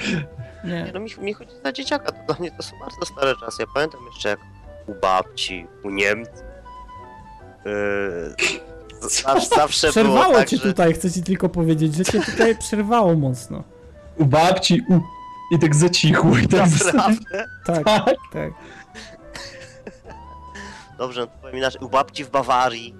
Nie. 0.64 0.82
Nie, 0.84 0.90
no 0.94 1.00
mi, 1.00 1.10
mi 1.20 1.32
chodzi 1.34 1.50
za 1.64 1.72
dzieciaka, 1.72 2.12
to 2.12 2.18
dla 2.26 2.36
mnie 2.40 2.50
to 2.50 2.62
są 2.62 2.76
bardzo 2.80 3.06
stare 3.14 3.34
czasy. 3.40 3.62
Ja 3.62 3.66
pamiętam 3.74 4.00
jeszcze 4.14 4.28
jak 4.28 4.38
u 4.86 4.94
babci, 4.94 5.66
u 5.84 5.90
Niemców. 5.90 6.34
Yy, 7.64 9.08
zawsze, 9.08 9.56
zawsze 9.56 9.80
było 9.86 9.92
Przerwało 9.92 10.34
tak, 10.34 10.48
cię 10.48 10.56
że... 10.56 10.62
tutaj, 10.62 10.92
chcę 10.94 11.10
ci 11.10 11.22
tylko 11.22 11.48
powiedzieć, 11.48 11.94
że 11.94 12.04
cię 12.04 12.20
tutaj 12.20 12.58
przerwało 12.58 13.14
mocno. 13.14 13.62
U 14.18 14.24
babci 14.24 14.82
u... 14.88 15.00
i 15.50 15.58
tak 15.58 15.74
zacichło 15.74 16.38
i 16.38 16.48
tak 16.48 16.70
Naprawdę? 16.84 17.44
Tak, 17.66 17.84
Tak. 17.84 18.04
tak. 18.32 18.52
Dobrze, 20.98 21.26
no 21.42 21.50
inaczej. 21.50 21.80
U 21.82 21.88
babci 21.88 22.24
w 22.24 22.30
Bawarii 22.30 22.94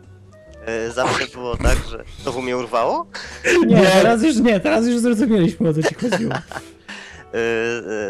yy, 0.86 0.92
zawsze 0.92 1.26
było 1.34 1.57
tak, 1.57 1.78
że... 1.90 2.05
To 2.24 2.42
mnie 2.42 2.57
urwało? 2.57 3.07
Nie, 3.66 3.76
Nie. 3.76 3.86
teraz 3.86 4.22
już 4.22 4.36
nie, 4.36 4.61
teraz 4.61 4.86
już 4.86 4.98
zrozumieliśmy 5.01 5.68
o 5.68 5.74
co 5.74 5.82
ci 5.82 5.94
chodziło. 5.94 6.32
Yy, 6.34 6.38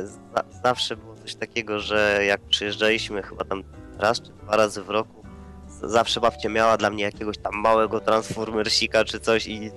yy, 0.02 0.06
za, 0.06 0.44
zawsze 0.64 0.96
było 0.96 1.14
coś 1.16 1.34
takiego, 1.34 1.78
że 1.80 2.20
jak 2.26 2.40
przyjeżdżaliśmy 2.40 3.22
chyba 3.22 3.44
tam 3.44 3.62
raz 3.98 4.20
czy 4.20 4.30
dwa 4.32 4.56
razy 4.56 4.82
w 4.82 4.88
roku, 4.90 5.24
z- 5.68 5.90
zawsze 5.92 6.20
babcia 6.20 6.48
miała 6.48 6.76
dla 6.76 6.90
mnie 6.90 7.04
jakiegoś 7.04 7.38
tam 7.38 7.52
małego 7.54 8.00
transformersika 8.00 9.04
czy 9.04 9.20
coś 9.20 9.46
i 9.46 9.70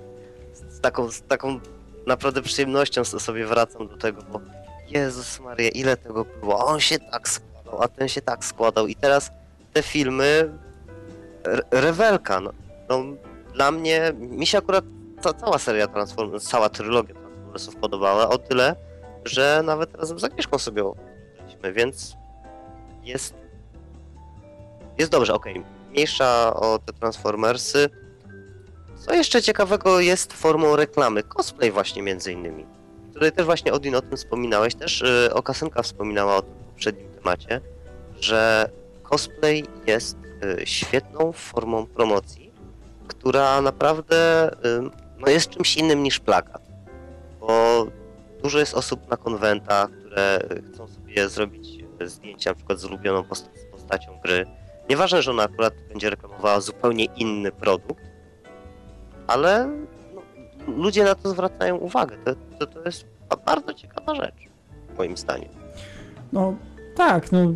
z, 0.53 0.75
z 0.75 0.79
taką, 0.81 1.11
z 1.11 1.21
taką 1.21 1.59
naprawdę 2.07 2.41
przyjemnością 2.41 3.03
sobie 3.05 3.45
wracam 3.45 3.87
do 3.87 3.97
tego, 3.97 4.21
bo 4.21 4.39
Jezus 4.87 5.39
Maria, 5.39 5.69
ile 5.69 5.97
tego 5.97 6.25
było, 6.39 6.61
a 6.61 6.65
on 6.65 6.79
się 6.79 6.99
tak 6.99 7.29
składał, 7.29 7.81
a 7.81 7.87
ten 7.87 8.07
się 8.07 8.21
tak 8.21 8.45
składał 8.45 8.87
i 8.87 8.95
teraz 8.95 9.31
te 9.73 9.83
filmy, 9.83 10.57
re- 11.43 11.63
rewelka, 11.71 12.39
no, 12.39 12.51
no 12.89 13.03
dla 13.53 13.71
mnie, 13.71 14.13
mi 14.19 14.45
się 14.47 14.57
akurat 14.57 14.85
ta, 15.21 15.33
cała 15.33 15.57
seria 15.57 15.87
Transformers, 15.87 16.43
cała 16.43 16.69
trylogia 16.69 17.15
Transformersów 17.15 17.75
podobała, 17.75 18.29
o 18.29 18.37
tyle, 18.37 18.75
że 19.25 19.61
nawet 19.65 19.95
razem 19.95 20.19
z 20.19 20.23
Agnieszką 20.23 20.59
sobie 20.59 20.83
obejrzeliśmy, 20.85 21.73
więc 21.73 22.15
jest 23.03 23.43
jest 24.97 25.11
dobrze, 25.11 25.33
okej. 25.33 25.63
Mniejsza 25.91 26.53
o 26.53 26.79
te 26.79 26.93
Transformersy. 26.93 27.89
Co 29.05 29.13
jeszcze 29.13 29.41
ciekawego 29.41 29.99
jest 29.99 30.33
formą 30.33 30.75
reklamy? 30.75 31.23
Cosplay 31.23 31.71
właśnie 31.71 32.01
między 32.01 32.31
innymi. 32.31 32.65
Tutaj 33.13 33.31
też 33.31 33.45
właśnie 33.45 33.73
Odin 33.73 33.95
o 33.95 34.01
tym 34.01 34.17
wspominałeś, 34.17 34.75
też 34.75 35.01
yy, 35.01 35.33
Okasynka 35.33 35.83
wspominała 35.83 36.35
o 36.35 36.41
tym 36.41 36.53
w 36.53 36.65
poprzednim 36.65 37.11
temacie, 37.11 37.61
że 38.19 38.69
cosplay 39.03 39.65
jest 39.87 40.17
y, 40.61 40.65
świetną 40.65 41.31
formą 41.31 41.85
promocji, 41.85 42.51
która 43.07 43.61
naprawdę 43.61 44.49
y, 44.53 44.53
no 45.19 45.29
jest 45.29 45.49
czymś 45.49 45.77
innym 45.77 46.03
niż 46.03 46.19
plakat. 46.19 46.61
Bo 47.39 47.87
dużo 48.43 48.59
jest 48.59 48.73
osób 48.73 49.09
na 49.09 49.17
konwentach, 49.17 49.89
które 49.91 50.39
chcą 50.73 50.87
sobie 50.87 51.29
zrobić 51.29 51.83
e, 51.99 52.07
zdjęcia 52.07 52.51
na 52.51 52.55
przykład 52.55 52.79
z 52.79 52.85
ulubioną 52.85 53.23
z 53.33 53.71
postacią 53.71 54.19
gry. 54.23 54.45
Nieważne, 54.89 55.21
że 55.21 55.31
ona 55.31 55.43
akurat 55.43 55.73
będzie 55.89 56.09
reklamowała 56.09 56.61
zupełnie 56.61 57.05
inny 57.05 57.51
produkt, 57.51 58.02
ale 59.27 59.69
no, 60.15 60.21
ludzie 60.73 61.03
na 61.03 61.15
to 61.15 61.29
zwracają 61.29 61.77
uwagę. 61.77 62.17
To, 62.25 62.35
to, 62.59 62.67
to 62.67 62.85
jest 62.85 63.05
ba- 63.29 63.37
bardzo 63.45 63.73
ciekawa 63.73 64.15
rzecz, 64.15 64.35
moim 64.97 65.17
zdaniem. 65.17 65.49
No 66.33 66.55
tak, 66.95 67.31
no 67.31 67.53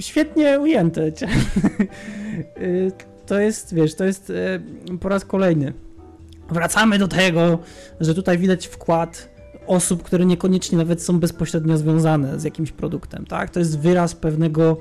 świetnie 0.00 0.60
ujęte. 0.60 1.02
To 3.26 3.40
jest, 3.40 3.74
wiesz, 3.74 3.94
to 3.94 4.04
jest 4.04 4.30
y, 4.30 4.98
po 5.00 5.08
raz 5.08 5.24
kolejny. 5.24 5.72
Wracamy 6.48 6.98
do 6.98 7.08
tego, 7.08 7.58
że 8.00 8.14
tutaj 8.14 8.38
widać 8.38 8.66
wkład 8.66 9.28
osób, 9.66 10.02
które 10.02 10.26
niekoniecznie 10.26 10.78
nawet 10.78 11.02
są 11.02 11.20
bezpośrednio 11.20 11.76
związane 11.76 12.40
z 12.40 12.44
jakimś 12.44 12.72
produktem, 12.72 13.26
tak? 13.26 13.50
To 13.50 13.58
jest 13.58 13.78
wyraz 13.78 14.14
pewnego, 14.14 14.76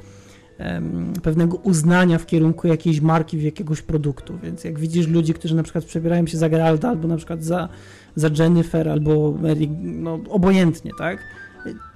pewnego 1.23 1.57
uznania 1.57 2.17
w 2.17 2.25
kierunku 2.25 2.67
jakiejś 2.67 3.01
marki, 3.01 3.37
w 3.37 3.41
jakiegoś 3.41 3.81
produktu, 3.81 4.37
więc 4.43 4.63
jak 4.63 4.79
widzisz 4.79 5.07
ludzi, 5.07 5.33
którzy 5.33 5.55
na 5.55 5.63
przykład 5.63 5.85
przebierają 5.85 6.27
się 6.27 6.37
za 6.37 6.49
Geralta, 6.49 6.89
albo 6.89 7.07
na 7.07 7.17
przykład 7.17 7.43
za, 7.43 7.69
za 8.15 8.29
Jennifer, 8.39 8.89
albo 8.89 9.31
Mary, 9.41 9.67
no 9.81 10.19
obojętnie, 10.29 10.91
tak? 10.97 11.19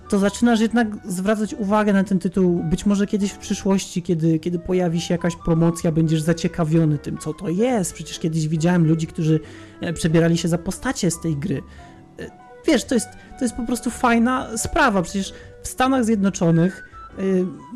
to 0.09 0.19
zaczynasz 0.19 0.59
jednak 0.59 0.87
zwracać 1.05 1.53
uwagę 1.53 1.93
na 1.93 2.03
ten 2.03 2.19
tytuł. 2.19 2.63
Być 2.63 2.85
może 2.85 3.07
kiedyś 3.07 3.31
w 3.31 3.37
przyszłości, 3.37 4.01
kiedy, 4.01 4.39
kiedy 4.39 4.59
pojawi 4.59 5.01
się 5.01 5.13
jakaś 5.13 5.35
promocja, 5.35 5.91
będziesz 5.91 6.21
zaciekawiony 6.21 6.97
tym, 6.97 7.17
co 7.17 7.33
to 7.33 7.49
jest. 7.49 7.93
Przecież 7.93 8.19
kiedyś 8.19 8.47
widziałem 8.47 8.87
ludzi, 8.87 9.07
którzy 9.07 9.39
e, 9.81 9.93
przebierali 9.93 10.37
się 10.37 10.47
za 10.47 10.57
postacie 10.57 11.11
z 11.11 11.21
tej 11.21 11.37
gry. 11.37 11.61
E, 12.19 12.29
wiesz, 12.67 12.85
to 12.85 12.95
jest, 12.95 13.07
to 13.39 13.45
jest 13.45 13.55
po 13.55 13.65
prostu 13.65 13.89
fajna 13.89 14.57
sprawa. 14.57 15.01
Przecież 15.01 15.33
w 15.63 15.67
Stanach 15.67 16.05
Zjednoczonych 16.05 16.92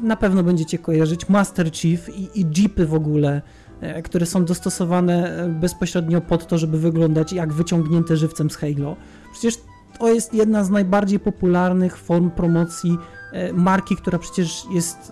na 0.01 0.15
pewno 0.15 0.43
będziecie 0.43 0.77
kojarzyć 0.77 1.29
Master 1.29 1.71
Chief 1.71 2.09
i, 2.09 2.41
i 2.41 2.45
Jeepy 2.57 2.85
w 2.85 2.93
ogóle, 2.93 3.41
e, 3.81 4.01
które 4.01 4.25
są 4.25 4.45
dostosowane 4.45 5.37
e, 5.37 5.49
bezpośrednio 5.49 6.21
pod 6.21 6.47
to, 6.47 6.57
żeby 6.57 6.79
wyglądać 6.79 7.33
jak 7.33 7.53
wyciągnięte 7.53 8.17
żywcem 8.17 8.49
z 8.49 8.55
Halo. 8.55 8.95
Przecież 9.31 9.55
to 9.99 10.09
jest 10.09 10.33
jedna 10.33 10.63
z 10.63 10.69
najbardziej 10.69 11.19
popularnych 11.19 11.97
form 11.97 12.31
promocji 12.31 12.97
e, 13.31 13.53
marki, 13.53 13.95
która 13.95 14.19
przecież 14.19 14.63
jest 14.73 15.11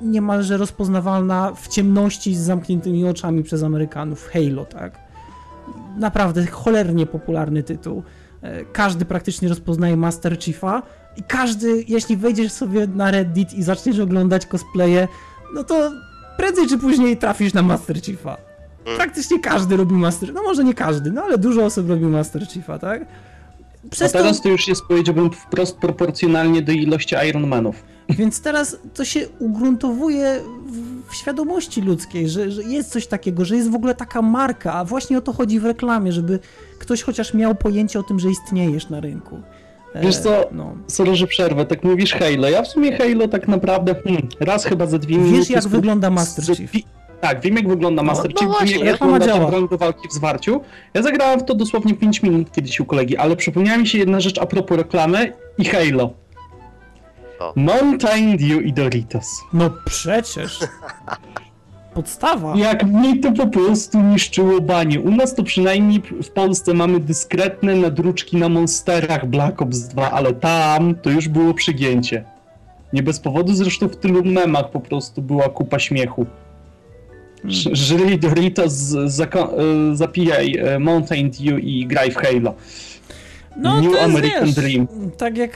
niemalże 0.00 0.56
rozpoznawalna 0.56 1.52
w 1.54 1.68
ciemności 1.68 2.34
z 2.34 2.40
zamkniętymi 2.40 3.04
oczami 3.04 3.42
przez 3.42 3.62
Amerykanów. 3.62 4.28
Halo, 4.28 4.64
tak? 4.64 4.98
Naprawdę 5.98 6.46
cholernie 6.46 7.06
popularny 7.06 7.62
tytuł. 7.62 8.02
Każdy 8.72 9.04
praktycznie 9.04 9.48
rozpoznaje 9.48 9.96
Master 9.96 10.38
Chiefa 10.38 10.82
i 11.16 11.22
każdy, 11.22 11.84
jeśli 11.88 12.16
wejdziesz 12.16 12.52
sobie 12.52 12.86
na 12.86 13.10
Reddit 13.10 13.52
i 13.54 13.62
zaczniesz 13.62 13.98
oglądać 13.98 14.46
cosplaye, 14.46 15.08
no 15.54 15.64
to 15.64 15.92
prędzej 16.36 16.66
czy 16.66 16.78
później 16.78 17.16
trafisz 17.16 17.54
na 17.54 17.62
Master 17.62 18.02
Chiefa. 18.02 18.36
Praktycznie 18.96 19.40
każdy 19.40 19.76
robi 19.76 19.94
Master 19.94 20.34
No 20.34 20.42
może 20.42 20.64
nie 20.64 20.74
każdy, 20.74 21.12
no 21.12 21.22
ale 21.22 21.38
dużo 21.38 21.64
osób 21.64 21.88
robi 21.88 22.04
Master 22.04 22.48
Chiefa, 22.48 22.78
tak? 22.78 23.02
A 23.02 23.88
Przez 23.90 24.12
to, 24.12 24.18
teraz 24.18 24.40
to 24.40 24.48
już 24.48 24.68
jest, 24.68 24.82
powiedziałbym, 24.82 25.30
wprost 25.30 25.76
proporcjonalnie 25.76 26.62
do 26.62 26.72
ilości 26.72 27.16
Ironmanów. 27.28 27.84
więc 28.18 28.40
teraz 28.40 28.76
to 28.94 29.04
się 29.04 29.28
ugruntowuje 29.38 30.40
w, 30.66 31.10
w 31.10 31.14
świadomości 31.14 31.82
ludzkiej, 31.82 32.28
że, 32.28 32.50
że 32.50 32.62
jest 32.62 32.90
coś 32.90 33.06
takiego, 33.06 33.44
że 33.44 33.56
jest 33.56 33.70
w 33.70 33.74
ogóle 33.74 33.94
taka 33.94 34.22
marka, 34.22 34.72
a 34.72 34.84
właśnie 34.84 35.18
o 35.18 35.20
to 35.20 35.32
chodzi 35.32 35.60
w 35.60 35.64
reklamie, 35.64 36.12
żeby 36.12 36.38
ktoś 36.78 37.02
chociaż 37.02 37.34
miał 37.34 37.54
pojęcie 37.54 37.98
o 38.00 38.02
tym, 38.02 38.20
że 38.20 38.30
istniejesz 38.30 38.88
na 38.88 39.00
rynku. 39.00 39.40
E, 39.96 40.00
Wiesz 40.00 40.16
co, 40.18 40.48
No. 40.52 40.74
Sorry, 40.86 41.16
że 41.16 41.26
przerwę, 41.26 41.66
tak 41.66 41.84
mówisz 41.84 42.12
Halo. 42.12 42.48
Ja 42.48 42.62
w 42.62 42.68
sumie 42.68 42.96
Halo 42.96 43.28
tak 43.28 43.48
naprawdę 43.48 43.94
hmm, 44.04 44.28
raz 44.40 44.64
chyba 44.64 44.86
za 44.86 44.98
dwie 44.98 45.18
minuty... 45.18 45.38
Wiesz, 45.38 45.50
jak 45.50 45.68
wygląda 45.68 46.10
Master 46.10 46.56
Chief? 46.56 46.70
Tak, 47.20 47.40
wiem 47.40 47.56
jak 47.56 47.68
wygląda 47.68 48.02
No, 48.02 48.06
Master 48.06 48.30
no 48.34 48.40
Chief, 48.40 48.50
właśnie, 48.50 48.74
wiem 48.74 48.86
jak 48.86 48.98
wygląda 48.98 49.46
broń 49.46 49.68
do 49.68 49.78
walki 49.78 50.08
w 50.08 50.12
zwarciu. 50.12 50.60
Ja 50.94 51.02
zagrałem 51.02 51.40
w 51.40 51.44
to 51.44 51.54
dosłownie 51.54 51.94
5 51.94 52.22
minut 52.22 52.52
kiedyś 52.52 52.80
u 52.80 52.84
kolegi, 52.84 53.16
ale 53.16 53.36
przypomniała 53.36 53.78
mi 53.78 53.86
się 53.86 53.98
jedna 53.98 54.20
rzecz 54.20 54.38
a 54.38 54.46
propos 54.46 54.76
reklamy 54.76 55.32
i 55.58 55.64
Halo. 55.64 56.10
O. 57.38 57.52
Mountain 57.56 58.36
Dew 58.36 58.62
i 58.64 58.72
Doritos. 58.72 59.40
No 59.52 59.70
przecież. 59.84 60.58
Podstawa. 61.96 62.54
Jak 62.56 62.84
mnie 62.86 63.18
to 63.20 63.32
po 63.32 63.46
prostu 63.46 64.00
niszczyło 64.02 64.60
banie. 64.60 65.00
U 65.00 65.10
nas 65.10 65.34
to 65.34 65.42
przynajmniej 65.42 66.02
w 66.22 66.28
Polsce 66.30 66.74
mamy 66.74 67.00
dyskretne 67.00 67.74
nadruczki 67.76 68.36
na 68.36 68.48
monsterach 68.48 69.26
Black 69.26 69.62
Ops 69.62 69.78
2, 69.78 70.10
ale 70.10 70.32
tam 70.32 70.94
to 70.94 71.10
już 71.10 71.28
było 71.28 71.54
przygięcie. 71.54 72.24
Nie 72.92 73.02
bez 73.02 73.20
powodu 73.20 73.54
zresztą 73.54 73.88
w 73.88 73.96
tylu 73.96 74.24
memach 74.24 74.70
po 74.70 74.80
prostu 74.80 75.22
była 75.22 75.48
kupa 75.48 75.78
śmiechu. 75.78 76.26
Ż- 77.44 77.70
Żyli 77.78 78.18
Doritos, 78.18 78.94
e, 78.94 79.08
zapijaj 79.96 80.56
e, 80.56 80.78
Mountain 80.78 81.30
Dew 81.30 81.64
i 81.64 81.86
graj 81.86 82.10
w 82.10 82.16
Halo. 82.16 82.54
No 83.56 83.80
New 83.80 83.84
to 83.92 83.98
jest, 83.98 84.04
American 84.04 84.44
wiesz, 84.46 84.54
Dream. 84.54 84.88
Tak 85.18 85.38
jak, 85.38 85.50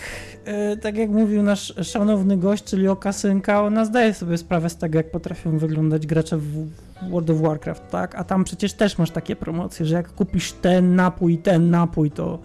tak 0.80 0.96
jak 0.96 1.10
mówił 1.10 1.42
nasz 1.42 1.74
szanowny 1.82 2.36
gość, 2.36 2.64
czyli 2.64 2.88
Okasynka, 2.88 3.62
ona 3.62 3.84
zdaje 3.84 4.14
sobie 4.14 4.38
sprawę 4.38 4.70
z 4.70 4.76
tego, 4.76 4.98
jak 4.98 5.10
potrafią 5.10 5.58
wyglądać 5.58 6.06
gracze 6.06 6.36
w 6.36 6.68
World 7.10 7.30
of 7.30 7.40
Warcraft, 7.40 7.88
tak? 7.90 8.14
A 8.14 8.24
tam 8.24 8.44
przecież 8.44 8.72
też 8.72 8.98
masz 8.98 9.10
takie 9.10 9.36
promocje, 9.36 9.86
że 9.86 9.94
jak 9.94 10.12
kupisz 10.12 10.52
ten 10.52 10.96
napój, 10.96 11.38
ten 11.38 11.70
napój, 11.70 12.10
to 12.10 12.38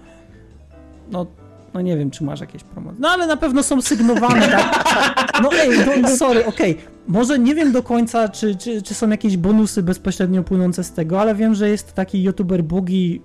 no, 1.11 1.25
no 1.73 1.81
nie 1.81 1.97
wiem, 1.97 2.11
czy 2.11 2.23
masz 2.23 2.41
jakieś 2.41 2.63
promocje. 2.63 2.97
No 3.01 3.09
ale 3.09 3.27
na 3.27 3.37
pewno 3.37 3.63
są 3.63 3.81
sygnowane, 3.81 4.47
tak? 4.47 5.41
No 5.43 5.49
ej, 5.53 6.01
no, 6.01 6.09
sorry, 6.09 6.45
okej. 6.45 6.77
Może 7.07 7.39
nie 7.39 7.55
wiem 7.55 7.71
do 7.71 7.83
końca, 7.83 8.29
czy, 8.29 8.55
czy, 8.55 8.81
czy 8.81 8.93
są 8.93 9.09
jakieś 9.09 9.37
bonusy 9.37 9.83
bezpośrednio 9.83 10.43
płynące 10.43 10.83
z 10.83 10.91
tego, 10.91 11.21
ale 11.21 11.35
wiem, 11.35 11.55
że 11.55 11.69
jest 11.69 11.93
taki 11.93 12.23
youtuber 12.23 12.63
Bugi 12.63 13.21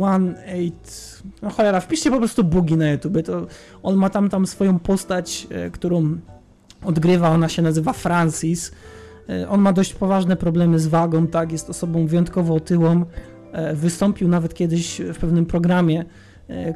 One 0.00 0.46
Eight. 0.46 1.22
No 1.42 1.50
cholera, 1.50 1.80
wpiszcie 1.80 2.10
po 2.10 2.18
prostu 2.18 2.44
Bugi 2.44 2.76
na 2.76 2.90
YouTube. 2.90 3.22
To 3.22 3.46
on 3.82 3.96
ma 3.96 4.10
tam 4.10 4.28
tam 4.28 4.46
swoją 4.46 4.78
postać, 4.78 5.46
e, 5.50 5.70
którą 5.70 6.18
odgrywa, 6.84 7.28
ona 7.30 7.48
się 7.48 7.62
nazywa 7.62 7.92
Francis. 7.92 8.72
E, 9.28 9.48
On 9.48 9.60
ma 9.60 9.72
dość 9.72 9.94
poważne 9.94 10.36
problemy 10.36 10.78
z 10.78 10.86
wagą, 10.86 11.26
tak, 11.26 11.52
jest 11.52 11.70
osobą 11.70 12.06
wyjątkowo 12.06 12.54
otyłą. 12.54 13.04
E, 13.52 13.74
Wystąpił 13.74 14.28
nawet 14.28 14.54
kiedyś 14.54 15.00
w 15.14 15.18
pewnym 15.18 15.46
programie, 15.46 16.04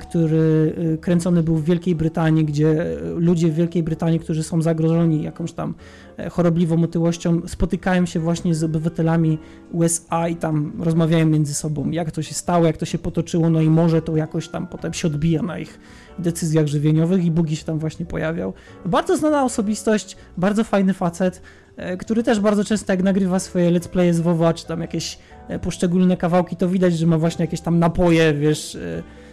który 0.01 0.75
e, 0.95 0.99
kręcony 0.99 1.43
był 1.43 1.57
w 1.57 1.65
Wielkiej 1.65 1.95
Brytanii, 1.95 2.45
gdzie 2.45 2.83
e, 2.83 3.01
ludzie 3.01 3.49
w 3.49 3.55
Wielkiej 3.55 3.83
Brytanii, 3.83 4.21
którzy 4.21 4.43
są 4.43 4.63
zagrożeni 4.63 5.23
jakąś 5.23 5.53
tam 5.53 5.75
e, 6.17 6.31
chorobliwą 6.31 6.83
otyłością, 6.83 7.41
spotykają 7.47 8.07
się 8.07 8.21
właśnie 8.21 8.55
z 8.55 8.65
obywatelami 8.65 9.39
USA 9.73 10.29
i 10.29 10.37
tam 10.37 10.73
rozmawiają 10.79 11.27
między 11.27 11.55
sobą, 11.55 11.91
jak 11.91 12.11
to 12.11 12.23
się 12.23 12.35
stało, 12.35 12.67
jak 12.67 12.77
to 12.77 12.87
się 12.87 12.99
potoczyło, 12.99 13.51
no 13.51 13.61
i 13.61 13.71
może 13.71 14.03
to 14.03 14.17
jakoś 14.17 14.49
tam 14.49 14.67
potem 14.67 14.93
się 14.93 15.09
odbija 15.09 15.43
na 15.43 15.59
ich 15.59 15.79
decyzjach 16.19 16.67
żywieniowych 16.67 17.25
i 17.25 17.31
Bugi 17.31 17.57
się 17.57 17.65
tam 17.65 17.79
właśnie 17.79 18.07
pojawiał. 18.07 18.53
Bardzo 18.87 19.17
znana 19.17 19.45
osobistość, 19.45 20.17
bardzo 20.37 20.65
fajny 20.65 20.95
facet, 20.95 21.43
e, 21.77 21.97
który 21.97 22.23
też 22.23 22.41
bardzo 22.41 22.65
często 22.65 22.93
jak 22.93 23.03
nagrywa 23.03 23.39
swoje 23.39 23.71
let's 23.71 23.89
playe 23.89 24.15
z 24.15 24.21
WoWa, 24.21 24.55
czy 24.55 24.67
tam 24.67 24.81
jakieś 24.81 25.19
e, 25.49 25.59
poszczególne 25.59 26.17
kawałki, 26.17 26.57
to 26.57 26.69
widać, 26.69 26.99
że 26.99 27.07
ma 27.07 27.19
właśnie 27.19 27.45
jakieś 27.45 27.61
tam 27.61 27.79
napoje, 27.79 28.35
wiesz, 28.35 28.75
e, 28.75 28.99
e, 28.99 29.24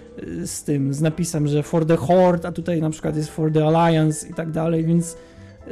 z 0.45 0.63
tym, 0.63 0.93
z 0.93 1.01
napisem, 1.01 1.47
że 1.47 1.63
for 1.63 1.85
the 1.85 1.97
Horde, 1.97 2.47
a 2.47 2.51
tutaj 2.51 2.81
na 2.81 2.89
przykład 2.89 3.15
jest 3.15 3.29
for 3.29 3.53
the 3.53 3.67
Alliance 3.67 4.27
i 4.27 4.33
tak 4.33 4.51
dalej, 4.51 4.85
więc 4.85 5.17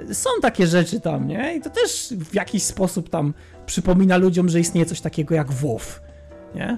e, 0.10 0.14
są 0.14 0.30
takie 0.42 0.68
rzeczy 0.68 1.00
tam, 1.00 1.28
nie? 1.28 1.56
I 1.56 1.62
to 1.62 1.70
też 1.70 2.14
w 2.20 2.34
jakiś 2.34 2.64
sposób 2.64 3.10
tam 3.10 3.34
przypomina 3.66 4.18
ludziom, 4.18 4.50
że 4.50 4.60
istnieje 4.60 4.86
coś 4.86 5.02
takiego 5.02 5.36
jak 5.36 5.52
WoW, 5.52 6.02
nie? 6.56 6.78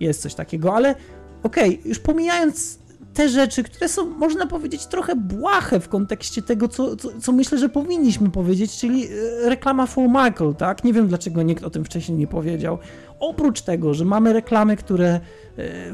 Jest 0.00 0.22
coś 0.22 0.34
takiego, 0.34 0.74
ale 0.74 0.94
okej, 1.42 1.80
już 1.84 1.98
pomijając 1.98 2.78
te 3.14 3.28
rzeczy, 3.28 3.62
które 3.62 3.88
są, 3.88 4.06
można 4.06 4.46
powiedzieć, 4.46 4.86
trochę 4.86 5.16
błahe 5.16 5.80
w 5.80 5.88
kontekście 5.88 6.42
tego, 6.42 6.68
co, 6.68 6.96
co, 6.96 7.08
co 7.20 7.32
myślę, 7.32 7.58
że 7.58 7.68
powinniśmy 7.68 8.30
powiedzieć, 8.30 8.76
czyli 8.76 9.06
e, 9.06 9.48
reklama 9.48 9.86
Full 9.86 10.10
tak? 10.58 10.84
Nie 10.84 10.92
wiem, 10.92 11.08
dlaczego 11.08 11.42
nikt 11.42 11.64
o 11.64 11.70
tym 11.70 11.84
wcześniej 11.84 12.18
nie 12.18 12.26
powiedział. 12.26 12.78
Oprócz 13.20 13.60
tego, 13.60 13.94
że 13.94 14.04
mamy 14.04 14.32
reklamy, 14.32 14.76
które 14.76 15.08
e, 15.08 15.20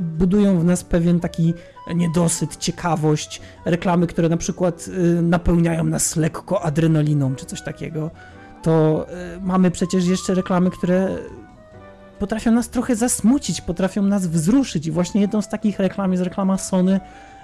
budują 0.00 0.60
w 0.60 0.64
nas 0.64 0.84
pewien 0.84 1.20
taki 1.20 1.54
niedosyt, 1.94 2.56
ciekawość, 2.56 3.40
reklamy, 3.64 4.06
które 4.06 4.28
na 4.28 4.36
przykład 4.36 4.88
e, 5.18 5.22
napełniają 5.22 5.84
nas 5.84 6.16
lekko 6.16 6.62
adrenaliną, 6.62 7.34
czy 7.34 7.46
coś 7.46 7.62
takiego, 7.62 8.10
to 8.62 9.06
mamy 9.42 9.70
przecież 9.70 10.06
jeszcze 10.06 10.34
reklamy, 10.34 10.70
które 10.70 11.18
potrafią 12.18 12.50
nas 12.50 12.68
trochę 12.68 12.96
zasmucić, 12.96 13.60
potrafią 13.60 14.02
nas 14.02 14.26
wzruszyć 14.26 14.86
i 14.86 14.90
właśnie 14.90 15.20
jedną 15.20 15.42
z 15.42 15.48
takich 15.48 15.78
reklam 15.78 16.12
jest 16.12 16.24
reklama 16.24 16.58
Sony 16.58 17.00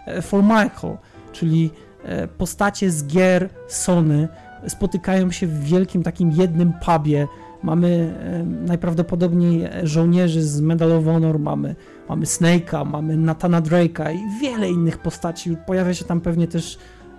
e, 0.06 0.22
for 0.22 0.42
Michael, 0.42 0.96
czyli 1.32 1.70
e, 2.04 2.28
postacie 2.28 2.90
z 2.90 3.06
gier 3.06 3.48
Sony 3.68 4.28
spotykają 4.68 5.30
się 5.30 5.46
w 5.46 5.64
wielkim 5.64 6.02
takim 6.02 6.30
jednym 6.32 6.72
pubie. 6.72 7.28
Mamy 7.62 8.14
e, 8.22 8.44
najprawdopodobniej 8.44 9.68
żołnierzy 9.82 10.42
z 10.42 10.60
Medal 10.60 10.92
of 10.92 11.04
Honor, 11.04 11.38
mamy, 11.38 11.76
mamy 12.08 12.24
Snake'a, 12.26 12.86
mamy 12.86 13.16
Nathana 13.16 13.62
Drake'a 13.62 14.14
i 14.14 14.40
wiele 14.40 14.70
innych 14.70 14.98
postaci. 14.98 15.56
Pojawia 15.66 15.94
się 15.94 16.04
tam 16.04 16.20
pewnie 16.20 16.48
też 16.48 16.78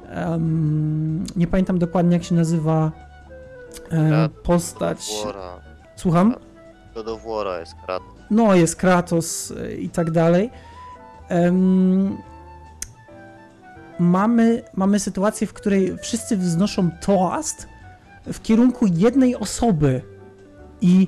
em, 0.09 1.23
nie 1.35 1.47
pamiętam 1.47 1.79
dokładnie 1.79 2.13
jak 2.13 2.23
się 2.23 2.35
nazywa 2.35 2.91
Krat- 3.89 4.29
postać. 4.29 5.11
Słucham? 5.95 6.35
God 6.95 7.07
of 7.07 7.25
War'a 7.25 7.59
jest 7.59 7.75
krat. 7.85 8.03
no 8.31 8.55
jest 8.55 8.75
Kratos 8.75 9.51
y, 9.51 9.75
i 9.75 9.89
tak 9.89 10.11
dalej. 10.11 10.49
Em, 11.29 12.17
mamy, 13.99 14.63
mamy 14.73 14.99
sytuację, 14.99 15.47
w 15.47 15.53
której 15.53 15.97
wszyscy 15.97 16.37
wznoszą 16.37 16.91
toast 16.91 17.67
w 18.33 18.41
kierunku 18.41 18.87
jednej 18.87 19.35
osoby 19.35 20.01
i 20.81 21.07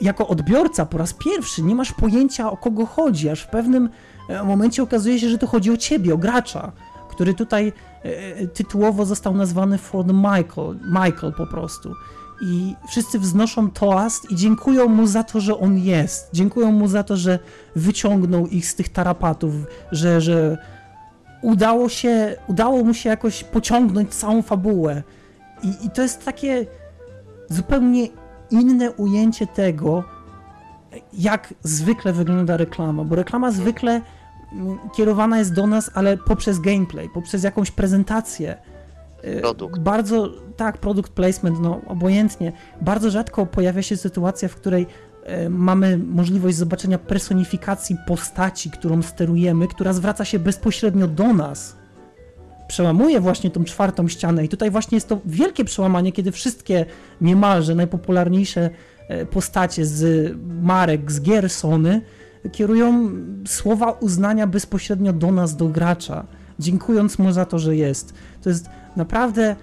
jako 0.00 0.28
odbiorca 0.28 0.86
po 0.86 0.98
raz 0.98 1.14
pierwszy 1.14 1.62
nie 1.62 1.74
masz 1.74 1.92
pojęcia 1.92 2.50
o 2.50 2.56
kogo 2.56 2.86
chodzi, 2.86 3.28
aż 3.28 3.42
w 3.42 3.48
pewnym 3.48 3.90
e, 4.28 4.44
momencie 4.44 4.82
okazuje 4.82 5.18
się, 5.18 5.28
że 5.28 5.38
to 5.38 5.46
chodzi 5.46 5.70
o 5.70 5.76
ciebie, 5.76 6.14
o 6.14 6.18
gracza, 6.18 6.72
który 7.08 7.34
tutaj 7.34 7.72
e, 8.02 8.46
tytułowo 8.46 9.04
został 9.04 9.34
nazwany 9.34 9.78
for 9.78 10.06
the 10.06 10.12
Michael, 10.12 10.78
Michael 10.90 11.32
po 11.36 11.46
prostu 11.46 11.92
i 12.40 12.74
wszyscy 12.88 13.18
wznoszą 13.18 13.70
toast 13.70 14.30
i 14.30 14.36
dziękują 14.36 14.88
mu 14.88 15.06
za 15.06 15.24
to, 15.24 15.40
że 15.40 15.58
on 15.58 15.78
jest. 15.78 16.28
Dziękują 16.32 16.72
mu 16.72 16.88
za 16.88 17.02
to, 17.02 17.16
że 17.16 17.38
wyciągnął 17.76 18.46
ich 18.46 18.66
z 18.66 18.74
tych 18.74 18.88
tarapatów, 18.88 19.54
że, 19.92 20.20
że 20.20 20.58
udało 21.42 21.88
się, 21.88 22.36
udało 22.48 22.84
mu 22.84 22.94
się 22.94 23.08
jakoś 23.08 23.44
pociągnąć 23.44 24.14
całą 24.14 24.42
fabułę. 24.42 25.02
I, 25.62 25.86
I 25.86 25.90
to 25.90 26.02
jest 26.02 26.24
takie 26.24 26.66
zupełnie 27.48 28.08
inne 28.50 28.92
ujęcie 28.92 29.46
tego, 29.46 30.04
jak 31.12 31.54
zwykle 31.62 32.12
wygląda 32.12 32.56
reklama, 32.56 33.04
bo 33.04 33.16
reklama 33.16 33.50
zwykle 33.50 34.00
mm, 34.52 34.78
kierowana 34.96 35.38
jest 35.38 35.52
do 35.52 35.66
nas, 35.66 35.90
ale 35.94 36.16
poprzez 36.16 36.58
gameplay, 36.60 37.08
poprzez 37.08 37.42
jakąś 37.42 37.70
prezentację. 37.70 38.56
Y, 39.26 39.40
Produkt. 39.40 39.80
Bardzo, 39.80 40.32
tak, 40.56 40.78
produkt 40.78 41.12
placement, 41.12 41.60
no 41.60 41.80
obojętnie. 41.86 42.52
Bardzo 42.80 43.10
rzadko 43.10 43.46
pojawia 43.46 43.82
się 43.82 43.96
sytuacja, 43.96 44.48
w 44.48 44.54
której 44.54 44.86
e, 45.24 45.50
mamy 45.50 45.98
możliwość 45.98 46.56
zobaczenia 46.56 46.98
personifikacji 46.98 47.96
postaci, 48.06 48.70
którą 48.70 49.02
sterujemy, 49.02 49.68
która 49.68 49.92
zwraca 49.92 50.24
się 50.24 50.38
bezpośrednio 50.38 51.08
do 51.08 51.32
nas. 51.32 51.76
Przełamuje 52.68 53.20
właśnie 53.20 53.50
tą 53.50 53.64
czwartą 53.64 54.08
ścianę 54.08 54.44
i 54.44 54.48
tutaj 54.48 54.70
właśnie 54.70 54.96
jest 54.96 55.08
to 55.08 55.18
wielkie 55.24 55.64
przełamanie, 55.64 56.12
kiedy 56.12 56.32
wszystkie 56.32 56.86
niemalże 57.20 57.74
najpopularniejsze 57.74 58.70
e, 59.08 59.26
postacie 59.26 59.86
z 59.86 60.32
marek, 60.62 61.12
z 61.12 61.20
gier 61.20 61.50
Sony 61.50 62.00
kierują 62.52 63.10
słowa 63.46 63.90
uznania 63.90 64.46
bezpośrednio 64.46 65.12
do 65.12 65.32
nas, 65.32 65.56
do 65.56 65.68
gracza, 65.68 66.26
dziękując 66.58 67.18
mu 67.18 67.32
za 67.32 67.44
to, 67.44 67.58
że 67.58 67.76
jest. 67.76 68.14
To 68.42 68.48
jest 68.48 68.68
naprawdę 68.96 69.56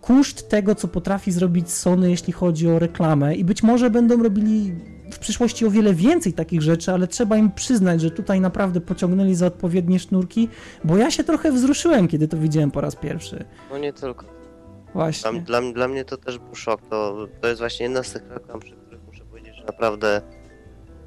koszt 0.00 0.48
tego, 0.48 0.74
co 0.74 0.88
potrafi 0.88 1.32
zrobić 1.32 1.70
Sony, 1.70 2.10
jeśli 2.10 2.32
chodzi 2.32 2.68
o 2.68 2.78
reklamę 2.78 3.34
i 3.34 3.44
być 3.44 3.62
może 3.62 3.90
będą 3.90 4.22
robili 4.22 4.74
w 5.12 5.18
przyszłości 5.18 5.66
o 5.66 5.70
wiele 5.70 5.94
więcej 5.94 6.32
takich 6.32 6.62
rzeczy, 6.62 6.92
ale 6.92 7.06
trzeba 7.06 7.36
im 7.36 7.52
przyznać, 7.52 8.00
że 8.00 8.10
tutaj 8.10 8.40
naprawdę 8.40 8.80
pociągnęli 8.80 9.34
za 9.34 9.46
odpowiednie 9.46 9.98
sznurki, 9.98 10.48
bo 10.84 10.96
ja 10.96 11.10
się 11.10 11.24
trochę 11.24 11.52
wzruszyłem, 11.52 12.08
kiedy 12.08 12.28
to 12.28 12.36
widziałem 12.36 12.70
po 12.70 12.80
raz 12.80 12.96
pierwszy. 12.96 13.44
No 13.70 13.78
nie 13.78 13.92
tylko. 13.92 14.24
Dla, 14.24 14.92
Właśnie. 14.92 15.40
dla, 15.40 15.72
dla 15.72 15.88
mnie 15.88 16.04
to 16.04 16.16
też 16.16 16.38
był 16.38 16.54
szok. 16.54 16.80
To, 16.90 17.26
to 17.40 17.48
jest 17.48 17.60
właśnie 17.60 17.84
jedna 17.84 18.02
z 18.02 18.12
tych 18.12 18.22
reklam, 18.28 18.60
przy 18.60 18.76
których 18.76 19.02
muszę 19.06 19.24
powiedzieć, 19.24 19.56
że 19.56 19.64
naprawdę 19.64 20.22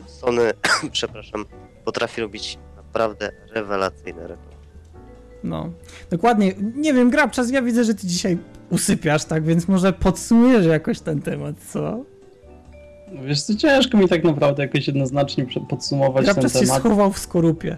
Sony, 0.07 0.51
przepraszam, 0.91 1.45
potrafi 1.85 2.21
robić 2.21 2.59
naprawdę 2.75 3.31
rewelacyjne 3.53 4.27
reklamy. 4.27 4.52
No, 5.43 5.69
dokładnie. 6.09 6.53
Nie 6.75 6.93
wiem, 6.93 7.09
Grabczas, 7.09 7.51
ja 7.51 7.61
widzę, 7.61 7.83
że 7.83 7.93
ty 7.93 8.07
dzisiaj 8.07 8.37
usypiasz, 8.69 9.25
tak, 9.25 9.43
więc 9.43 9.67
może 9.67 9.93
podsumujesz 9.93 10.65
jakoś 10.65 10.99
ten 10.99 11.21
temat, 11.21 11.55
co? 11.69 12.03
No 13.11 13.23
Wiesz 13.23 13.41
co, 13.41 13.55
ciężko 13.55 13.97
mi 13.97 14.07
tak 14.07 14.23
naprawdę 14.23 14.63
jakoś 14.63 14.87
jednoznacznie 14.87 15.45
podsumować 15.69 16.25
ten 16.25 16.33
Grabczas 16.33 16.53
się 16.53 16.59
temat. 16.59 16.79
schował 16.79 17.11
w 17.11 17.19
skorupie. 17.19 17.77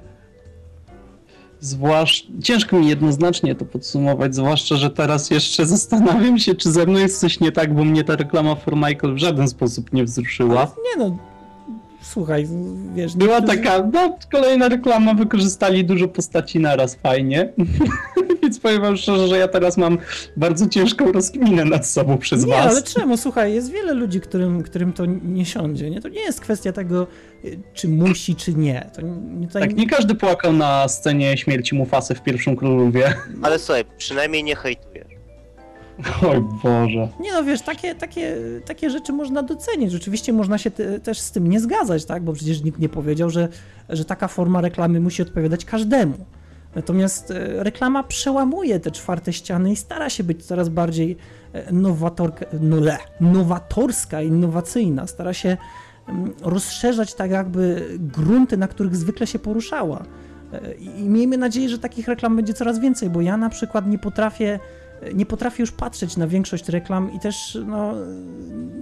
Zwłasz... 1.59 2.27
Ciężko 2.43 2.79
mi 2.79 2.87
jednoznacznie 2.87 3.55
to 3.55 3.65
podsumować, 3.65 4.35
zwłaszcza, 4.35 4.75
że 4.75 4.89
teraz 4.89 5.29
jeszcze 5.31 5.65
zastanawiam 5.75 6.39
się, 6.39 6.55
czy 6.55 6.71
ze 6.71 6.85
mną 6.85 6.99
jest 6.99 7.19
coś 7.19 7.39
nie 7.39 7.51
tak, 7.51 7.73
bo 7.73 7.83
mnie 7.83 8.03
ta 8.03 8.15
reklama 8.15 8.55
For 8.55 8.75
Michael 8.75 9.15
w 9.15 9.17
żaden 9.17 9.47
sposób 9.47 9.93
nie 9.93 10.03
wzruszyła. 10.03 10.75
Nie 10.83 11.05
no, 11.05 11.17
słuchaj, 12.01 12.47
wiesz... 12.95 13.15
Była 13.15 13.41
taka, 13.41 13.89
no 13.93 14.17
kolejna 14.31 14.69
reklama, 14.69 15.13
wykorzystali 15.13 15.85
dużo 15.85 16.07
postaci 16.07 16.59
naraz, 16.59 16.95
fajnie. 16.95 17.49
Więc 18.41 18.59
powiem 18.59 18.81
wam 18.81 18.97
szczerze, 18.97 19.27
że 19.27 19.37
ja 19.37 19.47
teraz 19.47 19.77
mam 19.77 19.97
bardzo 20.37 20.67
ciężką 20.69 21.11
rozkminę 21.11 21.65
nad 21.65 21.87
sobą 21.87 22.17
przez 22.17 22.45
Nie, 22.45 22.53
was. 22.53 22.71
ale 22.71 22.83
czemu? 22.83 23.17
Słuchaj, 23.17 23.53
jest 23.53 23.71
wiele 23.71 23.93
ludzi, 23.93 24.21
którym, 24.21 24.63
którym 24.63 24.93
to 24.93 25.05
nie 25.05 25.45
siądzie. 25.45 25.89
Nie? 25.89 26.01
To 26.01 26.07
nie 26.09 26.21
jest 26.21 26.41
kwestia 26.41 26.71
tego, 26.71 27.07
y, 27.45 27.59
czy 27.73 27.87
musi, 27.87 28.35
czy 28.35 28.53
nie. 28.53 28.89
To 28.95 29.01
nie, 29.01 29.47
to 29.47 29.59
Tak, 29.59 29.75
nie 29.75 29.87
każdy 29.87 30.15
płakał 30.15 30.53
na 30.53 30.87
scenie 30.87 31.37
śmierci 31.37 31.75
Mufasy 31.75 32.15
w 32.15 32.21
pierwszym 32.23 32.55
królowie. 32.55 33.13
Ale 33.41 33.59
słuchaj, 33.59 33.83
przynajmniej 33.97 34.43
nie 34.43 34.55
hejtujesz. 34.55 35.14
Oj 36.31 36.41
Boże. 36.63 37.07
Nie 37.19 37.33
no, 37.33 37.43
wiesz, 37.43 37.61
takie, 37.61 37.95
takie, 37.95 38.37
takie 38.65 38.89
rzeczy 38.89 39.13
można 39.13 39.43
docenić. 39.43 39.91
Rzeczywiście 39.91 40.33
można 40.33 40.57
się 40.57 40.71
te, 40.71 40.99
też 40.99 41.19
z 41.19 41.31
tym 41.31 41.47
nie 41.47 41.59
zgadzać, 41.59 42.05
tak? 42.05 42.23
Bo 42.23 42.33
przecież 42.33 42.63
nikt 42.63 42.79
nie 42.79 42.89
powiedział, 42.89 43.29
że, 43.29 43.47
że 43.89 44.05
taka 44.05 44.27
forma 44.27 44.61
reklamy 44.61 44.99
musi 44.99 45.21
odpowiadać 45.21 45.65
każdemu. 45.65 46.17
Natomiast 46.75 47.31
e, 47.31 47.63
reklama 47.63 48.03
przełamuje 48.03 48.79
te 48.79 48.91
czwarte 48.91 49.33
ściany 49.33 49.71
i 49.71 49.75
stara 49.75 50.09
się 50.09 50.23
być 50.23 50.45
coraz 50.45 50.69
bardziej 50.69 51.17
e, 51.53 51.71
nowatorka, 51.71 52.45
no, 52.61 52.77
nowatorska, 53.21 54.21
innowacyjna. 54.21 55.07
Stara 55.07 55.33
się 55.33 55.57
mm, 56.07 56.33
rozszerzać 56.41 57.13
tak 57.13 57.31
jakby 57.31 57.87
grunty, 57.99 58.57
na 58.57 58.67
których 58.67 58.95
zwykle 58.95 59.27
się 59.27 59.39
poruszała. 59.39 60.05
E, 60.53 60.73
i 60.73 61.09
miejmy 61.09 61.37
nadzieję, 61.37 61.69
że 61.69 61.79
takich 61.79 62.07
reklam 62.07 62.35
będzie 62.35 62.53
coraz 62.53 62.79
więcej, 62.79 63.09
bo 63.09 63.21
ja 63.21 63.37
na 63.37 63.49
przykład 63.49 63.87
nie 63.87 63.99
potrafię 63.99 64.59
nie 65.13 65.25
potrafię 65.25 65.63
już 65.63 65.71
patrzeć 65.71 66.17
na 66.17 66.27
większość 66.27 66.69
reklam 66.69 67.13
i 67.13 67.19
też 67.19 67.57
no, 67.65 67.93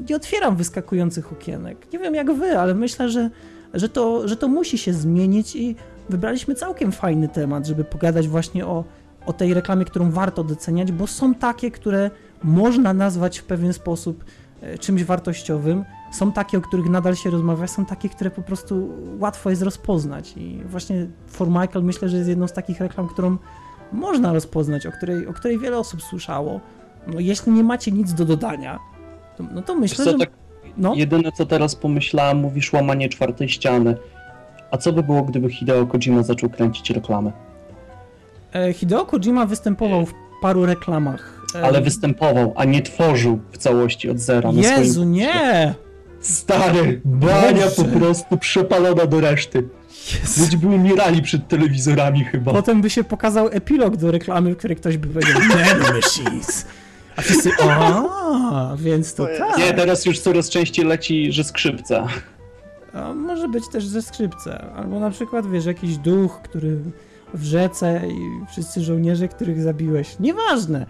nie 0.09 0.15
otwieram 0.15 0.55
wyskakujących 0.55 1.31
okienek. 1.31 1.93
Nie 1.93 1.99
wiem 1.99 2.15
jak 2.15 2.33
wy, 2.33 2.59
ale 2.59 2.75
myślę, 2.75 3.09
że, 3.09 3.29
że, 3.73 3.89
to, 3.89 4.27
że 4.27 4.37
to 4.37 4.47
musi 4.47 4.77
się 4.77 4.93
zmienić 4.93 5.55
i 5.55 5.75
wybraliśmy 6.09 6.55
całkiem 6.55 6.91
fajny 6.91 7.27
temat, 7.27 7.67
żeby 7.67 7.83
pogadać 7.83 8.27
właśnie 8.27 8.65
o, 8.65 8.83
o 9.25 9.33
tej 9.33 9.53
reklamie, 9.53 9.85
którą 9.85 10.11
warto 10.11 10.43
doceniać, 10.43 10.91
bo 10.91 11.07
są 11.07 11.33
takie, 11.33 11.71
które 11.71 12.11
można 12.43 12.93
nazwać 12.93 13.39
w 13.39 13.43
pewien 13.43 13.73
sposób 13.73 14.25
e, 14.61 14.77
czymś 14.77 15.03
wartościowym, 15.03 15.85
są 16.11 16.31
takie, 16.31 16.57
o 16.57 16.61
których 16.61 16.89
nadal 16.89 17.15
się 17.15 17.29
rozmawia, 17.29 17.67
są 17.67 17.85
takie, 17.85 18.09
które 18.09 18.31
po 18.31 18.41
prostu 18.41 18.89
łatwo 19.19 19.49
jest 19.49 19.61
rozpoznać 19.61 20.33
i 20.37 20.61
właśnie 20.65 21.07
For 21.27 21.47
Michael 21.47 21.83
myślę, 21.83 22.09
że 22.09 22.17
jest 22.17 22.29
jedną 22.29 22.47
z 22.47 22.53
takich 22.53 22.79
reklam, 22.79 23.07
którą 23.07 23.37
można 23.93 24.33
rozpoznać, 24.33 24.85
o 24.85 24.91
której, 24.91 25.27
o 25.27 25.33
której 25.33 25.59
wiele 25.59 25.77
osób 25.77 26.01
słyszało. 26.01 26.59
No, 27.07 27.19
jeśli 27.19 27.51
nie 27.51 27.63
macie 27.63 27.91
nic 27.91 28.13
do 28.13 28.25
dodania, 28.25 28.79
to, 29.37 29.43
no 29.53 29.61
to 29.61 29.75
myślę, 29.75 30.05
co, 30.05 30.11
że... 30.11 30.17
tak 30.17 30.29
No, 30.77 30.93
jedyne 30.95 31.31
co 31.31 31.45
teraz 31.45 31.75
pomyślałem, 31.75 32.37
mówisz 32.37 32.73
łamanie 32.73 33.09
czwartej 33.09 33.49
ściany. 33.49 33.95
A 34.71 34.77
co 34.77 34.93
by 34.93 35.03
było, 35.03 35.21
gdyby 35.23 35.49
Hideo 35.51 35.85
Kojima 35.85 36.23
zaczął 36.23 36.49
kręcić 36.49 36.89
reklamę? 36.89 37.31
e, 38.53 38.73
Hideo 38.73 39.05
Kojima 39.05 39.45
występował 39.45 40.05
w 40.05 40.13
paru 40.41 40.65
reklamach. 40.65 41.41
E, 41.55 41.63
Ale 41.63 41.81
występował, 41.81 42.53
a 42.55 42.65
nie 42.65 42.81
tworzył 42.81 43.39
w 43.51 43.57
całości 43.57 44.09
od 44.09 44.19
zera. 44.19 44.49
Jezu, 44.53 44.93
swoim... 44.93 45.11
nie! 45.11 45.73
Stary, 46.19 47.01
bania 47.05 47.65
Boże. 47.65 47.75
po 47.75 47.83
prostu 47.83 48.37
przepalona 48.37 49.05
do 49.05 49.21
reszty. 49.21 49.69
Jezu. 50.11 50.41
Ludzie 50.41 50.57
by 50.57 50.67
umierali 50.67 51.21
przed 51.21 51.47
telewizorami 51.47 52.25
chyba. 52.25 52.51
Potem 52.51 52.81
by 52.81 52.89
się 52.89 53.03
pokazał 53.03 53.49
epilog 53.51 53.97
do 53.97 54.11
reklamy, 54.11 54.53
w 54.53 54.57
której 54.57 54.77
ktoś 54.77 54.97
by 54.97 55.07
powiedział 55.07 55.41
Nanomachines. 55.41 56.65
A 57.15 57.21
wszyscy, 57.21 57.49
a, 57.61 58.75
więc 58.77 59.13
to 59.13 59.23
O 59.23 59.27
tak. 59.37 59.57
Nie, 59.57 59.73
teraz 59.73 60.05
już 60.05 60.19
coraz 60.19 60.49
częściej 60.49 60.85
leci, 60.85 61.31
że 61.31 61.43
skrzypce. 61.43 62.07
A 62.93 63.13
może 63.13 63.47
być 63.47 63.63
też 63.71 63.85
ze 63.85 64.01
skrzypce. 64.01 64.65
Albo 64.75 64.99
na 64.99 65.09
przykład, 65.09 65.51
wiesz, 65.51 65.65
jakiś 65.65 65.97
duch, 65.97 66.41
który 66.43 66.77
w 67.33 67.43
rzece 67.43 68.01
i 68.07 68.45
wszyscy 68.51 68.81
żołnierze, 68.81 69.27
których 69.27 69.61
zabiłeś. 69.61 70.19
Nieważne. 70.19 70.85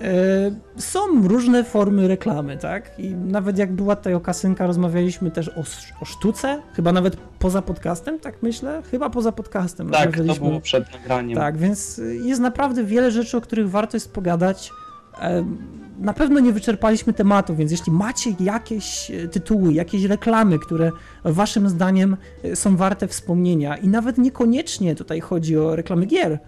E, 0.00 0.80
są 0.80 1.28
różne 1.28 1.64
formy 1.64 2.08
reklamy, 2.08 2.56
tak? 2.56 2.90
I 2.98 3.10
nawet 3.10 3.58
jak 3.58 3.72
była 3.72 3.96
tutaj 3.96 4.14
okasynka, 4.14 4.66
rozmawialiśmy 4.66 5.30
też 5.30 5.48
o, 5.48 5.64
o 6.00 6.04
sztuce, 6.04 6.62
chyba 6.72 6.92
nawet 6.92 7.16
poza 7.38 7.62
podcastem, 7.62 8.20
tak 8.20 8.42
myślę? 8.42 8.82
Chyba 8.90 9.10
poza 9.10 9.32
podcastem. 9.32 9.90
Tak, 9.90 10.16
to 10.26 10.34
było 10.34 10.60
przed 10.60 10.92
nagraniem. 10.92 11.38
Tak, 11.38 11.56
więc 11.56 12.00
jest 12.24 12.40
naprawdę 12.40 12.84
wiele 12.84 13.10
rzeczy, 13.10 13.36
o 13.36 13.40
których 13.40 13.70
warto 13.70 13.96
jest 13.96 14.12
pogadać. 14.12 14.70
Em, 15.20 15.58
Na 16.00 16.12
pewno 16.12 16.40
nie 16.40 16.52
wyczerpaliśmy 16.52 17.12
tematu, 17.12 17.56
więc 17.56 17.70
jeśli 17.70 17.92
macie 17.92 18.30
jakieś 18.40 19.10
e, 19.10 19.28
tytuły, 19.28 19.72
jakieś 19.72 20.04
reklamy, 20.04 20.58
które 20.58 20.90
waszym 21.24 21.68
zdaniem 21.68 22.16
e, 22.44 22.56
są 22.56 22.76
warte 22.76 23.08
wspomnienia 23.08 23.76
i 23.76 23.88
nawet 23.88 24.18
niekoniecznie 24.18 24.94
tutaj 24.94 25.20
chodzi 25.20 25.58
o 25.58 25.76
reklamy 25.76 26.06
gier, 26.06 26.38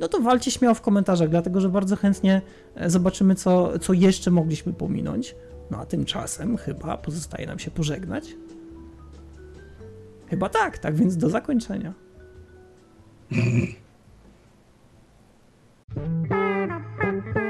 no 0.00 0.08
to 0.08 0.20
walcie 0.20 0.50
śmiało 0.50 0.74
w 0.74 0.80
komentarzach, 0.80 1.28
dlatego 1.28 1.60
że 1.60 1.68
bardzo 1.68 1.96
chętnie 1.96 2.42
e, 2.74 2.90
zobaczymy, 2.90 3.34
co, 3.34 3.78
co 3.78 3.92
jeszcze 3.92 4.30
mogliśmy 4.30 4.72
pominąć. 4.72 5.34
No 5.70 5.78
a 5.78 5.86
tymczasem 5.86 6.56
chyba 6.56 6.96
pozostaje 6.96 7.46
nam 7.46 7.58
się 7.58 7.70
pożegnać. 7.70 8.36
Chyba 10.30 10.48
tak, 10.48 10.78
tak 10.78 10.94
więc 10.94 11.16
do 11.16 11.30
zakończenia. 11.30 11.92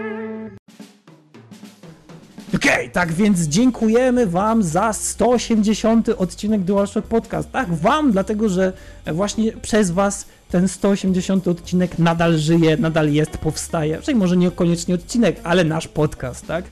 Okej, 2.59 2.91
tak 2.91 3.13
więc 3.13 3.41
dziękujemy 3.41 4.27
Wam 4.27 4.63
za 4.63 4.93
180 4.93 6.09
odcinek 6.09 6.61
DualShock 6.61 7.07
Podcast. 7.09 7.53
Tak, 7.53 7.75
Wam, 7.75 8.13
dlatego 8.13 8.49
że 8.49 8.73
właśnie 9.07 9.53
przez 9.53 9.91
Was 9.91 10.27
ten 10.51 10.69
180 10.69 11.49
odcinek 11.49 11.99
nadal 11.99 12.39
żyje, 12.39 12.77
nadal 12.77 13.13
jest, 13.13 13.39
powstaje. 13.39 13.99
Czyli 14.03 14.19
może 14.19 14.37
niekoniecznie 14.37 14.95
odcinek, 14.95 15.41
ale 15.45 15.65
nasz 15.65 15.89
podcast, 15.89 16.47
tak? 16.47 16.65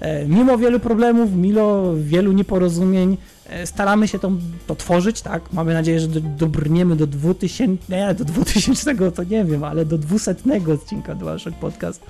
E, 0.00 0.26
Mimo 0.26 0.58
wielu 0.58 0.80
problemów, 0.80 1.36
mimo 1.36 1.94
wielu 1.96 2.32
nieporozumień, 2.32 3.16
e, 3.48 3.66
staramy 3.66 4.08
się 4.08 4.18
to, 4.18 4.32
to 4.66 4.74
tworzyć, 4.74 5.22
tak? 5.22 5.52
Mamy 5.52 5.74
nadzieję, 5.74 6.00
że 6.00 6.08
do, 6.08 6.20
dobrniemy 6.20 6.96
do 6.96 7.06
2000, 7.06 7.82
nie, 7.88 8.14
do 8.14 8.24
2000 8.24 9.10
to 9.10 9.24
nie 9.24 9.44
wiem, 9.44 9.64
ale 9.64 9.84
do 9.84 9.98
200 9.98 10.34
odcinka 10.72 11.14
DualShock 11.14 11.56
Podcast. 11.56 12.00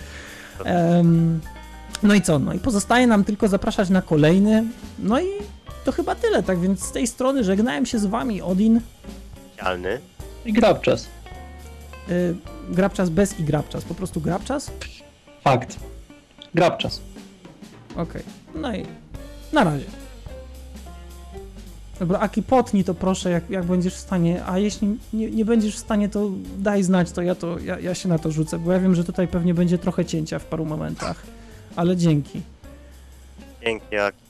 Em, 0.65 1.41
no 2.03 2.15
i 2.15 2.23
co? 2.23 2.39
No 2.39 2.53
i 2.53 2.59
pozostaje 2.59 3.07
nam 3.07 3.25
tylko 3.25 3.49
zapraszać 3.49 3.91
na 3.91 4.03
kolejny. 4.03 4.65
No 4.99 5.21
i 5.21 5.27
to 5.85 5.93
chyba 5.93 6.15
tyle, 6.15 6.43
tak 6.43 6.61
więc 6.61 6.85
z 6.85 6.93
tej 6.93 7.07
strony 7.07 7.45
żegnałem 7.45 7.87
się 7.87 7.99
z 7.99 8.07
wami, 8.07 8.43
Odin. 8.43 8.81
Specjalny. 9.53 10.01
I 10.45 10.53
grabczas. 10.53 11.09
Y, 12.11 12.37
grabczas 12.69 13.11
bez 13.11 13.41
i 13.41 13.45
grabczas, 13.45 13.85
po 13.85 13.95
prostu 13.95 14.21
grabczas? 14.21 14.71
Fakt. 15.45 15.77
Grabczas. 16.55 17.01
Okej, 17.97 18.23
no 18.55 18.77
i 18.77 18.87
na 19.53 19.65
razie. 19.65 19.85
Dobra, 22.01 22.19
Aki, 22.19 22.43
potnij 22.43 22.85
to 22.85 22.95
proszę, 22.95 23.31
jak, 23.31 23.51
jak 23.51 23.65
będziesz 23.65 23.95
w 23.95 23.99
stanie, 23.99 24.45
a 24.47 24.59
jeśli 24.59 24.99
nie, 25.13 25.31
nie 25.31 25.45
będziesz 25.45 25.77
w 25.77 25.79
stanie, 25.79 26.09
to 26.09 26.31
daj 26.59 26.83
znać, 26.83 27.13
to 27.13 27.23
ja, 27.23 27.35
to 27.35 27.59
ja, 27.59 27.79
ja 27.79 27.95
się 27.95 28.09
na 28.09 28.19
to 28.19 28.31
rzucę, 28.31 28.59
bo 28.59 28.73
ja 28.73 28.81
wiem, 28.81 28.95
że 28.95 29.05
tutaj 29.05 29.29
pewnie 29.29 29.55
będzie 29.55 29.79
trochę 29.79 30.05
cięcia 30.05 30.39
w 30.39 30.45
paru 30.45 30.65
momentach, 30.65 31.23
ale 31.77 31.97
dzięki. 31.97 32.41
Dzięki, 33.65 33.97
Aki. 33.97 34.22